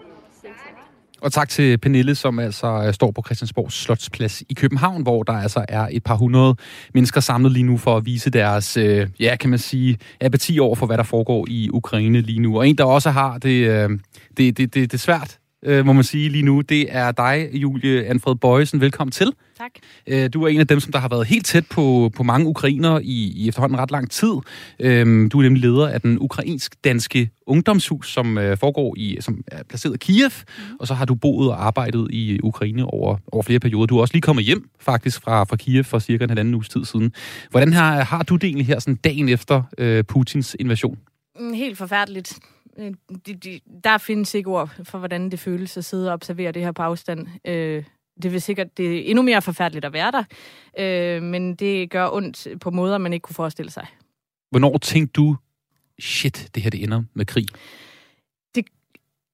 Og 1.24 1.32
tak 1.32 1.48
til 1.48 1.78
Pernille, 1.78 2.14
som 2.14 2.38
altså 2.38 2.84
øh, 2.86 2.94
står 2.94 3.10
på 3.10 3.22
Christiansborgs 3.26 3.74
Slotsplads 3.74 4.42
i 4.48 4.54
København, 4.54 5.02
hvor 5.02 5.22
der 5.22 5.32
altså 5.32 5.64
er 5.68 5.88
et 5.90 6.04
par 6.04 6.14
hundrede 6.14 6.56
mennesker 6.94 7.20
samlet 7.20 7.52
lige 7.52 7.62
nu 7.62 7.78
for 7.78 7.96
at 7.96 8.06
vise 8.06 8.30
deres, 8.30 8.76
øh, 8.76 9.08
ja, 9.20 9.36
kan 9.36 9.50
man 9.50 9.58
sige, 9.58 9.98
apati 10.20 10.58
over 10.58 10.74
for, 10.74 10.86
hvad 10.86 10.96
der 10.96 11.02
foregår 11.02 11.46
i 11.48 11.70
Ukraine 11.72 12.20
lige 12.20 12.40
nu. 12.40 12.58
Og 12.58 12.68
en, 12.68 12.78
der 12.78 12.84
også 12.84 13.10
har 13.10 13.38
det, 13.38 13.68
øh, 13.68 13.90
det, 14.36 14.58
det, 14.58 14.74
det, 14.74 14.92
det 14.92 15.00
svært, 15.00 15.38
øh, 15.64 15.86
må 15.86 15.92
man 15.92 16.04
sige 16.04 16.28
lige 16.28 16.44
nu, 16.44 16.60
det 16.60 16.86
er 16.96 17.12
dig, 17.12 17.48
Julie 17.52 18.06
Anfred 18.06 18.34
Bøjesen. 18.36 18.80
Velkommen 18.80 19.12
til. 19.12 19.32
Tak. 19.58 19.70
Øh, 20.06 20.30
Du 20.32 20.42
er 20.42 20.48
en 20.48 20.60
af 20.60 20.66
dem, 20.66 20.80
som 20.80 20.92
der 20.92 20.98
har 20.98 21.08
været 21.08 21.26
helt 21.26 21.46
tæt 21.46 21.66
på, 21.70 22.10
på 22.16 22.22
mange 22.22 22.46
ukrainer 22.46 22.98
i, 23.02 23.32
i 23.36 23.48
efterhånden 23.48 23.78
ret 23.78 23.90
lang 23.90 24.10
tid. 24.10 24.32
Øhm, 24.80 25.30
Du 25.30 25.38
er 25.38 25.42
nemlig 25.42 25.62
leder 25.62 25.88
af 25.88 26.00
den 26.00 26.18
ukrainsk-danske 26.20 27.30
ungdomshus, 27.46 28.12
som 28.12 28.38
øh, 28.38 28.56
foregår 28.58 28.94
i, 28.98 29.16
som 29.20 29.42
er 29.46 29.62
placeret 29.68 29.94
i 29.94 29.98
Kiev, 29.98 30.30
mm. 30.58 30.62
og 30.80 30.86
så 30.86 30.94
har 30.94 31.04
du 31.04 31.14
boet 31.14 31.50
og 31.50 31.66
arbejdet 31.66 32.08
i 32.10 32.40
Ukraine 32.42 32.84
over, 32.84 33.16
over 33.32 33.42
flere 33.42 33.60
perioder. 33.60 33.86
Du 33.86 33.96
er 33.96 34.00
også 34.00 34.14
lige 34.14 34.22
kommet 34.22 34.44
hjem 34.44 34.70
faktisk 34.80 35.22
fra, 35.22 35.44
fra 35.44 35.56
Kiev 35.56 35.84
for 35.84 35.98
cirka 35.98 36.24
en 36.24 36.30
halvanden 36.30 36.54
uges 36.54 36.68
tid 36.68 36.84
siden. 36.84 37.12
Hvordan 37.50 37.72
har, 37.72 38.04
har 38.04 38.22
du 38.22 38.36
det 38.36 38.44
egentlig 38.44 38.66
her 38.66 38.78
sådan 38.78 38.96
dagen 38.96 39.28
efter 39.28 39.62
øh, 39.78 40.04
Putins 40.04 40.56
invasion? 40.60 40.98
Mm, 41.40 41.52
Helt 41.52 41.78
forfærdeligt. 41.78 42.38
Øh, 42.78 42.92
de, 43.26 43.34
de, 43.34 43.60
der 43.84 43.98
findes 43.98 44.34
ikke 44.34 44.50
ord 44.50 44.70
for, 44.84 44.98
hvordan 44.98 45.30
det 45.30 45.40
føles 45.40 45.76
at 45.76 45.84
sidde 45.84 46.08
og 46.08 46.12
observere 46.14 46.52
det 46.52 46.62
her 46.62 46.72
på 46.72 46.82
afstand. 46.82 47.26
Øh, 47.44 47.84
det 48.22 48.32
vil 48.32 48.42
sikkert 48.42 48.76
det 48.76 48.96
er 48.98 49.02
endnu 49.10 49.22
mere 49.22 49.42
forfærdeligt 49.42 49.84
at 49.84 49.92
være 49.92 50.12
der, 50.12 50.24
øh, 50.78 51.22
men 51.22 51.54
det 51.54 51.90
gør 51.90 52.08
ondt 52.12 52.60
på 52.60 52.70
måder, 52.70 52.98
man 52.98 53.12
ikke 53.12 53.22
kunne 53.22 53.34
forestille 53.34 53.70
sig. 53.70 53.86
Hvornår 54.50 54.78
tænkte 54.78 55.12
du, 55.12 55.36
shit, 56.00 56.50
det 56.54 56.62
her 56.62 56.70
det 56.70 56.82
ender 56.82 57.02
med 57.14 57.26
krig? 57.26 57.46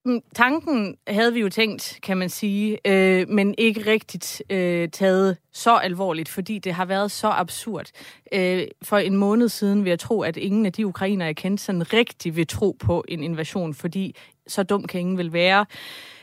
Mm, 0.04 0.20
tanken 0.34 0.96
havde 1.08 1.32
vi 1.32 1.40
jo 1.40 1.48
tænkt, 1.48 1.98
kan 2.02 2.16
man 2.16 2.28
sige, 2.28 2.78
øh, 2.84 3.28
men 3.28 3.54
ikke 3.58 3.90
rigtigt 3.90 4.42
øh, 4.50 4.88
taget 4.88 5.36
så 5.52 5.76
alvorligt, 5.76 6.28
fordi 6.28 6.58
det 6.58 6.74
har 6.74 6.84
været 6.84 7.10
så 7.10 7.28
absurd. 7.28 7.90
Øh, 8.32 8.62
for 8.82 8.98
en 8.98 9.16
måned 9.16 9.48
siden 9.48 9.84
vil 9.84 9.90
jeg 9.90 9.98
tro, 9.98 10.22
at 10.22 10.36
ingen 10.36 10.66
af 10.66 10.72
de 10.72 10.86
ukrainer, 10.86 11.26
jeg 11.26 11.36
kendte, 11.36 11.64
sådan 11.64 11.92
rigtig 11.92 12.36
vil 12.36 12.46
tro 12.46 12.76
på 12.80 13.04
en 13.08 13.22
invasion, 13.22 13.74
fordi 13.74 14.16
så 14.46 14.62
dum 14.62 14.84
kan 14.86 15.00
ingen 15.00 15.18
vel 15.18 15.32
være. 15.32 15.66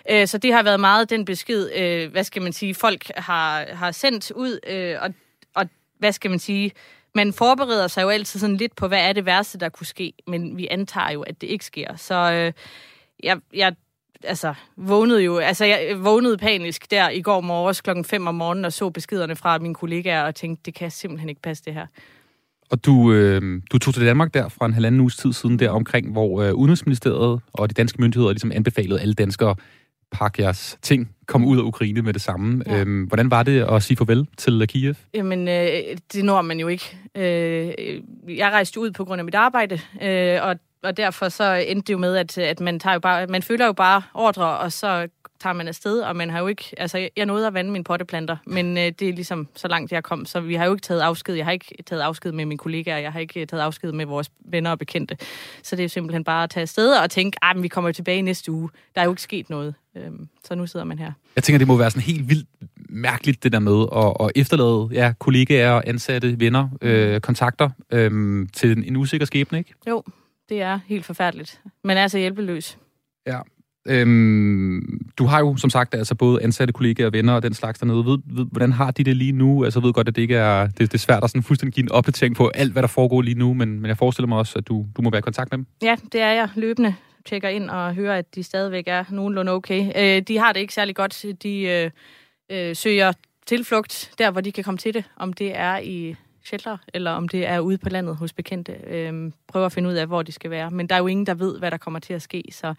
Øh, 0.10 0.28
så 0.28 0.38
det 0.38 0.54
har 0.54 0.64
været 0.64 0.80
meget 0.80 1.10
den 1.10 1.26
besked, 1.26 1.72
øh, 1.76 2.12
hvad 2.12 2.24
skal 2.24 2.42
man 2.42 2.54
sige, 2.54 2.76
folk 2.76 3.12
har, 3.16 3.66
har 3.74 3.92
sendt 3.92 4.32
ud, 4.32 4.60
øh, 4.68 4.96
og, 5.02 5.14
og 5.56 5.70
hvad 6.00 6.12
skal 6.12 6.30
man 6.30 6.40
sige, 6.40 6.72
man 7.16 7.34
forbereder 7.34 7.88
sig 7.88 8.04
jo 8.04 8.10
altid 8.10 8.40
sådan 8.40 8.58
lidt 8.58 8.76
på, 8.76 8.88
hvad 8.88 9.10
er 9.10 9.14
det 9.14 9.26
værste, 9.26 9.58
der 9.58 9.70
kunne 9.70 9.88
ske, 9.88 10.14
men 10.28 10.58
vi 10.58 10.68
antager 10.72 11.12
jo, 11.12 11.22
at 11.22 11.42
det 11.42 11.48
ikke 11.48 11.66
sker. 11.66 11.96
Så 11.96 12.16
øh, 12.16 12.54
jeg, 13.24 13.38
jeg 13.53 13.76
altså, 14.24 14.53
vågnede 14.78 15.24
jo, 15.24 15.38
altså 15.38 15.65
jeg 15.65 15.95
vågnede 15.99 16.38
panisk 16.38 16.91
der 16.91 17.09
i 17.09 17.22
går 17.22 17.41
morges 17.41 17.82
klokken 17.82 18.05
5 18.05 18.28
om 18.28 18.36
morgenen 18.36 18.65
og 18.65 18.74
så 18.74 18.89
beskederne 18.89 19.36
fra 19.36 19.59
mine 19.59 19.74
kollegaer 19.74 20.24
og 20.24 20.36
tænkte, 20.36 20.61
det 20.65 20.74
kan 20.74 20.91
simpelthen 20.91 21.30
ikke 21.30 21.41
passe 21.41 21.63
det 21.65 21.74
her. 21.74 21.88
Og 22.72 22.86
du, 22.86 23.13
øh, 23.13 23.61
du 23.72 23.78
tog 23.78 23.93
til 23.93 24.05
Danmark 24.05 24.34
der 24.34 24.49
fra 24.49 24.65
en 24.65 24.74
halvanden 24.74 25.01
uges 25.01 25.15
tid 25.15 25.34
siden 25.34 25.59
der 25.59 25.70
omkring, 25.70 26.11
hvor 26.11 26.41
øh, 26.41 26.53
Udenrigsministeriet 26.53 27.41
og 27.53 27.70
de 27.70 27.74
danske 27.74 28.01
myndigheder 28.01 28.32
ligesom 28.32 28.51
anbefalede 28.51 29.01
alle 29.01 29.13
danskere, 29.13 29.55
pak 30.11 30.39
jeres 30.39 30.78
ting, 30.82 31.15
kom 31.26 31.45
ud 31.45 31.57
af 31.57 31.61
Ukraine 31.61 32.01
med 32.01 32.13
det 32.13 32.22
samme. 32.22 32.63
Ja. 32.68 32.80
Øhm, 32.80 33.03
hvordan 33.03 33.32
var 33.32 33.43
det 33.43 33.65
at 33.72 33.84
sige 33.84 33.97
farvel 33.97 34.28
til 34.38 34.68
Kiev? 34.68 34.95
Jamen, 35.13 35.47
øh, 35.47 35.97
det 36.13 36.26
når 36.26 36.41
man 36.41 36.59
jo 36.59 36.68
ikke. 36.68 36.97
Øh, 37.15 37.74
jeg 38.38 38.51
rejste 38.51 38.80
ud 38.80 38.91
på 38.91 39.05
grund 39.05 39.20
af 39.22 39.26
mit 39.26 39.36
arbejde, 39.36 39.80
øh, 40.01 40.43
og, 40.43 40.55
og 40.84 40.98
derfor 40.98 41.30
så 41.30 41.54
endte 41.54 41.88
det 41.88 41.94
jo 41.94 41.98
med, 41.98 42.16
at, 42.16 42.38
at 42.38 42.60
man, 42.60 42.80
tager 42.80 42.94
jo 42.94 43.00
bare, 43.00 43.28
man 43.28 43.44
følger 43.44 43.66
jo 43.66 43.74
bare 43.74 44.02
ordre, 44.14 44.58
og 44.58 44.72
så 44.72 45.08
tager 45.40 45.54
man 45.54 45.68
afsted, 45.68 46.00
og 46.00 46.16
man 46.16 46.30
har 46.30 46.40
jo 46.40 46.48
ikke, 46.48 46.64
altså 46.78 47.10
jeg 47.16 47.26
nåede 47.26 47.48
at 47.48 47.54
vande 47.54 47.72
mine 47.72 47.84
potteplanter, 47.84 48.38
men 48.46 48.78
øh, 48.78 48.84
det 48.84 49.02
er 49.10 49.14
ligesom 49.14 49.48
så 49.56 49.68
langt 49.68 49.92
jeg 49.92 50.04
kom, 50.04 50.26
så 50.26 50.40
vi 50.40 50.56
har 50.56 50.66
jo 50.66 50.74
ikke 50.74 50.82
taget 50.82 51.02
afsked, 51.02 51.36
jeg 51.36 51.46
har 51.46 51.52
ikke 51.52 51.84
taget 51.86 52.02
afsked 52.02 52.32
med 52.32 52.46
mine 52.46 52.58
kollegaer, 52.58 52.98
jeg 52.98 53.12
har 53.12 53.20
ikke 53.20 53.46
taget 53.46 53.64
afsked 53.64 53.92
med 53.92 54.06
vores 54.06 54.32
venner 54.46 54.72
og 54.72 54.80
bekendte, 54.80 55.18
så 55.64 55.76
det 55.76 55.82
er 55.82 55.86
jo 55.86 55.90
simpelthen 55.90 56.24
bare 56.24 56.44
at 56.44 56.50
tage 56.50 56.62
afsted 56.62 56.98
og 56.98 57.10
tænke, 57.10 57.38
ah, 57.42 57.56
men 57.56 57.64
vi 57.64 57.68
kommer 57.68 57.92
tilbage 57.92 58.22
næste 58.22 58.52
uge, 58.52 58.70
der 58.96 59.02
er 59.02 59.06
jo 59.06 59.12
ikke 59.12 59.22
sket 59.22 59.50
noget, 59.50 59.76
øhm, 59.96 60.28
så 60.44 60.56
nu 60.56 60.68
sidder 60.68 60.86
man 60.86 61.00
her. 61.00 61.12
Jeg 61.36 61.44
tænker, 61.44 61.58
det 61.58 61.68
må 61.68 61.78
være 61.78 61.92
sådan 61.92 62.04
helt 62.04 62.30
vildt 62.30 62.48
mærkeligt, 62.90 63.44
det 63.44 63.52
der 63.52 63.60
med 63.60 63.86
at, 63.96 64.28
at 64.28 64.32
efterlade 64.36 64.90
ja, 64.92 65.14
kollegaer, 65.20 65.82
ansatte, 65.86 66.40
venner, 66.40 66.70
øh, 66.82 67.22
kontakter 67.22 67.70
øh, 67.92 68.48
til 68.54 68.72
en, 68.72 68.84
en 68.84 68.96
usikker 68.96 69.26
skæbne, 69.26 69.58
ikke? 69.58 69.74
Jo, 69.88 70.04
det 70.50 70.62
er 70.62 70.80
helt 70.88 71.06
forfærdeligt. 71.06 71.62
Man 71.84 71.98
er 71.98 72.08
så 72.08 72.18
hjælpeløs. 72.18 72.78
Ja. 73.28 73.39
Øhm, 73.89 75.12
du 75.18 75.26
har 75.26 75.39
jo, 75.39 75.58
som 75.58 75.70
sagt, 75.70 75.95
altså 75.95 76.16
både 76.16 76.43
ansatte 76.43 76.74
kollegaer 76.74 77.08
og 77.08 77.14
venner 77.14 77.34
og 77.34 77.43
den 77.43 77.54
slags 77.54 77.80
dernede. 77.80 78.06
Ved, 78.06 78.18
ved, 78.26 78.45
hvordan 78.52 78.72
har 78.72 78.91
de 78.91 79.04
det 79.04 79.16
lige 79.16 79.32
nu? 79.32 79.64
Altså, 79.64 79.80
jeg 79.80 79.86
ved 79.86 79.93
godt, 79.93 80.08
at 80.08 80.16
det 80.16 80.22
ikke 80.22 80.36
er, 80.36 80.68
det, 80.68 80.80
det 80.80 80.93
er 80.93 80.98
svært 80.98 81.24
at 81.24 81.30
sådan 81.30 81.43
fuldstændig 81.43 81.74
give 81.74 81.84
en 81.84 81.91
opdatering 81.91 82.36
på 82.36 82.48
alt, 82.48 82.72
hvad 82.72 82.82
der 82.82 82.88
foregår 82.88 83.22
lige 83.22 83.39
nu, 83.39 83.54
men, 83.54 83.80
men 83.80 83.86
jeg 83.86 83.98
forestiller 83.98 84.28
mig 84.28 84.38
også, 84.38 84.60
at 84.60 84.68
du, 84.68 84.86
du 84.98 85.02
må 85.02 85.10
være 85.10 85.20
i 85.20 85.22
kontakt 85.22 85.52
med 85.52 85.58
dem. 85.58 85.66
Ja, 85.82 85.95
det 86.12 86.22
er 86.22 86.32
jeg 86.32 86.50
løbende. 86.56 86.95
Tjekker 87.26 87.50
ind 87.50 87.70
og 87.70 87.95
hører, 87.95 88.18
at 88.18 88.36
de 88.36 88.43
stadigvæk 88.43 88.84
er 88.88 89.04
nogenlunde 89.10 89.52
okay. 89.52 89.91
Øh, 89.95 90.22
de 90.22 90.38
har 90.38 90.54
det 90.54 90.60
ikke 90.60 90.74
særlig 90.74 90.95
godt. 90.95 91.26
De 91.43 91.62
øh, 91.62 91.91
øh, 92.52 92.76
søger 92.76 93.14
tilflugt 93.45 94.12
der, 94.18 94.32
hvor 94.32 94.41
de 94.41 94.52
kan 94.52 94.64
komme 94.64 94.78
til 94.78 94.93
det. 94.93 95.04
Om 95.16 95.34
det 95.34 95.58
er 95.58 95.78
i 95.78 96.16
shelter, 96.48 96.78
eller 96.93 97.12
om 97.12 97.28
det 97.28 97.48
er 97.48 97.60
ude 97.60 97.78
på 97.78 97.89
landet 97.89 98.16
hos 98.16 98.34
bekendte. 98.34 98.74
Øh, 98.88 99.32
prøver 99.48 99.66
at 99.66 99.72
finde 99.72 99.89
ud 99.89 99.93
af, 99.93 100.08
hvor 100.08 100.24
de 100.24 100.32
skal 100.32 100.52
være. 100.52 100.72
Men 100.72 100.88
der 100.88 100.95
er 100.95 101.00
jo 101.00 101.08
ingen, 101.08 101.26
der 101.26 101.34
ved, 101.34 101.60
hvad 101.60 101.72
der 101.72 101.78
kommer 101.78 102.00
til 102.00 102.14
at 102.14 102.22
ske. 102.22 102.43
Så 102.52 102.74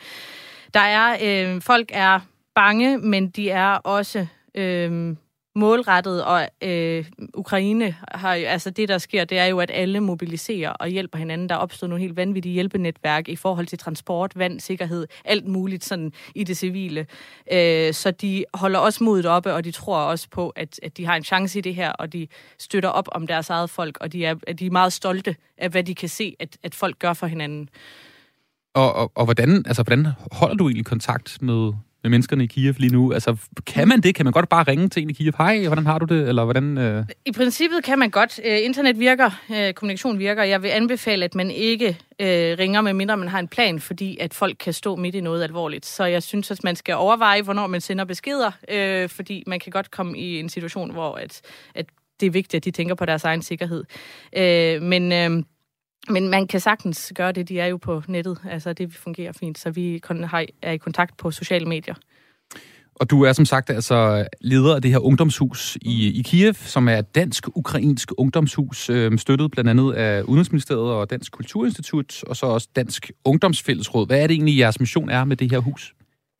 der 0.74 0.80
er, 0.80 1.16
øh, 1.22 1.62
folk 1.62 1.90
er 1.92 2.20
bange, 2.54 2.98
men 2.98 3.30
de 3.30 3.50
er 3.50 3.68
også 3.74 4.26
øh, 4.54 5.16
målrettet, 5.58 6.24
og 6.24 6.48
øh, 6.62 7.04
Ukraine 7.34 7.96
har 8.08 8.34
jo, 8.34 8.46
altså 8.46 8.70
det, 8.70 8.88
der 8.88 8.98
sker, 8.98 9.24
det 9.24 9.38
er 9.38 9.44
jo, 9.44 9.60
at 9.60 9.70
alle 9.74 10.00
mobiliserer 10.00 10.70
og 10.70 10.88
hjælper 10.88 11.18
hinanden. 11.18 11.48
Der 11.48 11.54
er 11.54 11.58
opstået 11.58 11.90
nogle 11.90 12.02
helt 12.02 12.16
vanvittige 12.16 12.52
hjælpenetværk 12.52 13.28
i 13.28 13.36
forhold 13.36 13.66
til 13.66 13.78
transport, 13.78 14.32
vand, 14.36 14.60
sikkerhed, 14.60 15.06
alt 15.24 15.46
muligt 15.46 15.84
sådan 15.84 16.12
i 16.34 16.44
det 16.44 16.56
civile. 16.56 17.06
Øh, 17.52 17.94
så 17.94 18.10
de 18.10 18.44
holder 18.54 18.78
også 18.78 19.04
modet 19.04 19.26
oppe, 19.26 19.54
og 19.54 19.64
de 19.64 19.70
tror 19.70 19.98
også 19.98 20.28
på, 20.30 20.48
at, 20.48 20.80
at 20.82 20.96
de 20.96 21.06
har 21.06 21.16
en 21.16 21.24
chance 21.24 21.58
i 21.58 21.62
det 21.62 21.74
her, 21.74 21.92
og 21.92 22.12
de 22.12 22.28
støtter 22.58 22.88
op 22.88 23.08
om 23.12 23.26
deres 23.26 23.50
eget 23.50 23.70
folk, 23.70 23.98
og 24.00 24.12
de 24.12 24.24
er, 24.24 24.34
at 24.46 24.58
de 24.58 24.66
er 24.66 24.70
meget 24.70 24.92
stolte 24.92 25.36
af, 25.58 25.70
hvad 25.70 25.84
de 25.84 25.94
kan 25.94 26.08
se, 26.08 26.36
at, 26.40 26.56
at 26.62 26.74
folk 26.74 26.98
gør 26.98 27.12
for 27.12 27.26
hinanden. 27.26 27.68
Og, 28.74 28.92
og, 28.92 29.12
og 29.14 29.24
hvordan, 29.24 29.62
altså, 29.66 29.82
hvordan 29.82 30.08
holder 30.32 30.54
du 30.54 30.68
egentlig 30.68 30.86
kontakt 30.86 31.42
med, 31.42 31.72
med 32.02 32.10
menneskerne 32.10 32.44
i 32.44 32.46
Kiev 32.46 32.74
lige 32.78 32.92
nu? 32.92 33.12
Altså, 33.12 33.36
kan 33.66 33.88
man 33.88 34.00
det? 34.00 34.14
Kan 34.14 34.26
man 34.26 34.32
godt 34.32 34.48
bare 34.48 34.62
ringe 34.62 34.88
til 34.88 35.02
en 35.02 35.10
i 35.10 35.12
Kiev? 35.12 35.32
Hej, 35.38 35.66
hvordan 35.66 35.86
har 35.86 35.98
du 35.98 36.14
det? 36.14 36.28
Eller 36.28 36.44
hvordan... 36.44 36.78
Øh... 36.78 37.04
I 37.24 37.32
princippet 37.32 37.84
kan 37.84 37.98
man 37.98 38.10
godt. 38.10 38.40
Øh, 38.44 38.58
internet 38.64 38.98
virker, 38.98 39.30
øh, 39.50 39.72
kommunikation 39.72 40.18
virker. 40.18 40.42
Jeg 40.42 40.62
vil 40.62 40.68
anbefale, 40.68 41.24
at 41.24 41.34
man 41.34 41.50
ikke 41.50 41.88
øh, 42.20 42.58
ringer, 42.58 42.80
med 42.80 42.92
mindre 42.92 43.16
man 43.16 43.28
har 43.28 43.38
en 43.38 43.48
plan, 43.48 43.80
fordi 43.80 44.18
at 44.20 44.34
folk 44.34 44.56
kan 44.60 44.72
stå 44.72 44.96
midt 44.96 45.14
i 45.14 45.20
noget 45.20 45.42
alvorligt. 45.42 45.86
Så 45.86 46.04
jeg 46.04 46.22
synes, 46.22 46.50
at 46.50 46.64
man 46.64 46.76
skal 46.76 46.94
overveje, 46.94 47.42
hvornår 47.42 47.66
man 47.66 47.80
sender 47.80 48.04
beskeder, 48.04 48.50
øh, 48.70 49.08
fordi 49.08 49.44
man 49.46 49.60
kan 49.60 49.72
godt 49.72 49.90
komme 49.90 50.18
i 50.18 50.40
en 50.40 50.48
situation, 50.48 50.92
hvor 50.92 51.14
at, 51.14 51.40
at 51.74 51.86
det 52.20 52.26
er 52.26 52.30
vigtigt, 52.30 52.54
at 52.54 52.64
de 52.64 52.70
tænker 52.70 52.94
på 52.94 53.04
deres 53.04 53.24
egen 53.24 53.42
sikkerhed. 53.42 53.84
Øh, 54.36 54.82
men... 54.82 55.12
Øh, 55.12 55.44
men 56.08 56.28
man 56.28 56.46
kan 56.46 56.60
sagtens 56.60 57.12
gøre 57.14 57.32
det. 57.32 57.48
De 57.48 57.60
er 57.60 57.66
jo 57.66 57.76
på 57.76 58.02
nettet. 58.08 58.38
Altså, 58.50 58.72
det 58.72 58.94
fungerer 58.94 59.32
fint, 59.32 59.58
så 59.58 59.70
vi 59.70 60.02
er 60.62 60.70
i 60.70 60.76
kontakt 60.76 61.16
på 61.16 61.30
sociale 61.30 61.66
medier. 61.66 61.94
Og 62.94 63.10
du 63.10 63.22
er 63.22 63.32
som 63.32 63.44
sagt 63.44 63.70
altså 63.70 64.26
leder 64.40 64.74
af 64.74 64.82
det 64.82 64.90
her 64.90 64.98
ungdomshus 64.98 65.78
i, 65.82 66.18
i 66.18 66.22
Kiev, 66.22 66.54
som 66.54 66.88
er 66.88 66.98
et 66.98 67.14
dansk-ukrainsk 67.14 68.12
ungdomshus, 68.16 68.90
øh, 68.90 69.18
støttet 69.18 69.50
blandt 69.50 69.70
andet 69.70 69.92
af 69.92 70.22
Udenrigsministeriet 70.22 70.92
og 70.92 71.10
Dansk 71.10 71.32
Kulturinstitut, 71.32 72.24
og 72.24 72.36
så 72.36 72.46
også 72.46 72.68
Dansk 72.76 73.10
Ungdomsfællesråd. 73.24 74.06
Hvad 74.06 74.22
er 74.22 74.26
det 74.26 74.34
egentlig, 74.34 74.58
jeres 74.58 74.80
mission 74.80 75.10
er 75.10 75.24
med 75.24 75.36
det 75.36 75.50
her 75.50 75.58
hus? 75.58 75.94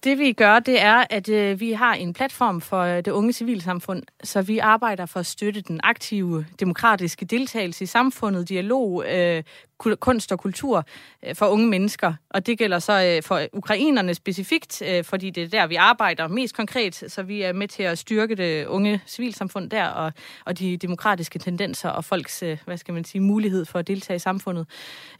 Det 0.04 0.18
vi 0.18 0.32
gør, 0.32 0.58
det 0.58 0.80
er, 0.80 1.04
at 1.10 1.28
øh, 1.28 1.60
vi 1.60 1.72
har 1.72 1.94
en 1.94 2.12
platform 2.12 2.60
for 2.60 2.80
øh, 2.80 2.96
det 2.96 3.08
unge 3.08 3.32
civilsamfund, 3.32 4.02
så 4.24 4.42
vi 4.42 4.58
arbejder 4.58 5.06
for 5.06 5.20
at 5.20 5.26
støtte 5.26 5.60
den 5.60 5.80
aktive 5.82 6.46
demokratiske 6.60 7.24
deltagelse 7.24 7.84
i 7.84 7.86
samfundet, 7.86 8.48
dialog, 8.48 9.04
øh, 9.08 9.42
kunst 9.78 10.32
og 10.32 10.38
kultur 10.38 10.84
øh, 11.22 11.34
for 11.34 11.46
unge 11.46 11.66
mennesker. 11.66 12.12
Og 12.30 12.46
det 12.46 12.58
gælder 12.58 12.78
så 12.78 13.04
øh, 13.04 13.22
for 13.22 13.40
ukrainerne 13.52 14.14
specifikt, 14.14 14.82
øh, 14.82 15.04
fordi 15.04 15.30
det 15.30 15.42
er 15.42 15.48
der, 15.48 15.66
vi 15.66 15.74
arbejder 15.74 16.28
mest 16.28 16.56
konkret, 16.56 16.94
så 16.94 17.22
vi 17.22 17.42
er 17.42 17.52
med 17.52 17.68
til 17.68 17.82
at 17.82 17.98
styrke 17.98 18.34
det 18.34 18.66
unge 18.66 19.00
civilsamfund 19.06 19.70
der, 19.70 19.86
og, 19.86 20.12
og 20.44 20.58
de 20.58 20.76
demokratiske 20.76 21.38
tendenser 21.38 21.88
og 21.88 22.04
folks, 22.04 22.42
øh, 22.42 22.58
hvad 22.64 22.76
skal 22.76 22.94
man 22.94 23.04
sige, 23.04 23.20
mulighed 23.20 23.64
for 23.64 23.78
at 23.78 23.86
deltage 23.86 24.16
i 24.16 24.18
samfundet. 24.18 24.66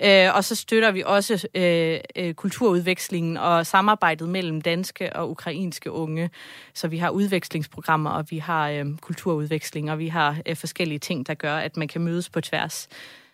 Øh, 0.02 0.34
og 0.34 0.44
så 0.44 0.54
støtter 0.54 0.90
vi 0.90 1.02
også 1.06 1.48
øh, 1.54 2.34
kulturudvekslingen 2.34 3.36
og 3.36 3.66
samarbejdet 3.66 4.28
mellem 4.28 4.60
danske 4.70 5.16
og 5.16 5.30
ukrainske 5.30 5.90
unge. 5.90 6.30
Så 6.74 6.88
vi 6.88 6.98
har 6.98 7.10
udvekslingsprogrammer, 7.10 8.10
og 8.10 8.26
vi 8.30 8.38
har 8.38 8.96
kulturudveksling, 9.00 9.90
og 9.90 9.98
vi 9.98 10.08
har 10.08 10.36
forskellige 10.54 10.98
ting, 10.98 11.26
der 11.26 11.34
gør, 11.34 11.56
at 11.56 11.76
man 11.76 11.88
kan 11.88 12.00
mødes 12.00 12.30
på 12.30 12.40
tværs. 12.40 12.88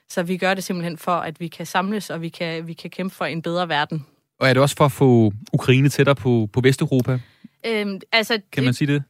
Så 0.09 0.23
vi 0.23 0.37
gør 0.37 0.55
det 0.55 0.65
simpelthen 0.65 0.99
for, 0.99 1.13
at 1.13 1.41
vi 1.41 1.49
kan 1.49 1.67
samles, 1.67 2.11
og 2.11 2.21
vi 2.21 2.29
kan, 2.29 2.67
vi 2.67 2.73
kan 2.73 2.91
kæmpe 2.91 3.15
for 3.15 3.25
en 3.25 3.43
bedre 3.43 3.69
verden. 3.69 4.07
Og 4.41 4.49
er 4.49 4.53
det 4.53 4.63
også 4.63 4.77
for 4.77 4.85
at 4.85 4.93
få 4.93 5.33
Ukraine 5.53 5.89
tættere 5.89 6.15
på, 6.15 6.49
på 6.53 6.61
Vesteuropa? 6.61 7.19
Øhm, 7.67 8.01
altså, 8.13 8.41
kan 8.53 8.65
man 8.65 8.75
sige 8.75 8.93
det? 8.93 9.03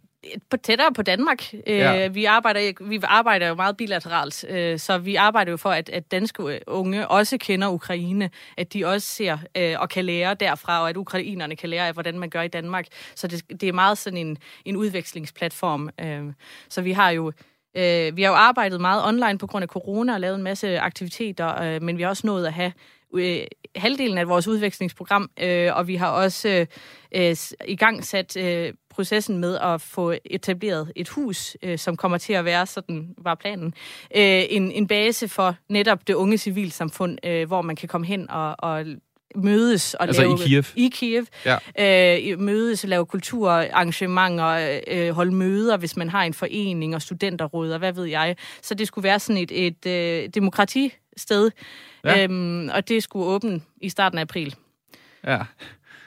På 0.51 0.57
tættere 0.57 0.93
på 0.93 1.03
Danmark. 1.03 1.55
Øh, 1.67 1.77
ja. 1.77 2.09
vi, 2.09 2.25
arbejder, 2.25 2.73
vi 2.81 3.01
arbejder 3.03 3.49
jo 3.49 3.55
meget 3.55 3.77
bilateralt, 3.77 4.45
øh, 4.49 4.79
så 4.79 4.99
vi 4.99 5.15
arbejder 5.15 5.51
jo 5.51 5.57
for, 5.57 5.71
at, 5.71 5.89
at 5.89 6.11
danske 6.11 6.61
unge 6.67 7.09
også 7.09 7.39
kender 7.39 7.69
Ukraine, 7.69 8.31
at 8.57 8.73
de 8.73 8.85
også 8.85 9.09
ser 9.09 9.39
øh, 9.57 9.75
og 9.79 9.89
kan 9.89 10.05
lære 10.05 10.35
derfra, 10.35 10.81
og 10.81 10.89
at 10.89 10.97
ukrainerne 10.97 11.57
kan 11.57 11.69
lære 11.69 11.87
af, 11.87 11.93
hvordan 11.93 12.19
man 12.19 12.31
gør 12.31 12.43
i 12.43 12.49
Danmark. 12.49 12.87
Så 13.15 13.27
det, 13.27 13.61
det 13.61 13.69
er 13.69 13.73
meget 13.73 13.99
sådan 13.99 14.17
en, 14.17 14.39
en 14.65 14.77
udvekslingsplatform. 14.77 15.91
Så 16.69 16.83
vi 16.83 16.93
har 16.93 17.11
jo 17.11 17.33
Øh, 17.77 18.17
vi 18.17 18.23
har 18.23 18.31
jo 18.31 18.37
arbejdet 18.37 18.81
meget 18.81 19.05
online 19.07 19.39
på 19.39 19.47
grund 19.47 19.63
af 19.63 19.69
corona 19.69 20.15
og 20.15 20.21
lavet 20.21 20.35
en 20.35 20.43
masse 20.43 20.81
aktiviteter, 20.81 21.63
øh, 21.63 21.83
men 21.83 21.99
vi 21.99 22.03
har 22.03 22.09
også 22.09 22.27
nået 22.27 22.47
at 22.47 22.53
have 22.53 22.73
øh, 23.19 23.47
halvdelen 23.77 24.19
af 24.19 24.29
vores 24.29 24.49
udvekslingsprogram, 24.49 25.31
øh, 25.41 25.77
og 25.77 25.89
vi 25.89 25.97
har 25.97 26.09
også 26.09 26.67
øh, 27.13 27.37
i 27.69 27.77
gang 27.77 28.05
sat 28.05 28.37
øh, 28.37 28.73
processen 28.91 29.39
med 29.39 29.59
at 29.59 29.81
få 29.81 30.15
etableret 30.25 30.93
et 30.97 31.09
hus, 31.09 31.57
øh, 31.63 31.79
som 31.79 31.97
kommer 31.97 32.19
til 32.19 32.33
at 32.33 32.45
være, 32.45 32.67
sådan 32.67 33.15
var 33.19 33.35
planen, 33.35 33.75
øh, 34.17 34.43
en, 34.51 34.73
en 34.73 34.87
base 34.87 35.29
for 35.29 35.57
netop 35.69 36.09
det 36.09 36.15
unge 36.15 36.39
civilsamfund, 36.39 37.19
øh, 37.27 37.47
hvor 37.47 37.63
man 37.63 37.77
kan 37.77 37.89
komme 37.89 38.07
hen 38.07 38.31
og, 38.31 38.57
og 38.59 38.85
mødes 39.35 39.95
og 39.95 40.07
altså 40.07 40.23
lave... 40.23 40.35
i 40.35 40.47
Kiev? 40.47 40.65
I 40.77 40.89
Kiev. 40.93 41.27
Ja. 41.45 41.57
Øh, 42.31 42.39
mødes 42.39 42.85
og 42.85 42.91
lave 42.91 43.07
kulturarrangementer, 43.07 44.81
øh, 44.89 45.11
holde 45.11 45.35
møder, 45.35 45.77
hvis 45.77 45.97
man 45.97 46.09
har 46.09 46.23
en 46.23 46.35
forening 46.35 46.95
og 46.95 47.03
studenterråd 47.03 47.71
og 47.71 47.79
hvad 47.79 47.93
ved 47.93 48.05
jeg. 48.05 48.37
Så 48.63 48.75
det 48.75 48.87
skulle 48.87 49.03
være 49.03 49.21
sådan 49.21 49.43
et, 49.43 49.67
et 49.67 49.87
øh, 49.87 50.29
demokratisted, 51.15 51.51
ja. 52.05 52.25
øhm, 52.25 52.69
og 52.69 52.89
det 52.89 53.03
skulle 53.03 53.27
åbne 53.27 53.61
i 53.81 53.89
starten 53.89 54.19
af 54.19 54.23
april. 54.23 54.55
Ja. 55.27 55.39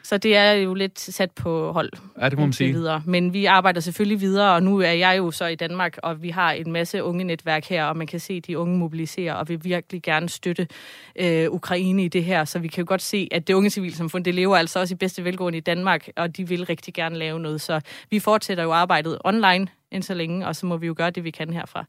Så 0.04 0.18
det 0.18 0.36
er 0.36 0.52
jo 0.52 0.74
lidt 0.74 1.00
sat 1.00 1.32
på 1.32 1.72
hold. 1.72 1.92
Ja, 2.22 2.30
det 2.30 2.38
må 2.38 2.46
man 2.46 2.54
sige. 2.54 2.74
Videre. 2.74 3.04
Men 3.06 3.34
vi 3.34 3.46
arbejder 3.46 3.80
selvfølgelig 3.80 4.22
videre, 4.22 4.56
og 4.56 4.64
nu 4.64 4.80
er 4.80 4.92
jeg 4.92 5.18
jo 5.18 5.32
så 5.32 5.46
i 5.46 5.56
Danmark, 5.56 5.98
og 6.04 6.22
vi 6.22 6.30
har 6.30 6.52
en 6.52 6.72
masse 6.72 7.04
unge 7.04 7.24
netværk 7.24 7.66
her, 7.66 7.86
og 7.86 7.98
man 7.98 8.08
kan 8.08 8.20
se, 8.20 8.34
at 8.34 8.48
de 8.48 8.58
unge 8.58 8.78
mobiliserer, 8.78 9.34
og 9.34 9.50
vil 9.50 9.64
virkelig 9.64 10.04
gerne 10.04 10.30
støtte 10.30 10.68
øh, 11.16 11.52
Ukraine 11.52 12.06
i 12.06 12.08
det 12.08 12.24
her. 12.24 12.46
Så 12.46 12.60
vi 12.60 12.68
kan 12.68 12.84
jo 12.84 12.90
godt 12.90 13.02
se, 13.02 13.28
at 13.32 13.48
det 13.48 13.54
unge 13.54 13.70
civilsamfund, 13.70 14.26
det 14.26 14.36
lever 14.36 14.58
altså 14.58 14.80
også 14.80 14.94
i 14.94 14.98
bedste 14.98 15.24
velgående 15.24 15.58
i 15.58 15.62
Danmark, 15.62 16.10
og 16.16 16.38
de 16.38 16.48
vil 16.48 16.66
rigtig 16.66 16.94
gerne 16.94 17.16
lave 17.18 17.40
noget. 17.40 17.62
Så 17.62 17.82
vi 18.10 18.20
fortsætter 18.20 18.64
jo 18.64 18.72
arbejdet 18.72 19.18
online 19.24 19.68
indtil 19.92 20.18
længe, 20.18 20.48
og 20.48 20.56
så 20.56 20.66
må 20.66 20.78
vi 20.78 20.88
jo 20.88 20.94
gøre 20.98 21.10
det, 21.10 21.24
vi 21.24 21.32
kan 21.32 21.54
herfra. 21.54 21.86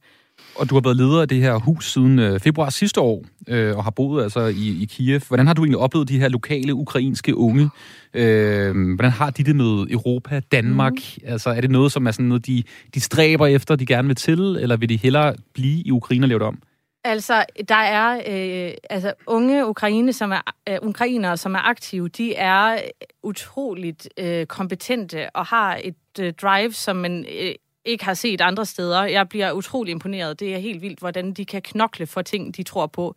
Og 0.55 0.71
du 0.71 0.75
har 0.75 0.81
været 0.81 0.97
leder 0.97 1.21
af 1.21 1.29
det 1.29 1.39
her 1.39 1.55
hus 1.55 1.93
siden 1.93 2.19
øh, 2.19 2.41
februar 2.41 2.71
sidste 2.71 3.01
år, 3.01 3.25
øh, 3.49 3.77
og 3.77 3.85
har 3.85 3.91
boet 3.91 4.23
altså 4.23 4.41
i, 4.41 4.83
i 4.83 4.85
Kiev. 4.85 5.21
Hvordan 5.29 5.47
har 5.47 5.55
du 5.55 5.63
egentlig 5.63 5.79
oplevet 5.79 6.09
de 6.09 6.19
her 6.19 6.29
lokale 6.29 6.75
ukrainske 6.75 7.37
unge? 7.37 7.71
Øh, 8.15 8.95
hvordan 8.95 9.13
har 9.13 9.31
de 9.31 9.45
det 9.45 9.57
med 9.57 9.87
Europa, 9.91 10.41
Danmark? 10.53 10.93
Mm. 10.93 11.23
Altså, 11.27 11.51
er 11.51 11.61
det 11.61 11.71
noget, 11.71 11.93
som 11.93 12.07
er 12.07 12.11
sådan 12.11 12.27
noget, 12.27 12.47
de, 12.47 12.63
de 12.95 13.01
stræber 13.01 13.47
efter, 13.47 13.77
de 13.77 13.87
gerne 13.87 14.09
vil 14.09 14.17
til, 14.17 14.41
eller 14.41 14.77
vil 14.77 14.89
de 14.89 14.97
hellere 14.97 15.35
blive 15.55 15.83
i 15.83 15.91
Ukraine 15.91 16.25
og 16.25 16.29
lave 16.29 16.39
det 16.39 16.47
om? 16.47 16.59
Altså, 17.05 17.45
der 17.69 17.75
er 17.75 18.15
øh, 18.17 18.73
altså, 18.91 19.13
unge 19.27 19.67
ukraine, 19.67 20.13
som 20.13 20.33
er, 20.33 20.55
øh, 20.69 20.79
ukrainere, 20.83 21.37
som 21.37 21.55
er 21.55 21.69
aktive, 21.69 22.09
de 22.09 22.35
er 22.35 22.79
utroligt 23.23 24.09
øh, 24.19 24.47
kompetente 24.47 25.31
og 25.31 25.47
har 25.47 25.81
et 25.85 26.21
øh, 26.21 26.33
drive, 26.43 26.73
som 26.73 26.97
man 26.97 27.27
øh, 27.41 27.55
ikke 27.89 28.05
har 28.05 28.15
set 28.15 28.41
andre 28.41 28.67
steder. 28.67 29.05
Jeg 29.05 29.29
bliver 29.29 29.53
utrolig 29.53 29.93
imponeret. 29.93 30.41
Det 30.41 30.55
er 30.55 30.59
helt 30.59 30.83
vildt, 30.83 30.99
hvordan 30.99 31.33
de 31.33 31.45
kan 31.45 31.63
knokle 31.63 32.07
for 32.07 32.23
ting, 32.23 32.57
de 32.57 32.63
tror 32.63 32.87
på. 32.87 33.15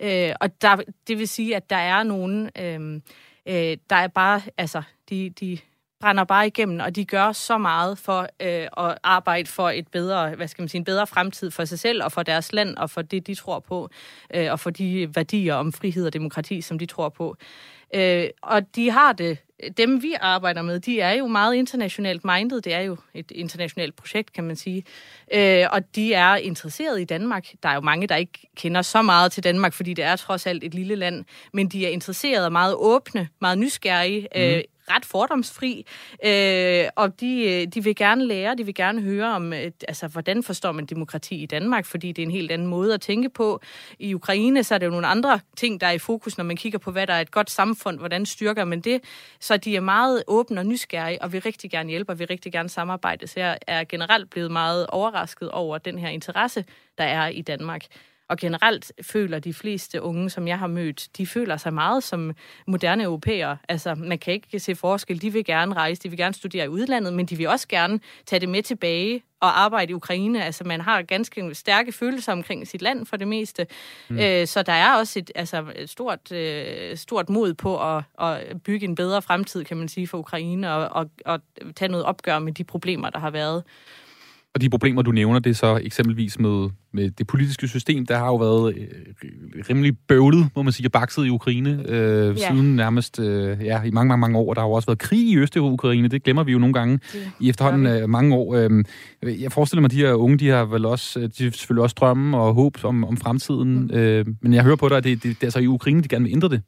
Øh, 0.00 0.32
og 0.40 0.62
der, 0.62 0.76
det 1.08 1.18
vil 1.18 1.28
sige, 1.28 1.56
at 1.56 1.70
der 1.70 1.76
er 1.76 2.02
nogen, 2.02 2.50
øh, 2.58 3.00
øh, 3.46 3.76
der 3.90 3.96
er 3.96 4.08
bare, 4.08 4.42
altså, 4.58 4.82
de, 5.10 5.30
de 5.30 5.58
brænder 6.00 6.24
bare 6.24 6.46
igennem, 6.46 6.80
og 6.80 6.96
de 6.96 7.04
gør 7.04 7.32
så 7.32 7.58
meget 7.58 7.98
for 7.98 8.20
øh, 8.20 8.86
at 8.86 8.98
arbejde 9.02 9.48
for 9.48 9.70
et 9.70 9.88
bedre, 9.88 10.34
hvad 10.34 10.48
skal 10.48 10.62
man 10.62 10.68
sige, 10.68 10.78
en 10.78 10.84
bedre 10.84 11.06
fremtid 11.06 11.50
for 11.50 11.64
sig 11.64 11.78
selv 11.78 12.04
og 12.04 12.12
for 12.12 12.22
deres 12.22 12.52
land 12.52 12.76
og 12.76 12.90
for 12.90 13.02
det, 13.02 13.26
de 13.26 13.34
tror 13.34 13.58
på, 13.58 13.88
øh, 14.34 14.52
og 14.52 14.60
for 14.60 14.70
de 14.70 15.10
værdier 15.14 15.54
om 15.54 15.72
frihed 15.72 16.06
og 16.06 16.12
demokrati, 16.12 16.60
som 16.60 16.78
de 16.78 16.86
tror 16.86 17.08
på. 17.08 17.36
Øh, 17.94 18.28
og 18.42 18.76
de 18.76 18.90
har 18.90 19.12
det 19.12 19.38
dem 19.76 20.02
vi 20.02 20.14
arbejder 20.20 20.62
med, 20.62 20.80
de 20.80 21.00
er 21.00 21.12
jo 21.12 21.26
meget 21.26 21.54
internationalt 21.54 22.24
minded. 22.24 22.60
Det 22.60 22.74
er 22.74 22.80
jo 22.80 22.96
et 23.14 23.30
internationalt 23.30 23.96
projekt, 23.96 24.32
kan 24.32 24.44
man 24.44 24.56
sige. 24.56 24.84
Øh, 25.34 25.66
og 25.70 25.94
de 25.94 26.14
er 26.14 26.36
interesseret 26.36 27.00
i 27.00 27.04
Danmark. 27.04 27.46
Der 27.62 27.68
er 27.68 27.74
jo 27.74 27.80
mange, 27.80 28.06
der 28.06 28.16
ikke 28.16 28.48
kender 28.56 28.82
så 28.82 29.02
meget 29.02 29.32
til 29.32 29.44
Danmark, 29.44 29.72
fordi 29.72 29.94
det 29.94 30.04
er 30.04 30.16
trods 30.16 30.46
alt 30.46 30.64
et 30.64 30.74
lille 30.74 30.94
land. 30.94 31.24
Men 31.52 31.68
de 31.68 31.86
er 31.86 31.90
interesserede 31.90 32.46
og 32.46 32.52
meget 32.52 32.74
åbne, 32.74 33.28
meget 33.40 33.58
nysgerrige. 33.58 34.28
Mm. 34.34 34.40
Øh, 34.40 34.62
ret 34.90 35.04
fordomsfri, 35.04 35.86
øh, 36.24 36.84
og 36.96 37.20
de, 37.20 37.42
øh, 37.42 37.66
de 37.66 37.84
vil 37.84 37.96
gerne 37.96 38.26
lære, 38.26 38.54
de 38.54 38.64
vil 38.64 38.74
gerne 38.74 39.00
høre 39.00 39.34
om, 39.34 39.52
øh, 39.52 39.70
altså, 39.88 40.08
hvordan 40.08 40.42
forstår 40.42 40.72
man 40.72 40.86
demokrati 40.86 41.42
i 41.42 41.46
Danmark, 41.46 41.84
fordi 41.86 42.12
det 42.12 42.22
er 42.22 42.26
en 42.26 42.32
helt 42.32 42.50
anden 42.50 42.68
måde 42.68 42.94
at 42.94 43.00
tænke 43.00 43.28
på. 43.28 43.60
I 43.98 44.14
Ukraine 44.14 44.64
så 44.64 44.74
er 44.74 44.78
det 44.78 44.86
jo 44.86 44.90
nogle 44.90 45.06
andre 45.06 45.40
ting, 45.56 45.80
der 45.80 45.86
er 45.86 45.92
i 45.92 45.98
fokus, 45.98 46.38
når 46.38 46.44
man 46.44 46.56
kigger 46.56 46.78
på, 46.78 46.90
hvad 46.90 47.06
der 47.06 47.14
er 47.14 47.20
et 47.20 47.30
godt 47.30 47.50
samfund, 47.50 47.98
hvordan 47.98 48.26
styrker 48.26 48.64
man 48.64 48.80
det. 48.80 49.04
Så 49.40 49.56
de 49.56 49.76
er 49.76 49.80
meget 49.80 50.22
åbne 50.26 50.60
og 50.60 50.66
nysgerrige, 50.66 51.22
og 51.22 51.32
vil 51.32 51.42
rigtig 51.42 51.70
gerne 51.70 51.90
hjælpe, 51.90 52.12
og 52.12 52.18
vil 52.18 52.26
rigtig 52.26 52.52
gerne 52.52 52.68
samarbejde. 52.68 53.26
Så 53.26 53.40
jeg 53.40 53.58
er 53.66 53.84
generelt 53.84 54.30
blevet 54.30 54.50
meget 54.50 54.86
overrasket 54.86 55.50
over 55.50 55.78
den 55.78 55.98
her 55.98 56.08
interesse, 56.08 56.64
der 56.98 57.04
er 57.04 57.28
i 57.28 57.42
Danmark. 57.42 57.82
Og 58.28 58.38
generelt 58.38 58.92
føler 59.02 59.38
de 59.38 59.54
fleste 59.54 60.02
unge, 60.02 60.30
som 60.30 60.48
jeg 60.48 60.58
har 60.58 60.66
mødt, 60.66 61.08
de 61.18 61.26
føler 61.26 61.56
sig 61.56 61.74
meget 61.74 62.04
som 62.04 62.34
moderne 62.66 63.02
europæere. 63.02 63.56
Altså, 63.68 63.94
man 63.94 64.18
kan 64.18 64.32
ikke 64.32 64.60
se 64.60 64.74
forskel. 64.74 65.22
De 65.22 65.32
vil 65.32 65.44
gerne 65.44 65.74
rejse, 65.74 66.02
de 66.02 66.08
vil 66.08 66.18
gerne 66.18 66.34
studere 66.34 66.64
i 66.64 66.68
udlandet, 66.68 67.12
men 67.12 67.26
de 67.26 67.36
vil 67.36 67.48
også 67.48 67.68
gerne 67.68 68.00
tage 68.26 68.40
det 68.40 68.48
med 68.48 68.62
tilbage 68.62 69.14
at 69.42 69.48
arbejde 69.48 69.90
i 69.90 69.94
Ukraine. 69.94 70.44
Altså, 70.44 70.64
man 70.64 70.80
har 70.80 71.02
ganske 71.02 71.54
stærke 71.54 71.92
følelser 71.92 72.32
omkring 72.32 72.68
sit 72.68 72.82
land 72.82 73.06
for 73.06 73.16
det 73.16 73.28
meste. 73.28 73.66
Mm. 74.08 74.18
Øh, 74.18 74.46
så 74.46 74.62
der 74.62 74.72
er 74.72 74.96
også 74.96 75.18
et, 75.18 75.30
altså, 75.34 75.64
et 75.76 75.90
stort, 75.90 76.32
øh, 76.32 76.96
stort 76.96 77.28
mod 77.28 77.54
på 77.54 77.96
at, 77.96 78.02
at 78.20 78.62
bygge 78.62 78.86
en 78.86 78.94
bedre 78.94 79.22
fremtid, 79.22 79.64
kan 79.64 79.76
man 79.76 79.88
sige, 79.88 80.06
for 80.06 80.18
Ukraine, 80.18 80.72
og, 80.72 80.88
og, 80.88 81.10
og 81.24 81.40
tage 81.76 81.88
noget 81.88 82.06
opgør 82.06 82.38
med 82.38 82.52
de 82.52 82.64
problemer, 82.64 83.10
der 83.10 83.18
har 83.18 83.30
været. 83.30 83.64
Og 84.54 84.60
de 84.60 84.70
problemer, 84.70 85.02
du 85.02 85.10
nævner, 85.12 85.38
det 85.38 85.50
er 85.50 85.54
så 85.54 85.80
eksempelvis 85.82 86.38
med, 86.38 86.68
med 86.92 87.10
det 87.10 87.26
politiske 87.26 87.68
system. 87.68 88.06
Der 88.06 88.18
har 88.18 88.26
jo 88.26 88.36
været 88.36 88.74
øh, 88.76 88.86
rimelig 89.70 89.98
bøvlet, 90.08 90.48
må 90.56 90.62
man 90.62 90.72
sige, 90.72 90.88
bakset 90.88 91.26
i 91.26 91.30
Ukraine 91.30 91.84
øh, 91.88 92.36
Ja. 92.38 92.48
siden 92.48 92.76
nærmest 92.76 93.20
øh, 93.20 93.64
ja, 93.64 93.82
i 93.82 93.90
mange, 93.90 94.08
mange, 94.08 94.20
mange 94.20 94.38
år. 94.38 94.54
Der 94.54 94.60
har 94.60 94.68
jo 94.68 94.72
også 94.72 94.86
været 94.86 94.98
krig 94.98 95.20
i 95.20 95.36
Øst-Ukraine. 95.36 96.08
Det 96.08 96.22
glemmer 96.22 96.44
vi 96.44 96.52
jo 96.52 96.58
nogle 96.58 96.72
gange 96.72 97.00
Det 97.12 97.30
i 97.40 97.48
efterhånden 97.48 97.86
øh, 97.86 98.08
mange 98.08 98.34
år. 98.34 98.54
Øh, 98.54 99.42
jeg 99.42 99.52
forestiller 99.52 99.80
mig, 99.80 99.86
at 99.86 99.90
de 99.92 99.96
her 99.96 100.12
unge, 100.12 100.38
de 100.38 100.48
har 100.48 100.64
vel 100.64 100.84
også, 100.86 101.20
øh, 101.20 101.28
de 101.38 101.44
har 101.44 101.50
selvfølgelig 101.50 101.82
også 101.82 101.96
drømme 102.00 102.38
og 102.38 102.54
håb 102.54 102.84
om, 102.84 103.04
om 103.04 103.16
fremtiden. 103.16 103.82
Mm. 103.82 103.90
Øh, 103.90 104.26
men 104.42 104.52
jeg 104.52 104.62
hører 104.64 104.76
på 104.76 104.88
dig, 104.88 104.96
at 104.96 105.04
det, 105.04 105.22
det, 105.22 105.30
det 105.30 105.42
er 105.42 105.46
altså 105.46 105.58
i 105.58 105.66
Ukraine, 105.66 106.02
de 106.02 106.08
gerne 106.08 106.24
vil 106.24 106.32
ændre 106.32 106.48
det. 106.48 106.62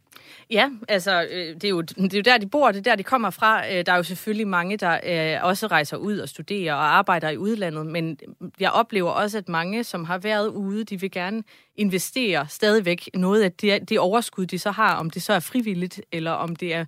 Ja, 0.51 0.70
altså, 0.89 1.27
øh, 1.31 1.55
det 1.55 1.64
er, 1.64 1.68
jo, 1.68 1.81
det 1.81 2.14
er 2.14 2.18
jo 2.18 2.22
der, 2.22 2.39
de 2.39 2.47
bor, 2.47 2.72
det 2.72 2.78
er 2.78 2.82
der, 2.82 2.97
de 2.97 3.02
kommer 3.02 3.31
fra. 3.31 3.72
Øh, 3.72 3.86
der 3.86 3.93
er 3.93 3.97
jo 3.97 4.02
selvfølgelig 4.02 4.48
mange, 4.48 4.77
der 4.77 4.98
øh, 5.36 5.44
også 5.44 5.66
rejser 5.66 5.97
ud 5.97 6.18
og 6.18 6.28
studerer 6.28 6.74
og 6.74 6.97
arbejder 6.97 7.28
i 7.28 7.36
udlandet, 7.36 7.86
men 7.86 8.18
jeg 8.60 8.70
oplever 8.70 9.10
også, 9.10 9.39
at 9.39 9.48
mange, 9.48 9.85
som 9.85 10.05
har 10.05 10.18
været 10.18 10.48
ude, 10.48 10.85
de 10.85 11.01
vil 11.01 11.10
gerne 11.10 11.43
investere 11.77 12.47
stadigvæk 12.48 13.09
noget 13.14 13.43
af 13.43 13.52
det, 13.52 13.89
det 13.89 13.98
overskud, 13.98 14.47
de 14.47 14.59
så 14.59 14.70
har, 14.70 14.97
om 14.97 15.10
det 15.10 15.22
så 15.22 15.32
er 15.32 15.40
frivilligt, 15.40 16.01
eller 16.12 16.31
om 16.31 16.56
det 16.56 16.74
er 16.74 16.85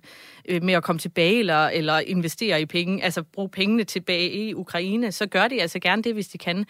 med 0.61 0.73
at 0.73 0.83
komme 0.83 0.99
tilbage, 0.99 1.39
eller, 1.39 1.67
eller 1.67 1.99
investere 1.99 2.61
i 2.61 2.65
penge, 2.65 3.03
altså 3.03 3.23
bruge 3.23 3.49
pengene 3.49 3.83
tilbage 3.83 4.31
i 4.31 4.53
Ukraine, 4.53 5.11
så 5.11 5.25
gør 5.25 5.47
de 5.47 5.61
altså 5.61 5.79
gerne 5.79 6.03
det, 6.03 6.13
hvis 6.13 6.27
de 6.27 6.37
kan. 6.37 6.65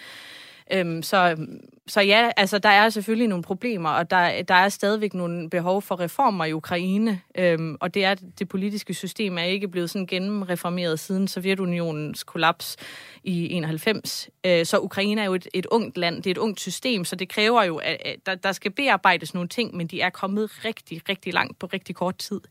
Øhm, 0.71 1.03
så, 1.03 1.47
så 1.87 2.01
ja, 2.01 2.31
altså 2.37 2.57
der 2.57 2.69
er 2.69 2.89
selvfølgelig 2.89 3.27
nogle 3.27 3.43
problemer, 3.43 3.89
og 3.89 4.11
der, 4.11 4.41
der 4.41 4.55
er 4.55 4.69
stadigvæk 4.69 5.13
nogle 5.13 5.49
behov 5.49 5.81
for 5.81 5.99
reformer 5.99 6.45
i 6.45 6.53
Ukraine, 6.53 7.21
øhm, 7.37 7.77
og 7.79 7.93
det 7.93 8.05
er 8.05 8.15
det 8.39 8.49
politiske 8.49 8.93
system 8.93 9.37
er 9.37 9.43
ikke 9.43 9.67
blevet 9.67 9.89
sådan 9.89 10.07
gennemreformeret 10.07 10.99
siden 10.99 11.27
Sovjetunionens 11.27 12.23
kollaps 12.23 12.77
i 13.23 13.53
91. 13.53 14.29
Øh, 14.45 14.65
så 14.65 14.79
Ukraine 14.79 15.21
er 15.21 15.25
jo 15.25 15.33
et, 15.33 15.47
et 15.53 15.65
ungt 15.65 15.97
land, 15.97 16.15
det 16.15 16.27
er 16.27 16.31
et 16.31 16.37
ungt 16.37 16.59
system, 16.59 17.05
så 17.05 17.15
det 17.15 17.29
kræver 17.29 17.63
jo, 17.63 17.77
at, 17.77 17.97
at 18.05 18.15
der, 18.25 18.35
der 18.35 18.51
skal 18.51 18.71
bearbejdes 18.71 19.33
nogle 19.33 19.49
ting, 19.49 19.75
men 19.75 19.87
de 19.87 20.01
er 20.01 20.09
kommet 20.09 20.65
rigtig, 20.65 21.01
rigtig 21.09 21.33
langt 21.33 21.59
på 21.59 21.67
rigtig 21.73 21.95
kort 21.95 22.17
tid. 22.17 22.41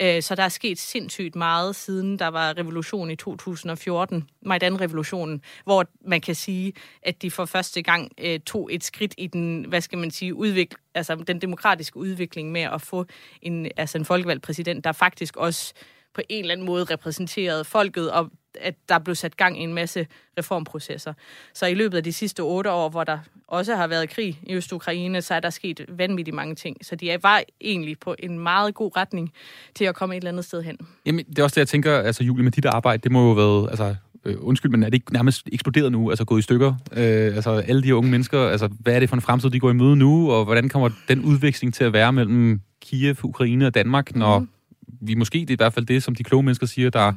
Øh, 0.00 0.22
så 0.22 0.34
der 0.34 0.42
er 0.42 0.48
sket 0.48 0.78
sindssygt 0.78 1.36
meget, 1.36 1.76
siden 1.76 2.18
der 2.18 2.28
var 2.28 2.58
revolution 2.58 3.10
i 3.10 3.16
2014, 3.16 4.28
Majdan-revolutionen, 4.42 5.42
hvor 5.64 5.84
man 6.04 6.20
kan 6.20 6.34
sige, 6.34 6.72
at 7.02 7.22
de 7.22 7.30
for 7.30 7.44
første 7.50 7.82
gang 7.82 8.10
øh, 8.18 8.40
tog 8.40 8.68
et 8.72 8.84
skridt 8.84 9.14
i 9.18 9.26
den, 9.26 9.64
hvad 9.68 9.80
skal 9.80 9.98
man 9.98 10.10
sige, 10.10 10.34
udvik, 10.34 10.74
altså 10.94 11.14
den 11.14 11.40
demokratiske 11.40 11.96
udvikling 11.96 12.52
med 12.52 12.60
at 12.60 12.82
få 12.82 13.04
en, 13.42 13.68
altså 13.76 13.98
en 13.98 14.04
folkevalgt 14.04 14.42
præsident, 14.42 14.84
der 14.84 14.92
faktisk 14.92 15.36
også 15.36 15.74
på 16.14 16.20
en 16.28 16.40
eller 16.44 16.52
anden 16.52 16.66
måde 16.66 16.84
repræsenterede 16.84 17.64
folket, 17.64 18.10
og 18.12 18.30
at 18.60 18.74
der 18.88 18.98
blev 18.98 19.14
sat 19.14 19.36
gang 19.36 19.60
i 19.60 19.62
en 19.62 19.74
masse 19.74 20.06
reformprocesser. 20.38 21.12
Så 21.54 21.66
i 21.66 21.74
løbet 21.74 21.96
af 21.96 22.04
de 22.04 22.12
sidste 22.12 22.40
otte 22.40 22.70
år, 22.70 22.88
hvor 22.88 23.04
der 23.04 23.18
også 23.48 23.76
har 23.76 23.86
været 23.86 24.08
krig 24.10 24.40
i 24.42 24.54
Øst-Ukraine, 24.54 25.22
så 25.22 25.34
er 25.34 25.40
der 25.40 25.50
sket 25.50 25.84
vanvittigt 25.88 26.34
mange 26.34 26.54
ting. 26.54 26.76
Så 26.86 26.96
de 26.96 27.10
er- 27.10 27.18
var 27.22 27.42
egentlig 27.60 27.98
på 27.98 28.14
en 28.18 28.38
meget 28.38 28.74
god 28.74 28.96
retning 28.96 29.32
til 29.74 29.84
at 29.84 29.94
komme 29.94 30.14
et 30.14 30.20
eller 30.20 30.30
andet 30.30 30.44
sted 30.44 30.62
hen. 30.62 30.78
Jamen, 31.06 31.24
det 31.24 31.38
er 31.38 31.42
også 31.42 31.54
det, 31.54 31.60
jeg 31.60 31.68
tænker, 31.68 31.98
altså 31.98 32.24
Julie, 32.24 32.44
med 32.44 32.52
dit 32.52 32.64
arbejde, 32.66 33.02
det 33.02 33.12
må 33.12 33.28
jo 33.28 33.34
have 33.34 33.70
altså, 33.70 33.96
øh, 34.24 34.36
undskyld, 34.40 34.70
men 34.70 34.82
er 34.82 34.86
det 34.86 34.94
ikke 34.94 35.12
nærmest 35.12 35.48
eksploderet 35.52 35.92
nu, 35.92 36.10
altså 36.10 36.24
gået 36.24 36.38
i 36.38 36.42
stykker? 36.42 36.74
Øh, 36.92 37.34
altså 37.36 37.50
alle 37.50 37.82
de 37.82 37.94
unge 37.94 38.10
mennesker, 38.10 38.40
altså 38.40 38.68
hvad 38.80 38.94
er 38.94 39.00
det 39.00 39.08
for 39.08 39.16
en 39.16 39.22
fremtid, 39.22 39.50
de 39.50 39.60
går 39.60 39.70
i 39.70 39.74
møde 39.74 39.96
nu, 39.96 40.30
og 40.32 40.44
hvordan 40.44 40.68
kommer 40.68 40.90
den 41.08 41.24
udveksling 41.24 41.74
til 41.74 41.84
at 41.84 41.92
være 41.92 42.12
mellem 42.12 42.60
Kiev, 42.82 43.16
Ukraine 43.22 43.66
og 43.66 43.74
Danmark, 43.74 44.16
når 44.16 44.38
Mhm. 44.38 44.48
vi 45.00 45.14
måske, 45.14 45.38
det 45.38 45.50
er 45.50 45.54
i 45.54 45.56
hvert 45.56 45.72
fald 45.72 45.86
det, 45.86 46.02
som 46.02 46.14
de 46.14 46.24
kloge 46.24 46.42
mennesker 46.42 46.66
siger, 46.66 46.90
der 46.90 47.12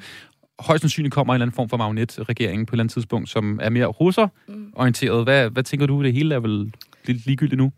højst 0.59 0.81
sandsynligt 0.81 1.13
kommer 1.13 1.33
en 1.33 1.35
eller 1.35 1.45
anden 1.45 1.55
form 1.55 1.69
for 1.69 1.77
marionetregering 1.77 2.67
på 2.67 2.71
et 2.71 2.73
eller 2.75 2.83
andet 2.83 2.93
tidspunkt, 2.93 3.29
som 3.29 3.59
er 3.61 3.69
mere 3.69 3.85
russer-orienteret. 3.85 5.23
Hvad, 5.23 5.49
hvad 5.49 5.63
tænker 5.63 5.85
du, 5.85 6.03
det 6.03 6.13
hele 6.13 6.35
er 6.35 6.39
vel 6.39 6.73
lidt 7.05 7.25
ligegyldigt 7.25 7.57
nu? 7.57 7.71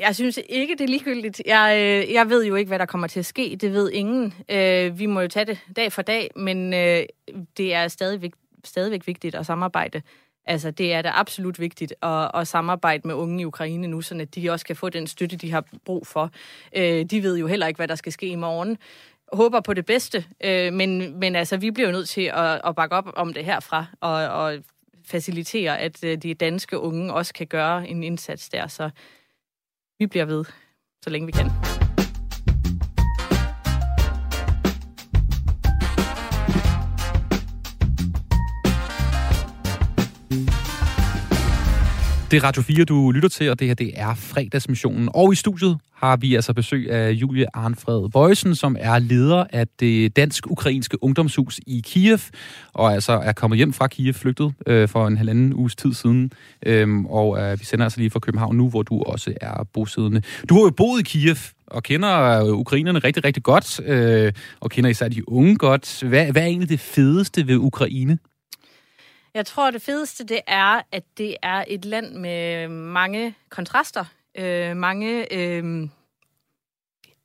Jeg 0.00 0.14
synes 0.14 0.38
ikke, 0.48 0.72
det 0.78 0.80
er 0.84 0.88
ligegyldigt. 0.88 1.42
Jeg, 1.46 1.76
øh, 2.08 2.14
jeg 2.14 2.30
ved 2.30 2.46
jo 2.46 2.54
ikke, 2.54 2.68
hvad 2.68 2.78
der 2.78 2.86
kommer 2.86 3.06
til 3.06 3.18
at 3.18 3.26
ske. 3.26 3.58
Det 3.60 3.72
ved 3.72 3.90
ingen. 3.92 4.34
Øh, 4.50 4.98
vi 4.98 5.06
må 5.06 5.20
jo 5.20 5.28
tage 5.28 5.44
det 5.46 5.58
dag 5.76 5.92
for 5.92 6.02
dag, 6.02 6.30
men 6.36 6.74
øh, 6.74 7.02
det 7.56 7.74
er 7.74 7.88
stadigvæk, 7.88 8.30
stadigvæk 8.64 9.06
vigtigt 9.06 9.34
at 9.34 9.46
samarbejde. 9.46 10.02
Altså, 10.46 10.70
det 10.70 10.92
er 10.92 11.02
da 11.02 11.10
absolut 11.14 11.60
vigtigt 11.60 11.94
at, 12.02 12.30
at 12.34 12.48
samarbejde 12.48 13.08
med 13.08 13.14
unge 13.14 13.40
i 13.40 13.44
Ukraine 13.44 13.86
nu, 13.86 14.00
så 14.00 14.18
at 14.20 14.34
de 14.34 14.50
også 14.50 14.66
kan 14.66 14.76
få 14.76 14.88
den 14.88 15.06
støtte, 15.06 15.36
de 15.36 15.50
har 15.50 15.64
brug 15.84 16.06
for. 16.06 16.30
Øh, 16.76 17.04
de 17.04 17.22
ved 17.22 17.38
jo 17.38 17.46
heller 17.46 17.66
ikke, 17.66 17.78
hvad 17.78 17.88
der 17.88 17.94
skal 17.94 18.12
ske 18.12 18.26
i 18.26 18.34
morgen. 18.34 18.78
Håber 19.32 19.60
på 19.60 19.74
det 19.74 19.86
bedste, 19.86 20.24
øh, 20.44 20.72
men, 20.72 21.18
men 21.20 21.36
altså, 21.36 21.56
vi 21.56 21.70
bliver 21.70 21.88
jo 21.88 21.92
nødt 21.92 22.08
til 22.08 22.30
at, 22.34 22.60
at 22.64 22.76
bakke 22.76 22.96
op 22.96 23.12
om 23.16 23.34
det 23.34 23.44
herfra, 23.44 23.86
og, 24.00 24.12
og 24.12 24.58
facilitere, 25.04 25.78
at 25.78 26.04
øh, 26.04 26.18
de 26.18 26.34
danske 26.34 26.78
unge 26.78 27.12
også 27.12 27.34
kan 27.34 27.46
gøre 27.46 27.88
en 27.88 28.02
indsats 28.02 28.48
der. 28.48 28.66
Så 28.66 28.90
vi 29.98 30.06
bliver 30.06 30.24
ved, 30.24 30.44
så 31.04 31.10
længe 31.10 31.26
vi 31.26 31.32
kan. 31.32 31.77
Det 42.30 42.36
er 42.36 42.44
Radio 42.44 42.62
4, 42.62 42.84
du 42.84 43.10
lytter 43.10 43.28
til, 43.28 43.50
og 43.50 43.58
det 43.58 43.66
her 43.66 43.74
det 43.74 43.92
er 43.94 44.14
fredagsmissionen. 44.14 45.08
Og 45.14 45.32
i 45.32 45.36
studiet 45.36 45.78
har 45.94 46.16
vi 46.16 46.34
altså 46.34 46.52
besøg 46.52 46.90
af 46.90 47.10
Julie 47.10 47.46
Arnfred 47.56 48.10
Bøjsen, 48.10 48.54
som 48.54 48.76
er 48.80 48.98
leder 48.98 49.44
af 49.52 49.66
det 49.80 50.16
dansk-ukrainske 50.16 51.02
ungdomshus 51.02 51.60
i 51.66 51.82
Kiev, 51.84 52.18
og 52.72 52.92
altså 52.92 53.12
er 53.12 53.32
kommet 53.32 53.56
hjem 53.56 53.72
fra 53.72 53.86
Kiev, 53.86 54.14
flygtet 54.14 54.54
øh, 54.66 54.88
for 54.88 55.06
en 55.06 55.16
halvanden 55.16 55.54
uges 55.54 55.76
tid 55.76 55.94
siden. 55.94 56.32
Øhm, 56.66 57.06
og 57.06 57.40
øh, 57.40 57.60
vi 57.60 57.64
sender 57.64 57.84
altså 57.84 57.98
lige 58.00 58.10
fra 58.10 58.18
København 58.18 58.56
nu, 58.56 58.68
hvor 58.68 58.82
du 58.82 59.02
også 59.02 59.34
er 59.40 59.66
bosiddende. 59.74 60.22
Du 60.48 60.54
har 60.54 60.62
jo 60.62 60.70
boet 60.70 61.00
i 61.00 61.02
Kiev 61.02 61.36
og 61.66 61.82
kender 61.82 62.44
øh, 62.44 62.52
ukrainerne 62.52 62.98
rigtig, 62.98 63.24
rigtig 63.24 63.42
godt, 63.42 63.80
øh, 63.86 64.32
og 64.60 64.70
kender 64.70 64.90
især 64.90 65.08
de 65.08 65.28
unge 65.28 65.56
godt. 65.56 66.02
Hvad, 66.02 66.32
hvad 66.32 66.42
er 66.42 66.46
egentlig 66.46 66.68
det 66.68 66.80
fedeste 66.80 67.46
ved 67.46 67.56
Ukraine? 67.56 68.18
Jeg 69.34 69.46
tror, 69.46 69.70
det 69.70 69.82
fedeste 69.82 70.24
det 70.24 70.40
er, 70.46 70.82
at 70.92 71.04
det 71.18 71.36
er 71.42 71.64
et 71.68 71.84
land 71.84 72.14
med 72.14 72.68
mange 72.68 73.34
kontraster, 73.48 74.04
øh, 74.34 74.76
mange 74.76 75.34
øh, 75.34 75.88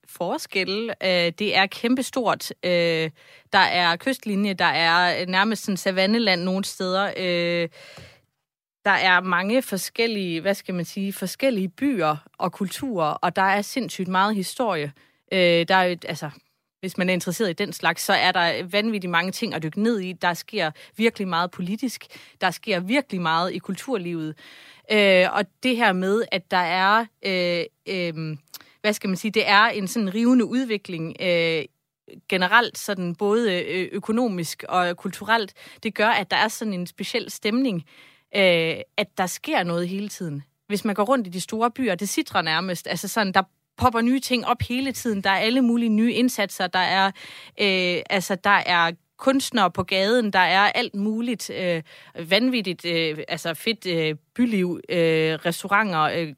forskelle. 0.07 0.95
Øh, 1.03 1.31
det 1.39 1.57
er 1.57 1.65
kæmpestort. 1.65 2.53
Øh, 2.63 3.09
der 3.53 3.59
er 3.59 3.95
kystlinje, 3.95 4.53
der 4.53 4.65
er 4.65 5.25
nærmest 5.25 5.69
en 5.69 5.77
savanneland 5.77 6.41
nogle 6.41 6.65
steder. 6.65 7.13
Øh, 7.17 7.69
der 8.85 8.91
er 8.91 9.21
mange 9.21 9.61
forskellige, 9.61 10.41
hvad 10.41 10.53
skal 10.53 10.75
man 10.75 10.85
sige, 10.85 11.13
forskellige 11.13 11.69
byer 11.69 12.17
og 12.37 12.51
kulturer, 12.51 13.11
og 13.11 13.35
der 13.35 13.41
er 13.41 13.61
sindssygt 13.61 14.07
meget 14.07 14.35
historie. 14.35 14.91
Øh, 15.31 15.67
der 15.67 15.75
er 15.75 15.83
jo, 15.83 15.97
altså, 16.05 16.29
hvis 16.83 16.97
man 16.97 17.09
er 17.09 17.13
interesseret 17.13 17.49
i 17.49 17.53
den 17.53 17.73
slags, 17.73 18.03
så 18.03 18.13
er 18.13 18.31
der 18.31 18.63
vanvittigt 18.63 19.11
mange 19.11 19.31
ting 19.31 19.53
at 19.53 19.63
dykke 19.63 19.81
ned 19.81 19.99
i. 19.99 20.13
Der 20.13 20.33
sker 20.33 20.71
virkelig 20.97 21.27
meget 21.27 21.51
politisk. 21.51 22.05
Der 22.41 22.51
sker 22.51 22.79
virkelig 22.79 23.21
meget 23.21 23.53
i 23.53 23.57
kulturlivet. 23.57 24.35
Øh, 24.91 25.25
og 25.33 25.45
det 25.63 25.77
her 25.77 25.93
med, 25.93 26.23
at 26.31 26.51
der 26.51 26.57
er, 26.57 27.05
øh, 27.25 27.63
øh, 27.87 28.37
hvad 28.81 28.93
skal 28.93 29.07
man 29.07 29.17
sige, 29.17 29.31
det 29.31 29.49
er 29.49 29.65
en 29.65 29.87
sådan 29.87 30.13
rivende 30.13 30.45
udvikling 30.45 31.15
øh, 31.21 31.65
generelt, 32.29 32.77
sådan 32.77 33.15
både 33.15 33.63
øh, 33.63 33.89
økonomisk 33.91 34.63
og 34.69 34.97
kulturelt, 34.97 35.53
det 35.83 35.95
gør, 35.95 36.09
at 36.09 36.31
der 36.31 36.37
er 36.37 36.47
sådan 36.47 36.73
en 36.73 36.87
speciel 36.87 37.31
stemning, 37.31 37.83
øh, 38.35 38.75
at 38.97 39.17
der 39.17 39.27
sker 39.27 39.63
noget 39.63 39.87
hele 39.87 40.09
tiden. 40.09 40.43
Hvis 40.67 40.85
man 40.85 40.95
går 40.95 41.03
rundt 41.03 41.27
i 41.27 41.29
de 41.29 41.41
store 41.41 41.71
byer, 41.71 41.95
det 41.95 42.09
sidder 42.09 42.41
nærmest, 42.41 42.87
altså 42.87 43.07
sådan, 43.07 43.33
der 43.33 43.43
popper 43.77 44.01
nye 44.01 44.19
ting 44.19 44.45
op 44.45 44.61
hele 44.69 44.91
tiden. 44.91 45.21
Der 45.21 45.29
er 45.29 45.37
alle 45.37 45.61
mulige 45.61 45.89
nye 45.89 46.13
indsatser. 46.13 46.67
Der 46.67 46.79
er, 46.79 47.05
øh, 47.61 48.01
altså, 48.09 48.35
der 48.35 48.61
er 48.65 48.91
kunstnere 49.17 49.71
på 49.71 49.83
gaden, 49.83 50.33
der 50.33 50.39
er 50.39 50.59
alt 50.59 50.95
muligt 50.95 51.49
øh, 51.49 51.81
vanvittigt, 52.29 52.85
øh, 52.85 53.17
altså 53.27 53.53
fedt 53.53 53.87
øh, 53.87 54.15
byliv, 54.35 54.79
øh, 54.89 54.97
restauranter, 55.45 56.01
øh, 56.01 56.33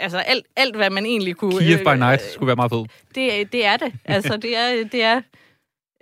altså 0.00 0.18
alt, 0.18 0.46
alt, 0.56 0.76
hvad 0.76 0.90
man 0.90 1.06
egentlig 1.06 1.36
kunne... 1.36 1.58
Kiev 1.58 1.78
by 1.78 1.98
night 1.98 2.22
skulle 2.22 2.46
være 2.46 2.56
meget 2.56 2.72
fed. 2.72 2.84
Det, 3.14 3.52
det 3.52 3.66
er 3.66 3.76
det. 3.76 3.92
Altså, 4.04 4.36
det 4.36 4.56
er, 4.56 4.84
det 4.92 5.02
er 5.02 5.20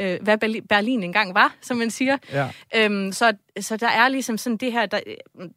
øh, 0.00 0.18
hvad 0.22 0.38
Berlin, 0.38 0.66
Berlin 0.66 1.02
engang 1.02 1.34
var, 1.34 1.54
som 1.62 1.76
man 1.76 1.90
siger. 1.90 2.18
Ja. 2.32 2.48
Øhm, 2.76 3.12
så, 3.12 3.32
så 3.60 3.76
der 3.76 3.88
er 3.88 4.08
ligesom 4.08 4.38
sådan 4.38 4.56
det 4.56 4.72
her, 4.72 4.86
der, 4.86 5.00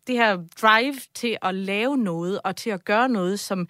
det 0.08 0.16
her 0.16 0.38
drive 0.62 0.96
til 1.16 1.38
at 1.42 1.56
lave 1.56 1.98
noget, 1.98 2.40
og 2.44 2.56
til 2.56 2.70
at 2.70 2.86
gøre 2.86 3.10
noget, 3.10 3.40
som 3.40 3.68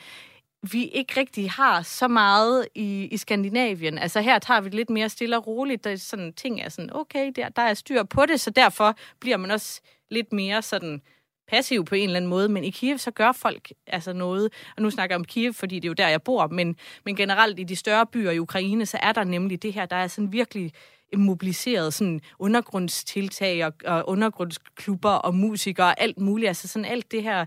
vi 0.71 0.85
ikke 0.85 1.19
rigtig 1.19 1.51
har 1.51 1.81
så 1.81 2.07
meget 2.07 2.67
i, 2.75 3.07
i 3.11 3.17
Skandinavien. 3.17 3.97
Altså 3.97 4.21
her 4.21 4.39
tager 4.39 4.61
vi 4.61 4.65
det 4.65 4.75
lidt 4.75 4.89
mere 4.89 5.09
stille 5.09 5.37
og 5.37 5.47
roligt. 5.47 5.83
Der 5.83 5.91
er 5.91 5.95
sådan 5.95 6.33
ting 6.33 6.61
er 6.61 6.69
sådan, 6.69 6.95
okay, 6.95 7.31
der, 7.35 7.49
der 7.49 7.61
er 7.61 7.73
styr 7.73 8.03
på 8.03 8.25
det, 8.25 8.39
så 8.39 8.49
derfor 8.49 8.95
bliver 9.19 9.37
man 9.37 9.51
også 9.51 9.81
lidt 10.09 10.33
mere 10.33 10.61
sådan 10.61 11.01
passiv 11.47 11.85
på 11.85 11.95
en 11.95 12.03
eller 12.03 12.17
anden 12.17 12.29
måde, 12.29 12.49
men 12.49 12.63
i 12.63 12.69
Kiev, 12.69 12.97
så 12.97 13.11
gør 13.11 13.31
folk 13.31 13.71
altså 13.87 14.13
noget, 14.13 14.53
og 14.75 14.81
nu 14.81 14.89
snakker 14.89 15.13
jeg 15.13 15.19
om 15.19 15.25
Kiev, 15.25 15.53
fordi 15.53 15.75
det 15.75 15.85
er 15.85 15.89
jo 15.89 15.93
der, 15.93 16.07
jeg 16.07 16.21
bor, 16.21 16.47
men, 16.47 16.75
men 17.05 17.15
generelt 17.15 17.59
i 17.59 17.63
de 17.63 17.75
større 17.75 18.05
byer 18.05 18.31
i 18.31 18.39
Ukraine, 18.39 18.85
så 18.85 18.99
er 19.01 19.11
der 19.11 19.23
nemlig 19.23 19.63
det 19.63 19.73
her, 19.73 19.85
der 19.85 19.95
er 19.95 20.07
sådan 20.07 20.31
virkelig 20.31 20.73
mobiliseret 21.15 21.93
sådan 21.93 22.21
undergrundstiltag 22.39 23.65
og, 23.65 23.73
og 23.85 24.09
undergrundsklubber 24.09 25.09
og 25.09 25.35
musikere 25.35 25.87
og 25.87 26.01
alt 26.01 26.19
muligt, 26.19 26.47
altså 26.47 26.67
sådan 26.67 26.85
alt 26.85 27.11
det 27.11 27.23
her 27.23 27.45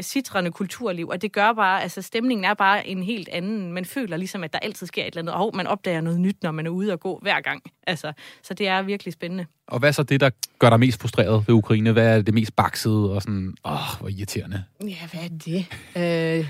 citrende 0.00 0.50
kulturliv, 0.50 1.08
og 1.08 1.22
det 1.22 1.32
gør 1.32 1.52
bare, 1.52 1.82
altså 1.82 2.02
stemningen 2.02 2.44
er 2.44 2.54
bare 2.54 2.86
en 2.88 3.02
helt 3.02 3.28
anden. 3.28 3.72
Man 3.72 3.84
føler 3.84 4.16
ligesom, 4.16 4.44
at 4.44 4.52
der 4.52 4.58
altid 4.58 4.86
sker 4.86 5.02
et 5.02 5.06
eller 5.06 5.22
andet, 5.22 5.34
og 5.34 5.56
man 5.56 5.66
opdager 5.66 6.00
noget 6.00 6.20
nyt, 6.20 6.42
når 6.42 6.50
man 6.50 6.66
er 6.66 6.70
ude 6.70 6.92
og 6.92 7.00
gå 7.00 7.18
hver 7.22 7.40
gang. 7.40 7.62
Altså, 7.86 8.12
så 8.42 8.54
det 8.54 8.68
er 8.68 8.82
virkelig 8.82 9.12
spændende. 9.12 9.46
Og 9.66 9.78
hvad 9.78 9.88
er 9.88 9.92
så 9.92 10.02
det, 10.02 10.20
der 10.20 10.30
gør 10.58 10.70
dig 10.70 10.80
mest 10.80 11.00
frustreret 11.00 11.44
ved 11.48 11.54
Ukraine? 11.54 11.92
Hvad 11.92 12.18
er 12.18 12.22
det 12.22 12.34
mest 12.34 12.56
baksede 12.56 13.14
og 13.14 13.22
sådan, 13.22 13.54
åh, 13.64 13.98
hvor 14.00 14.08
irriterende? 14.08 14.64
Ja, 14.84 15.08
hvad 15.12 15.20
er 15.20 15.28
det? 15.28 15.66
Øh, 16.40 16.46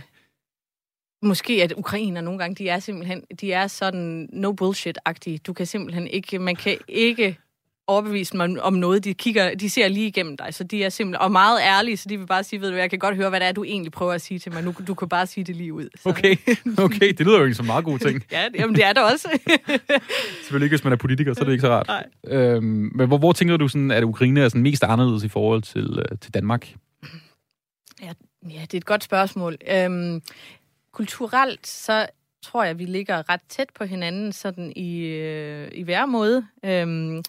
måske 1.22 1.62
at 1.62 1.72
ukrainer 1.72 2.20
nogle 2.20 2.38
gange, 2.38 2.54
de 2.54 2.68
er 2.68 2.78
simpelthen, 2.78 3.24
de 3.40 3.52
er 3.52 3.66
sådan 3.66 4.28
no 4.32 4.52
bullshit-agtige. 4.52 5.38
Du 5.38 5.52
kan 5.52 5.66
simpelthen 5.66 6.06
ikke, 6.06 6.38
man 6.38 6.56
kan 6.56 6.76
ikke 6.88 7.38
overbevise 7.86 8.36
mig 8.36 8.62
om 8.62 8.72
noget. 8.72 9.04
De 9.04 9.14
kigger, 9.14 9.54
de 9.54 9.70
ser 9.70 9.88
lige 9.88 10.06
igennem 10.06 10.36
dig, 10.36 10.54
så 10.54 10.64
de 10.64 10.84
er 10.84 10.88
simpelthen, 10.88 11.22
og 11.22 11.32
meget 11.32 11.60
ærlige, 11.62 11.96
så 11.96 12.08
de 12.08 12.18
vil 12.18 12.26
bare 12.26 12.44
sige, 12.44 12.60
ved 12.60 12.70
du, 12.70 12.76
jeg 12.76 12.90
kan 12.90 12.98
godt 12.98 13.16
høre, 13.16 13.28
hvad 13.28 13.40
det 13.40 13.48
er, 13.48 13.52
du 13.52 13.64
egentlig 13.64 13.92
prøver 13.92 14.12
at 14.12 14.20
sige 14.20 14.38
til 14.38 14.52
mig. 14.52 14.64
Nu, 14.64 14.74
du 14.86 14.94
kan 14.94 15.08
bare 15.08 15.26
sige 15.26 15.44
det 15.44 15.56
lige 15.56 15.72
ud. 15.72 15.88
Så. 16.02 16.08
Okay, 16.08 16.36
okay, 16.86 17.08
det 17.08 17.20
lyder 17.20 17.38
jo 17.38 17.44
ikke 17.44 17.54
som 17.54 17.66
meget 17.66 17.84
god 17.84 17.98
ting. 17.98 18.24
ja, 18.32 18.48
jamen, 18.58 18.76
det 18.76 18.84
er 18.84 18.92
det 18.92 19.02
også. 19.12 19.28
Selvfølgelig 20.42 20.66
ikke, 20.66 20.76
hvis 20.76 20.84
man 20.84 20.92
er 20.92 20.96
politiker, 20.96 21.34
så 21.34 21.40
er 21.40 21.44
det 21.44 21.52
ikke 21.52 21.62
så 21.62 21.68
rart. 21.68 21.86
Nej. 21.88 22.06
Øhm, 22.26 22.90
men 22.94 23.06
hvor, 23.06 23.18
hvor 23.18 23.32
tænker 23.32 23.56
du, 23.56 23.68
sådan, 23.68 23.90
at 23.90 24.04
Ukraine 24.04 24.40
er 24.40 24.48
sådan 24.48 24.62
mest 24.62 24.84
anderledes 24.84 25.24
i 25.24 25.28
forhold 25.28 25.62
til, 25.62 25.98
øh, 25.98 26.18
til 26.18 26.34
Danmark? 26.34 26.74
Ja, 28.02 28.12
ja, 28.50 28.60
det 28.60 28.74
er 28.74 28.78
et 28.78 28.84
godt 28.84 29.04
spørgsmål. 29.04 29.56
Øhm, 29.70 30.22
kulturelt, 30.92 31.66
så 31.66 32.06
tror 32.42 32.64
jeg, 32.64 32.78
vi 32.78 32.84
ligger 32.84 33.30
ret 33.30 33.40
tæt 33.48 33.68
på 33.74 33.84
hinanden 33.84 34.32
sådan 34.32 34.72
i, 34.76 34.98
øh, 34.98 35.68
i 35.72 35.82
hver 35.82 36.06
måde. 36.06 36.46
Øhm, 36.64 37.22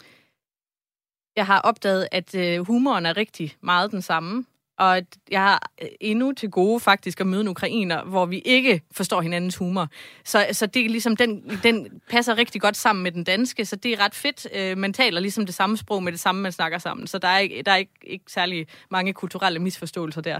jeg 1.35 1.45
har 1.45 1.59
opdaget, 1.59 2.07
at 2.11 2.35
øh, 2.35 2.59
humoren 2.67 3.05
er 3.05 3.17
rigtig 3.17 3.55
meget 3.61 3.91
den 3.91 4.01
samme. 4.01 4.45
Og 4.77 4.97
at 4.97 5.05
jeg 5.31 5.41
har 5.41 5.71
øh, 5.81 5.87
endnu 5.99 6.31
til 6.31 6.49
gode 6.49 6.79
faktisk 6.79 7.19
at 7.19 7.27
møde 7.27 7.41
en 7.41 7.47
ukrainer, 7.47 8.03
hvor 8.03 8.25
vi 8.25 8.39
ikke 8.39 8.81
forstår 8.91 9.21
hinandens 9.21 9.55
humor. 9.55 9.87
Så, 10.23 10.47
så 10.51 10.65
det 10.65 10.85
er 10.85 10.89
ligesom, 10.89 11.15
den, 11.15 11.59
den 11.63 12.01
passer 12.09 12.37
rigtig 12.37 12.61
godt 12.61 12.77
sammen 12.77 13.03
med 13.03 13.11
den 13.11 13.23
danske, 13.23 13.65
så 13.65 13.75
det 13.75 13.93
er 13.93 13.99
ret 13.99 14.15
fedt. 14.15 14.47
Øh, 14.55 14.77
man 14.77 14.93
taler 14.93 15.19
ligesom 15.19 15.45
det 15.45 15.55
samme 15.55 15.77
sprog 15.77 16.03
med 16.03 16.11
det 16.11 16.19
samme, 16.19 16.41
man 16.41 16.51
snakker 16.51 16.77
sammen. 16.77 17.07
Så 17.07 17.17
der 17.17 17.27
er 17.27 17.39
ikke, 17.39 17.61
der 17.61 17.71
er 17.71 17.75
ikke, 17.75 17.91
ikke 18.03 18.25
særlig 18.27 18.67
mange 18.89 19.13
kulturelle 19.13 19.59
misforståelser 19.59 20.21
der. 20.21 20.39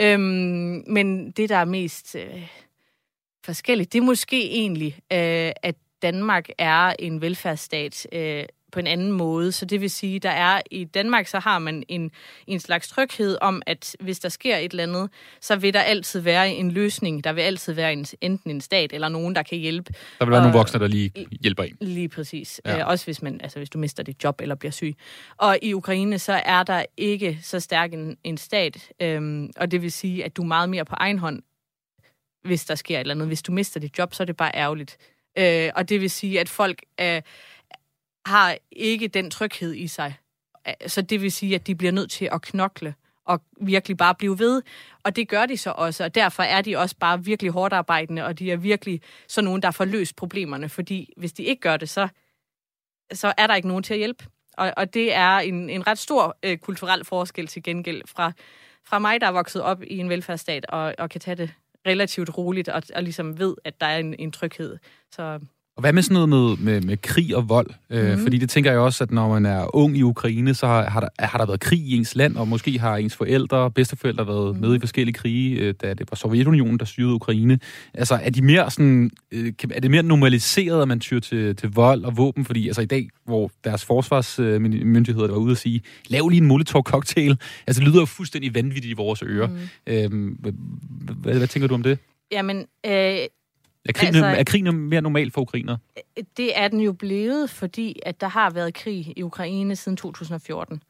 Øhm, 0.00 0.84
men 0.86 1.30
det, 1.30 1.48
der 1.48 1.56
er 1.56 1.64
mest 1.64 2.16
øh, 2.16 2.48
forskelligt, 3.44 3.92
det 3.92 3.98
er 3.98 4.02
måske 4.02 4.50
egentlig, 4.50 4.94
øh, 5.12 5.52
at 5.62 5.74
Danmark 6.02 6.48
er 6.58 6.94
en 6.98 7.20
velfærdsstat, 7.20 8.06
øh, 8.12 8.44
på 8.74 8.80
en 8.80 8.86
anden 8.86 9.12
måde. 9.12 9.52
Så 9.52 9.64
det 9.64 9.80
vil 9.80 9.90
sige, 9.90 10.18
der 10.18 10.30
er 10.30 10.60
i 10.70 10.84
Danmark, 10.84 11.26
så 11.26 11.38
har 11.38 11.58
man 11.58 11.84
en, 11.88 12.10
en 12.46 12.60
slags 12.60 12.88
tryghed 12.88 13.38
om, 13.40 13.62
at 13.66 13.96
hvis 14.00 14.18
der 14.18 14.28
sker 14.28 14.56
et 14.56 14.70
eller 14.70 14.82
andet, 14.82 15.10
så 15.40 15.56
vil 15.56 15.74
der 15.74 15.80
altid 15.80 16.20
være 16.20 16.50
en 16.50 16.70
løsning. 16.70 17.24
Der 17.24 17.32
vil 17.32 17.42
altid 17.42 17.72
være 17.72 17.92
en, 17.92 18.06
enten 18.20 18.50
en 18.50 18.60
stat 18.60 18.92
eller 18.92 19.08
nogen, 19.08 19.34
der 19.34 19.42
kan 19.42 19.58
hjælpe. 19.58 19.92
Der 20.18 20.24
vil 20.24 20.30
være 20.30 20.40
og, 20.40 20.42
nogle 20.42 20.58
voksne, 20.58 20.80
der 20.80 20.86
lige 20.86 21.12
hjælper 21.40 21.62
en. 21.62 21.76
Lige 21.80 22.08
præcis. 22.08 22.60
Ja. 22.64 22.78
Øh, 22.78 22.88
også 22.88 23.04
hvis, 23.04 23.22
man, 23.22 23.40
altså, 23.40 23.58
hvis 23.58 23.70
du 23.70 23.78
mister 23.78 24.02
dit 24.02 24.24
job 24.24 24.40
eller 24.40 24.54
bliver 24.54 24.72
syg. 24.72 24.94
Og 25.36 25.58
i 25.62 25.74
Ukraine, 25.74 26.18
så 26.18 26.32
er 26.32 26.62
der 26.62 26.84
ikke 26.96 27.38
så 27.42 27.60
stærk 27.60 27.92
en, 27.92 28.16
en 28.24 28.36
stat. 28.36 28.92
Øhm, 29.02 29.50
og 29.56 29.70
det 29.70 29.82
vil 29.82 29.92
sige, 29.92 30.24
at 30.24 30.36
du 30.36 30.42
er 30.42 30.46
meget 30.46 30.68
mere 30.68 30.84
på 30.84 30.94
egen 30.98 31.18
hånd, 31.18 31.42
hvis 32.44 32.64
der 32.64 32.74
sker 32.74 32.96
et 32.96 33.00
eller 33.00 33.14
andet. 33.14 33.26
Hvis 33.26 33.42
du 33.42 33.52
mister 33.52 33.80
dit 33.80 33.98
job, 33.98 34.14
så 34.14 34.22
er 34.22 34.24
det 34.24 34.36
bare 34.36 34.50
ærgerligt. 34.54 34.96
Øh, 35.38 35.70
og 35.74 35.88
det 35.88 36.00
vil 36.00 36.10
sige, 36.10 36.40
at 36.40 36.48
folk... 36.48 36.82
Øh, 37.00 37.22
har 38.26 38.56
ikke 38.72 39.08
den 39.08 39.30
tryghed 39.30 39.74
i 39.74 39.86
sig. 39.86 40.14
Så 40.86 41.02
det 41.02 41.22
vil 41.22 41.32
sige, 41.32 41.54
at 41.54 41.66
de 41.66 41.74
bliver 41.74 41.92
nødt 41.92 42.10
til 42.10 42.28
at 42.32 42.42
knokle 42.42 42.94
og 43.24 43.42
virkelig 43.60 43.96
bare 43.96 44.14
blive 44.14 44.38
ved. 44.38 44.62
Og 45.02 45.16
det 45.16 45.28
gør 45.28 45.46
de 45.46 45.56
så 45.56 45.70
også, 45.70 46.04
og 46.04 46.14
derfor 46.14 46.42
er 46.42 46.62
de 46.62 46.76
også 46.76 46.96
bare 47.00 47.24
virkelig 47.24 47.52
hårdt 47.52 47.74
arbejdende, 47.74 48.24
og 48.24 48.38
de 48.38 48.52
er 48.52 48.56
virkelig 48.56 49.00
sådan 49.28 49.44
nogen, 49.44 49.62
der 49.62 49.70
får 49.70 49.84
løst 49.84 50.16
problemerne, 50.16 50.68
fordi 50.68 51.12
hvis 51.16 51.32
de 51.32 51.42
ikke 51.42 51.60
gør 51.60 51.76
det, 51.76 51.88
så, 51.88 52.08
så 53.12 53.34
er 53.38 53.46
der 53.46 53.54
ikke 53.54 53.68
nogen 53.68 53.82
til 53.82 53.94
at 53.94 53.98
hjælpe. 53.98 54.26
Og, 54.56 54.72
og 54.76 54.94
det 54.94 55.14
er 55.14 55.38
en, 55.38 55.70
en 55.70 55.86
ret 55.86 55.98
stor 55.98 56.36
øh, 56.42 56.58
kulturel 56.58 57.04
forskel 57.04 57.46
til 57.46 57.62
gengæld 57.62 58.02
fra, 58.06 58.32
fra 58.86 58.98
mig, 58.98 59.20
der 59.20 59.26
er 59.26 59.32
vokset 59.32 59.62
op 59.62 59.82
i 59.82 59.98
en 59.98 60.08
velfærdsstat, 60.08 60.66
og, 60.66 60.94
og 60.98 61.10
kan 61.10 61.20
tage 61.20 61.34
det 61.34 61.54
relativt 61.86 62.38
roligt, 62.38 62.68
og, 62.68 62.82
og 62.94 63.02
ligesom 63.02 63.38
ved, 63.38 63.54
at 63.64 63.80
der 63.80 63.86
er 63.86 63.98
en, 63.98 64.14
en 64.18 64.32
tryghed. 64.32 64.78
Så 65.10 65.40
og 65.76 65.80
hvad 65.80 65.92
med 65.92 66.02
sådan 66.02 66.28
noget 66.28 66.28
med, 66.28 66.56
med, 66.56 66.80
med 66.80 66.96
krig 66.96 67.36
og 67.36 67.48
vold? 67.48 67.70
Mm. 67.90 67.96
Øh, 67.96 68.18
fordi 68.18 68.38
det 68.38 68.50
tænker 68.50 68.70
jeg 68.70 68.80
også, 68.80 69.04
at 69.04 69.10
når 69.10 69.28
man 69.28 69.46
er 69.46 69.76
ung 69.76 69.96
i 69.96 70.02
Ukraine, 70.02 70.54
så 70.54 70.66
har, 70.66 70.90
har, 70.90 71.00
der, 71.00 71.08
har 71.18 71.38
der 71.38 71.46
været 71.46 71.60
krig 71.60 71.78
i 71.78 71.96
ens 71.96 72.16
land, 72.16 72.36
og 72.36 72.48
måske 72.48 72.78
har 72.78 72.96
ens 72.96 73.16
forældre 73.16 73.56
og 73.56 73.74
bedsteforældre 73.74 74.26
været 74.26 74.54
mm. 74.54 74.60
med 74.60 74.76
i 74.76 74.78
forskellige 74.78 75.14
krige, 75.14 75.56
øh, 75.56 75.74
da 75.82 75.94
det 75.94 76.10
var 76.10 76.16
Sovjetunionen, 76.16 76.78
der 76.78 76.84
styrede 76.84 77.14
Ukraine. 77.14 77.58
Altså, 77.94 78.14
er, 78.22 78.30
de 78.30 78.42
mere 78.42 78.70
sådan, 78.70 79.10
øh, 79.32 79.52
er 79.70 79.80
det 79.80 79.90
mere 79.90 80.02
normaliseret, 80.02 80.82
at 80.82 80.88
man 80.88 81.00
tyr 81.00 81.20
til, 81.20 81.56
til 81.56 81.70
vold 81.70 82.04
og 82.04 82.16
våben? 82.16 82.44
Fordi 82.44 82.66
altså, 82.66 82.82
i 82.82 82.86
dag, 82.86 83.08
hvor 83.24 83.50
deres 83.64 83.84
forsvarsmyndigheder 83.84 85.28
var 85.28 85.36
ude 85.36 85.52
og 85.52 85.56
sige, 85.56 85.82
lav 86.08 86.28
lige 86.28 86.40
en 86.40 86.46
Molotov-cocktail, 86.46 87.36
altså 87.66 87.80
det 87.80 87.88
lyder 87.88 88.00
jo 88.00 88.06
fuldstændig 88.06 88.54
vanvittigt 88.54 88.92
i 88.92 88.94
vores 88.94 89.22
ører. 89.22 89.46
Mm. 89.46 89.54
Øh, 89.86 90.34
hvad, 90.40 90.52
hvad, 91.22 91.38
hvad 91.38 91.48
tænker 91.48 91.68
du 91.68 91.74
om 91.74 91.82
det? 91.82 91.98
Jamen, 92.32 92.66
øh 92.86 93.18
er 93.88 93.92
krigen, 93.92 94.14
altså, 94.14 94.26
er 94.26 94.44
krigen 94.44 94.76
mere 94.76 95.00
normal 95.00 95.30
for 95.30 95.40
ukrainer? 95.40 95.76
Det 96.36 96.58
er 96.58 96.68
den 96.68 96.80
jo 96.80 96.92
blevet, 96.92 97.50
fordi 97.50 98.00
at 98.06 98.20
der 98.20 98.28
har 98.28 98.50
været 98.50 98.74
krig 98.74 99.12
i 99.16 99.22
Ukraine 99.22 99.76
siden 99.76 99.96
2014. 99.96 100.82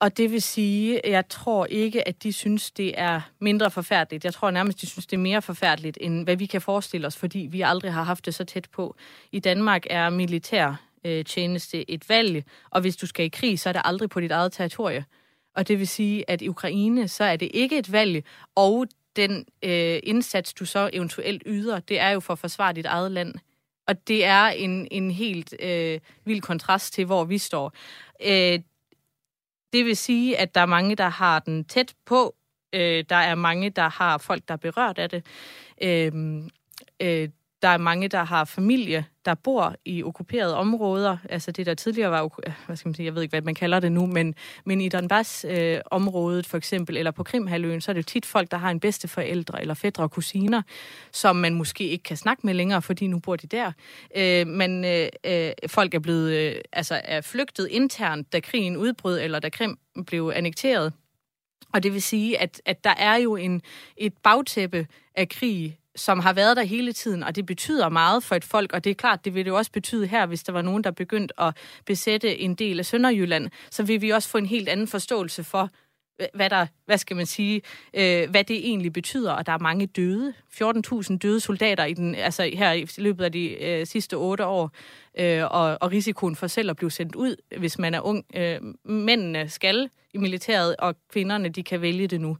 Og 0.00 0.16
det 0.16 0.32
vil 0.32 0.42
sige, 0.42 1.00
jeg 1.04 1.28
tror 1.28 1.66
ikke, 1.66 2.08
at 2.08 2.22
de 2.22 2.32
synes, 2.32 2.70
det 2.70 3.00
er 3.00 3.20
mindre 3.40 3.70
forfærdeligt. 3.70 4.24
Jeg 4.24 4.34
tror 4.34 4.50
nærmest, 4.50 4.80
de 4.80 4.86
synes, 4.86 5.06
det 5.06 5.16
er 5.16 5.20
mere 5.20 5.42
forfærdeligt, 5.42 5.98
end 6.00 6.24
hvad 6.24 6.36
vi 6.36 6.46
kan 6.46 6.60
forestille 6.60 7.06
os, 7.06 7.16
fordi 7.16 7.48
vi 7.50 7.60
aldrig 7.60 7.92
har 7.92 8.02
haft 8.02 8.26
det 8.26 8.34
så 8.34 8.44
tæt 8.44 8.68
på. 8.72 8.96
I 9.32 9.38
Danmark 9.38 9.86
er 9.90 10.10
militær 10.10 10.82
øh, 11.04 11.24
tjeneste 11.24 11.90
et 11.90 12.08
valg, 12.08 12.44
og 12.70 12.80
hvis 12.80 12.96
du 12.96 13.06
skal 13.06 13.24
i 13.24 13.28
krig, 13.28 13.60
så 13.60 13.68
er 13.68 13.72
det 13.72 13.82
aldrig 13.84 14.10
på 14.10 14.20
dit 14.20 14.30
eget 14.30 14.52
territorie. 14.52 15.04
Og 15.56 15.68
det 15.68 15.78
vil 15.78 15.88
sige, 15.88 16.30
at 16.30 16.42
i 16.42 16.48
Ukraine, 16.48 17.08
så 17.08 17.24
er 17.24 17.36
det 17.36 17.50
ikke 17.54 17.78
et 17.78 17.92
valg, 17.92 18.24
og 18.54 18.86
den 19.16 19.46
øh, 19.62 20.00
indsats, 20.02 20.54
du 20.54 20.64
så 20.64 20.90
eventuelt 20.92 21.42
yder, 21.46 21.80
det 21.80 22.00
er 22.00 22.10
jo 22.10 22.20
for 22.20 22.32
at 22.32 22.38
forsvare 22.38 22.72
dit 22.72 22.86
eget 22.86 23.12
land. 23.12 23.34
Og 23.86 24.08
det 24.08 24.24
er 24.24 24.44
en, 24.44 24.88
en 24.90 25.10
helt 25.10 25.54
øh, 25.60 26.00
vild 26.24 26.40
kontrast 26.40 26.94
til, 26.94 27.04
hvor 27.04 27.24
vi 27.24 27.38
står. 27.38 27.72
Øh, 28.22 28.60
det 29.72 29.84
vil 29.84 29.96
sige, 29.96 30.38
at 30.38 30.54
der 30.54 30.60
er 30.60 30.66
mange, 30.66 30.94
der 30.94 31.08
har 31.08 31.38
den 31.38 31.64
tæt 31.64 31.94
på. 32.06 32.34
Øh, 32.72 33.04
der 33.08 33.16
er 33.16 33.34
mange, 33.34 33.70
der 33.70 33.88
har 33.88 34.18
folk, 34.18 34.48
der 34.48 34.54
er 34.54 34.58
berørt 34.58 34.98
af 34.98 35.10
det. 35.10 35.26
Øh, 35.82 36.12
øh, 37.02 37.28
der 37.62 37.68
er 37.68 37.78
mange, 37.78 38.08
der 38.08 38.24
har 38.24 38.44
familie, 38.44 39.04
der 39.24 39.34
bor 39.34 39.74
i 39.84 40.02
okkuperede 40.02 40.56
områder. 40.56 41.16
Altså 41.28 41.52
det, 41.52 41.66
der 41.66 41.74
tidligere 41.74 42.10
var, 42.10 42.40
hvad 42.66 42.76
skal 42.76 42.88
man 42.88 42.94
sige, 42.94 43.06
jeg 43.06 43.14
ved 43.14 43.22
ikke, 43.22 43.32
hvad 43.32 43.42
man 43.42 43.54
kalder 43.54 43.80
det 43.80 43.92
nu, 43.92 44.06
men, 44.06 44.34
men 44.64 44.80
i 44.80 44.88
Donbass-området 44.88 46.38
øh, 46.38 46.50
for 46.50 46.56
eksempel, 46.56 46.96
eller 46.96 47.10
på 47.10 47.24
Krimhaløen, 47.24 47.80
så 47.80 47.90
er 47.90 47.92
det 47.92 48.02
jo 48.02 48.04
tit 48.04 48.26
folk, 48.26 48.50
der 48.50 48.56
har 48.56 48.70
en 48.70 48.80
bedsteforældre 48.80 49.60
eller 49.60 49.74
fædre 49.74 50.02
og 50.02 50.10
kusiner, 50.10 50.62
som 51.12 51.36
man 51.36 51.54
måske 51.54 51.84
ikke 51.84 52.02
kan 52.02 52.16
snakke 52.16 52.46
med 52.46 52.54
længere, 52.54 52.82
fordi 52.82 53.06
nu 53.06 53.18
bor 53.18 53.36
de 53.36 53.46
der. 53.46 53.72
Øh, 54.16 54.46
men 54.46 54.84
øh, 54.84 55.08
øh, 55.24 55.50
folk 55.66 55.94
er 55.94 55.98
blevet, 55.98 56.32
øh, 56.32 56.60
altså 56.72 57.00
er 57.04 57.20
flygtet 57.20 57.68
internt, 57.70 58.32
da 58.32 58.40
krigen 58.40 58.76
udbrød, 58.76 59.20
eller 59.20 59.38
da 59.38 59.48
Krim 59.48 59.78
blev 60.06 60.32
annekteret. 60.34 60.92
Og 61.74 61.82
det 61.82 61.92
vil 61.92 62.02
sige, 62.02 62.40
at, 62.40 62.62
at 62.64 62.84
der 62.84 62.94
er 62.98 63.16
jo 63.16 63.36
en, 63.36 63.62
et 63.96 64.12
bagtæppe 64.22 64.86
af 65.14 65.28
krig 65.28 65.78
som 65.98 66.18
har 66.18 66.32
været 66.32 66.56
der 66.56 66.62
hele 66.62 66.92
tiden, 66.92 67.22
og 67.22 67.36
det 67.36 67.46
betyder 67.46 67.88
meget 67.88 68.22
for 68.22 68.34
et 68.34 68.44
folk, 68.44 68.72
og 68.72 68.84
det 68.84 68.90
er 68.90 68.94
klart, 68.94 69.24
det 69.24 69.34
vil 69.34 69.44
det 69.44 69.50
jo 69.50 69.56
også 69.56 69.72
betyde 69.72 70.06
her, 70.06 70.26
hvis 70.26 70.42
der 70.42 70.52
var 70.52 70.62
nogen, 70.62 70.84
der 70.84 70.90
begyndte 70.90 71.40
at 71.40 71.56
besætte 71.86 72.38
en 72.38 72.54
del 72.54 72.78
af 72.78 72.86
Sønderjylland, 72.86 73.50
så 73.70 73.82
vil 73.82 74.02
vi 74.02 74.10
også 74.10 74.28
få 74.28 74.38
en 74.38 74.46
helt 74.46 74.68
anden 74.68 74.88
forståelse 74.88 75.44
for, 75.44 75.70
hvad 76.34 76.50
der, 76.50 76.66
hvad 76.86 76.98
skal 76.98 77.16
man 77.16 77.26
sige, 77.26 77.62
øh, 77.94 78.30
hvad 78.30 78.44
det 78.44 78.68
egentlig 78.68 78.92
betyder, 78.92 79.32
og 79.32 79.46
der 79.46 79.52
er 79.52 79.58
mange 79.58 79.86
døde. 79.86 80.34
14.000 80.62 81.18
døde 81.18 81.40
soldater 81.40 81.84
i 81.84 81.94
den, 81.94 82.14
altså 82.14 82.50
her 82.54 82.72
i 82.72 82.86
løbet 82.98 83.24
af 83.24 83.32
de 83.32 83.64
øh, 83.64 83.86
sidste 83.86 84.14
otte 84.14 84.46
år, 84.46 84.70
øh, 85.18 85.44
og, 85.44 85.78
og 85.80 85.92
risikoen 85.92 86.36
for 86.36 86.46
selv 86.46 86.70
at 86.70 86.76
blive 86.76 86.90
sendt 86.90 87.14
ud, 87.14 87.36
hvis 87.58 87.78
man 87.78 87.94
er 87.94 88.00
ung. 88.00 88.24
Øh, 88.34 88.58
mændene 88.84 89.48
skal 89.48 89.90
i 90.14 90.18
militæret, 90.18 90.76
og 90.78 90.96
kvinderne, 91.12 91.48
de 91.48 91.62
kan 91.62 91.80
vælge 91.80 92.06
det 92.06 92.20
nu. 92.20 92.36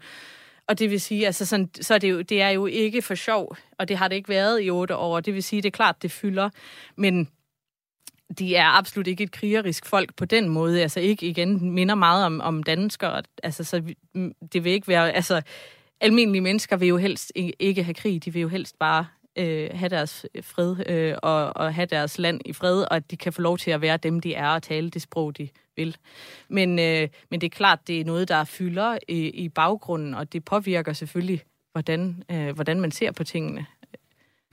Og 0.68 0.78
det 0.78 0.90
vil 0.90 1.00
sige, 1.00 1.26
altså 1.26 1.46
sådan, 1.46 1.70
så 1.80 1.94
er 1.94 1.98
det, 1.98 2.10
jo, 2.10 2.22
det 2.22 2.42
er 2.42 2.48
jo 2.48 2.66
ikke 2.66 3.02
for 3.02 3.14
sjov, 3.14 3.56
og 3.78 3.88
det 3.88 3.96
har 3.96 4.08
det 4.08 4.16
ikke 4.16 4.28
været 4.28 4.64
i 4.64 4.70
otte 4.70 4.96
år. 4.96 5.20
Det 5.20 5.34
vil 5.34 5.42
sige, 5.42 5.62
det 5.62 5.68
er 5.68 5.76
klart, 5.76 6.02
det 6.02 6.10
fylder, 6.10 6.50
men 6.96 7.28
de 8.38 8.56
er 8.56 8.78
absolut 8.78 9.06
ikke 9.06 9.24
et 9.24 9.32
krigerisk 9.32 9.86
folk 9.86 10.16
på 10.16 10.24
den 10.24 10.48
måde. 10.48 10.82
Altså 10.82 11.00
ikke 11.00 11.26
igen 11.26 11.70
minder 11.70 11.94
meget 11.94 12.26
om, 12.26 12.40
om 12.40 12.62
danskere. 12.62 13.22
Altså, 13.42 13.64
så 13.64 13.82
det 14.52 14.64
vil 14.64 14.72
ikke 14.72 14.88
være... 14.88 15.12
Altså, 15.12 15.42
almindelige 16.00 16.42
mennesker 16.42 16.76
vil 16.76 16.88
jo 16.88 16.96
helst 16.96 17.32
ikke 17.34 17.52
ikke 17.58 17.82
have 17.82 17.94
krig. 17.94 18.24
De 18.24 18.32
vil 18.32 18.42
jo 18.42 18.48
helst 18.48 18.78
bare 18.78 19.06
øh, 19.36 19.70
have 19.72 19.88
deres 19.88 20.26
fred 20.42 20.76
øh, 20.88 21.14
og, 21.22 21.56
og 21.56 21.74
have 21.74 21.86
deres 21.86 22.18
land 22.18 22.40
i 22.44 22.52
fred, 22.52 22.82
og 22.82 22.96
at 22.96 23.10
de 23.10 23.16
kan 23.16 23.32
få 23.32 23.42
lov 23.42 23.58
til 23.58 23.70
at 23.70 23.80
være 23.80 23.96
dem, 23.96 24.20
de 24.20 24.34
er, 24.34 24.48
og 24.48 24.62
tale 24.62 24.90
det 24.90 25.02
sprog, 25.02 25.38
de 25.38 25.48
vil. 25.78 25.96
Men, 26.48 26.78
øh, 26.78 27.08
men 27.30 27.40
det 27.40 27.46
er 27.46 27.56
klart, 27.56 27.78
det 27.86 28.00
er 28.00 28.04
noget, 28.04 28.28
der 28.28 28.44
fylder 28.44 28.98
i, 29.08 29.28
i 29.28 29.48
baggrunden, 29.48 30.14
og 30.14 30.32
det 30.32 30.44
påvirker 30.44 30.92
selvfølgelig, 30.92 31.42
hvordan, 31.72 32.22
øh, 32.30 32.54
hvordan 32.54 32.80
man 32.80 32.90
ser 32.90 33.12
på 33.12 33.24
tingene. 33.24 33.66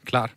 Klart. 0.06 0.36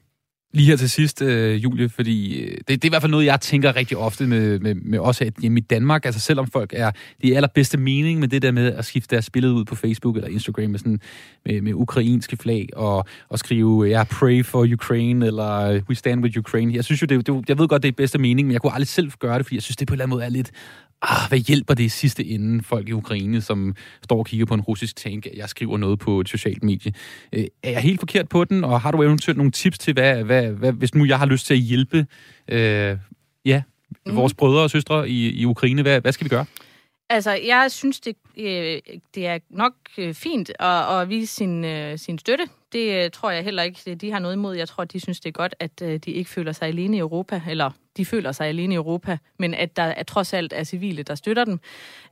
Lige 0.52 0.66
her 0.66 0.76
til 0.76 0.90
sidst, 0.90 1.22
øh, 1.22 1.64
Julie, 1.64 1.88
fordi 1.88 2.40
øh, 2.40 2.56
det, 2.56 2.68
det 2.68 2.84
er 2.84 2.88
i 2.88 2.88
hvert 2.88 3.02
fald 3.02 3.10
noget, 3.10 3.26
jeg 3.26 3.40
tænker 3.40 3.76
rigtig 3.76 3.96
ofte 3.96 4.26
med, 4.26 4.58
med, 4.58 4.74
med 4.74 4.98
også 4.98 5.30
hjemme 5.40 5.58
i 5.58 5.62
Danmark. 5.62 6.04
Altså 6.04 6.20
selvom 6.20 6.46
folk 6.46 6.72
er 6.76 6.90
de 7.22 7.36
allerbedste 7.36 7.78
mening 7.78 8.20
med 8.20 8.28
det 8.28 8.42
der 8.42 8.52
med 8.52 8.72
at 8.72 8.84
skifte 8.84 9.16
deres 9.16 9.30
billede 9.30 9.54
ud 9.54 9.64
på 9.64 9.74
Facebook 9.74 10.16
eller 10.16 10.28
Instagram 10.28 10.70
med, 10.70 10.78
sådan, 10.78 11.00
med, 11.46 11.60
med 11.60 11.72
ukrainske 11.74 12.36
flag 12.36 12.68
og, 12.76 13.04
og 13.28 13.38
skrive, 13.38 13.84
ja, 13.84 14.04
pray 14.04 14.44
for 14.44 14.72
Ukraine 14.72 15.26
eller 15.26 15.80
we 15.88 15.94
stand 15.94 16.22
with 16.22 16.38
Ukraine. 16.38 16.74
Jeg 16.74 16.84
synes 16.84 17.02
jo, 17.02 17.06
det, 17.06 17.26
det, 17.26 17.48
jeg 17.48 17.58
ved 17.58 17.68
godt, 17.68 17.82
det 17.82 17.88
er 17.88 17.92
bedste 17.92 18.18
mening, 18.18 18.48
men 18.48 18.52
jeg 18.52 18.60
kunne 18.60 18.72
aldrig 18.72 18.88
selv 18.88 19.10
gøre 19.18 19.38
det, 19.38 19.46
fordi 19.46 19.56
jeg 19.56 19.62
synes, 19.62 19.76
det 19.76 19.88
på 19.88 19.92
en 19.92 19.94
eller 19.94 20.04
anden 20.04 20.16
måde 20.16 20.24
er 20.24 20.30
lidt, 20.30 20.50
ah, 21.02 21.28
hvad 21.28 21.38
hjælper 21.38 21.74
det 21.74 21.84
i 21.84 21.88
sidste 21.88 22.24
ende 22.24 22.64
folk 22.64 22.88
i 22.88 22.92
Ukraine, 22.92 23.40
som 23.40 23.74
står 24.02 24.18
og 24.18 24.26
kigger 24.26 24.46
på 24.46 24.54
en 24.54 24.60
russisk 24.60 24.96
tank, 24.96 25.26
at 25.26 25.32
jeg 25.36 25.48
skriver 25.48 25.78
noget 25.78 25.98
på 25.98 26.20
et 26.20 26.28
socialt 26.28 26.62
medie. 26.62 26.92
Øh, 27.32 27.44
er 27.62 27.70
jeg 27.70 27.80
helt 27.80 28.00
forkert 28.00 28.28
på 28.28 28.44
den, 28.44 28.64
og 28.64 28.80
har 28.80 28.90
du 28.90 29.02
eventuelt 29.02 29.36
nogle 29.36 29.52
tips 29.52 29.78
til, 29.78 29.92
hvad, 29.92 30.24
hvad, 30.24 30.37
hvad 30.46 30.72
hvis 30.72 30.94
nu 30.94 31.04
jeg 31.04 31.18
har 31.18 31.26
lyst 31.26 31.46
til 31.46 31.54
at 31.54 31.60
hjælpe 31.60 32.06
øh, 32.48 32.96
ja, 33.44 33.62
mm. 34.06 34.16
vores 34.16 34.34
brødre 34.34 34.62
og 34.62 34.70
søstre 34.70 35.08
i, 35.08 35.30
i 35.30 35.44
Ukraine, 35.44 35.82
hvad, 35.82 36.00
hvad 36.00 36.12
skal 36.12 36.24
vi 36.24 36.28
gøre? 36.28 36.46
Altså, 37.10 37.30
jeg 37.30 37.70
synes, 37.70 38.00
det, 38.00 38.16
øh, 38.36 38.78
det 39.14 39.26
er 39.26 39.38
nok 39.50 39.72
øh, 39.98 40.14
fint 40.14 40.50
at, 40.58 41.00
at 41.00 41.08
vise 41.08 41.34
sin, 41.34 41.64
øh, 41.64 41.98
sin 41.98 42.18
støtte. 42.18 42.44
Det 42.72 43.04
øh, 43.04 43.10
tror 43.10 43.30
jeg 43.30 43.44
heller 43.44 43.62
ikke, 43.62 43.94
de 43.94 44.10
har 44.10 44.18
noget 44.18 44.34
imod. 44.34 44.56
Jeg 44.56 44.68
tror, 44.68 44.84
de 44.84 45.00
synes, 45.00 45.20
det 45.20 45.28
er 45.28 45.32
godt, 45.32 45.54
at 45.60 45.82
øh, 45.82 45.98
de 45.98 46.10
ikke 46.10 46.30
føler 46.30 46.52
sig 46.52 46.68
alene 46.68 46.96
i 46.96 47.00
Europa, 47.00 47.42
eller 47.48 47.70
de 47.96 48.04
føler 48.04 48.32
sig 48.32 48.46
alene 48.46 48.74
i 48.74 48.76
Europa, 48.76 49.18
men 49.38 49.54
at 49.54 49.76
der 49.76 49.82
er, 49.82 50.02
trods 50.02 50.34
alt 50.34 50.52
er 50.52 50.64
civile, 50.64 51.02
der 51.02 51.14
støtter 51.14 51.44
dem. 51.44 51.60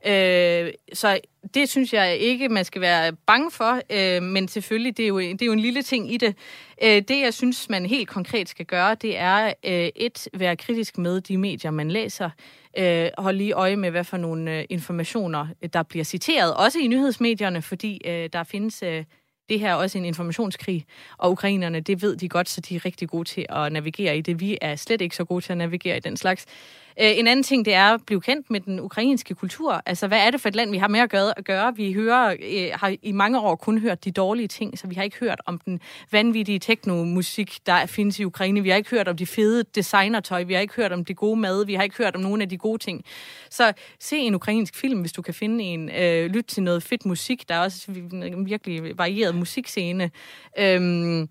Øh, 0.07 0.73
så 0.93 1.19
det 1.53 1.69
synes 1.69 1.93
jeg 1.93 2.17
ikke, 2.17 2.49
man 2.49 2.65
skal 2.65 2.81
være 2.81 3.13
bange 3.13 3.51
for, 3.51 3.81
øh, 3.89 4.23
men 4.23 4.47
selvfølgelig, 4.47 4.97
det 4.97 5.03
er, 5.03 5.07
jo, 5.07 5.19
det 5.19 5.41
er 5.41 5.45
jo 5.45 5.51
en 5.51 5.59
lille 5.59 5.81
ting 5.81 6.13
i 6.13 6.17
det. 6.17 6.35
Øh, 6.83 7.01
det, 7.01 7.21
jeg 7.21 7.33
synes, 7.33 7.69
man 7.69 7.85
helt 7.85 8.09
konkret 8.09 8.49
skal 8.49 8.65
gøre, 8.65 8.95
det 8.95 9.17
er 9.17 9.45
øh, 9.45 9.89
et, 9.95 10.27
være 10.33 10.55
kritisk 10.55 10.97
med 10.97 11.21
de 11.21 11.37
medier, 11.37 11.71
man 11.71 11.91
læser. 11.91 12.29
Øh, 12.77 13.09
hold 13.17 13.37
lige 13.37 13.53
øje 13.53 13.75
med, 13.75 13.91
hvad 13.91 14.03
for 14.03 14.17
nogle 14.17 14.57
øh, 14.57 14.65
informationer, 14.69 15.47
øh, 15.61 15.69
der 15.73 15.83
bliver 15.83 16.03
citeret, 16.03 16.53
også 16.53 16.79
i 16.79 16.87
nyhedsmedierne, 16.87 17.61
fordi 17.61 18.01
øh, 18.05 18.29
der 18.33 18.43
findes... 18.43 18.83
Øh, 18.83 19.03
det 19.49 19.59
her 19.59 19.69
er 19.69 19.75
også 19.75 19.97
en 19.97 20.05
informationskrig, 20.05 20.85
og 21.17 21.31
ukrainerne, 21.31 21.79
det 21.79 22.01
ved 22.01 22.17
de 22.17 22.29
godt, 22.29 22.49
så 22.49 22.61
de 22.61 22.75
er 22.75 22.85
rigtig 22.85 23.09
gode 23.09 23.29
til 23.29 23.45
at 23.49 23.71
navigere 23.71 24.17
i 24.17 24.21
det. 24.21 24.39
Vi 24.39 24.57
er 24.61 24.75
slet 24.75 25.01
ikke 25.01 25.15
så 25.15 25.25
gode 25.25 25.41
til 25.41 25.51
at 25.51 25.57
navigere 25.57 25.97
i 25.97 25.99
den 25.99 26.17
slags. 26.17 26.45
Øh, 27.01 27.17
en 27.17 27.27
anden 27.27 27.43
ting, 27.43 27.65
det 27.65 27.73
er 27.73 27.93
at 27.93 28.01
blive 28.05 28.21
kendt 28.21 28.49
med 28.49 28.59
den 28.59 28.79
ukrainske 28.79 29.35
kultur. 29.35 29.81
Altså, 29.85 30.07
hvad 30.07 30.19
er 30.19 30.31
det 30.31 30.41
for 30.41 30.49
et 30.49 30.55
land, 30.55 30.71
vi 30.71 30.77
har 30.77 30.87
med 30.87 30.99
at 30.99 31.45
gøre? 31.45 31.75
Vi 31.75 31.93
hører, 31.93 32.35
øh, 32.51 32.69
har 32.73 32.95
i 33.01 33.11
mange 33.11 33.39
år 33.39 33.55
kun 33.55 33.79
hørt 33.79 34.05
de 34.05 34.11
dårlige 34.11 34.47
ting, 34.47 34.79
så 34.79 34.87
vi 34.87 34.95
har 34.95 35.03
ikke 35.03 35.17
hørt 35.19 35.41
om 35.45 35.57
den 35.57 35.79
vanvittige 36.11 36.59
teknomusik, 36.59 37.59
der 37.65 37.85
findes 37.85 38.19
i 38.19 38.23
Ukraine. 38.23 38.61
Vi 38.61 38.69
har 38.69 38.77
ikke 38.77 38.89
hørt 38.89 39.07
om 39.07 39.17
de 39.17 39.25
fede 39.25 39.63
designertøj. 39.75 40.43
Vi 40.43 40.53
har 40.53 40.61
ikke 40.61 40.73
hørt 40.73 40.91
om 40.91 41.05
det 41.05 41.15
gode 41.15 41.39
mad. 41.39 41.65
Vi 41.65 41.73
har 41.73 41.83
ikke 41.83 41.97
hørt 41.97 42.15
om 42.15 42.21
nogle 42.21 42.43
af 42.43 42.49
de 42.49 42.57
gode 42.57 42.77
ting. 42.77 43.05
Så 43.49 43.73
se 43.99 44.17
en 44.17 44.35
ukrainsk 44.35 44.75
film, 44.75 44.99
hvis 44.99 45.11
du 45.11 45.21
kan 45.21 45.33
finde 45.33 45.63
en. 45.63 45.89
Øh, 45.89 46.31
lyt 46.31 46.45
til 46.45 46.63
noget 46.63 46.83
fedt 46.83 47.05
musik. 47.05 47.49
Der 47.49 47.55
er 47.55 47.59
også 47.59 47.91
en 47.91 48.45
virkelig 48.45 48.97
varieret 48.97 49.35
musikscene. 49.35 50.11
Øhm, 50.59 51.29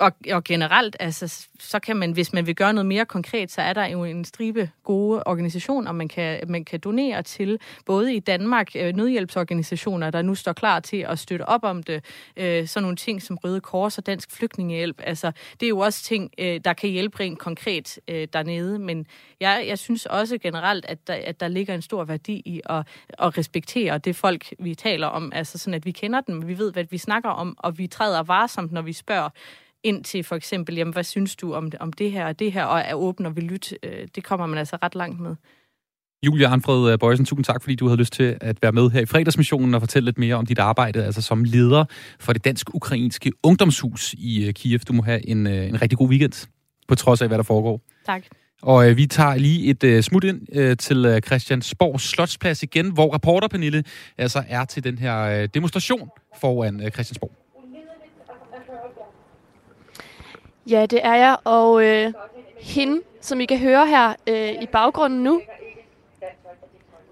og, 0.00 0.12
og 0.32 0.44
generelt, 0.44 0.96
altså, 1.00 1.46
så 1.60 1.78
kan 1.78 1.96
man, 1.96 2.12
hvis 2.12 2.32
man 2.32 2.46
vil 2.46 2.56
gøre 2.56 2.72
noget 2.72 2.86
mere 2.86 3.04
konkret, 3.04 3.50
så 3.50 3.62
er 3.62 3.72
der 3.72 3.86
jo 3.86 4.04
en 4.04 4.24
stribe 4.24 4.70
gode 4.84 5.22
organisationer, 5.26 5.92
man 5.92 6.08
kan, 6.08 6.40
man 6.48 6.64
kan 6.64 6.80
donere 6.80 7.22
til, 7.22 7.58
både 7.86 8.14
i 8.14 8.20
Danmark, 8.20 8.76
øh, 8.76 8.96
nødhjælpsorganisationer, 8.96 10.10
der 10.10 10.22
nu 10.22 10.34
står 10.34 10.52
klar 10.52 10.80
til 10.80 10.96
at 10.96 11.18
støtte 11.18 11.48
op 11.48 11.64
om 11.64 11.82
det, 11.82 12.04
øh, 12.36 12.66
sådan 12.66 12.82
nogle 12.82 12.96
ting 12.96 13.22
som 13.22 13.36
Røde 13.36 13.60
Kors 13.60 13.98
og 13.98 14.06
Dansk 14.06 14.30
Flygtningehjælp, 14.30 15.00
altså, 15.04 15.32
det 15.60 15.66
er 15.66 15.70
jo 15.70 15.78
også 15.78 16.02
ting, 16.02 16.30
øh, 16.38 16.60
der 16.64 16.72
kan 16.72 16.90
hjælpe 16.90 17.20
rent 17.20 17.38
konkret 17.38 17.98
øh, 18.08 18.28
dernede, 18.32 18.78
men 18.78 19.06
jeg, 19.40 19.64
jeg 19.68 19.78
synes 19.78 20.06
også 20.06 20.38
generelt, 20.38 20.84
at 20.84 21.06
der, 21.06 21.14
at 21.24 21.40
der 21.40 21.48
ligger 21.48 21.74
en 21.74 21.82
stor 21.82 22.04
værdi 22.04 22.42
i 22.44 22.60
at, 22.66 22.86
at 23.18 23.38
respektere 23.38 23.98
det 23.98 24.16
folk, 24.16 24.54
vi 24.58 24.74
taler 24.74 25.06
om, 25.06 25.32
altså 25.34 25.58
sådan, 25.58 25.74
at 25.74 25.84
vi 25.84 25.90
kender 25.90 26.20
dem, 26.20 26.48
vi 26.48 26.58
ved, 26.58 26.72
hvad 26.72 26.84
vi 26.90 26.98
snakker 26.98 27.30
om, 27.30 27.56
og 27.58 27.78
vi 27.78 27.86
træder 27.86 28.22
varsomt, 28.22 28.72
når 28.72 28.82
vi 28.82 28.92
spørger, 28.92 29.28
ind 29.88 30.04
til 30.04 30.24
for 30.24 30.36
eksempel, 30.36 30.74
jamen, 30.74 30.92
hvad 30.92 31.04
synes 31.04 31.36
du 31.36 31.52
om, 31.54 31.72
om 31.80 31.92
det 31.92 32.12
her 32.12 32.26
og 32.26 32.38
det 32.38 32.52
her, 32.52 32.64
og 32.64 32.80
er 32.80 32.94
åben 32.94 33.26
og 33.26 33.36
vil 33.36 33.44
lytte. 33.44 33.76
Øh, 33.82 34.08
Det 34.14 34.24
kommer 34.24 34.46
man 34.46 34.58
altså 34.58 34.78
ret 34.82 34.94
langt 34.94 35.20
med. 35.20 35.34
Julia 36.26 36.48
Arnfred 36.48 36.92
øh, 36.92 36.98
Bøjsen, 36.98 37.24
tusind 37.24 37.44
tak, 37.44 37.62
fordi 37.62 37.74
du 37.74 37.86
havde 37.86 37.98
lyst 37.98 38.12
til 38.12 38.38
at 38.40 38.62
være 38.62 38.72
med 38.72 38.90
her 38.90 39.00
i 39.00 39.06
fredagsmissionen 39.06 39.74
og 39.74 39.80
fortælle 39.80 40.04
lidt 40.04 40.18
mere 40.18 40.34
om 40.34 40.46
dit 40.46 40.58
arbejde, 40.58 41.04
altså 41.04 41.22
som 41.22 41.44
leder 41.44 41.84
for 42.20 42.32
det 42.32 42.44
dansk-ukrainske 42.44 43.32
ungdomshus 43.42 44.14
i 44.18 44.46
øh, 44.46 44.52
Kiev. 44.52 44.78
Du 44.78 44.92
må 44.92 45.02
have 45.02 45.28
en, 45.28 45.46
øh, 45.46 45.68
en 45.68 45.82
rigtig 45.82 45.98
god 45.98 46.08
weekend, 46.08 46.48
på 46.88 46.94
trods 46.94 47.22
af, 47.22 47.28
hvad 47.28 47.38
der 47.38 47.44
foregår. 47.44 47.80
Tak. 48.06 48.22
Og 48.62 48.90
øh, 48.90 48.96
vi 48.96 49.06
tager 49.06 49.36
lige 49.36 49.70
et 49.70 49.84
øh, 49.84 50.02
smut 50.02 50.24
ind 50.24 50.40
øh, 50.52 50.76
til 50.76 51.04
øh, 51.04 51.20
Christiansborg 51.20 52.00
Slotsplads 52.00 52.62
igen, 52.62 52.92
hvor 52.92 53.14
reporter 53.14 53.48
Pernille 53.48 53.84
altså 54.18 54.44
er 54.48 54.64
til 54.64 54.84
den 54.84 54.98
her 54.98 55.22
øh, 55.22 55.48
demonstration 55.54 56.08
foran 56.40 56.80
øh, 56.82 56.90
Christiansborg. 56.90 57.32
Ja, 60.70 60.86
det 60.86 61.00
er 61.02 61.14
jeg, 61.14 61.36
og 61.44 61.84
øh, 61.84 62.12
hende, 62.60 63.02
som 63.20 63.40
I 63.40 63.46
kan 63.46 63.58
høre 63.58 63.86
her 63.86 64.14
øh, 64.26 64.62
i 64.62 64.66
baggrunden 64.66 65.22
nu, 65.22 65.40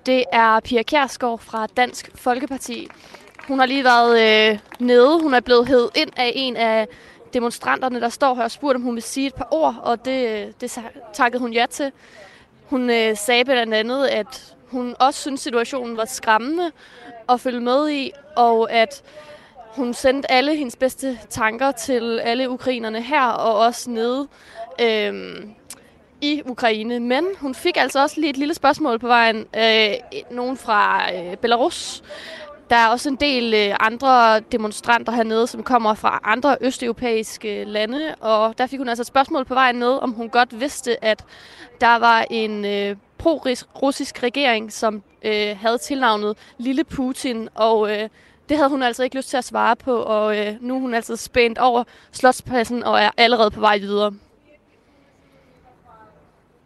det 0.07 0.25
er 0.33 0.61
Pia 0.61 0.83
Kjærsgaard 0.83 1.39
fra 1.39 1.67
Dansk 1.67 2.11
Folkeparti. 2.15 2.89
Hun 3.49 3.59
har 3.59 3.67
lige 3.67 3.85
været 3.85 4.51
øh, 4.53 4.59
nede. 4.79 5.23
Hun 5.23 5.35
er 5.35 5.41
blevet 5.41 5.69
hed 5.69 5.89
ind 5.95 6.11
af 6.17 6.33
en 6.35 6.57
af 6.57 6.89
demonstranterne, 7.33 8.01
der 8.01 8.09
står 8.09 8.35
her 8.35 8.43
og 8.43 8.51
spurgte, 8.51 8.77
om 8.77 8.83
hun 8.83 8.95
vil 8.95 9.03
sige 9.03 9.27
et 9.27 9.35
par 9.35 9.49
ord, 9.51 9.75
og 9.83 10.05
det, 10.05 10.29
øh, 10.29 10.53
det 10.61 10.79
takkede 11.13 11.41
hun 11.41 11.53
ja 11.53 11.67
til. 11.71 11.93
Hun 12.67 12.91
øh, 12.91 13.17
sagde 13.17 13.45
blandt 13.45 13.75
andet, 13.75 14.07
at 14.07 14.55
hun 14.67 14.95
også 14.99 15.21
synes, 15.21 15.41
situationen 15.41 15.97
var 15.97 16.05
skræmmende 16.05 16.73
at 17.29 17.41
følge 17.41 17.61
med 17.61 17.91
i, 17.91 18.13
og 18.37 18.73
at 18.73 19.03
hun 19.77 19.95
sendte 19.95 20.31
alle 20.31 20.57
hendes 20.57 20.77
bedste 20.77 21.19
tanker 21.31 21.71
til 21.71 22.21
alle 22.21 22.51
ukrainerne 22.51 23.03
her, 23.03 23.23
og 23.23 23.59
også 23.59 23.91
nede 23.91 24.29
øhm, 24.81 25.55
i 26.21 26.43
Ukraine. 26.47 27.01
Men 27.01 27.25
hun 27.41 27.55
fik 27.55 27.77
altså 27.77 28.03
også 28.03 28.21
lige 28.21 28.31
et 28.31 28.37
lille 28.37 28.55
spørgsmål 28.55 28.99
på 28.99 29.07
vejen. 29.07 29.47
Øh, 29.57 29.95
nogen 30.31 30.57
fra 30.57 31.13
øh, 31.15 31.37
Belarus. 31.37 32.03
Der 32.71 32.77
er 32.77 32.89
også 32.89 33.09
en 33.09 33.17
del 33.17 33.55
øh, 33.55 33.77
andre 33.81 34.41
demonstranter 34.41 35.13
hernede, 35.13 35.47
som 35.47 35.63
kommer 35.63 35.95
fra 35.95 36.21
andre 36.25 36.57
østeuropæiske 36.61 37.65
lande, 37.65 38.15
og 38.21 38.59
der 38.59 38.67
fik 38.67 38.79
hun 38.79 38.89
altså 38.89 39.03
et 39.03 39.07
spørgsmål 39.07 39.45
på 39.45 39.55
vejen 39.55 39.77
ned, 39.77 40.03
om 40.03 40.13
hun 40.13 40.29
godt 40.29 40.61
vidste, 40.61 41.05
at 41.05 41.25
der 41.81 41.99
var 41.99 42.27
en 42.31 42.65
øh, 42.65 42.97
pro-russisk 43.19 44.23
regering, 44.23 44.73
som 44.73 45.03
øh, 45.23 45.57
havde 45.61 45.79
tilnavnet 45.79 46.37
Lille 46.59 46.85
Putin, 46.85 47.49
og 47.55 47.91
øh, 47.93 48.09
det 48.49 48.57
havde 48.57 48.71
hun 48.71 48.83
altså 48.83 49.03
ikke 49.03 49.17
lyst 49.17 49.31
til 49.31 49.37
at 49.37 49.45
svare 49.45 49.77
på, 49.77 49.97
og 49.97 50.39
øh, 50.39 50.55
nu 50.61 50.77
er 50.77 50.81
hun 50.81 50.95
altså 50.95 51.17
spændt 51.17 51.59
over 51.59 51.85
slotspladsen 52.13 52.83
og 52.83 53.01
er 53.01 53.11
allerede 53.17 53.51
på 53.51 53.61
vej 53.61 53.79
videre. 53.79 54.15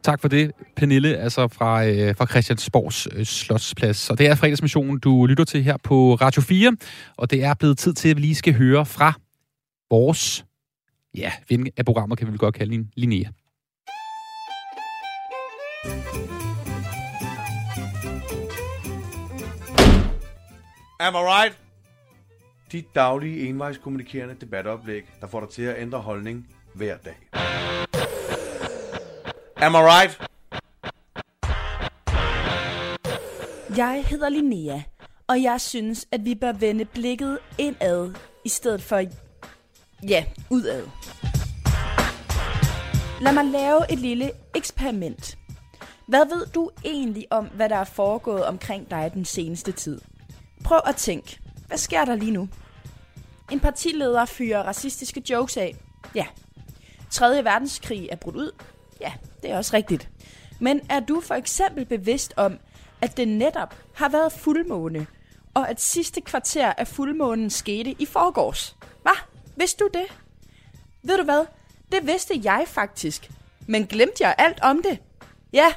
Tak 0.03 0.21
for 0.21 0.29
det, 0.29 0.53
Pernille, 0.77 1.17
altså 1.17 1.49
fra, 1.49 1.87
øh, 1.87 2.17
fra 2.17 2.27
Christiansborgs 2.27 3.09
øh, 3.13 3.25
Slotsplads. 3.25 4.11
Og 4.11 4.19
det 4.19 4.27
er 4.27 4.35
fredagsmissionen, 4.35 4.99
du 4.99 5.27
lytter 5.27 5.45
til 5.45 5.63
her 5.63 5.77
på 5.77 6.15
Radio 6.15 6.43
4, 6.43 6.77
og 7.17 7.31
det 7.31 7.45
er 7.45 7.55
blevet 7.55 7.79
tid 7.79 7.95
til, 7.95 8.09
at 8.09 8.17
vi 8.17 8.21
lige 8.21 8.35
skal 8.35 8.55
høre 8.55 8.87
fra 8.87 9.13
vores, 9.91 10.45
ja, 11.17 11.33
ven 11.49 11.69
af 11.77 11.85
programmer, 11.85 12.17
kan 12.17 12.33
vi 12.33 12.37
godt 12.39 12.55
kalde 12.55 12.73
hende, 12.73 12.89
Linnea. 12.97 13.25
Am 21.01 21.15
I 21.15 21.19
right? 21.19 21.70
De 22.73 22.83
daglige 22.95 23.49
envejskommunikerende 23.49 24.35
debatoplæg, 24.41 25.03
der 25.21 25.27
får 25.27 25.41
dig 25.41 25.49
til 25.49 25.63
at 25.63 25.83
ændre 25.83 25.99
holdning 25.99 26.49
hver 26.75 26.97
dag. 26.97 27.17
Am 29.57 29.75
I 29.75 29.77
right? 29.77 30.21
Jeg 33.77 34.05
hedder 34.05 34.29
Linnea, 34.29 34.81
Og 35.29 35.43
jeg 35.43 35.61
synes, 35.61 36.07
at 36.13 36.25
vi 36.25 36.35
bør 36.35 36.53
vende 36.53 36.85
blikket 36.85 37.39
indad, 37.59 38.15
i 38.45 38.49
stedet 38.49 38.83
for, 38.83 39.03
ja, 40.09 40.25
udad. 40.51 40.87
Lad 43.21 43.33
mig 43.33 43.45
lave 43.45 43.93
et 43.93 43.99
lille 43.99 44.31
eksperiment. 44.55 45.39
Hvad 46.09 46.27
ved 46.37 46.47
du 46.47 46.71
egentlig 46.85 47.27
om, 47.31 47.47
hvad 47.47 47.69
der 47.69 47.77
er 47.77 47.85
foregået 47.85 48.45
omkring 48.45 48.91
dig 48.91 49.11
den 49.15 49.25
seneste 49.25 49.73
tid? 49.73 50.01
Prøv 50.65 50.81
at 50.87 50.97
tænke. 50.97 51.39
Hvad 51.67 51.79
sker 51.79 52.05
der 52.05 52.15
lige 52.15 52.33
nu? 52.33 52.49
En 53.51 53.61
partileder 53.61 54.25
fyrer 54.25 54.63
racistiske 54.63 55.23
jokes 55.31 55.57
af. 55.57 55.77
Ja. 56.15 56.27
3. 57.11 57.45
verdenskrig 57.45 58.09
er 58.13 58.17
brudt 58.17 58.37
ud. 58.37 58.53
Ja, 59.01 59.13
det 59.43 59.51
er 59.51 59.57
også 59.57 59.77
rigtigt. 59.77 60.09
Men 60.61 60.81
er 60.91 61.01
du 61.01 61.21
for 61.21 61.35
eksempel 61.35 61.85
bevidst 61.85 62.35
om, 62.37 62.59
at 63.01 63.17
det 63.17 63.29
netop 63.29 63.75
har 63.95 64.09
været 64.09 64.33
fuldmåne, 64.33 65.07
og 65.55 65.69
at 65.71 65.81
sidste 65.81 66.21
kvarter 66.21 66.73
af 66.73 66.89
fuldmånen 66.89 67.51
skete 67.51 67.97
i 67.99 68.07
forgårs? 68.07 68.77
Hvad? 69.03 69.17
Vidste 69.57 69.85
du 69.85 69.91
det? 69.95 70.07
Ved 71.03 71.17
du 71.17 71.25
hvad? 71.25 71.47
Det 71.93 72.07
vidste 72.07 72.41
jeg 72.45 72.65
faktisk. 72.67 73.31
Men 73.67 73.87
glemte 73.87 74.17
jeg 74.21 74.35
alt 74.39 74.61
om 74.63 74.83
det? 74.83 74.99
Ja. 75.53 75.73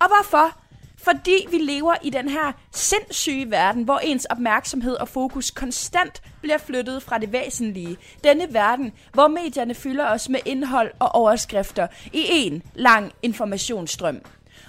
Og 0.00 0.06
hvorfor? 0.08 0.60
Fordi 1.02 1.46
vi 1.50 1.58
lever 1.58 1.94
i 2.02 2.10
den 2.10 2.28
her 2.28 2.52
sindssyge 2.72 3.50
verden, 3.50 3.82
hvor 3.82 3.98
ens 3.98 4.24
opmærksomhed 4.24 4.94
og 4.94 5.08
fokus 5.08 5.50
konstant 5.50 6.22
bliver 6.40 6.58
flyttet 6.58 7.02
fra 7.02 7.18
det 7.18 7.32
væsentlige. 7.32 7.96
Denne 8.24 8.46
verden, 8.50 8.92
hvor 9.12 9.28
medierne 9.28 9.74
fylder 9.74 10.06
os 10.06 10.28
med 10.28 10.40
indhold 10.44 10.90
og 10.98 11.14
overskrifter 11.14 11.86
i 12.12 12.24
en 12.30 12.62
lang 12.74 13.12
informationsstrøm. 13.22 14.20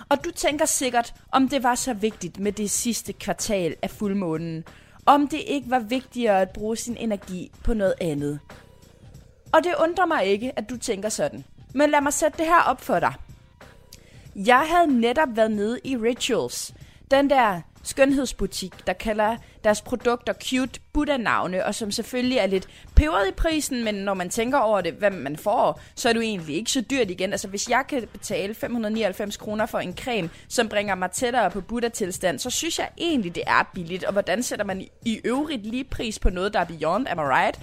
Og 0.10 0.26
du 0.26 0.32
tænker 0.32 0.66
sikkert, 0.66 1.14
om 1.32 1.50
det 1.50 1.64
var 1.64 1.76
så 1.76 1.94
vigtigt 1.94 2.40
med 2.40 2.52
det 2.52 2.72
sidste 2.72 3.14
kvartal 3.14 3.76
af 3.82 3.90
fuldmånen. 3.90 4.64
Om 5.06 5.28
det 5.28 5.42
ikke 5.48 5.70
var 5.70 5.80
vigtigere 5.80 6.42
at 6.42 6.50
bruge 6.50 6.78
sin 6.78 6.98
energi 6.98 7.52
på 7.64 7.74
noget 7.74 7.94
andet. 8.02 8.40
Og 9.54 9.64
det 9.64 9.74
undrer 9.80 10.06
mig 10.06 10.26
ikke, 10.26 10.52
at 10.60 10.70
du 10.70 10.78
tænker 10.78 11.10
sådan. 11.10 11.44
Men 11.74 11.90
lad 11.90 12.02
mig 12.02 12.14
sætte 12.14 12.38
det 12.38 12.46
her 12.46 12.62
op 12.62 12.82
for 12.82 13.00
dig. 13.00 13.14
Jeg 14.36 14.66
havde 14.70 15.00
netop 15.00 15.30
været 15.36 15.52
nede 15.52 15.80
i 15.84 15.98
Rituals. 15.98 16.74
Den 17.12 17.30
der 17.30 17.62
skønhedsbutik, 17.84 18.88
der 18.88 18.94
kalder 18.94 19.38
deres 19.64 19.82
produkter 19.82 20.34
cute 20.34 20.80
Buddha-navne, 20.94 21.66
og 21.66 21.76
som 21.76 21.92
selvfølgelig 21.92 22.38
er 22.38 22.46
lidt 22.46 22.68
peberet 22.96 23.28
i 23.28 23.32
prisen, 23.32 23.84
men 23.84 23.96
når 23.96 24.14
man 24.14 24.30
tænker 24.30 24.58
over 24.58 24.82
det, 24.82 24.94
hvad 24.94 25.12
man 25.12 25.38
får, 25.38 25.82
så 25.96 26.10
er 26.10 26.14
det 26.14 26.20
jo 26.20 26.24
egentlig 26.24 26.56
ikke 26.56 26.72
så 26.72 26.82
dyrt 26.82 27.12
igen. 27.12 27.32
Altså 27.32 27.48
hvis 27.48 27.70
jeg 27.70 27.84
kan 27.90 28.08
betale 28.12 28.54
599 28.54 29.38
kroner 29.38 29.66
for 29.66 29.80
en 29.80 29.98
creme, 29.98 30.30
som 30.48 30.70
bringer 30.70 30.96
mig 30.96 31.12
tættere 31.12 31.52
på 31.52 31.62
Buddha-tilstand, 31.62 32.40
så 32.40 32.50
synes 32.50 32.80
jeg 32.80 32.90
egentlig, 32.98 33.36
det 33.36 33.44
er 33.48 33.70
billigt. 33.74 34.04
Og 34.04 34.12
hvordan 34.12 34.44
sætter 34.44 34.66
man 34.66 34.88
i 35.06 35.22
øvrigt 35.24 35.66
lige 35.66 35.84
pris 35.84 36.20
på 36.20 36.30
noget, 36.30 36.54
der 36.54 36.60
er 36.60 36.66
beyond, 36.66 37.08
am 37.08 37.18
I 37.18 37.22
right? 37.22 37.60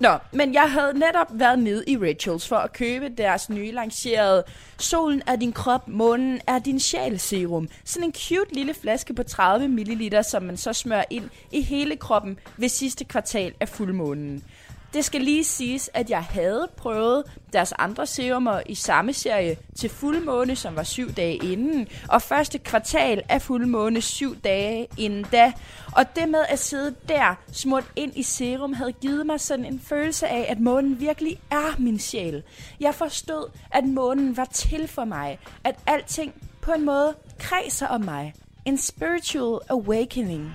Nå, 0.00 0.18
men 0.32 0.54
jeg 0.54 0.72
havde 0.72 0.98
netop 0.98 1.26
været 1.30 1.58
nede 1.58 1.84
i 1.86 1.96
Rituals 1.96 2.48
for 2.48 2.56
at 2.56 2.72
købe 2.72 3.08
deres 3.08 3.50
nye 3.50 3.72
lancerede 3.72 4.44
Solen 4.78 5.22
er 5.26 5.36
din 5.36 5.52
krop, 5.52 5.88
månen 5.88 6.40
er 6.46 6.58
din 6.58 6.80
sjæl 6.80 7.18
serum. 7.18 7.68
Sådan 7.84 8.08
en 8.08 8.14
cute 8.14 8.54
lille 8.54 8.74
flaske 8.74 9.14
på 9.14 9.22
30 9.22 9.68
ml, 9.68 10.24
som 10.24 10.42
man 10.42 10.56
så 10.56 10.72
smører 10.72 11.04
ind 11.10 11.30
i 11.52 11.62
hele 11.62 11.96
kroppen 11.96 12.38
ved 12.56 12.68
sidste 12.68 13.04
kvartal 13.04 13.54
af 13.60 13.68
fuldmånen. 13.68 14.44
Det 14.94 15.04
skal 15.04 15.20
lige 15.20 15.44
siges, 15.44 15.90
at 15.94 16.10
jeg 16.10 16.22
havde 16.22 16.68
prøvet 16.76 17.24
deres 17.52 17.72
andre 17.78 18.06
serumer 18.06 18.60
i 18.66 18.74
samme 18.74 19.12
serie 19.12 19.56
til 19.78 19.90
fuldmåne, 19.90 20.56
som 20.56 20.76
var 20.76 20.82
syv 20.82 21.12
dage 21.12 21.36
inden, 21.36 21.88
og 22.08 22.22
første 22.22 22.58
kvartal 22.58 23.22
af 23.28 23.42
fuldmåne 23.42 24.00
syv 24.00 24.36
dage 24.36 24.86
inden 24.98 25.24
da. 25.32 25.52
Og 25.92 26.04
det 26.16 26.28
med 26.28 26.40
at 26.48 26.58
sidde 26.58 26.94
der, 27.08 27.34
smurt 27.52 27.84
ind 27.96 28.12
i 28.16 28.22
serum, 28.22 28.72
havde 28.72 28.92
givet 28.92 29.26
mig 29.26 29.40
sådan 29.40 29.64
en 29.64 29.80
følelse 29.80 30.28
af, 30.28 30.46
at 30.48 30.60
månen 30.60 31.00
virkelig 31.00 31.40
er 31.50 31.74
min 31.78 31.98
sjæl. 31.98 32.42
Jeg 32.80 32.94
forstod, 32.94 33.50
at 33.70 33.84
månen 33.84 34.36
var 34.36 34.44
til 34.44 34.88
for 34.88 35.04
mig, 35.04 35.38
at 35.64 35.74
alting 35.86 36.34
på 36.60 36.72
en 36.72 36.84
måde 36.84 37.14
kredser 37.38 37.86
om 37.86 38.00
mig. 38.00 38.34
En 38.64 38.78
spiritual 38.78 39.60
awakening. 39.70 40.52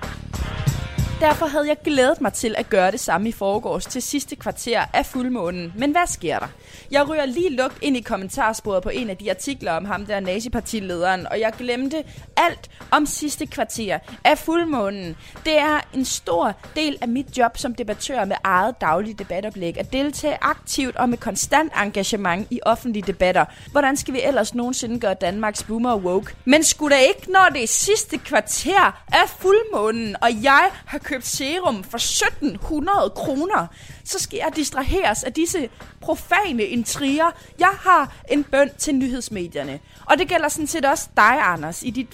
Derfor 1.19 1.45
havde 1.45 1.67
jeg 1.67 1.77
glædet 1.83 2.21
mig 2.21 2.33
til 2.33 2.55
at 2.57 2.69
gøre 2.69 2.91
det 2.91 2.99
samme 2.99 3.29
i 3.29 3.31
forgårs 3.31 3.85
til 3.85 4.01
sidste 4.01 4.35
kvarter 4.35 4.85
af 4.93 5.05
fuldmånen. 5.05 5.73
Men 5.75 5.91
hvad 5.91 6.07
sker 6.07 6.39
der? 6.39 6.47
Jeg 6.91 7.09
ryger 7.09 7.25
lige 7.25 7.55
lugt 7.55 7.77
ind 7.81 7.97
i 7.97 8.01
kommentarsporet 8.01 8.83
på 8.83 8.89
en 8.89 9.09
af 9.09 9.17
de 9.17 9.29
artikler 9.29 9.71
om 9.71 9.85
ham 9.85 10.05
der 10.05 10.19
nazipartilederen, 10.19 11.27
og 11.27 11.39
jeg 11.39 11.53
glemte 11.57 12.03
alt 12.37 12.69
om 12.91 13.05
sidste 13.05 13.45
kvarter 13.45 13.99
af 14.23 14.37
fuldmånen. 14.37 15.15
Det 15.45 15.59
er 15.59 15.79
en 15.93 16.05
stor 16.05 16.53
del 16.75 16.97
af 17.01 17.07
mit 17.07 17.37
job 17.37 17.57
som 17.57 17.75
debattør 17.75 18.25
med 18.25 18.35
eget 18.43 18.81
daglige 18.81 19.13
debatoplæg 19.13 19.79
at 19.79 19.93
deltage 19.93 20.37
aktivt 20.41 20.95
og 20.95 21.09
med 21.09 21.17
konstant 21.17 21.71
engagement 21.83 22.47
i 22.51 22.59
offentlige 22.65 23.03
debatter. 23.07 23.45
Hvordan 23.71 23.97
skal 23.97 24.13
vi 24.13 24.21
ellers 24.23 24.55
nogensinde 24.55 24.99
gøre 24.99 25.13
Danmarks 25.13 25.63
boomer 25.63 25.95
woke? 25.95 26.35
Men 26.45 26.63
skulle 26.63 26.95
da 26.95 27.01
ikke, 27.01 27.31
når 27.31 27.49
det 27.53 27.63
er 27.63 27.67
sidste 27.67 28.17
kvarter 28.17 29.03
af 29.13 29.29
fuldmånen, 29.39 30.15
og 30.21 30.43
jeg 30.43 30.69
har 30.85 30.97
købt 31.06 31.26
serum 31.26 31.84
for 31.84 31.98
1700 31.98 33.10
kroner, 33.15 33.68
så 34.03 34.19
skal 34.19 34.38
jeg 34.38 34.52
distraheres 34.56 35.23
af 35.23 35.34
disse 35.34 35.69
profane 36.02 36.64
intriger. 36.64 37.32
Jeg 37.60 37.72
har 37.80 38.14
en 38.32 38.44
bøn 38.44 38.69
til 38.77 38.95
nyhedsmedierne. 38.95 39.80
Og 40.06 40.18
det 40.18 40.27
gælder 40.27 40.49
sådan 40.49 40.68
set 40.68 40.86
også 40.86 41.10
dig, 41.18 41.40
Anders, 41.41 41.84
i 41.84 41.90
dit 41.90 42.07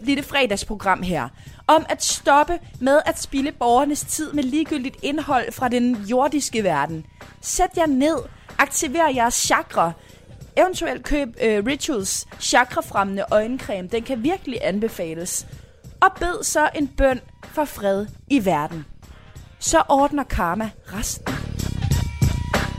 lille 0.00 0.22
fredagsprogram 0.22 1.02
her. 1.02 1.28
Om 1.66 1.86
at 1.88 2.04
stoppe 2.04 2.58
med 2.80 3.00
at 3.06 3.20
spille 3.20 3.52
borgernes 3.52 4.00
tid 4.00 4.32
med 4.32 4.42
ligegyldigt 4.42 4.96
indhold 5.02 5.52
fra 5.52 5.68
den 5.68 5.94
jordiske 5.94 6.64
verden. 6.64 7.06
Sæt 7.40 7.70
jer 7.76 7.86
ned. 7.86 8.16
Aktiver 8.58 9.08
jeres 9.08 9.34
chakra. 9.34 9.92
Eventuelt 10.56 11.04
køb 11.04 11.28
øh, 11.42 11.66
Rituals 11.66 12.26
chakrafremmende 12.40 13.24
øjencreme. 13.30 13.88
Den 13.88 14.02
kan 14.02 14.22
virkelig 14.22 14.58
anbefales. 14.62 15.46
Og 16.02 16.10
bed 16.18 16.42
så 16.42 16.70
en 16.74 16.88
bøn 16.88 17.20
for 17.44 17.64
fred 17.64 18.06
i 18.30 18.44
verden. 18.44 18.84
Så 19.58 19.82
ordner 19.88 20.24
karma 20.24 20.70
resten. 20.92 21.34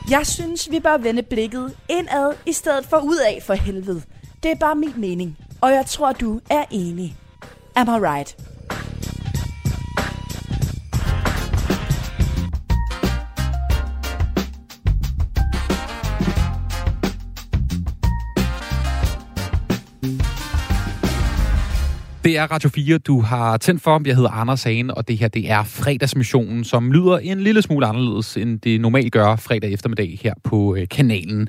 Jeg 0.10 0.28
synes, 0.28 0.72
vi 0.72 0.80
bør 0.80 0.98
vende 0.98 1.24
blikket 1.24 1.78
indad 1.90 2.34
i 2.46 2.54
stedet 2.54 2.86
for 2.86 2.98
udad 2.98 3.42
for 3.42 3.54
helvede. 3.54 4.02
Det 4.44 4.52
er 4.52 4.56
bare 4.56 4.76
min 4.76 4.94
mening, 4.96 5.38
og 5.62 5.72
jeg 5.72 5.86
tror, 5.86 6.12
du 6.12 6.42
er 6.50 6.66
enig. 6.72 7.18
Am 7.76 7.88
I 7.88 7.92
right? 7.92 8.38
Det 22.24 22.38
er 22.38 22.44
Radio 22.44 22.70
4, 22.70 22.98
du 22.98 23.22
har 23.22 23.58
tændt 23.58 23.82
for. 23.82 24.02
Jeg 24.06 24.16
hedder 24.16 24.30
Anders 24.30 24.64
Hagen, 24.64 24.92
og 24.92 25.08
det 25.08 25.18
her 25.18 25.28
det 25.28 25.52
er 25.52 25.64
fredagsmissionen, 25.64 26.64
som 26.64 26.92
lyder 26.92 27.18
en 27.18 27.42
lille 27.42 27.62
smule 27.62 27.86
anderledes, 27.86 28.38
end 28.38 28.60
det 28.60 28.82
normalt 28.82 29.12
gør 29.12 29.36
fredag 29.36 29.74
eftermiddag 29.74 30.20
her 30.24 30.34
på 30.44 30.76
øh, 30.76 30.88
kanalen. 30.88 31.48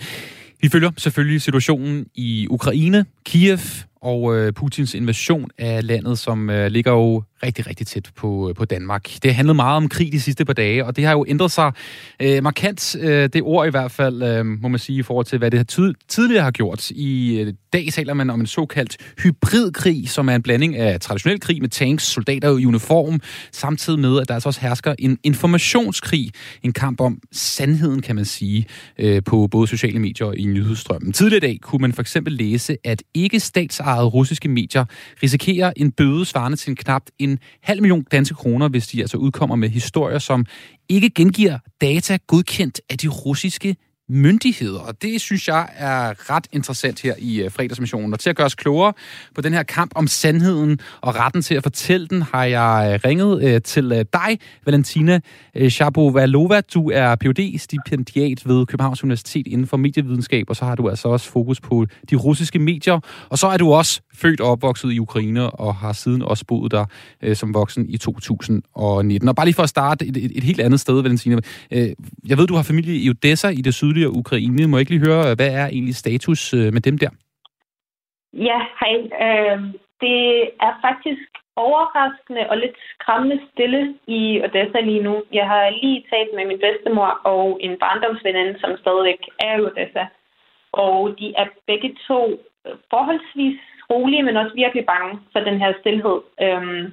Vi 0.60 0.68
følger 0.68 0.90
selvfølgelig 0.96 1.42
situationen 1.42 2.06
i 2.14 2.46
Ukraine, 2.50 3.04
Kiev 3.24 3.58
og 4.02 4.36
øh, 4.36 4.52
Putins 4.52 4.94
invasion 4.94 5.50
af 5.58 5.86
landet, 5.86 6.18
som 6.18 6.50
øh, 6.50 6.70
ligger 6.70 6.92
jo 6.92 7.22
rigtig, 7.44 7.66
rigtig 7.66 7.86
tæt 7.86 8.10
på, 8.16 8.48
øh, 8.48 8.54
på 8.54 8.64
Danmark. 8.64 9.10
Det 9.22 9.34
handlede 9.34 9.54
meget 9.54 9.76
om 9.76 9.88
krig 9.88 10.12
de 10.12 10.20
sidste 10.20 10.44
par 10.44 10.52
dage, 10.52 10.84
og 10.86 10.96
det 10.96 11.04
har 11.04 11.12
jo 11.12 11.24
ændret 11.28 11.50
sig 11.50 11.72
øh, 12.22 12.42
markant, 12.42 12.96
øh, 13.00 13.28
det 13.32 13.42
ord 13.42 13.66
i 13.66 13.70
hvert 13.70 13.90
fald, 13.90 14.22
øh, 14.22 14.46
må 14.46 14.68
man 14.68 14.78
sige, 14.78 14.98
i 14.98 15.02
forhold 15.02 15.26
til, 15.26 15.38
hvad 15.38 15.50
det 15.50 15.58
har 15.58 15.94
tidligere 16.08 16.42
har 16.42 16.50
gjort. 16.50 16.90
I 16.90 17.40
øh, 17.40 17.54
dag 17.72 17.88
taler 17.92 18.14
man 18.14 18.30
om 18.30 18.40
en 18.40 18.46
såkaldt 18.46 18.96
hybridkrig, 19.22 20.08
som 20.08 20.28
er 20.28 20.34
en 20.34 20.42
blanding 20.42 20.76
af 20.76 21.00
traditionel 21.00 21.40
krig 21.40 21.60
med 21.60 21.68
tanks, 21.68 22.04
soldater 22.04 22.58
i 22.58 22.66
uniform, 22.66 23.20
samtidig 23.52 23.98
med, 23.98 24.20
at 24.20 24.28
der 24.28 24.34
altså 24.34 24.48
også 24.48 24.60
hersker 24.60 24.94
en 24.98 25.18
informationskrig, 25.22 26.30
en 26.62 26.72
kamp 26.72 27.00
om 27.00 27.18
sandheden, 27.32 28.02
kan 28.02 28.16
man 28.16 28.24
sige, 28.24 28.66
øh, 28.98 29.22
på 29.24 29.48
både 29.50 29.66
sociale 29.66 29.98
medier 29.98 30.26
og 30.26 30.36
i 30.36 30.44
nyhedsstrømmen. 30.44 31.12
Tidligere 31.12 31.36
i 31.36 31.48
dag 31.50 31.58
kunne 31.62 31.80
man 31.80 31.92
for 31.92 32.02
eksempel 32.02 32.32
læse, 32.32 32.76
at 32.84 33.02
ikke 33.14 33.40
statsejede 33.40 34.06
russiske 34.06 34.48
medier 34.48 34.84
risikerer 35.22 35.72
en 35.76 35.92
bøde 35.92 36.24
svarende 36.24 36.56
til 36.56 36.70
en 36.70 36.76
knap 36.76 37.02
en 37.18 37.31
halv 37.62 37.80
million 37.80 38.02
danske 38.12 38.34
kroner, 38.34 38.68
hvis 38.68 38.86
de 38.86 39.00
altså 39.00 39.16
udkommer 39.16 39.56
med 39.56 39.68
historier, 39.68 40.18
som 40.18 40.46
ikke 40.88 41.10
gengiver 41.10 41.58
data 41.80 42.18
godkendt 42.26 42.80
af 42.90 42.98
de 42.98 43.08
russiske 43.08 43.76
myndigheder. 44.12 44.80
Og 44.80 45.02
det 45.02 45.20
synes 45.20 45.48
jeg 45.48 45.68
er 45.76 46.30
ret 46.30 46.46
interessant 46.52 47.00
her 47.00 47.14
i 47.18 47.42
øh, 47.42 47.50
fredagsmissionen. 47.50 48.12
Og 48.12 48.20
til 48.20 48.30
at 48.30 48.36
gøre 48.36 48.46
os 48.46 48.54
klogere 48.54 48.92
på 49.34 49.40
den 49.40 49.52
her 49.52 49.62
kamp 49.62 49.92
om 49.94 50.06
sandheden 50.06 50.78
og 51.00 51.14
retten 51.16 51.42
til 51.42 51.54
at 51.54 51.62
fortælle 51.62 52.06
den, 52.06 52.22
har 52.22 52.44
jeg 52.44 52.92
øh, 52.94 53.00
ringet 53.04 53.44
øh, 53.44 53.62
til 53.62 54.06
dig, 54.12 54.38
Valentina 54.64 55.20
øh, 55.54 55.70
Shapovalova. 55.70 56.60
Du 56.60 56.90
er 56.90 57.16
phd 57.16 57.58
stipendiat 57.58 58.48
ved 58.48 58.66
Københavns 58.66 59.04
Universitet 59.04 59.46
inden 59.46 59.66
for 59.66 59.76
medievidenskab, 59.76 60.50
og 60.50 60.56
så 60.56 60.64
har 60.64 60.74
du 60.74 60.88
altså 60.88 61.08
også 61.08 61.30
fokus 61.30 61.60
på 61.60 61.86
de 62.10 62.16
russiske 62.16 62.58
medier. 62.58 63.00
Og 63.28 63.38
så 63.38 63.46
er 63.46 63.56
du 63.56 63.72
også 63.72 64.00
født 64.14 64.40
og 64.40 64.50
opvokset 64.50 64.92
i 64.92 64.98
Ukraine 64.98 65.50
og 65.50 65.74
har 65.74 65.92
siden 65.92 66.22
også 66.22 66.44
boet 66.44 66.72
der 66.72 66.84
som 67.34 67.54
voksen 67.54 67.88
i 67.88 67.96
2019. 67.96 69.28
Og 69.28 69.36
bare 69.36 69.46
lige 69.46 69.54
for 69.54 69.62
at 69.62 69.68
starte 69.68 70.06
et, 70.06 70.16
et, 70.16 70.32
et 70.34 70.44
helt 70.44 70.60
andet 70.60 70.80
sted, 70.80 71.02
Valentina. 71.02 71.36
Jeg 72.26 72.38
ved, 72.38 72.46
du 72.46 72.54
har 72.54 72.62
familie 72.62 72.96
i 72.96 73.10
Odessa 73.10 73.48
i 73.48 73.60
det 73.60 73.74
sydlige 73.74 74.01
Ukraine. 74.08 74.66
Må 74.66 74.76
jeg 74.76 74.80
ikke 74.80 74.94
lige 74.94 75.06
høre, 75.08 75.34
hvad 75.34 75.50
er 75.60 75.66
egentlig 75.66 75.94
status 75.94 76.54
øh, 76.54 76.72
med 76.72 76.80
dem 76.80 76.98
der? 76.98 77.10
Ja, 78.32 78.58
hej. 78.80 78.94
Øh, 79.26 79.58
det 80.00 80.20
er 80.66 80.72
faktisk 80.86 81.28
overraskende 81.56 82.50
og 82.50 82.56
lidt 82.56 82.76
skræmmende 82.94 83.38
stille 83.52 83.94
i 84.06 84.42
Odessa 84.44 84.80
lige 84.80 85.02
nu. 85.02 85.14
Jeg 85.32 85.46
har 85.46 85.70
lige 85.82 86.04
talt 86.12 86.32
med 86.36 86.44
min 86.46 86.62
bedstemor 86.64 87.10
og 87.24 87.58
en 87.60 87.74
barndomsveninde, 87.78 88.60
som 88.60 88.70
stadigvæk 88.82 89.20
er 89.38 89.54
i 89.58 89.64
Odessa. 89.68 90.04
Og 90.72 91.14
de 91.18 91.34
er 91.36 91.46
begge 91.66 91.96
to 92.08 92.20
forholdsvis 92.90 93.60
rolige, 93.90 94.22
men 94.22 94.36
også 94.36 94.54
virkelig 94.54 94.86
bange 94.86 95.20
for 95.32 95.40
den 95.40 95.58
her 95.62 95.72
stillhed. 95.80 96.18
Øhm, 96.44 96.84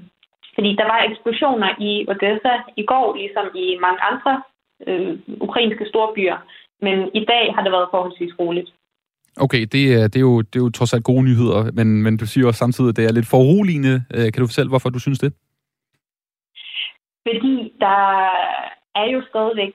fordi 0.56 0.76
der 0.76 0.88
var 0.94 1.08
eksplosioner 1.10 1.70
i 1.90 2.06
Odessa 2.12 2.54
i 2.82 2.84
går, 2.92 3.16
ligesom 3.16 3.46
i 3.56 3.78
mange 3.86 4.02
andre 4.12 4.34
øh, 4.88 5.20
ukrainske 5.48 5.86
storbyer. 5.92 6.38
Men 6.82 7.10
i 7.14 7.26
dag 7.26 7.54
har 7.56 7.64
det 7.64 7.72
været 7.72 7.88
forholdsvis 7.92 8.34
roligt. 8.40 8.70
Okay, 9.38 9.66
det, 9.72 9.84
er- 9.94 10.08
det, 10.08 10.16
er 10.16 10.28
jo, 10.32 10.42
det 10.42 10.56
er 10.60 10.64
jo 10.64 10.70
trods 10.70 10.94
alt 10.94 11.04
gode 11.04 11.24
nyheder, 11.24 11.72
men, 11.74 12.04
men 12.04 12.18
du 12.18 12.26
siger 12.26 12.48
også 12.48 12.58
samtidig, 12.60 12.90
at 12.90 12.96
det 12.98 13.06
er 13.06 13.12
lidt 13.14 13.30
foruroligende. 13.30 14.04
Øh, 14.16 14.32
Kan 14.32 14.42
du 14.42 14.48
fortælle, 14.48 14.70
hvorfor 14.70 14.90
du 14.90 15.00
synes 15.00 15.20
det? 15.20 15.34
Fordi 17.28 17.56
der 17.86 18.02
er 19.02 19.08
jo 19.14 19.20
stadigvæk 19.30 19.74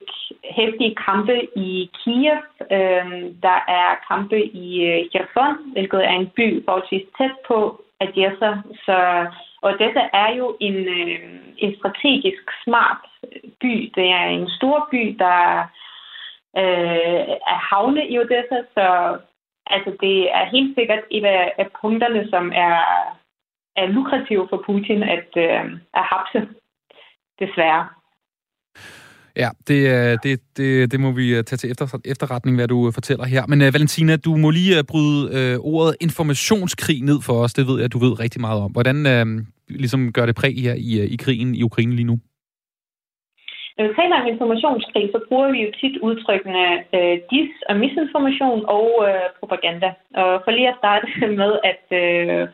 hæftige 0.57 0.95
kampe 1.07 1.35
i 1.67 1.89
Kiev. 1.99 2.39
Øhm, 2.77 3.23
der 3.47 3.57
er 3.81 3.89
kampe 4.11 4.37
i 4.65 4.67
øh, 4.91 4.99
Kherson, 5.11 5.55
hvilket 5.73 6.01
er 6.09 6.15
en 6.21 6.29
by 6.37 6.47
forholdsvis 6.65 7.05
tæt 7.17 7.35
på 7.47 7.57
Odessa. 8.03 8.51
Så 8.85 8.97
Odessa 9.67 10.03
er 10.23 10.29
jo 10.39 10.57
en, 10.67 10.75
øh, 10.97 11.19
en 11.57 11.71
strategisk 11.79 12.43
smart 12.63 13.01
by. 13.61 13.73
Det 13.97 14.07
er 14.19 14.25
en 14.37 14.49
stor 14.57 14.87
by, 14.91 15.03
der 15.23 15.39
øh, 16.61 17.23
er 17.53 17.59
havne 17.69 18.01
i 18.11 18.19
Odessa, 18.19 18.59
så 18.75 18.85
altså, 19.67 19.91
det 20.03 20.17
er 20.37 20.45
helt 20.55 20.75
sikkert 20.77 21.03
et 21.11 21.25
af, 21.25 21.53
af 21.57 21.67
punkterne, 21.81 22.29
som 22.29 22.51
er, 22.65 22.75
er 23.75 23.85
lukrative 23.85 24.47
for 24.49 24.63
Putin 24.65 25.03
at, 25.03 25.29
øh, 25.37 25.63
at 25.99 26.03
hapse, 26.11 26.39
desværre. 27.39 27.87
Ja, 29.37 29.49
det, 29.67 29.79
øh, 29.95 30.17
det, 30.23 30.41
det, 30.57 30.91
det 30.91 30.99
må 30.99 31.11
vi 31.11 31.35
øh, 31.35 31.43
tage 31.43 31.57
til 31.57 31.71
efter, 31.71 31.99
efterretning, 32.05 32.57
hvad 32.57 32.67
du 32.67 32.87
øh, 32.87 32.93
fortæller 32.93 33.25
her. 33.25 33.45
Men 33.47 33.61
uh, 33.61 33.73
Valentina, 33.73 34.15
du 34.15 34.35
må 34.35 34.49
lige 34.49 34.79
uh, 34.79 34.85
bryde 34.85 35.21
uh, 35.59 35.73
ordet 35.73 35.95
informationskrig 36.01 37.01
ned 37.01 37.21
for 37.21 37.33
os. 37.33 37.53
Det 37.53 37.67
ved 37.67 37.81
jeg, 37.81 37.93
du 37.93 37.99
ved 37.99 38.19
rigtig 38.19 38.41
meget 38.41 38.61
om. 38.61 38.71
Hvordan 38.71 38.97
uh, 39.05 39.45
ligesom 39.69 40.11
gør 40.13 40.25
det 40.25 40.35
præg 40.35 40.55
her 40.61 40.73
i, 40.73 41.03
uh, 41.03 41.11
i 41.13 41.15
krigen 41.15 41.55
i 41.55 41.63
Ukraine 41.63 41.95
lige 41.95 42.05
nu? 42.05 42.19
Når 43.77 43.87
vi 43.87 43.93
taler 43.93 44.21
om 44.21 44.27
informationskrig, 44.27 45.09
så 45.11 45.19
bruger 45.27 45.51
vi 45.51 45.59
jo 45.65 45.71
tit 45.79 45.97
udtrykkene 45.97 46.65
øh, 46.95 47.17
dis- 47.31 47.63
og 47.69 47.75
misinformation 47.83 48.65
og 48.77 48.89
øh, 49.07 49.27
propaganda. 49.39 49.89
Og 50.21 50.41
for 50.43 50.51
lige 50.51 50.69
at 50.69 50.79
starte 50.81 51.07
med, 51.41 51.51
at 51.71 51.85
øh, 52.01 52.47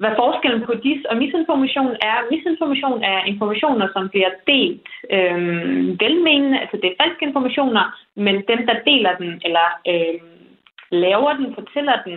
hvad 0.00 0.12
forskellen 0.16 0.62
på 0.66 0.72
dis- 0.84 1.08
og 1.10 1.16
misinformation 1.16 1.94
er. 2.10 2.16
Misinformation 2.30 3.02
er 3.02 3.24
informationer, 3.32 3.86
som 3.92 4.08
bliver 4.08 4.30
delt 4.46 4.88
øh, 5.16 5.38
velmenende, 6.02 6.60
altså 6.62 6.76
det 6.76 6.88
er 6.90 7.02
falske 7.02 7.26
informationer, 7.28 7.84
men 8.14 8.34
dem, 8.50 8.60
der 8.68 8.76
deler 8.90 9.16
den, 9.16 9.40
eller 9.46 9.66
øh, 9.92 10.20
laver 10.90 11.32
den, 11.32 11.54
fortæller 11.54 11.96
den, 12.06 12.16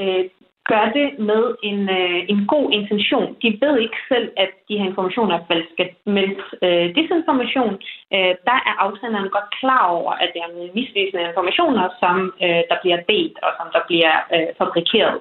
øh, 0.00 0.24
gør 0.72 0.84
det 0.98 1.08
med 1.30 1.44
en, 1.70 1.80
øh, 1.98 2.20
en 2.32 2.40
god 2.52 2.66
intention. 2.78 3.36
De 3.42 3.58
ved 3.62 3.74
ikke 3.84 4.00
selv, 4.12 4.28
at 4.36 4.50
de 4.68 4.78
her 4.78 4.86
informationer 4.92 5.34
er 5.36 5.48
falske. 5.50 5.84
Men 6.16 6.28
øh, 6.64 6.86
desinformation, 6.96 7.74
øh, 8.14 8.34
der 8.48 8.58
er 8.68 8.74
afsenderen 8.84 9.30
godt 9.36 9.48
klar 9.60 9.84
over, 9.98 10.12
at 10.12 10.28
det 10.32 10.40
er 10.42 10.52
nogle 10.54 10.70
misvisende 10.78 11.28
informationer, 11.28 11.84
som 12.02 12.16
øh, 12.44 12.62
der 12.70 12.76
bliver 12.82 13.00
delt 13.12 13.36
og 13.46 13.50
som 13.58 13.66
der 13.74 13.82
bliver 13.88 14.14
øh, 14.34 14.48
fabrikeret. 14.58 15.18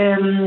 Øhm, 0.00 0.46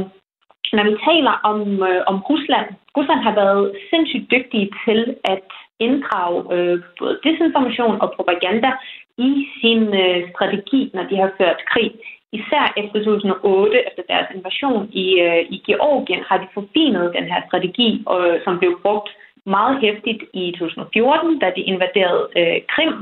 når 0.75 0.83
vi 0.89 0.93
taler 1.09 1.33
om, 1.51 1.59
øh, 1.89 2.01
om 2.11 2.17
Rusland, 2.29 2.67
Rusland 2.97 3.21
har 3.27 3.35
været 3.41 3.65
sindssygt 3.89 4.31
dygtige 4.31 4.69
til 4.85 5.15
at 5.23 5.47
inddrage 5.79 6.37
øh, 6.55 6.79
både 6.99 7.19
desinformation 7.23 8.01
og 8.01 8.13
propaganda 8.15 8.71
i 9.17 9.47
sin 9.61 9.81
øh, 10.03 10.19
strategi, 10.31 10.91
når 10.93 11.03
de 11.03 11.15
har 11.15 11.31
ført 11.37 11.59
krig. 11.71 11.91
Især 12.31 12.73
efter 12.77 13.03
2008, 13.03 13.87
efter 13.87 14.03
deres 14.09 14.27
invasion 14.35 14.89
i, 14.91 15.19
øh, 15.19 15.41
i 15.55 15.57
Georgien, 15.67 16.23
har 16.29 16.37
de 16.37 16.47
forfinet 16.53 17.13
den 17.17 17.23
her 17.23 17.41
strategi, 17.47 17.89
øh, 18.15 18.39
som 18.43 18.59
blev 18.59 18.79
brugt 18.81 19.09
meget 19.45 19.81
hæftigt 19.81 20.23
i 20.33 20.51
2014, 20.51 21.39
da 21.39 21.51
de 21.55 21.61
invaderede 21.61 22.27
øh, 22.39 22.57
Krim. 22.73 22.95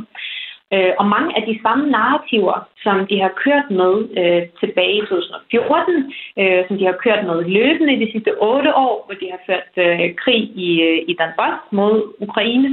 Øh, 0.73 0.93
og 0.99 1.05
mange 1.15 1.31
af 1.37 1.43
de 1.49 1.59
samme 1.63 1.89
narrativer, 1.89 2.57
som 2.83 3.07
de 3.07 3.19
har 3.19 3.33
kørt 3.43 3.67
med 3.81 3.93
øh, 4.21 4.41
tilbage 4.61 4.97
i 4.97 5.01
2014, 5.01 6.13
øh, 6.39 6.67
som 6.67 6.77
de 6.77 6.85
har 6.85 6.97
kørt 7.05 7.25
med 7.25 7.37
løbende 7.57 7.93
i 7.93 8.05
de 8.05 8.11
sidste 8.11 8.31
otte 8.41 8.75
år, 8.75 8.95
hvor 9.05 9.15
de 9.21 9.27
har 9.33 9.41
ført 9.47 9.71
øh, 9.85 10.15
krig 10.15 10.41
i, 10.67 10.81
øh, 10.81 10.99
i 11.07 11.13
Donbass 11.19 11.57
mod 11.71 11.95
Ukraine, 12.19 12.69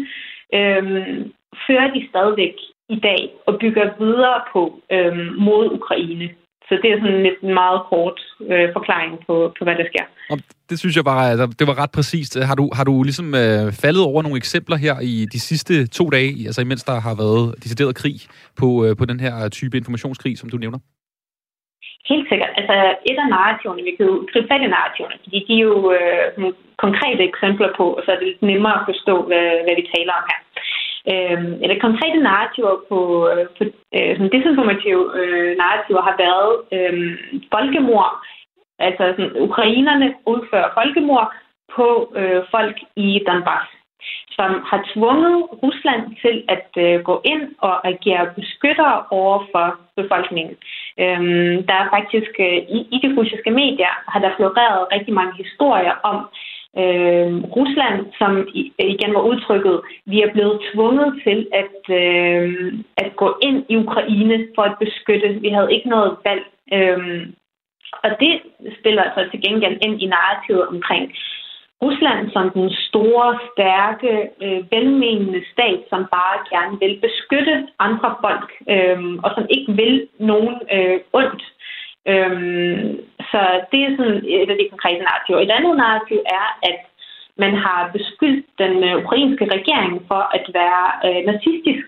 øh, 0.55 0.83
fører 1.67 1.89
de 1.95 2.09
stadigvæk 2.09 2.57
i 2.89 2.99
dag 3.09 3.31
og 3.47 3.59
bygger 3.59 3.87
videre 3.99 4.41
på 4.53 4.63
øh, 4.93 5.17
mod 5.39 5.65
Ukraine. 5.79 6.29
Så 6.69 6.75
det 6.83 6.89
er 6.91 6.99
sådan 7.01 7.23
lidt 7.23 7.41
en 7.43 7.55
meget 7.63 7.81
kort 7.91 8.19
øh, 8.53 8.69
forklaring 8.77 9.13
på, 9.27 9.35
på, 9.57 9.65
hvad 9.65 9.77
der 9.81 9.87
sker. 9.93 10.05
Og 10.33 10.39
det 10.71 10.77
synes 10.79 10.97
jeg 10.97 11.05
bare, 11.05 11.25
altså, 11.33 11.47
det 11.59 11.67
var 11.71 11.77
ret 11.83 11.93
præcist. 11.99 12.33
Har 12.51 12.57
du, 12.61 12.65
har 12.79 12.85
du 12.85 12.95
ligesom 13.03 13.29
øh, 13.43 13.65
faldet 13.83 14.03
over 14.11 14.21
nogle 14.23 14.37
eksempler 14.43 14.77
her 14.77 14.95
i 15.13 15.15
de 15.35 15.41
sidste 15.41 15.87
to 15.99 16.05
dage, 16.17 16.33
altså 16.49 16.61
imens 16.61 16.85
der 16.91 16.97
har 17.07 17.15
været 17.23 17.45
decideret 17.65 17.95
krig 18.03 18.17
på, 18.61 18.69
øh, 18.85 18.93
på 19.01 19.05
den 19.11 19.19
her 19.25 19.35
type 19.59 19.77
informationskrig, 19.77 20.39
som 20.39 20.51
du 20.51 20.57
nævner? 20.57 20.79
Helt 22.13 22.27
sikkert. 22.31 22.53
Altså 22.61 22.77
et 23.11 23.19
af 23.25 23.29
narrativerne, 23.35 23.83
vi 23.89 23.93
kan 23.97 24.07
jo 24.11 24.15
gribe 24.31 24.49
fat 24.51 24.63
i 24.67 24.69
narrativerne, 24.75 25.17
fordi 25.25 25.39
de 25.49 25.55
er 25.59 25.65
jo 25.71 25.77
øh, 25.99 26.25
konkrete 26.85 27.23
eksempler 27.31 27.71
på, 27.79 27.87
så 28.05 28.09
er 28.13 28.19
det 28.19 28.29
lidt 28.29 28.43
nemmere 28.51 28.77
at 28.81 28.87
forstå, 28.91 29.15
hvad, 29.29 29.49
hvad 29.65 29.75
vi 29.81 29.85
taler 29.95 30.13
om 30.19 30.25
her. 30.31 30.41
Øh, 31.11 31.39
eller 31.63 31.85
konkrete 31.87 32.19
narrativer 32.29 32.75
på, 32.89 32.99
øh, 33.31 33.47
på 33.57 33.63
øh, 33.97 34.11
sådan 34.17 34.33
desinformative 34.35 35.05
øh, 35.21 35.57
narrativer 35.57 36.03
har 36.09 36.17
været 36.25 36.53
øh, 36.77 36.95
folkemord. 37.55 38.13
Altså 38.79 39.05
sådan, 39.17 39.33
ukrainerne 39.47 40.15
udfører 40.27 40.75
folkemord 40.75 41.33
på 41.77 42.13
øh, 42.17 42.43
folk 42.51 42.77
i 42.97 43.09
Donbass 43.27 43.69
som 44.39 44.51
har 44.71 44.81
tvunget 44.95 45.37
Rusland 45.63 46.03
til 46.23 46.37
at 46.55 46.69
øh, 46.85 47.03
gå 47.09 47.21
ind 47.25 47.45
og 47.59 47.87
agere 47.93 48.27
beskytter 48.39 49.07
over 49.11 49.39
for 49.53 49.67
befolkningen. 49.97 50.55
Øhm, 51.03 51.55
der 51.69 51.77
er 51.83 51.87
faktisk 51.97 52.33
øh, 52.47 52.59
i, 52.77 52.79
i 52.95 52.97
de 53.03 53.15
russiske 53.19 53.51
medier 53.51 53.93
har 54.13 54.21
der 54.21 54.37
floreret 54.37 54.89
rigtig 54.95 55.15
mange 55.15 55.35
historier 55.43 55.95
om 56.11 56.17
øh, 56.81 57.31
Rusland, 57.57 58.01
som 58.19 58.49
igen 58.79 59.15
var 59.15 59.23
udtrykket, 59.31 59.81
vi 60.07 60.23
er 60.23 60.33
blevet 60.33 60.61
tvunget 60.73 61.23
til 61.25 61.49
at, 61.63 61.79
øh, 62.03 62.73
at 62.97 63.17
gå 63.17 63.39
ind 63.43 63.65
i 63.69 63.77
Ukraine 63.77 64.47
for 64.55 64.63
at 64.63 64.79
beskytte. 64.81 65.29
Vi 65.29 65.49
havde 65.49 65.73
ikke 65.75 65.89
noget 65.89 66.17
valg. 66.25 66.45
Øh, 66.73 67.27
og 68.05 68.11
det 68.21 68.41
spiller 68.79 69.03
altså 69.03 69.31
til 69.31 69.41
gengæld 69.43 69.79
ind 69.87 70.03
i 70.03 70.07
narrativet 70.07 70.67
omkring 70.67 71.13
Rusland 71.83 72.31
som 72.31 72.51
den 72.51 72.71
store, 72.89 73.39
stærke, 73.53 74.13
øh, 74.45 74.61
velmenende 74.73 75.43
stat, 75.53 75.81
som 75.91 76.01
bare 76.17 76.37
gerne 76.53 76.75
vil 76.83 76.95
beskytte 77.07 77.55
andre 77.79 78.11
folk, 78.25 78.49
øh, 78.75 79.01
og 79.25 79.31
som 79.37 79.47
ikke 79.51 79.73
vil 79.73 80.09
nogen 80.19 80.57
øh, 80.77 80.99
ondt. 81.13 81.43
Øhm, 82.13 83.01
så 83.33 83.41
det 83.73 83.81
er 83.83 83.97
sådan 83.97 84.23
et 84.25 84.51
af 84.53 84.59
de 84.59 84.73
konkrete 84.73 85.03
narrativer. 85.05 85.41
Et 85.41 85.57
andet 85.59 85.77
narrativ 85.77 86.19
er, 86.41 86.47
at 86.71 86.79
man 87.37 87.55
har 87.65 87.91
beskyldt 87.97 88.47
den 88.59 88.85
øh, 88.85 88.97
ukrainske 89.05 89.45
regering 89.57 89.93
for 90.09 90.23
at 90.37 90.47
være 90.61 90.85
øh, 91.07 91.21
nazistisk, 91.31 91.87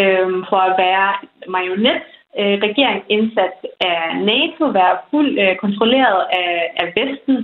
øh, 0.00 0.28
for 0.50 0.60
at 0.68 0.74
være 0.84 1.08
marionet 1.48 2.02
øh, 2.40 2.56
regering 2.66 3.04
indsat 3.08 3.56
af 3.80 4.00
NATO, 4.32 4.64
være 4.80 4.96
fuldt 5.10 5.36
øh, 5.44 5.56
kontrolleret 5.56 6.20
af, 6.42 6.52
af 6.82 6.86
Vesten 6.96 7.36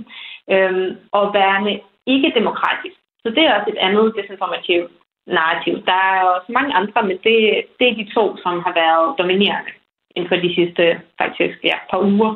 øh, 0.53 0.97
og 1.11 1.33
værende 1.33 1.79
ikke 2.07 2.33
demokratisk. 2.39 2.97
Så 3.23 3.29
det 3.35 3.43
er 3.43 3.53
også 3.57 3.69
et 3.71 3.83
andet 3.87 4.13
desinformativt 4.17 4.91
narrativ. 5.27 5.73
Der 5.85 5.99
er 6.13 6.23
også 6.23 6.49
mange 6.57 6.73
andre, 6.73 7.03
men 7.03 7.17
det, 7.25 7.37
det 7.79 7.85
er 7.87 7.99
de 8.01 8.07
to, 8.15 8.37
som 8.43 8.53
har 8.65 8.73
været 8.83 9.17
dominerende 9.19 9.71
inden 10.15 10.29
for 10.29 10.35
de 10.35 10.55
sidste 10.55 11.01
faktisk 11.21 11.57
ja, 11.63 11.77
par 11.91 11.99
uger. 11.99 12.31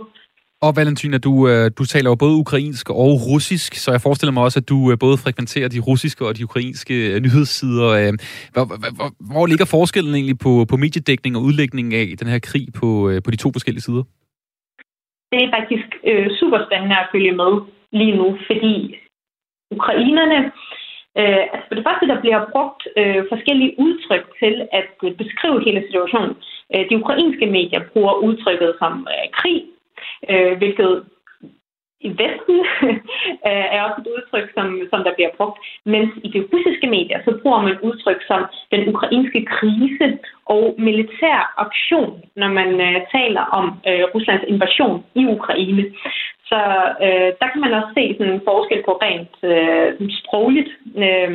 Og 0.62 0.72
Valentina, 0.76 1.18
du, 1.18 1.34
øh, 1.48 1.72
du 1.78 1.84
taler 1.94 2.10
jo 2.10 2.16
både 2.16 2.36
ukrainsk 2.44 2.90
og 2.90 3.14
russisk, 3.32 3.74
så 3.84 3.92
jeg 3.92 4.02
forestiller 4.02 4.34
mig 4.34 4.44
også, 4.44 4.60
at 4.60 4.70
du 4.70 4.92
øh, 4.92 4.98
både 5.06 5.18
frekventerer 5.18 5.70
de 5.70 5.80
russiske 5.80 6.26
og 6.28 6.38
de 6.38 6.44
ukrainske 6.44 6.96
øh, 7.12 7.22
nyhedssider. 7.26 7.90
Hvor, 8.54 8.66
hvor, 8.98 9.10
hvor 9.34 9.46
ligger 9.52 9.68
forskellen 9.78 10.16
egentlig 10.16 10.40
på, 10.40 10.66
på 10.72 10.76
mediedækning 10.78 11.34
og 11.38 11.42
udlægning 11.48 11.94
af 11.94 12.08
den 12.20 12.28
her 12.28 12.40
krig 12.50 12.68
på, 12.80 12.90
på 13.26 13.30
de 13.32 13.38
to 13.44 13.50
forskellige 13.56 13.86
sider? 13.88 14.04
Det 15.32 15.40
er 15.44 15.50
faktisk 15.58 15.90
øh, 16.10 16.28
super 16.40 16.60
spændende 16.68 16.96
at 17.04 17.10
følge 17.14 17.34
med 17.42 17.52
lige 18.00 18.16
nu, 18.20 18.28
fordi 18.50 18.74
ukrainerne 19.76 20.40
Øh, 21.22 21.44
altså 21.54 21.66
for 21.68 21.76
det 21.78 21.88
første, 21.88 22.06
der 22.12 22.18
bliver 22.24 22.42
brugt 22.54 22.82
øh, 23.00 23.22
forskellige 23.32 23.76
udtryk 23.86 24.26
til 24.42 24.54
at 24.80 24.88
beskrive 25.22 25.60
hele 25.66 25.82
situationen. 25.88 26.36
De 26.90 27.00
ukrainske 27.02 27.46
medier 27.58 27.82
bruger 27.94 28.14
udtrykket 28.28 28.72
som 28.82 28.94
øh, 29.14 29.26
krig, 29.40 29.60
øh, 30.30 30.58
hvilket 30.58 31.06
i 32.08 32.10
Vesten 32.22 32.58
er 33.76 33.82
også 33.88 34.00
et 34.02 34.12
udtryk, 34.16 34.48
som, 34.58 34.68
som 34.92 35.00
der 35.04 35.14
bliver 35.16 35.32
brugt. 35.38 35.58
Mens 35.86 36.12
i 36.24 36.28
de 36.36 36.42
russiske 36.54 36.88
medier, 36.88 37.20
så 37.26 37.32
bruger 37.42 37.62
man 37.62 37.82
udtryk 37.88 38.22
som 38.28 38.42
den 38.72 38.82
ukrainske 38.94 39.46
krise 39.56 40.08
og 40.46 40.76
militær 40.78 41.40
aktion, 41.66 42.24
når 42.36 42.50
man 42.60 42.70
øh, 42.88 42.98
taler 43.18 43.44
om 43.60 43.66
øh, 43.90 44.04
Ruslands 44.14 44.46
invasion 44.48 45.06
i 45.16 45.26
Ukraine. 45.38 45.84
Så 46.50 46.60
øh, 47.06 47.30
der 47.42 47.48
kan 47.52 47.62
man 47.62 47.74
også 47.74 47.92
se 47.98 48.16
sådan 48.18 48.34
en 48.34 48.48
forskel 48.50 48.82
på 48.86 48.94
rent 49.06 49.36
øh, 49.52 50.10
sprogligt. 50.20 50.72
Øh, 51.06 51.32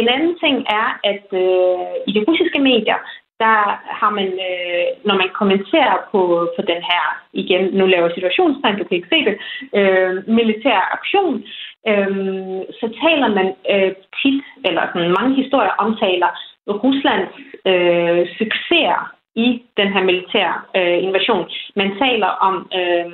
en 0.00 0.08
anden 0.14 0.34
ting 0.42 0.56
er, 0.82 0.88
at 1.12 1.26
øh, 1.44 1.90
i 2.08 2.10
de 2.16 2.24
russiske 2.28 2.60
medier, 2.70 2.98
der 3.44 3.58
har 4.00 4.10
man, 4.18 4.30
øh, 4.48 4.86
når 5.08 5.16
man 5.22 5.30
kommenterer 5.40 5.96
på, 6.12 6.20
på 6.56 6.62
den 6.70 6.80
her, 6.90 7.04
igen, 7.32 7.64
nu 7.78 7.86
laver 7.86 8.14
situationstegn, 8.14 8.78
du 8.78 8.84
kan 8.84 8.96
ikke 8.96 9.14
se 9.14 9.20
det, 9.28 9.36
øh, 9.78 10.28
militær 10.38 10.80
aktion, 10.96 11.34
øh, 11.90 12.60
så 12.80 12.86
taler 13.04 13.28
man 13.38 13.48
øh, 13.72 13.92
tit, 14.18 14.44
eller 14.64 14.82
sådan 14.86 15.16
mange 15.20 15.34
historier 15.42 15.74
omtaler 15.84 16.30
Ruslands 16.84 17.34
øh, 17.70 18.22
succeser 18.38 19.00
i 19.46 19.62
den 19.76 19.88
her 19.94 20.02
militære 20.10 20.54
øh, 20.76 20.98
invasion. 21.06 21.44
Man 21.76 21.90
taler 21.98 22.30
om 22.48 22.54
øh, 22.80 23.06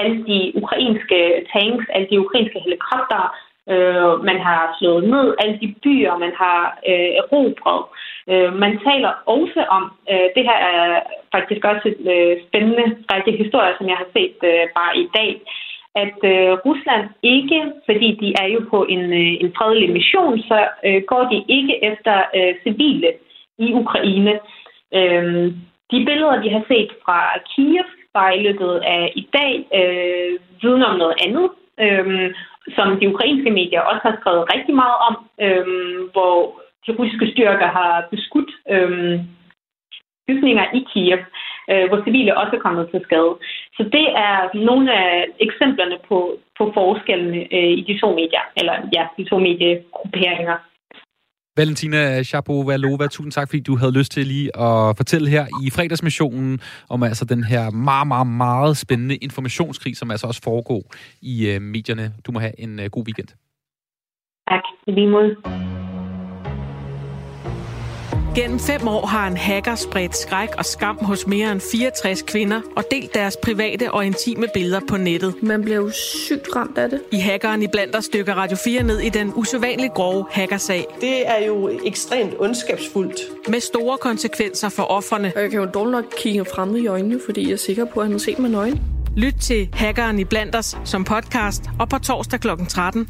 alle 0.00 0.16
de 0.30 0.52
ukrainske 0.60 1.18
tanks, 1.52 1.86
alle 1.94 2.08
de 2.10 2.20
ukrainske 2.24 2.58
helikoptere, 2.66 3.28
øh, 3.70 4.24
man 4.28 4.38
har 4.40 4.76
slået 4.78 5.04
ned, 5.04 5.34
alle 5.38 5.58
de 5.62 5.74
byer, 5.82 6.18
man 6.18 6.32
har 6.42 6.78
øh, 6.88 7.10
erobret. 7.22 7.82
Øh, 8.30 8.52
man 8.64 8.72
taler 8.88 9.12
også 9.26 9.60
om, 9.76 9.84
øh, 10.10 10.28
det 10.36 10.42
her 10.48 10.58
er 10.72 11.00
faktisk 11.34 11.64
også 11.64 11.84
et 11.92 12.04
øh, 12.14 12.36
spændende 12.46 12.86
række 13.12 13.32
historier, 13.42 13.74
som 13.78 13.88
jeg 13.88 13.96
har 13.96 14.08
set 14.16 14.36
øh, 14.50 14.66
bare 14.78 14.92
i 15.04 15.08
dag, 15.18 15.32
at 15.94 16.18
øh, 16.32 16.52
Rusland 16.66 17.04
ikke, 17.22 17.60
fordi 17.86 18.08
de 18.22 18.28
er 18.42 18.48
jo 18.54 18.60
på 18.70 18.84
en, 18.94 19.04
øh, 19.22 19.32
en 19.42 19.52
fredelig 19.56 19.90
mission, 19.92 20.38
så 20.38 20.68
øh, 20.86 21.02
går 21.10 21.24
de 21.32 21.44
ikke 21.48 21.84
efter 21.84 22.16
øh, 22.36 22.54
civile 22.62 23.10
i 23.58 23.72
Ukraine. 23.72 24.34
Øh, 24.94 25.52
de 25.90 26.04
billeder, 26.08 26.42
vi 26.42 26.48
har 26.48 26.64
set 26.68 26.90
fra 27.04 27.18
Kiev 27.50 27.84
bare 28.14 28.36
i 28.38 28.42
løbet 28.42 28.80
af 28.96 29.12
i 29.16 29.28
dag, 29.38 29.54
øh, 29.80 30.38
vidner 30.62 30.86
om 30.86 30.98
noget 30.98 31.16
andet. 31.26 31.50
Øh, 31.80 32.34
som 32.76 33.00
de 33.00 33.08
ukrainske 33.12 33.50
medier 33.50 33.80
også 33.80 34.02
har 34.08 34.16
skrevet 34.20 34.50
rigtig 34.54 34.74
meget 34.74 34.96
om, 35.08 35.14
øhm, 35.46 36.00
hvor 36.12 36.36
de 36.86 36.90
russiske 36.98 37.26
styrker 37.32 37.68
har 37.78 38.04
beskudt 38.10 38.50
øhm, 38.70 39.20
bygninger 40.28 40.66
i 40.78 40.80
Kiev, 40.90 41.18
øh, 41.70 41.88
hvor 41.88 42.04
civile 42.04 42.36
også 42.36 42.56
er 42.56 42.64
kommet 42.66 42.90
til 42.90 43.00
skade. 43.04 43.34
Så 43.76 43.82
det 43.96 44.06
er 44.28 44.36
nogle 44.68 44.92
af 44.92 45.26
eksemplerne 45.46 45.98
på, 46.08 46.18
på 46.58 46.64
forskellene 46.74 47.40
øh, 47.56 47.72
i 47.80 47.82
de 47.88 47.98
to 48.00 48.08
medier, 48.20 48.44
eller 48.56 48.76
ja, 48.96 49.04
de 49.16 49.24
to 49.24 49.38
mediegrupperinger. 49.38 50.56
Valentina 51.56 52.22
Shapovalova, 52.22 53.06
tusind 53.06 53.32
tak, 53.32 53.48
fordi 53.48 53.60
du 53.60 53.76
havde 53.76 53.92
lyst 53.92 54.12
til 54.12 54.26
lige 54.26 54.56
at 54.56 54.96
fortælle 54.96 55.28
her 55.28 55.46
i 55.64 55.70
fredagsmissionen 55.70 56.60
om 56.88 57.02
altså 57.02 57.24
den 57.24 57.44
her 57.44 57.70
meget, 57.70 58.06
meget, 58.06 58.26
meget 58.26 58.76
spændende 58.76 59.16
informationskrig, 59.16 59.96
som 59.96 60.10
altså 60.10 60.26
også 60.26 60.40
foregår 60.44 60.82
i 61.22 61.48
øh, 61.50 61.62
medierne. 61.62 62.12
Du 62.26 62.32
må 62.32 62.38
have 62.38 62.60
en 62.60 62.80
øh, 62.80 62.86
god 62.90 63.04
weekend. 63.06 63.28
Tak, 64.48 64.62
i 64.86 64.90
lige 64.90 65.10
måde. 65.10 65.36
Gennem 68.34 68.58
fem 68.58 68.88
år 68.88 69.06
har 69.06 69.28
en 69.28 69.36
hacker 69.36 69.74
spredt 69.74 70.16
skræk 70.16 70.48
og 70.58 70.64
skam 70.64 70.96
hos 70.96 71.26
mere 71.26 71.52
end 71.52 71.60
64 71.60 72.22
kvinder 72.22 72.60
og 72.76 72.84
delt 72.90 73.14
deres 73.14 73.36
private 73.42 73.92
og 73.92 74.06
intime 74.06 74.46
billeder 74.54 74.80
på 74.88 74.96
nettet. 74.96 75.42
Man 75.42 75.62
bliver 75.62 75.76
jo 75.76 75.90
sygt 75.90 76.56
ramt 76.56 76.78
af 76.78 76.90
det. 76.90 77.02
I 77.12 77.16
hackeren 77.16 77.62
i 77.62 77.66
blandt 77.66 77.96
os 77.96 78.04
stykker 78.04 78.34
Radio 78.34 78.56
4 78.64 78.82
ned 78.82 78.98
i 78.98 79.08
den 79.08 79.32
usædvanligt 79.34 79.94
grove 79.94 80.26
hackersag. 80.30 80.86
Det 81.00 81.28
er 81.28 81.46
jo 81.46 81.70
ekstremt 81.84 82.34
ondskabsfuldt. 82.38 83.20
Med 83.48 83.60
store 83.60 83.98
konsekvenser 83.98 84.68
for 84.68 84.82
offerne. 84.82 85.32
Og 85.36 85.42
jeg 85.42 85.50
kan 85.50 85.60
jo 85.60 85.66
dårligt 85.66 85.92
nok 85.92 86.04
kigge 86.18 86.44
frem 86.44 86.76
i 86.76 86.86
øjnene, 86.86 87.20
fordi 87.26 87.46
jeg 87.46 87.52
er 87.52 87.56
sikker 87.56 87.84
på, 87.84 88.00
at 88.00 88.06
han 88.06 88.12
har 88.12 88.18
set 88.18 88.38
mig 88.38 88.50
nøgen. 88.50 88.80
Lyt 89.16 89.34
til 89.40 89.68
Hackeren 89.72 90.18
i 90.18 90.24
blandt 90.24 90.56
os 90.56 90.76
som 90.84 91.04
podcast 91.04 91.62
og 91.78 91.88
på 91.88 91.98
torsdag 91.98 92.40
kl. 92.40 92.48
13. 92.68 93.08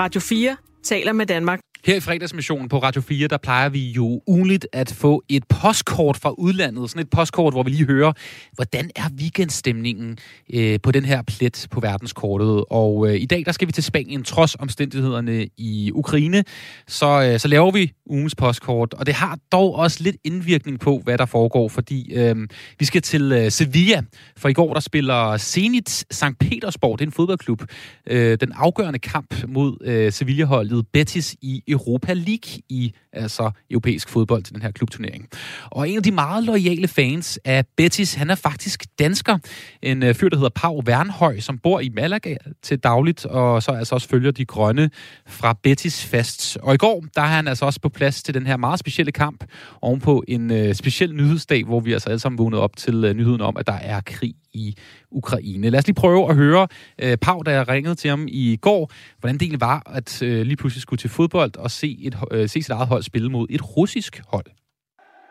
Radio 0.00 0.20
4 0.20 0.56
taler 0.84 1.12
med 1.12 1.26
Danmark. 1.26 1.60
Her 1.84 1.96
i 1.96 2.00
fredagsmissionen 2.00 2.68
på 2.68 2.78
Radio 2.78 3.00
4, 3.00 3.28
der 3.28 3.36
plejer 3.36 3.68
vi 3.68 3.90
jo 3.90 4.22
ugenligt 4.26 4.66
at 4.72 4.92
få 4.92 5.22
et 5.28 5.44
postkort 5.48 6.16
fra 6.16 6.30
udlandet. 6.30 6.90
Sådan 6.90 7.02
et 7.02 7.10
postkort, 7.10 7.54
hvor 7.54 7.62
vi 7.62 7.70
lige 7.70 7.86
hører, 7.86 8.12
hvordan 8.52 8.90
er 8.96 9.02
weekendstemningen 9.20 10.18
øh, 10.54 10.78
på 10.82 10.92
den 10.92 11.04
her 11.04 11.22
plet 11.22 11.66
på 11.70 11.80
verdenskortet. 11.80 12.64
Og 12.70 13.08
øh, 13.08 13.20
i 13.20 13.26
dag, 13.26 13.42
der 13.46 13.52
skal 13.52 13.68
vi 13.68 13.72
til 13.72 13.84
Spanien, 13.84 14.22
trods 14.22 14.56
omstændighederne 14.58 15.48
i 15.56 15.92
Ukraine. 15.94 16.44
Så, 16.88 17.22
øh, 17.22 17.40
så 17.40 17.48
laver 17.48 17.70
vi 17.70 17.92
ugens 18.06 18.34
postkort, 18.34 18.94
og 18.94 19.06
det 19.06 19.14
har 19.14 19.38
dog 19.52 19.74
også 19.74 20.02
lidt 20.02 20.16
indvirkning 20.24 20.80
på, 20.80 21.00
hvad 21.04 21.18
der 21.18 21.26
foregår, 21.26 21.68
fordi 21.68 22.14
øh, 22.14 22.36
vi 22.78 22.84
skal 22.84 23.02
til 23.02 23.32
øh, 23.32 23.50
Sevilla, 23.50 24.02
for 24.36 24.48
i 24.48 24.52
går, 24.52 24.72
der 24.72 24.80
spiller 24.80 25.36
Zenit 25.36 25.90
St. 26.10 26.24
Petersborg, 26.40 26.98
det 26.98 27.04
er 27.04 27.08
en 27.08 27.12
fodboldklub, 27.12 27.62
øh, 28.06 28.38
den 28.40 28.52
afgørende 28.54 28.98
kamp 28.98 29.34
mod 29.48 29.76
øh, 29.84 30.12
Sevilla-holdet 30.12 30.86
Betis 30.92 31.36
i 31.42 31.62
Europa 31.68 32.12
League 32.12 32.62
i 32.68 32.92
altså 33.12 33.50
europæisk 33.70 34.08
fodbold 34.08 34.42
til 34.42 34.54
den 34.54 34.62
her 34.62 34.70
klubturnering. 34.70 35.28
Og 35.70 35.88
en 35.88 35.96
af 35.96 36.02
de 36.02 36.10
meget 36.10 36.44
loyale 36.44 36.88
fans 36.88 37.38
af 37.44 37.64
Betis, 37.76 38.14
han 38.14 38.30
er 38.30 38.34
faktisk 38.34 38.84
dansker. 38.98 39.38
En 39.82 40.02
øh, 40.02 40.14
fyr, 40.14 40.28
der 40.28 40.36
hedder 40.36 40.50
Pau 40.54 40.82
Wernhøj, 40.82 41.40
som 41.40 41.58
bor 41.58 41.80
i 41.80 41.88
Malaga 41.88 42.36
til 42.62 42.78
dagligt, 42.78 43.26
og 43.26 43.62
så 43.62 43.70
altså 43.70 43.94
også 43.94 44.08
følger 44.08 44.30
de 44.30 44.44
grønne 44.44 44.90
fra 45.26 45.58
Betis 45.62 46.04
fast. 46.04 46.58
Og 46.62 46.74
i 46.74 46.76
går, 46.76 47.04
der 47.14 47.22
er 47.22 47.26
han 47.26 47.48
altså 47.48 47.64
også 47.64 47.80
på 47.80 47.88
plads 47.88 48.22
til 48.22 48.34
den 48.34 48.46
her 48.46 48.56
meget 48.56 48.78
specielle 48.78 49.12
kamp, 49.12 49.44
ovenpå 49.82 50.24
en 50.28 50.50
øh, 50.50 50.74
speciel 50.74 51.14
nyhedsdag, 51.14 51.64
hvor 51.64 51.80
vi 51.80 51.92
altså 51.92 52.08
alle 52.08 52.20
sammen 52.20 52.38
vågnede 52.38 52.62
op 52.62 52.76
til 52.76 53.04
øh, 53.04 53.14
nyheden 53.14 53.40
om, 53.40 53.56
at 53.56 53.66
der 53.66 53.72
er 53.72 54.00
krig 54.00 54.34
i 54.54 54.74
Ukraine. 55.10 55.70
Lad 55.70 55.78
os 55.78 55.86
lige 55.86 56.00
prøve 56.04 56.22
at 56.30 56.36
høre 56.36 56.62
øh, 57.02 57.16
Pau, 57.24 57.38
da 57.46 57.50
jeg 57.58 57.68
ringede 57.68 57.94
til 57.94 58.10
ham 58.10 58.22
i 58.28 58.58
går, 58.66 58.82
hvordan 59.20 59.34
det 59.34 59.42
egentlig 59.42 59.66
var 59.72 59.78
at 59.98 60.10
øh, 60.22 60.40
lige 60.48 60.56
pludselig 60.60 60.82
skulle 60.82 61.02
til 61.04 61.10
fodbold 61.16 61.52
og 61.64 61.70
se, 61.80 61.90
et, 62.06 62.14
øh, 62.34 62.44
se 62.52 62.58
sit 62.62 62.70
eget 62.70 62.88
hold 62.92 63.02
spille 63.02 63.30
mod 63.36 63.46
et 63.50 63.62
russisk 63.76 64.12
hold. 64.32 64.48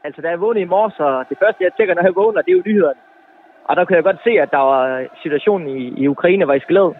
Altså, 0.05 0.21
da 0.21 0.27
jeg 0.29 0.41
vågnede 0.41 0.65
i 0.65 0.73
morges, 0.75 0.97
og 0.99 1.25
det 1.29 1.37
første, 1.43 1.63
jeg 1.63 1.73
tænker, 1.77 1.93
når 1.95 2.03
jeg 2.07 2.15
vågner, 2.15 2.41
det 2.41 2.51
er 2.51 2.59
jo 2.59 2.67
nyhederne. 2.69 3.01
Og 3.67 3.75
der 3.75 3.85
kunne 3.85 3.95
jeg 3.99 4.09
godt 4.09 4.23
se, 4.27 4.33
at 4.43 4.51
der 4.51 4.63
var 4.71 4.83
situationen 5.23 5.67
i, 5.77 5.81
i 6.01 6.07
Ukraine 6.07 6.47
var 6.47 6.53
eskaleret. 6.53 6.95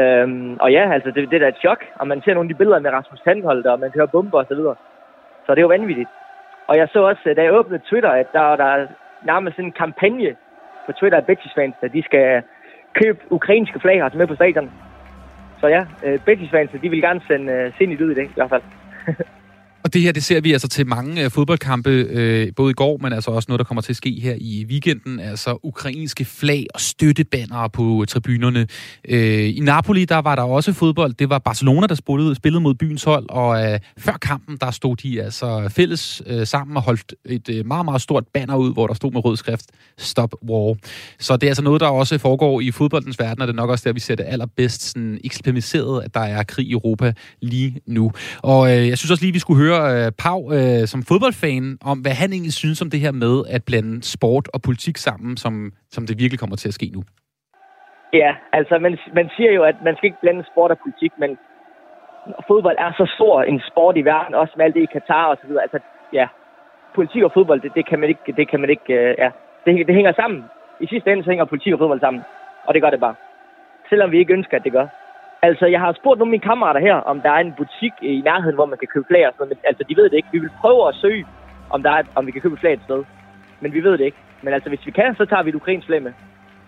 Øhm, 0.00 0.56
og 0.64 0.68
ja, 0.76 0.92
altså, 0.96 1.10
det, 1.14 1.30
det 1.30 1.36
er 1.36 1.44
da 1.44 1.48
et 1.48 1.62
chok, 1.64 1.80
og 2.00 2.06
man 2.08 2.22
ser 2.22 2.34
nogle 2.34 2.48
af 2.48 2.52
de 2.52 2.58
billeder 2.60 2.78
med 2.78 2.90
Rasmus 2.90 3.20
Tandholt, 3.24 3.66
og 3.66 3.80
man 3.80 3.90
hører 3.94 4.14
bomber 4.14 4.38
osv. 4.38 4.48
Så, 4.48 4.54
videre. 4.54 4.76
så 5.44 5.48
det 5.52 5.58
er 5.58 5.68
jo 5.68 5.76
vanvittigt. 5.76 6.10
Og 6.68 6.76
jeg 6.76 6.88
så 6.92 7.00
også, 7.10 7.24
øh, 7.26 7.36
da 7.36 7.42
jeg 7.42 7.52
åbnede 7.58 7.86
Twitter, 7.88 8.10
at 8.10 8.28
der 8.32 8.40
var 8.40 8.56
der 8.56 8.86
nærmest 9.30 9.58
en 9.58 9.72
kampagne 9.72 10.36
på 10.86 10.92
Twitter 10.92 11.18
af 11.18 11.26
Betis-fans, 11.26 11.74
at 11.82 11.92
de 11.92 12.02
skal 12.02 12.42
købe 13.00 13.18
ukrainske 13.30 13.80
flag 13.80 14.02
altså 14.02 14.18
med 14.18 14.26
på 14.26 14.34
stadion. 14.34 14.70
Så 15.60 15.66
ja, 15.66 15.82
øh, 16.04 16.18
Betis-fans, 16.18 16.70
de 16.82 16.90
vil 16.90 17.00
gerne 17.00 17.20
sende 17.26 17.52
øh, 17.52 17.66
uh, 17.66 17.74
sindigt 17.78 18.00
ud 18.00 18.10
i 18.10 18.14
det, 18.14 18.24
i 18.24 18.36
hvert 18.36 18.50
fald. 18.50 18.62
Og 19.86 19.92
det 19.92 20.02
her, 20.02 20.12
det 20.12 20.24
ser 20.24 20.40
vi 20.40 20.52
altså 20.52 20.68
til 20.68 20.86
mange 20.86 21.24
øh, 21.24 21.30
fodboldkampe, 21.30 21.90
øh, 21.90 22.52
både 22.56 22.70
i 22.70 22.74
går, 22.74 22.98
men 23.02 23.12
altså 23.12 23.30
også 23.30 23.46
noget, 23.48 23.58
der 23.58 23.64
kommer 23.64 23.82
til 23.82 23.92
at 23.92 23.96
ske 23.96 24.20
her 24.22 24.34
i 24.38 24.66
weekenden. 24.68 25.20
Altså 25.20 25.58
ukrainske 25.62 26.24
flag 26.24 26.66
og 26.74 26.80
støttebannere 26.80 27.70
på 27.70 28.02
øh, 28.02 28.06
tribunerne. 28.06 28.66
Øh, 29.08 29.56
I 29.56 29.60
Napoli, 29.60 30.04
der 30.04 30.18
var 30.18 30.34
der 30.36 30.42
også 30.42 30.72
fodbold. 30.72 31.14
Det 31.14 31.30
var 31.30 31.38
Barcelona, 31.38 31.86
der 31.86 31.94
spillede, 31.94 32.34
spillede 32.34 32.60
mod 32.60 32.74
byens 32.74 33.04
hold, 33.04 33.26
og 33.28 33.64
øh, 33.64 33.78
før 33.98 34.12
kampen, 34.12 34.56
der 34.60 34.70
stod 34.70 34.96
de 34.96 35.22
altså 35.22 35.68
fælles 35.68 36.22
øh, 36.26 36.46
sammen 36.46 36.76
og 36.76 36.82
holdt 36.82 37.14
et 37.24 37.48
øh, 37.48 37.66
meget, 37.66 37.84
meget 37.84 38.02
stort 38.02 38.24
banner 38.34 38.56
ud, 38.56 38.72
hvor 38.72 38.86
der 38.86 38.94
stod 38.94 39.12
med 39.12 39.24
rød 39.24 39.36
skrift, 39.36 39.66
Stop 39.98 40.34
War. 40.50 40.76
Så 41.18 41.36
det 41.36 41.46
er 41.46 41.50
altså 41.50 41.62
noget, 41.62 41.80
der 41.80 41.86
også 41.86 42.18
foregår 42.18 42.60
i 42.60 42.70
fodboldens 42.70 43.18
verden, 43.18 43.42
og 43.42 43.48
det 43.48 43.52
er 43.54 43.56
nok 43.56 43.70
også 43.70 43.88
der, 43.88 43.92
vi 43.92 44.00
ser 44.00 44.14
det 44.14 44.24
allerbedst 44.28 44.82
sådan 44.82 45.20
eksperimenteret, 45.24 46.04
at 46.04 46.14
der 46.14 46.20
er 46.20 46.42
krig 46.42 46.66
i 46.66 46.72
Europa 46.72 47.12
lige 47.42 47.80
nu. 47.86 48.12
Og 48.42 48.76
øh, 48.76 48.88
jeg 48.88 48.98
synes 48.98 49.10
også 49.10 49.24
lige, 49.24 49.32
vi 49.32 49.38
skulle 49.38 49.62
høre 49.62 49.75
øh, 49.92 50.12
Pau 50.22 50.40
øh, 50.56 50.82
som 50.92 51.00
fodboldfan 51.10 51.78
om, 51.90 51.98
hvad 52.04 52.14
han 52.22 52.30
egentlig 52.32 52.56
synes 52.62 52.82
om 52.82 52.90
det 52.90 53.00
her 53.00 53.12
med 53.24 53.34
at 53.56 53.62
blande 53.68 54.02
sport 54.02 54.46
og 54.54 54.62
politik 54.62 54.96
sammen, 54.96 55.36
som, 55.36 55.72
som 55.90 56.06
det 56.06 56.18
virkelig 56.18 56.40
kommer 56.40 56.56
til 56.56 56.68
at 56.68 56.74
ske 56.74 56.90
nu. 56.96 57.02
Ja, 58.12 58.30
altså 58.52 58.78
man, 58.78 58.98
man 59.14 59.28
siger 59.36 59.52
jo, 59.52 59.62
at 59.62 59.76
man 59.84 59.94
skal 59.96 60.06
ikke 60.06 60.22
blande 60.22 60.44
sport 60.52 60.70
og 60.70 60.78
politik, 60.84 61.12
men 61.22 61.30
fodbold 62.48 62.76
er 62.78 62.92
så 63.00 63.06
stor 63.16 63.42
en 63.42 63.60
sport 63.70 63.96
i 63.96 64.04
verden, 64.04 64.34
også 64.34 64.54
med 64.56 64.64
alt 64.64 64.74
det 64.74 64.82
i 64.82 64.92
Katar 64.92 65.26
og 65.26 65.36
så 65.40 65.46
videre. 65.48 65.62
Altså, 65.62 65.78
ja, 66.12 66.26
politik 66.94 67.22
og 67.22 67.32
fodbold, 67.34 67.60
det, 67.60 67.72
det 67.74 67.88
kan 67.88 67.98
man 68.00 68.08
ikke, 68.08 68.32
det 68.36 68.50
kan 68.50 68.60
man 68.60 68.70
ikke, 68.70 68.92
øh, 68.94 69.14
ja, 69.18 69.30
det, 69.64 69.86
det 69.86 69.94
hænger 69.94 70.12
sammen. 70.12 70.44
I 70.80 70.86
sidste 70.86 71.12
ende 71.12 71.24
så 71.24 71.30
hænger 71.30 71.44
politik 71.44 71.72
og 71.72 71.78
fodbold 71.78 72.00
sammen, 72.00 72.22
og 72.66 72.74
det 72.74 72.82
gør 72.82 72.90
det 72.90 73.00
bare. 73.00 73.14
Selvom 73.88 74.10
vi 74.10 74.18
ikke 74.18 74.32
ønsker, 74.32 74.56
at 74.56 74.64
det 74.64 74.72
gør. 74.72 74.86
Altså, 75.46 75.66
jeg 75.74 75.80
har 75.84 75.92
spurgt 76.00 76.18
nogle 76.18 76.30
af 76.30 76.34
mine 76.36 76.48
kammerater 76.50 76.80
her, 76.88 76.96
om 77.10 77.16
der 77.24 77.32
er 77.36 77.40
en 77.46 77.54
butik 77.60 77.94
øh, 78.06 78.18
i 78.18 78.22
nærheden, 78.28 78.56
hvor 78.58 78.68
man 78.72 78.78
kan 78.82 78.88
købe 78.94 79.06
flag 79.10 79.22
og 79.26 79.32
sådan 79.32 79.42
noget, 79.42 79.52
men 79.52 79.68
altså, 79.70 79.82
de 79.88 79.94
ved 80.00 80.06
det 80.10 80.16
ikke. 80.16 80.32
Vi 80.36 80.40
vil 80.44 80.58
prøve 80.62 80.80
at 80.90 80.94
søge, 81.02 81.24
om, 81.74 81.80
der 81.86 81.92
er, 81.98 82.02
om 82.18 82.22
vi 82.26 82.32
kan 82.34 82.42
købe 82.46 82.56
flag 82.62 82.72
et 82.72 82.84
sted. 82.88 83.00
Men 83.62 83.70
vi 83.76 83.80
ved 83.86 83.94
det 83.98 84.04
ikke. 84.08 84.20
Men 84.44 84.50
altså, 84.56 84.68
hvis 84.72 84.86
vi 84.88 84.92
kan, 85.00 85.10
så 85.20 85.24
tager 85.30 85.42
vi 85.42 85.50
et 85.50 85.60
ukrainsk 85.62 85.86
flag 85.86 86.02
med. 86.02 86.12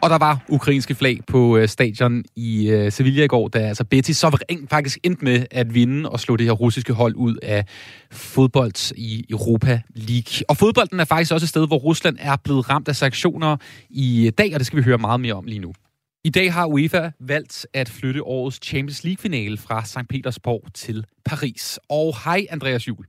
Og 0.03 0.11
der 0.11 0.19
var 0.19 0.35
ukrainske 0.49 0.95
flag 0.95 1.17
på 1.27 1.57
øh, 1.57 1.69
stadion 1.69 2.25
i 2.37 2.71
øh, 2.71 2.93
Sevilla 2.93 3.25
i 3.25 3.27
går, 3.27 3.49
da 3.49 3.59
altså 3.59 3.85
Betis 3.85 4.25
rent 4.25 4.71
faktisk 4.71 4.99
endte 5.05 5.25
med 5.25 5.47
at 5.51 5.75
vinde 5.75 6.11
og 6.11 6.21
slå 6.21 6.37
det 6.37 6.47
her 6.47 6.53
russiske 6.53 6.93
hold 6.93 7.15
ud 7.17 7.37
af 7.43 7.65
fodbold 8.13 8.93
i 8.97 9.25
Europa 9.31 9.81
League. 9.95 10.35
Og 10.49 10.57
fodbolden 10.57 11.01
er 11.01 11.05
faktisk 11.05 11.33
også 11.33 11.45
et 11.45 11.49
sted, 11.49 11.67
hvor 11.67 11.77
Rusland 11.77 12.17
er 12.21 12.37
blevet 12.45 12.71
ramt 12.71 12.89
af 12.89 12.97
sanktioner 12.97 13.57
i 13.91 14.31
dag, 14.39 14.51
og 14.55 14.59
det 14.59 14.67
skal 14.67 14.77
vi 14.79 14.83
høre 14.83 14.99
meget 14.99 15.21
mere 15.21 15.35
om 15.35 15.45
lige 15.45 15.61
nu. 15.61 15.73
I 16.25 16.31
dag 16.31 16.53
har 16.53 16.67
UEFA 16.67 17.11
valgt 17.21 17.67
at 17.75 17.89
flytte 17.89 18.23
årets 18.23 18.61
Champions 18.67 19.05
League-finale 19.05 19.59
fra 19.59 19.85
St. 19.85 20.09
Petersborg 20.09 20.75
til 20.75 21.05
Paris. 21.25 21.79
Og 21.89 22.15
hej 22.25 22.47
Andreas 22.51 22.89
Juhl. 22.89 23.07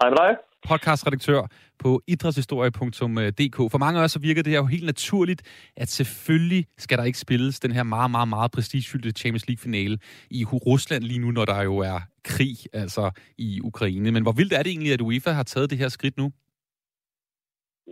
Hej 0.00 0.10
med 0.10 0.16
dig. 0.16 0.36
Podcastredaktør 0.68 1.42
på 1.78 2.02
idrætshistorie.dk. 2.06 3.72
For 3.72 3.78
mange 3.78 4.00
af 4.00 4.04
os 4.04 4.12
så 4.12 4.18
virker 4.18 4.42
det 4.42 4.50
her 4.50 4.58
jo 4.58 4.66
helt 4.66 4.84
naturligt, 4.84 5.42
at 5.76 5.88
selvfølgelig 5.88 6.66
skal 6.78 6.98
der 6.98 7.04
ikke 7.04 7.18
spilles 7.18 7.60
den 7.60 7.72
her 7.72 7.82
meget, 7.82 8.10
meget, 8.10 8.28
meget 8.28 8.50
prestigefyldte 8.50 9.10
Champions 9.10 9.48
League-finale 9.48 9.98
i 10.30 10.44
Rusland 10.44 11.04
lige 11.04 11.20
nu, 11.20 11.30
når 11.30 11.44
der 11.44 11.62
jo 11.62 11.78
er 11.78 12.00
krig 12.24 12.56
altså 12.72 13.10
i 13.38 13.60
Ukraine. 13.60 14.12
Men 14.12 14.22
hvor 14.22 14.32
vildt 14.32 14.52
er 14.52 14.62
det 14.62 14.70
egentlig, 14.70 14.92
at 14.92 15.00
UEFA 15.00 15.30
har 15.30 15.42
taget 15.42 15.70
det 15.70 15.78
her 15.78 15.88
skridt 15.88 16.16
nu? 16.16 16.32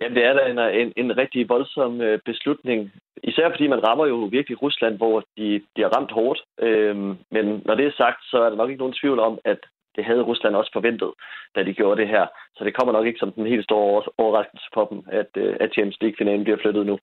Ja, 0.01 0.09
det 0.09 0.23
er 0.25 0.33
da 0.33 0.43
en, 0.53 0.59
en, 0.83 0.93
en 0.97 1.17
rigtig 1.17 1.49
voldsom 1.49 2.01
øh, 2.01 2.19
beslutning. 2.25 2.93
Især 3.23 3.51
fordi 3.51 3.67
man 3.67 3.85
rammer 3.89 4.07
jo 4.07 4.19
virkelig 4.37 4.63
Rusland, 4.63 4.97
hvor 4.97 5.17
de, 5.37 5.47
de 5.77 5.83
er 5.83 5.95
ramt 5.97 6.13
hårdt. 6.13 6.41
Øhm, 6.61 7.13
men 7.35 7.45
når 7.67 7.75
det 7.75 7.87
er 7.87 8.01
sagt, 8.03 8.21
så 8.31 8.37
er 8.45 8.49
der 8.49 8.57
nok 8.57 8.71
ikke 8.71 8.83
nogen 8.85 8.99
tvivl 9.01 9.19
om, 9.19 9.39
at 9.45 9.61
det 9.97 10.05
havde 10.05 10.29
Rusland 10.31 10.57
også 10.57 10.71
forventet, 10.75 11.11
da 11.55 11.63
de 11.63 11.73
gjorde 11.79 12.01
det 12.01 12.09
her. 12.09 12.27
Så 12.57 12.65
det 12.65 12.77
kommer 12.77 12.93
nok 12.93 13.07
ikke 13.07 13.19
som 13.19 13.33
den 13.33 13.47
helt 13.47 13.65
store 13.65 14.03
overraskelse 14.19 14.69
for 14.75 14.85
dem, 14.91 14.99
at, 15.21 15.31
øh, 15.37 15.57
at 15.61 15.73
Champions 15.75 16.01
League-finalen 16.01 16.45
bliver 16.45 16.59
flyttet 16.63 16.87
nu. 16.87 16.99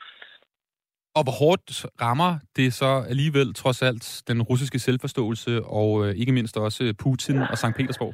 Og 1.17 1.23
hvor 1.25 1.35
hårdt 1.41 1.85
rammer 2.01 2.31
det 2.55 2.73
så 2.73 2.91
alligevel 3.11 3.53
trods 3.53 3.81
alt 3.81 4.23
den 4.27 4.41
russiske 4.41 4.79
selvforståelse, 4.79 5.63
og 5.79 5.89
øh, 6.05 6.15
ikke 6.21 6.31
mindst 6.31 6.57
også 6.57 6.93
Putin 7.03 7.37
og 7.51 7.57
St. 7.57 7.75
Petersborg? 7.77 8.13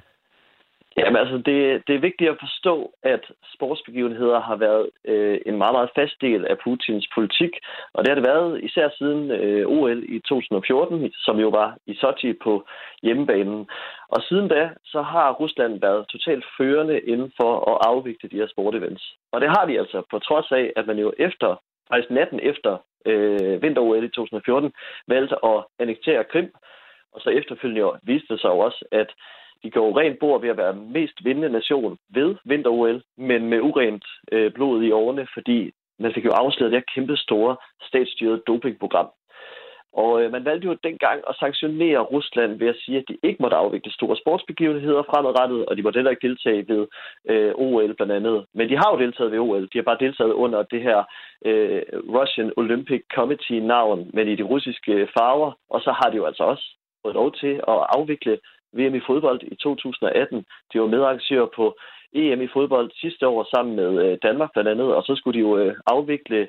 Jamen 0.98 1.16
altså, 1.16 1.38
det, 1.38 1.84
det 1.88 1.96
er 1.96 2.08
vigtigt 2.08 2.30
at 2.30 2.38
forstå, 2.40 2.92
at 3.04 3.24
sportsbegivenheder 3.54 4.40
har 4.40 4.56
været 4.56 4.90
øh, 5.06 5.40
en 5.46 5.58
meget, 5.58 5.74
meget 5.74 5.90
fast 5.96 6.16
del 6.22 6.46
af 6.48 6.58
Putins 6.64 7.08
politik. 7.16 7.54
Og 7.94 8.00
det 8.00 8.08
har 8.10 8.16
det 8.16 8.30
været 8.32 8.64
især 8.64 8.90
siden 8.98 9.32
øh, 9.32 9.68
OL 9.68 10.04
i 10.16 10.20
2014, 10.20 11.12
som 11.14 11.40
jo 11.40 11.50
var 11.50 11.78
i 11.86 11.94
Sochi 11.96 12.34
på 12.34 12.66
hjemmebanen. 13.04 13.70
Og 14.10 14.22
siden 14.22 14.48
da, 14.48 14.70
så 14.86 15.02
har 15.02 15.32
Rusland 15.32 15.82
været 15.82 16.08
totalt 16.08 16.46
førende 16.58 17.00
inden 17.00 17.32
for 17.42 17.52
at 17.72 17.78
afvikle 17.90 18.30
de 18.30 18.36
her 18.36 18.48
sportevents. 18.48 19.04
Og 19.32 19.42
det 19.42 19.50
har 19.50 19.66
de 19.66 19.80
altså, 19.80 20.02
på 20.12 20.20
trods 20.20 20.52
af, 20.52 20.74
at 20.76 20.88
man 20.88 20.98
jo 20.98 21.14
efter, 21.18 21.56
faktisk 21.90 22.12
natten 22.12 22.40
efter 22.44 22.78
øh, 23.06 23.62
vinter-OL 23.62 24.04
i 24.04 24.10
2014, 24.10 24.72
valgte 25.08 25.36
at 25.46 25.64
annektere 25.80 26.24
Krim. 26.24 26.50
Og 27.14 27.22
så 27.22 27.30
efterfølgende 27.30 28.00
viste 28.04 28.34
det 28.34 28.42
sig 28.42 28.50
jo 28.50 28.60
også, 28.60 28.86
at 28.92 29.10
de 29.64 29.70
går 29.70 30.00
rent 30.00 30.20
bord 30.20 30.42
ved 30.42 30.50
at 30.50 30.58
være 30.58 30.76
mest 30.76 31.26
vindende 31.26 31.50
nation 31.50 31.98
ved 32.10 32.36
vinter-OL, 32.46 33.02
men 33.18 33.50
med 33.50 33.60
urent 33.62 34.06
øh, 34.32 34.52
blod 34.54 34.84
i 34.84 34.92
årene, 34.92 35.28
fordi 35.34 35.72
man 36.00 36.14
fik 36.14 36.26
jo 36.26 36.32
afsløret 36.32 36.72
det 36.72 36.80
her 36.80 36.94
kæmpe 36.96 37.18
store 37.18 37.56
statsstyret 37.82 38.48
dopingprogram. 38.48 39.10
Og 39.94 40.24
øh, 40.24 40.32
man 40.32 40.46
valgte 40.46 40.68
jo 40.68 40.78
dengang 40.84 41.22
at 41.30 41.36
sanktionere 41.40 42.00
Rusland 42.00 42.60
ved 42.60 42.68
at 42.68 42.80
sige, 42.86 42.98
at 42.98 43.04
de 43.08 43.18
ikke 43.24 43.42
måtte 43.42 43.58
afvikle 43.58 43.92
store 43.92 44.18
sportsbegivenheder 44.18 45.04
fremadrettet, 45.04 45.66
og 45.66 45.78
de 45.78 45.82
måtte 45.82 45.98
heller 45.98 46.12
ikke 46.12 46.28
deltage 46.28 46.68
ved 46.68 46.88
øh, 47.30 47.52
OL 47.56 47.94
blandt 47.96 48.14
andet. 48.14 48.46
Men 48.54 48.70
de 48.70 48.78
har 48.78 48.90
jo 48.92 49.00
deltaget 49.00 49.32
ved 49.32 49.40
OL. 49.40 49.64
De 49.74 49.78
har 49.78 49.84
bare 49.90 50.04
deltaget 50.06 50.32
under 50.32 50.64
det 50.64 50.82
her 50.82 51.00
øh, 51.46 51.82
Russian 52.18 52.52
Olympic 52.58 53.02
Committee-navn, 53.16 54.10
men 54.14 54.28
i 54.28 54.36
de 54.36 54.44
russiske 54.44 55.08
farver. 55.18 55.52
Og 55.70 55.82
så 55.82 55.92
har 55.92 56.10
de 56.10 56.18
jo 56.18 56.26
altså 56.26 56.44
også 56.44 56.66
fået 57.04 57.16
lov 57.16 57.32
til 57.32 57.54
at 57.68 57.80
afvikle 57.98 58.40
VM 58.74 58.96
i 58.96 59.02
fodbold 59.08 59.40
i 59.44 59.56
2018. 59.56 60.46
De 60.74 60.82
var 60.82 60.88
medarrangører 60.88 61.50
på 61.56 61.76
EM 62.14 62.42
i 62.42 62.48
fodbold 62.54 62.92
sidste 62.94 63.28
år 63.28 63.48
sammen 63.56 63.76
med 63.76 63.92
øh, 64.06 64.18
Danmark 64.24 64.50
blandt 64.54 64.70
andet, 64.70 64.96
og 64.96 65.04
så 65.04 65.16
skulle 65.16 65.40
de 65.40 65.46
jo 65.48 65.58
øh, 65.58 65.76
afvikle 65.86 66.48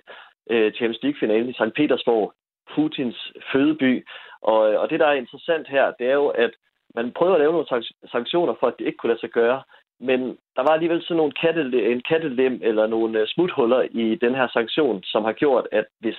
øh, 0.50 0.72
Champions 0.72 1.02
League-finalen 1.02 1.48
i 1.48 1.52
St. 1.52 1.74
Petersborg, 1.76 2.32
Putins 2.74 3.32
fødeby. 3.52 4.06
Og, 4.42 4.72
øh, 4.72 4.80
og 4.80 4.90
det, 4.90 5.00
der 5.00 5.06
er 5.06 5.12
interessant 5.12 5.68
her, 5.68 5.92
det 5.98 6.06
er 6.06 6.14
jo, 6.14 6.28
at 6.28 6.50
man 6.94 7.12
prøver 7.12 7.34
at 7.34 7.40
lave 7.40 7.52
nogle 7.52 7.84
sanktioner 8.12 8.54
for, 8.60 8.66
at 8.66 8.74
det 8.78 8.86
ikke 8.86 8.96
kunne 8.96 9.12
lade 9.12 9.20
sig 9.20 9.30
gøre, 9.30 9.62
men 10.00 10.20
der 10.56 10.62
var 10.62 10.72
alligevel 10.74 11.02
sådan 11.02 11.16
nogle 11.16 11.32
katte, 11.32 11.90
en 11.92 12.02
kattelem 12.08 12.60
eller 12.62 12.86
nogle 12.86 13.20
øh, 13.20 13.26
smuthuller 13.26 13.82
i 13.90 14.14
den 14.14 14.34
her 14.34 14.48
sanktion, 14.52 15.02
som 15.02 15.24
har 15.24 15.32
gjort, 15.32 15.68
at 15.72 15.84
hvis 16.00 16.18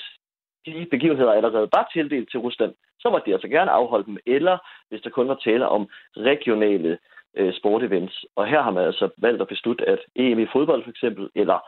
de 0.66 0.88
begivenheder 0.92 1.32
allerede 1.32 1.70
var 1.74 1.90
tildelt 1.94 2.32
til 2.32 2.40
Rusland, 2.40 2.74
så 3.00 3.10
måtte 3.10 3.26
de 3.26 3.34
altså 3.34 3.48
gerne 3.48 3.72
afholde 3.72 4.06
dem, 4.06 4.18
eller 4.26 4.58
hvis 4.90 5.02
der 5.02 5.10
kun 5.10 5.28
var 5.28 5.36
tale 5.36 5.68
om 5.68 5.90
regionale 6.18 6.98
øh, 7.38 7.54
sportevents. 7.54 8.26
Og 8.36 8.48
her 8.48 8.62
har 8.62 8.72
man 8.72 8.86
altså 8.86 9.10
valgt 9.18 9.42
at 9.42 9.48
beslutte, 9.48 9.90
at 9.90 10.00
EM 10.16 10.40
i 10.40 10.48
fodbold 10.54 10.84
for 10.84 10.90
eksempel, 10.90 11.30
eller 11.36 11.60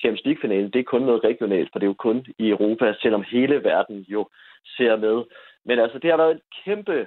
Champions 0.00 0.24
League-finalen, 0.24 0.70
det 0.70 0.78
er 0.78 0.92
kun 0.92 1.02
noget 1.02 1.24
regionalt, 1.24 1.68
for 1.72 1.78
det 1.78 1.86
er 1.86 1.94
jo 1.94 2.04
kun 2.06 2.26
i 2.38 2.48
Europa, 2.48 2.94
selvom 3.02 3.24
hele 3.30 3.64
verden 3.64 3.98
jo 4.08 4.28
ser 4.76 4.96
med. 4.96 5.24
Men 5.64 5.78
altså, 5.78 5.98
det 5.98 6.10
har 6.10 6.16
været 6.16 6.32
en 6.32 6.40
kæmpe 6.64 7.06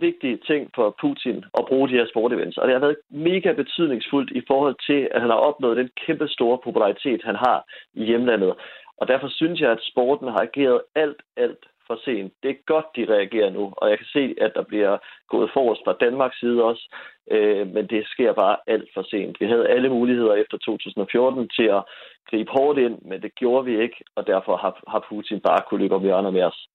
vigtig 0.00 0.40
ting 0.46 0.70
for 0.74 0.96
Putin 1.00 1.44
at 1.58 1.64
bruge 1.68 1.88
de 1.88 1.98
her 1.98 2.06
sportevents, 2.06 2.58
og 2.58 2.66
det 2.66 2.74
har 2.74 2.80
været 2.80 2.96
mega 3.10 3.52
betydningsfuldt 3.52 4.30
i 4.30 4.42
forhold 4.46 4.76
til, 4.86 5.08
at 5.14 5.20
han 5.20 5.30
har 5.30 5.36
opnået 5.36 5.76
den 5.76 5.90
kæmpe 6.06 6.28
store 6.28 6.58
popularitet, 6.64 7.20
han 7.24 7.34
har 7.34 7.64
i 7.94 8.04
hjemlandet. 8.04 8.54
Og 8.98 9.08
derfor 9.08 9.28
synes 9.28 9.60
jeg, 9.60 9.70
at 9.72 9.82
sporten 9.90 10.28
har 10.28 10.40
ageret 10.40 10.82
alt, 10.94 11.22
alt 11.36 11.64
for 11.86 11.98
sent. 12.04 12.32
Det 12.42 12.50
er 12.50 12.66
godt, 12.66 12.86
de 12.96 13.12
reagerer 13.14 13.50
nu, 13.50 13.72
og 13.76 13.90
jeg 13.90 13.98
kan 13.98 14.06
se, 14.06 14.34
at 14.40 14.52
der 14.54 14.62
bliver 14.62 14.98
gået 15.28 15.50
forrest 15.54 15.82
fra 15.84 15.96
Danmarks 16.00 16.40
side 16.40 16.64
også, 16.64 16.94
øh, 17.30 17.66
men 17.74 17.86
det 17.86 18.06
sker 18.06 18.32
bare 18.32 18.56
alt 18.66 18.88
for 18.94 19.02
sent. 19.02 19.40
Vi 19.40 19.46
havde 19.46 19.68
alle 19.68 19.88
muligheder 19.88 20.34
efter 20.34 20.58
2014 20.58 21.48
til 21.48 21.68
at 21.78 21.82
gribe 22.30 22.50
hårdt 22.50 22.78
ind, 22.78 22.98
men 23.02 23.22
det 23.22 23.34
gjorde 23.34 23.64
vi 23.64 23.82
ikke, 23.82 24.04
og 24.16 24.26
derfor 24.26 24.56
har, 24.56 24.82
har 24.88 25.06
Putin 25.08 25.40
bare 25.40 25.62
kunne 25.68 25.80
løbe 25.82 25.94
om 25.94 26.02
hjørnet 26.02 26.32
med 26.32 26.42
os. 26.42 26.68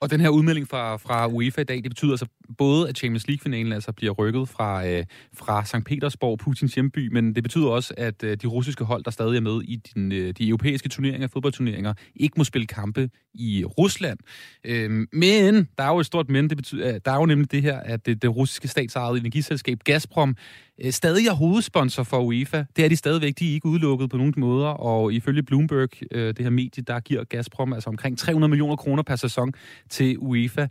Og 0.00 0.10
den 0.10 0.20
her 0.20 0.28
udmelding 0.28 0.68
fra, 0.68 0.96
fra 0.96 1.26
UEFA 1.26 1.60
i 1.60 1.64
dag, 1.64 1.76
det 1.76 1.90
betyder 1.90 2.12
altså 2.12 2.26
både, 2.58 2.88
at 2.88 2.98
Champions 2.98 3.28
League-finalen 3.28 3.72
altså 3.72 3.92
bliver 3.92 4.12
rykket 4.12 4.48
fra, 4.48 4.86
øh, 4.86 5.04
fra 5.34 5.64
St. 5.64 5.84
Petersborg, 5.86 6.38
Putins 6.38 6.74
hjemby, 6.74 7.08
men 7.12 7.34
det 7.34 7.42
betyder 7.42 7.68
også, 7.68 7.94
at 7.96 8.22
øh, 8.24 8.36
de 8.42 8.46
russiske 8.46 8.84
hold, 8.84 9.04
der 9.04 9.10
stadig 9.10 9.36
er 9.36 9.40
med 9.40 9.62
i 9.62 9.76
din, 9.76 10.12
øh, 10.12 10.34
de 10.38 10.48
europæiske 10.48 10.88
turneringer, 10.88 11.28
fodboldturneringer, 11.28 11.94
ikke 12.16 12.34
må 12.36 12.44
spille 12.44 12.66
kampe 12.66 13.10
i 13.34 13.64
Rusland. 13.64 14.18
Øh, 14.64 14.90
men, 15.12 15.68
der 15.78 15.84
er 15.84 15.88
jo 15.88 15.98
et 15.98 16.06
stort 16.06 16.28
men, 16.28 16.48
det 16.48 16.56
betyder, 16.56 16.94
øh, 16.94 17.00
der 17.04 17.12
er 17.12 17.16
jo 17.16 17.26
nemlig 17.26 17.52
det 17.52 17.62
her, 17.62 17.78
at 17.78 18.06
det, 18.06 18.22
det 18.22 18.36
russiske 18.36 18.68
statsejede 18.68 19.18
energiselskab 19.18 19.78
Gazprom 19.84 20.36
Øh, 20.84 20.90
stadig 20.90 21.26
er 21.32 21.36
hovedsponsor 21.42 22.04
for 22.10 22.20
UEFA. 22.28 22.60
Det 22.76 22.84
er 22.84 22.88
de 22.88 22.96
stadigvæk, 22.96 23.34
de 23.38 23.44
er 23.50 23.54
ikke 23.54 23.68
udelukket 23.68 24.10
på 24.10 24.16
nogen 24.16 24.34
måder, 24.36 24.70
og 24.90 25.12
ifølge 25.12 25.42
Bloomberg, 25.42 25.92
øh, 26.14 26.28
det 26.34 26.42
her 26.46 26.50
medie, 26.50 26.82
der 26.90 27.00
giver 27.00 27.24
Gazprom 27.24 27.72
altså 27.72 27.90
omkring 27.90 28.18
300 28.18 28.50
millioner 28.50 28.76
kroner 28.76 29.02
per 29.02 29.16
sæson 29.16 29.52
til 29.88 30.18
UEFA. 30.18 30.64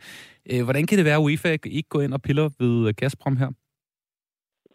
Øh, 0.52 0.64
hvordan 0.64 0.86
kan 0.88 0.98
det 0.98 1.06
være, 1.06 1.20
at 1.20 1.26
UEFA 1.26 1.58
ikke 1.66 1.90
går 1.90 2.02
ind 2.02 2.14
og 2.14 2.22
piller 2.22 2.50
ved 2.60 2.88
øh, 2.88 2.94
Gazprom 2.98 3.38
her? 3.38 3.52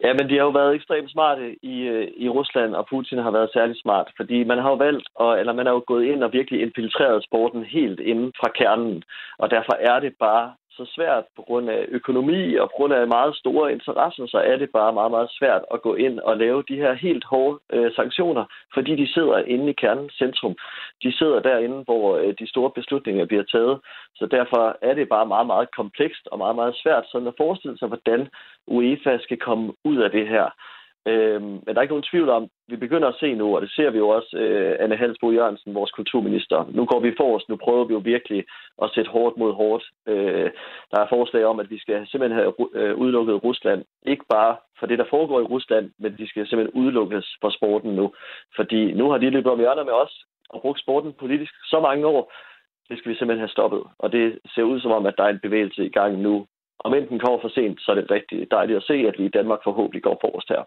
Ja, 0.03 0.13
men 0.13 0.25
de 0.29 0.35
har 0.37 0.45
jo 0.49 0.49
været 0.61 0.75
ekstremt 0.75 1.11
smarte 1.11 1.45
i, 1.73 1.75
øh, 1.93 2.07
i 2.17 2.29
Rusland, 2.29 2.71
og 2.75 2.87
Putin 2.91 3.17
har 3.17 3.31
været 3.31 3.49
særlig 3.53 3.75
smart, 3.83 4.07
fordi 4.17 4.43
man 4.43 4.57
har 4.57 4.69
jo 4.69 4.75
valgt, 4.75 5.07
og, 5.15 5.39
eller 5.39 5.53
man 5.53 5.65
har 5.65 5.73
jo 5.73 5.83
gået 5.87 6.05
ind 6.05 6.23
og 6.23 6.33
virkelig 6.33 6.61
infiltreret 6.61 7.23
sporten 7.23 7.63
helt 7.63 7.99
inden 7.99 8.31
fra 8.39 8.49
kernen, 8.59 9.03
og 9.37 9.51
derfor 9.51 9.75
er 9.91 9.99
det 9.99 10.13
bare 10.19 10.53
så 10.77 10.85
svært 10.95 11.23
på 11.35 11.41
grund 11.41 11.69
af 11.69 11.85
økonomi 11.87 12.55
og 12.55 12.69
på 12.69 12.75
grund 12.77 12.93
af 12.93 13.07
meget 13.07 13.35
store 13.35 13.71
interesser, 13.71 14.25
så 14.27 14.37
er 14.37 14.57
det 14.57 14.69
bare 14.79 14.93
meget, 14.93 15.11
meget 15.11 15.29
svært 15.39 15.63
at 15.73 15.81
gå 15.81 15.95
ind 15.95 16.19
og 16.19 16.37
lave 16.37 16.63
de 16.69 16.75
her 16.75 16.93
helt 16.93 17.23
hårde 17.23 17.59
øh, 17.73 17.91
sanktioner, 17.95 18.45
fordi 18.73 18.95
de 18.95 19.13
sidder 19.13 19.37
inde 19.37 19.69
i 19.69 19.79
kernen 19.81 20.09
centrum. 20.09 20.55
De 21.03 21.17
sidder 21.17 21.39
derinde, 21.39 21.83
hvor 21.87 22.17
øh, 22.17 22.33
de 22.39 22.47
store 22.49 22.71
beslutninger 22.75 23.25
bliver 23.25 23.43
taget. 23.43 23.79
Så 24.15 24.25
derfor 24.25 24.77
er 24.81 24.93
det 24.93 25.09
bare 25.09 25.25
meget, 25.25 25.47
meget 25.47 25.67
komplekst 25.75 26.27
og 26.31 26.37
meget, 26.37 26.55
meget 26.55 26.75
svært 26.83 27.05
sådan 27.11 27.27
at 27.27 27.37
forestille 27.37 27.77
sig, 27.77 27.87
hvordan 27.87 28.29
UEFA 28.67 29.17
skal 29.17 29.37
komme 29.37 29.73
ud 29.83 29.97
af 29.97 30.11
det 30.11 30.27
her. 30.27 30.47
Øh, 31.07 31.41
men 31.41 31.67
der 31.67 31.77
er 31.77 31.81
ikke 31.81 31.95
nogen 31.95 32.11
tvivl 32.11 32.29
om, 32.29 32.49
vi 32.67 32.75
begynder 32.75 33.07
at 33.07 33.19
se 33.19 33.33
nu, 33.33 33.55
og 33.55 33.61
det 33.61 33.71
ser 33.71 33.89
vi 33.89 33.97
jo 33.97 34.09
også, 34.09 34.37
øh, 34.37 34.75
Anne 34.79 34.95
Halsbo 34.95 35.31
Jørgensen, 35.31 35.75
vores 35.75 35.91
kulturminister. 35.91 36.65
Nu 36.69 36.85
går 36.85 36.99
vi 36.99 37.13
forrest, 37.17 37.49
nu 37.49 37.55
prøver 37.55 37.85
vi 37.85 37.93
jo 37.93 38.01
virkelig 38.03 38.45
at 38.83 38.91
sætte 38.95 39.11
hårdt 39.11 39.37
mod 39.37 39.53
hårdt. 39.53 39.83
Øh, 40.07 40.51
der 40.91 40.99
er 40.99 41.07
forslag 41.09 41.45
om, 41.45 41.59
at 41.59 41.69
vi 41.69 41.79
skal 41.79 42.07
simpelthen 42.07 42.39
have 42.39 42.53
øh, 42.73 42.95
udelukket 42.97 43.43
Rusland. 43.43 43.83
Ikke 44.05 44.25
bare 44.29 44.55
for 44.79 44.85
det, 44.85 44.99
der 44.99 45.05
foregår 45.09 45.39
i 45.39 45.49
Rusland, 45.55 45.91
men 45.99 46.17
de 46.17 46.27
skal 46.27 46.47
simpelthen 46.47 46.81
udelukkes 46.81 47.37
fra 47.41 47.51
sporten 47.51 47.91
nu. 47.95 48.13
Fordi 48.55 48.93
nu 48.93 49.09
har 49.09 49.17
de 49.17 49.29
løbet 49.29 49.51
om 49.51 49.59
hjørner 49.59 49.83
med 49.83 49.93
os 49.93 50.25
og 50.49 50.61
brugt 50.61 50.79
sporten 50.79 51.13
politisk 51.13 51.53
så 51.63 51.79
mange 51.79 52.05
år. 52.07 52.33
Det 52.89 52.97
skal 52.97 53.11
vi 53.11 53.17
simpelthen 53.17 53.45
have 53.45 53.57
stoppet. 53.57 53.83
Og 53.99 54.11
det 54.11 54.39
ser 54.55 54.63
ud 54.63 54.79
som 54.79 54.91
om, 54.91 55.05
at 55.05 55.17
der 55.17 55.23
er 55.23 55.29
en 55.29 55.45
bevægelse 55.47 55.85
i 55.85 55.89
gang 55.89 56.17
nu. 56.21 56.47
Om 56.79 56.93
enten 56.93 57.19
kommer 57.19 57.39
for 57.41 57.49
sent, 57.49 57.81
så 57.81 57.91
er 57.91 57.95
det 57.95 58.11
rigtig 58.11 58.51
dejligt 58.51 58.77
at 58.77 58.83
se, 58.83 58.93
at 58.93 59.15
vi 59.17 59.25
i 59.25 59.35
Danmark 59.37 59.59
forhåbentlig 59.63 60.03
går 60.03 60.17
forrest 60.21 60.49
her. 60.49 60.63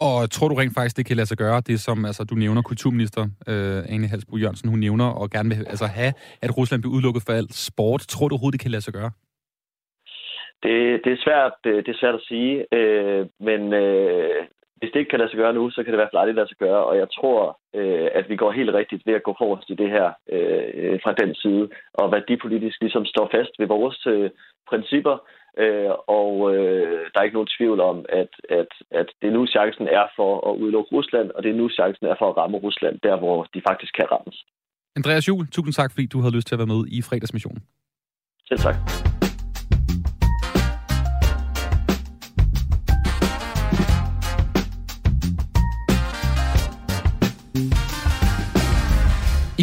Og 0.00 0.30
tror 0.30 0.48
du 0.48 0.54
rent 0.54 0.74
faktisk, 0.74 0.96
det 0.96 1.06
kan 1.06 1.16
lade 1.16 1.26
sig 1.26 1.38
gøre, 1.38 1.60
det 1.60 1.80
som 1.80 2.04
altså, 2.04 2.24
du 2.24 2.34
nævner, 2.34 2.62
kulturminister 2.62 3.22
øh, 3.48 3.94
Ane 3.94 4.06
Halsbro 4.06 4.36
Jørgensen, 4.36 4.68
hun 4.68 4.78
nævner, 4.78 5.08
og 5.20 5.30
gerne 5.30 5.48
vil 5.48 5.66
altså, 5.72 5.86
have, 5.86 6.12
at 6.42 6.56
Rusland 6.58 6.82
bliver 6.82 6.94
udelukket 6.94 7.22
for 7.26 7.32
alt 7.32 7.54
sport. 7.54 8.00
Tror 8.00 8.28
du 8.28 8.34
overhovedet, 8.34 8.56
det 8.56 8.64
kan 8.64 8.70
lade 8.70 8.82
sig 8.82 8.94
gøre? 8.94 9.10
Det, 10.62 10.76
det, 11.04 11.12
er, 11.12 11.20
svært, 11.26 11.52
det, 11.64 11.86
det 11.86 11.92
er 11.94 12.00
svært 12.00 12.14
at 12.14 12.26
sige, 12.30 12.52
øh, 12.76 13.26
men 13.40 13.60
øh, 13.72 14.40
hvis 14.78 14.90
det 14.90 14.98
ikke 15.00 15.10
kan 15.10 15.18
lade 15.20 15.30
sig 15.30 15.38
gøre 15.42 15.54
nu, 15.58 15.70
så 15.70 15.78
kan 15.82 15.90
det 15.92 15.98
i 15.98 16.00
hvert 16.00 16.12
fald 16.12 16.22
aldrig 16.22 16.38
lade 16.38 16.48
sig 16.48 16.60
gøre, 16.66 16.82
og 16.84 16.96
jeg 17.02 17.08
tror, 17.16 17.58
øh, 17.74 18.08
at 18.18 18.28
vi 18.28 18.36
går 18.36 18.52
helt 18.52 18.72
rigtigt 18.74 19.06
ved 19.06 19.14
at 19.14 19.22
gå 19.22 19.34
forrest 19.38 19.70
i 19.70 19.80
det 19.82 19.90
her 19.96 20.08
øh, 20.34 20.68
øh 20.74 20.98
fra 21.04 21.12
den 21.12 21.34
side, 21.34 21.68
og 21.94 22.12
værdipolitisk 22.12 22.76
ligesom 22.80 23.04
står 23.04 23.28
fast 23.34 23.52
ved 23.58 23.66
vores 23.66 24.06
øh, 24.06 24.30
principper, 24.70 25.16
øh, 25.64 25.92
og 26.20 26.32
øh, 26.54 27.00
der 27.10 27.18
er 27.18 27.26
ikke 27.26 27.38
nogen 27.38 27.54
tvivl 27.58 27.80
om, 27.80 27.98
at, 28.20 28.32
at, 28.60 28.72
at 29.00 29.08
det 29.20 29.26
er 29.28 29.36
nu 29.38 29.46
chancen 29.46 29.86
er 29.98 30.06
for 30.16 30.32
at 30.48 30.54
udelukke 30.62 30.90
Rusland, 30.96 31.30
og 31.34 31.42
det 31.42 31.50
er 31.50 31.60
nu 31.62 31.68
chancen 31.78 32.06
er 32.06 32.16
for 32.18 32.28
at 32.30 32.36
ramme 32.36 32.58
Rusland, 32.58 32.94
der 33.02 33.16
hvor 33.22 33.38
de 33.54 33.60
faktisk 33.68 33.92
kan 33.94 34.06
rammes. 34.12 34.36
Andreas 34.96 35.28
Juhl, 35.28 35.46
tusind 35.46 35.74
tak, 35.74 35.90
fordi 35.92 36.06
du 36.06 36.20
havde 36.20 36.34
lyst 36.36 36.46
til 36.46 36.54
at 36.54 36.58
være 36.58 36.74
med 36.74 36.82
i 36.88 37.02
fredagsmissionen. 37.02 37.62
Selv 38.48 38.58
tak. 38.58 39.17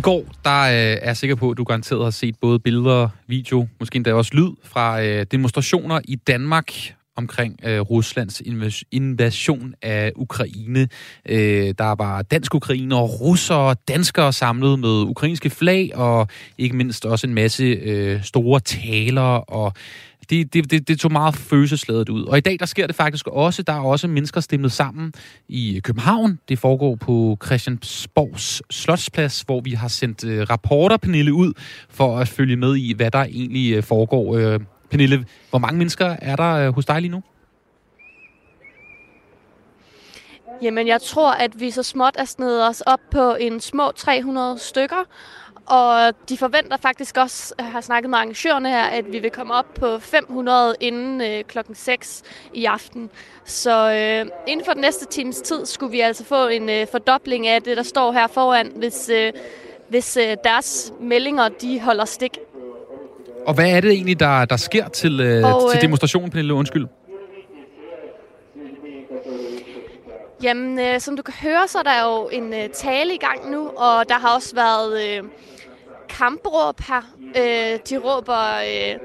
Går, 0.05 0.25
der 0.43 0.61
øh, 0.61 0.69
er 1.01 1.05
jeg 1.05 1.17
sikker 1.17 1.35
på, 1.35 1.51
at 1.51 1.57
du 1.57 1.63
garanteret 1.63 2.03
har 2.03 2.09
set 2.09 2.35
både 2.41 2.59
billeder, 2.59 3.09
video, 3.27 3.67
måske 3.79 3.95
endda 3.95 4.13
også 4.13 4.31
lyd 4.33 4.49
fra 4.63 5.03
øh, 5.03 5.25
demonstrationer 5.31 5.99
i 6.03 6.15
Danmark 6.15 6.71
omkring 7.15 7.59
øh, 7.63 7.79
Ruslands 7.79 8.41
invasion 8.91 9.73
af 9.81 10.11
Ukraine. 10.15 10.87
Øh, 11.29 11.73
der 11.77 11.95
var 11.95 12.21
dansk-ukrainer, 12.21 13.01
russere, 13.01 13.75
danskere 13.87 14.33
samlet 14.33 14.79
med 14.79 14.89
ukrainske 14.89 15.49
flag, 15.49 15.91
og 15.95 16.27
ikke 16.57 16.75
mindst 16.75 17.05
også 17.05 17.27
en 17.27 17.33
masse 17.33 17.63
øh, 17.63 18.23
store 18.23 18.59
taler 18.59 19.21
og 19.21 19.73
det, 20.29 20.53
det, 20.53 20.71
det, 20.71 20.87
det 20.87 20.99
tog 20.99 21.11
meget 21.11 21.35
følelsesladet 21.35 22.09
ud. 22.09 22.23
Og 22.23 22.37
i 22.37 22.41
dag, 22.41 22.57
der 22.59 22.65
sker 22.65 22.87
det 22.87 22.95
faktisk 22.95 23.27
også. 23.27 23.63
Der 23.63 23.73
er 23.73 23.79
også 23.79 24.07
mennesker 24.07 24.41
stemmet 24.41 24.71
sammen 24.71 25.13
i 25.47 25.81
København. 25.83 26.39
Det 26.49 26.59
foregår 26.59 26.95
på 26.95 27.37
Christiansborgs 27.45 28.61
Slotsplads, 28.69 29.41
hvor 29.41 29.61
vi 29.61 29.71
har 29.71 29.87
sendt 29.87 30.23
øh, 30.23 30.49
rapporter, 30.49 30.97
Pernille, 30.97 31.33
ud 31.33 31.53
for 31.89 32.17
at 32.17 32.27
følge 32.27 32.55
med 32.55 32.75
i, 32.75 32.93
hvad 32.93 33.11
der 33.11 33.23
egentlig 33.23 33.73
øh, 33.73 33.83
foregår. 33.83 34.37
Øh, 34.37 34.59
Pernille, 34.89 35.25
hvor 35.49 35.59
mange 35.59 35.77
mennesker 35.77 36.15
er 36.21 36.35
der 36.35 36.53
øh, 36.53 36.75
hos 36.75 36.85
dig 36.85 37.01
lige 37.01 37.11
nu? 37.11 37.23
Jamen, 40.61 40.87
jeg 40.87 41.01
tror, 41.01 41.31
at 41.31 41.59
vi 41.59 41.71
så 41.71 41.83
småt 41.83 42.15
er 42.17 42.25
snedet 42.25 42.67
os 42.67 42.81
op 42.81 42.99
på 43.11 43.35
en 43.39 43.59
små 43.59 43.91
300 43.95 44.59
stykker. 44.59 45.05
Og 45.67 46.13
de 46.29 46.37
forventer 46.37 46.77
faktisk 46.77 47.17
også, 47.17 47.53
jeg 47.57 47.71
har 47.71 47.81
snakket 47.81 48.09
med 48.09 48.17
arrangørerne 48.17 48.69
her, 48.69 48.83
at 48.83 49.05
vi 49.11 49.19
vil 49.19 49.31
komme 49.31 49.53
op 49.53 49.65
på 49.79 49.99
500 49.99 50.75
inden 50.79 51.21
øh, 51.21 51.43
klokken 51.43 51.75
6 51.75 52.21
i 52.53 52.65
aften. 52.65 53.09
Så 53.45 53.91
øh, 53.91 54.31
inden 54.47 54.65
for 54.65 54.73
den 54.73 54.81
næste 54.81 55.05
times 55.05 55.41
tid 55.41 55.65
skulle 55.65 55.91
vi 55.91 55.99
altså 55.99 56.25
få 56.25 56.47
en 56.47 56.69
øh, 56.69 56.87
fordobling 56.91 57.47
af 57.47 57.61
det, 57.61 57.77
der 57.77 57.83
står 57.83 58.11
her 58.11 58.27
foran, 58.27 58.71
hvis, 58.75 59.09
øh, 59.09 59.33
hvis 59.89 60.17
øh, 60.17 60.37
deres 60.43 60.93
meldinger 61.01 61.49
de 61.49 61.79
holder 61.81 62.05
stik. 62.05 62.37
Og 63.45 63.53
hvad 63.53 63.71
er 63.71 63.81
det 63.81 63.91
egentlig, 63.91 64.19
der, 64.19 64.45
der 64.45 64.57
sker 64.57 64.87
til, 64.87 65.19
øh, 65.19 65.55
Og, 65.55 65.71
til 65.71 65.77
øh, 65.77 65.81
demonstrationen, 65.81 66.29
Pernille? 66.29 66.53
Undskyld. 66.53 66.87
Jamen, 70.43 70.79
øh, 70.79 70.99
som 70.99 71.15
du 71.17 71.21
kan 71.23 71.33
høre, 71.41 71.67
så 71.67 71.79
er 71.79 71.83
der 71.83 72.03
jo 72.03 72.29
en 72.29 72.53
øh, 72.53 72.69
tale 72.69 73.13
i 73.13 73.17
gang 73.17 73.51
nu, 73.51 73.67
og 73.67 74.09
der 74.09 74.15
har 74.15 74.35
også 74.35 74.55
været 74.55 75.03
øh, 75.07 75.23
kampråb 76.17 76.79
her. 76.79 77.01
Øh, 77.19 77.79
de 77.89 77.97
råber 77.97 78.55
øh, 78.57 78.99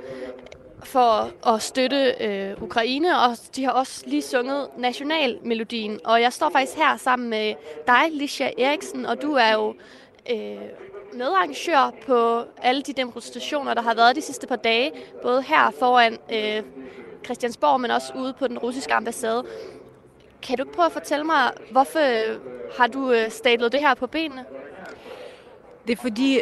for 0.84 1.30
at 1.54 1.62
støtte 1.62 2.14
øh, 2.20 2.62
Ukraine, 2.62 3.18
og 3.18 3.36
de 3.56 3.64
har 3.64 3.72
også 3.72 4.04
lige 4.06 4.22
sunget 4.22 4.68
nationalmelodien. 4.78 6.00
Og 6.04 6.20
jeg 6.20 6.32
står 6.32 6.50
faktisk 6.50 6.76
her 6.76 6.96
sammen 6.96 7.30
med 7.30 7.54
dig, 7.86 8.02
Lisha 8.12 8.50
Eriksen, 8.58 9.06
og 9.06 9.22
du 9.22 9.32
er 9.32 9.52
jo 9.52 9.74
øh, 10.30 10.58
medarrangør 11.12 11.90
på 12.06 12.42
alle 12.62 12.82
de 12.82 12.92
demonstrationer, 12.92 13.74
der 13.74 13.82
har 13.82 13.94
været 13.94 14.16
de 14.16 14.22
sidste 14.22 14.46
par 14.46 14.56
dage, 14.56 14.92
både 15.22 15.42
her 15.42 15.70
foran 15.78 16.18
øh, 16.32 16.62
Christiansborg, 17.24 17.80
men 17.80 17.90
også 17.90 18.12
ude 18.18 18.32
på 18.32 18.48
den 18.48 18.58
russiske 18.58 18.94
ambassade. 18.94 19.44
Kan 20.42 20.56
du 20.56 20.62
ikke 20.62 20.72
prøve 20.72 20.86
at 20.86 20.92
fortælle 20.92 21.24
mig, 21.24 21.50
hvorfor 21.70 21.98
øh, 21.98 22.38
har 22.78 22.86
du 22.86 23.12
øh, 23.12 23.30
stablet 23.30 23.72
det 23.72 23.80
her 23.80 23.94
på 23.94 24.06
benene? 24.06 24.44
Det 25.90 25.98
er 25.98 26.02
fordi, 26.02 26.40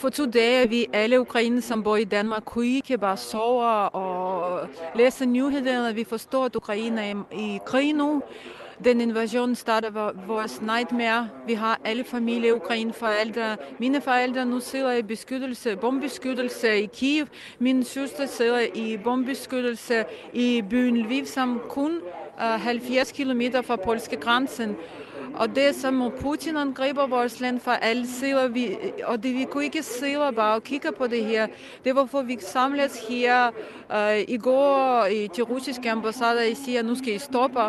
for 0.00 0.08
to 0.08 0.26
dage 0.26 0.68
vi 0.68 0.86
alle 0.92 1.20
ukrainere, 1.20 1.62
som 1.62 1.82
bor 1.82 1.96
i 1.96 2.04
Danmark, 2.04 2.42
kunne 2.44 2.66
ikke 2.66 2.98
bare 2.98 3.16
sove 3.16 3.64
og 3.88 4.68
læse 4.94 5.26
nyhederne. 5.26 5.94
Vi 5.94 6.04
forstår, 6.04 6.44
at 6.44 6.56
Ukraine 6.56 7.02
er 7.02 7.14
i 7.32 7.58
krig 7.66 7.92
nu. 7.92 8.22
Den 8.84 9.00
invasion 9.00 9.54
starter 9.54 10.12
vores 10.26 10.62
nightmare. 10.62 11.28
Vi 11.46 11.54
har 11.54 11.80
alle 11.84 12.04
familie 12.04 12.48
i 12.48 12.52
Ukraine, 12.52 12.92
forældre. 12.92 13.56
Mine 13.78 14.00
forældre 14.00 14.46
nu 14.46 14.60
sidder 14.60 14.92
i 14.92 15.02
beskyttelse, 15.02 15.76
bombeskyttelse 15.76 16.80
i 16.80 16.86
Kiev. 16.86 17.26
Min 17.58 17.84
søster 17.84 18.26
sidder 18.26 18.60
i 18.74 18.96
bombeskyttelse 19.04 20.04
i 20.32 20.62
byen 20.70 20.96
Lviv, 20.96 21.26
som 21.26 21.60
kun 21.68 21.92
øh, 22.40 22.60
70 22.60 23.12
km 23.12 23.42
fra 23.64 23.76
polske 23.76 24.16
grænsen. 24.16 24.76
Og 25.34 25.56
det 25.56 25.74
som 25.74 26.12
Putin 26.20 26.56
angriber 26.56 27.06
vores 27.06 27.40
land 27.40 27.60
fra 27.60 27.78
alle 27.82 28.06
sider, 28.06 28.48
vi, 28.48 28.76
og 29.04 29.22
det, 29.22 29.34
vi 29.34 29.44
kunne 29.44 29.64
ikke 29.64 29.82
sidde 29.82 30.26
og 30.26 30.34
bare 30.34 30.60
kigge 30.60 30.92
på 30.92 31.06
det 31.06 31.24
her. 31.24 31.46
Det 31.84 31.94
var 31.94 32.00
hvorfor 32.00 32.22
vi 32.22 32.38
samles 32.40 33.06
her 33.08 33.50
øh, 33.92 34.24
i 34.28 34.36
går 34.36 35.06
i 35.06 35.28
til 35.28 35.44
russiske 35.44 35.90
ambassader 35.90 36.50
og 36.50 36.56
siger, 36.56 36.78
at 36.78 36.84
nu 36.84 36.94
skal 36.94 37.14
I 37.14 37.18
stoppe. 37.18 37.60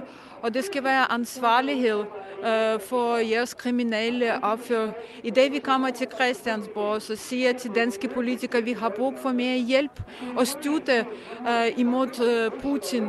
Og 0.41 0.53
det 0.53 0.63
skal 0.63 0.83
være 0.83 1.11
ansvarlighed 1.11 1.99
øh, 2.45 2.79
for 2.79 3.17
jeres 3.17 3.53
kriminelle 3.53 4.43
opfør. 4.43 4.91
I 5.23 5.29
dag 5.29 5.51
vi 5.51 5.59
kommer 5.59 5.89
til 5.89 6.07
Christiansborg, 6.15 7.01
så 7.01 7.15
siger 7.15 7.53
til 7.53 7.71
danske 7.75 8.07
politikere, 8.07 8.59
at 8.59 8.65
vi 8.65 8.73
har 8.73 8.89
brug 8.89 9.13
for 9.21 9.31
mere 9.31 9.57
hjælp 9.57 10.01
og 10.37 10.47
støtte 10.47 11.05
øh, 11.49 11.79
imod 11.79 12.21
øh, 12.23 12.61
Putin. 12.61 13.07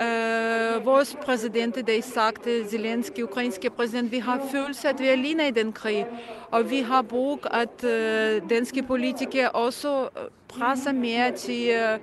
Øh, 0.00 0.86
vores 0.86 1.16
præsident 1.24 1.76
i 1.76 1.82
dag 1.82 2.04
sagde, 2.04 2.68
Zelensky, 2.70 3.22
ukrainske 3.22 3.70
præsident, 3.70 4.12
vi 4.12 4.18
har 4.18 4.40
følelse, 4.52 4.88
at 4.88 5.00
vi 5.00 5.08
er 5.08 5.12
alene 5.12 5.48
i 5.48 5.50
den 5.50 5.72
krig. 5.72 6.06
Og 6.50 6.70
vi 6.70 6.80
har 6.80 7.02
brug, 7.02 7.40
at 7.50 7.84
øh, 7.84 8.50
danske 8.50 8.82
politikere 8.82 9.50
også 9.50 10.02
eh, 10.02 10.22
presser 10.48 10.92
mere 10.92 11.32
til 11.32 11.68
øh, 11.68 11.98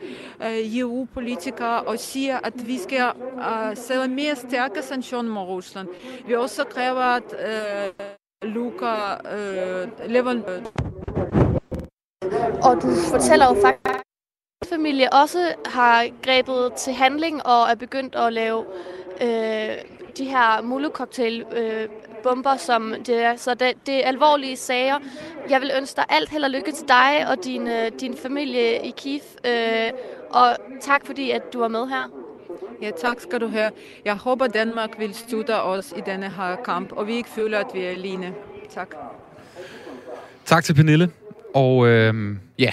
EU-politikere 0.80 1.82
og 1.82 2.00
siger, 2.00 2.40
at 2.44 2.68
vi 2.68 2.78
skal 2.78 3.12
øh, 3.38 3.78
sætte 3.78 4.08
mere 4.08 4.36
stærke 4.36 4.82
sanktioner 4.82 5.32
mod 5.32 5.44
Rusland. 5.44 5.88
Vi 6.28 6.36
også 6.36 6.64
kræver, 6.64 7.02
at 7.02 7.24
øh, 7.34 8.50
Luka 8.50 8.96
øh, 9.36 10.10
lever... 10.10 10.42
Og 12.64 12.82
du 12.82 12.88
fortæller 13.12 13.46
jo 13.46 13.62
faktisk 13.62 14.04
familie 14.76 15.14
også 15.14 15.54
har 15.66 16.08
grebet 16.22 16.74
til 16.74 16.94
handling 16.94 17.46
og 17.46 17.70
er 17.72 17.76
begyndt 17.76 18.16
at 18.16 18.34
lave 18.34 18.66
øh, 19.22 19.76
de 20.18 20.26
her 20.26 20.62
molotov-cocktail 20.62 21.46
øh, 21.56 21.88
bomber, 22.24 22.58
som 22.58 22.94
det 23.06 23.24
er. 23.24 23.36
Så 23.36 23.54
det, 23.54 23.74
det 23.86 23.96
er 24.04 24.08
alvorlige 24.08 24.58
sager. 24.58 25.00
Jeg 25.50 25.62
vil 25.62 25.72
ønske 25.78 25.96
dig 25.96 26.06
alt 26.10 26.30
held 26.30 26.44
og 26.44 26.50
lykke 26.50 26.72
til 26.72 26.88
dig 26.88 27.28
og 27.30 27.44
din, 27.44 27.68
øh, 27.68 27.92
din 28.00 28.18
familie 28.18 28.86
i 28.88 28.94
Kiev. 28.98 29.22
Øh, 29.46 29.92
og 30.30 30.58
tak 30.82 31.06
fordi, 31.06 31.32
at 31.32 31.54
du 31.54 31.60
var 31.60 31.68
med 31.68 31.88
her. 31.88 32.10
Ja, 32.82 32.92
tak 33.02 33.20
skal 33.20 33.42
du 33.42 33.48
have. 33.48 33.72
Jeg 34.06 34.16
håber, 34.16 34.48
Danmark 34.48 35.00
vil 35.00 35.14
støtte 35.14 35.62
os 35.62 35.94
i 35.98 36.02
denne 36.06 36.30
her 36.30 36.56
kamp, 36.56 36.92
og 36.92 37.08
vi 37.08 37.16
ikke 37.16 37.30
føler, 37.30 37.60
at 37.60 37.68
vi 37.74 37.80
er 37.80 37.90
alene. 37.90 38.34
Tak. 38.70 38.96
Tak 40.46 40.64
til 40.64 40.74
Pernille. 40.74 41.12
Og 41.54 41.88
øh, 41.88 42.36
ja, 42.60 42.72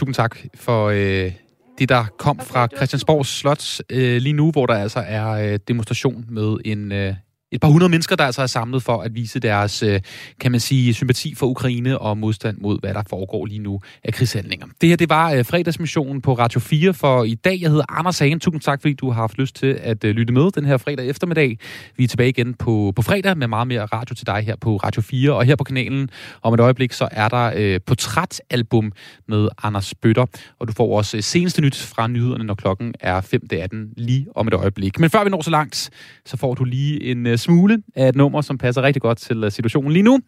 tusind 0.00 0.14
tak 0.14 0.36
for 0.54 0.88
øh, 0.88 1.32
det, 1.78 1.88
der 1.88 2.04
kom 2.18 2.38
fra 2.38 2.68
Christiansborg 2.76 3.26
Slot 3.26 3.80
øh, 3.90 4.16
lige 4.16 4.32
nu, 4.32 4.50
hvor 4.50 4.66
der 4.66 4.74
altså 4.74 5.04
er 5.06 5.28
øh, 5.28 5.58
demonstration 5.68 6.24
med 6.28 6.56
en, 6.64 6.92
øh, 6.92 7.14
et 7.52 7.60
par 7.60 7.68
hundrede 7.68 7.90
mennesker, 7.90 8.16
der 8.16 8.24
altså 8.24 8.42
er 8.42 8.46
samlet 8.46 8.82
for 8.82 9.02
at 9.02 9.14
vise 9.14 9.40
deres, 9.40 9.82
øh, 9.82 10.00
kan 10.40 10.50
man 10.50 10.60
sige, 10.60 10.94
sympati 10.94 11.34
for 11.34 11.46
Ukraine 11.46 11.98
og 11.98 12.18
modstand 12.18 12.58
mod, 12.60 12.80
hvad 12.80 12.94
der 12.94 13.02
foregår 13.10 13.46
lige 13.46 13.58
nu 13.58 13.80
af 14.04 14.12
krigshandlinger. 14.12 14.66
Det 14.80 14.88
her, 14.88 14.96
det 14.96 15.08
var 15.08 15.32
øh, 15.32 15.44
fredagsmissionen 15.44 16.22
på 16.22 16.34
Radio 16.34 16.60
4 16.60 16.94
for 16.94 17.24
i 17.24 17.34
dag. 17.34 17.58
Jeg 17.60 17.70
hedder 17.70 17.84
Anders 17.98 18.18
Hagen. 18.18 18.40
Tusind 18.40 18.60
tak, 18.60 18.80
fordi 18.80 18.94
du 18.94 19.10
har 19.10 19.20
haft 19.20 19.38
lyst 19.38 19.56
til 19.56 19.78
at 19.82 20.04
øh, 20.04 20.14
lytte 20.14 20.32
med 20.32 20.50
den 20.50 20.64
her 20.64 20.76
fredag 20.76 21.08
eftermiddag. 21.08 21.58
Vi 21.96 22.04
er 22.04 22.08
tilbage 22.08 22.28
igen 22.28 22.54
på, 22.54 22.92
på 22.96 23.02
fredag 23.02 23.38
med 23.38 23.48
meget 23.48 23.68
mere 23.68 23.84
radio 23.84 24.14
til 24.14 24.26
dig 24.26 24.42
her 24.42 24.56
på 24.56 24.76
Radio 24.76 25.02
4. 25.02 25.32
Og 25.32 25.44
her 25.44 25.56
på 25.56 25.64
kanalen 25.64 26.10
om 26.42 26.54
et 26.54 26.60
øjeblik, 26.60 26.92
så 26.92 27.08
er 27.12 27.28
der 27.28 27.52
øh, 27.56 27.80
portrætalbum 27.86 28.92
med 29.28 29.48
Anders 29.62 29.94
Bøtter. 29.94 30.26
Og 30.58 30.68
du 30.68 30.72
får 30.72 30.96
også 30.96 31.20
seneste 31.20 31.62
nyt 31.62 31.76
fra 31.76 32.06
nyhederne, 32.06 32.44
når 32.44 32.54
klokken 32.54 32.94
er 33.00 33.20
5.18 33.20 33.94
lige 33.96 34.26
om 34.34 34.48
et 34.48 34.54
øjeblik. 34.54 34.98
Men 34.98 35.10
før 35.10 35.24
vi 35.24 35.30
når 35.30 35.42
så 35.42 35.50
langt, 35.50 35.90
så 36.26 36.36
får 36.36 36.54
du 36.54 36.64
lige 36.64 37.04
en 37.04 37.39
smule 37.40 37.82
af 37.96 38.08
et 38.08 38.16
nummer, 38.16 38.40
som 38.40 38.58
passer 38.58 38.82
rigtig 38.82 39.02
godt 39.02 39.18
til 39.18 39.44
øh, 39.44 39.52
situationen 39.52 39.92
lige 39.92 40.02
nu. 40.02 40.20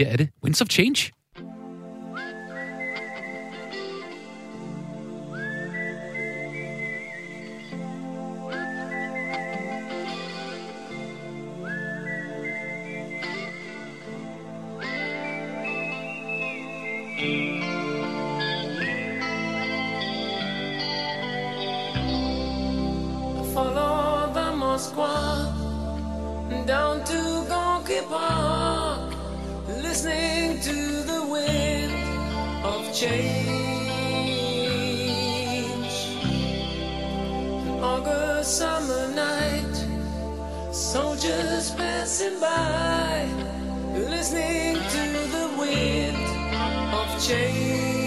Her 0.00 0.06
er 0.06 0.16
det 0.16 0.28
Winds 0.44 0.60
of 0.60 0.68
Change. 0.68 1.12
Follow 23.54 24.32
the 24.34 24.56
Moscow. 24.56 25.47
Down 26.68 27.02
to 27.02 27.14
Gonky 27.48 28.06
Park, 28.10 29.14
listening 29.68 30.60
to 30.60 31.02
the 31.10 31.26
wind 31.26 31.94
of 32.62 32.92
change. 32.92 33.48
August 37.80 38.58
summer 38.58 39.08
night, 39.14 39.76
soldiers 40.70 41.70
passing 41.70 42.38
by, 42.38 43.26
listening 43.94 44.74
to 44.74 45.04
the 45.36 45.48
wind 45.58 46.18
of 46.92 47.08
change. 47.26 47.97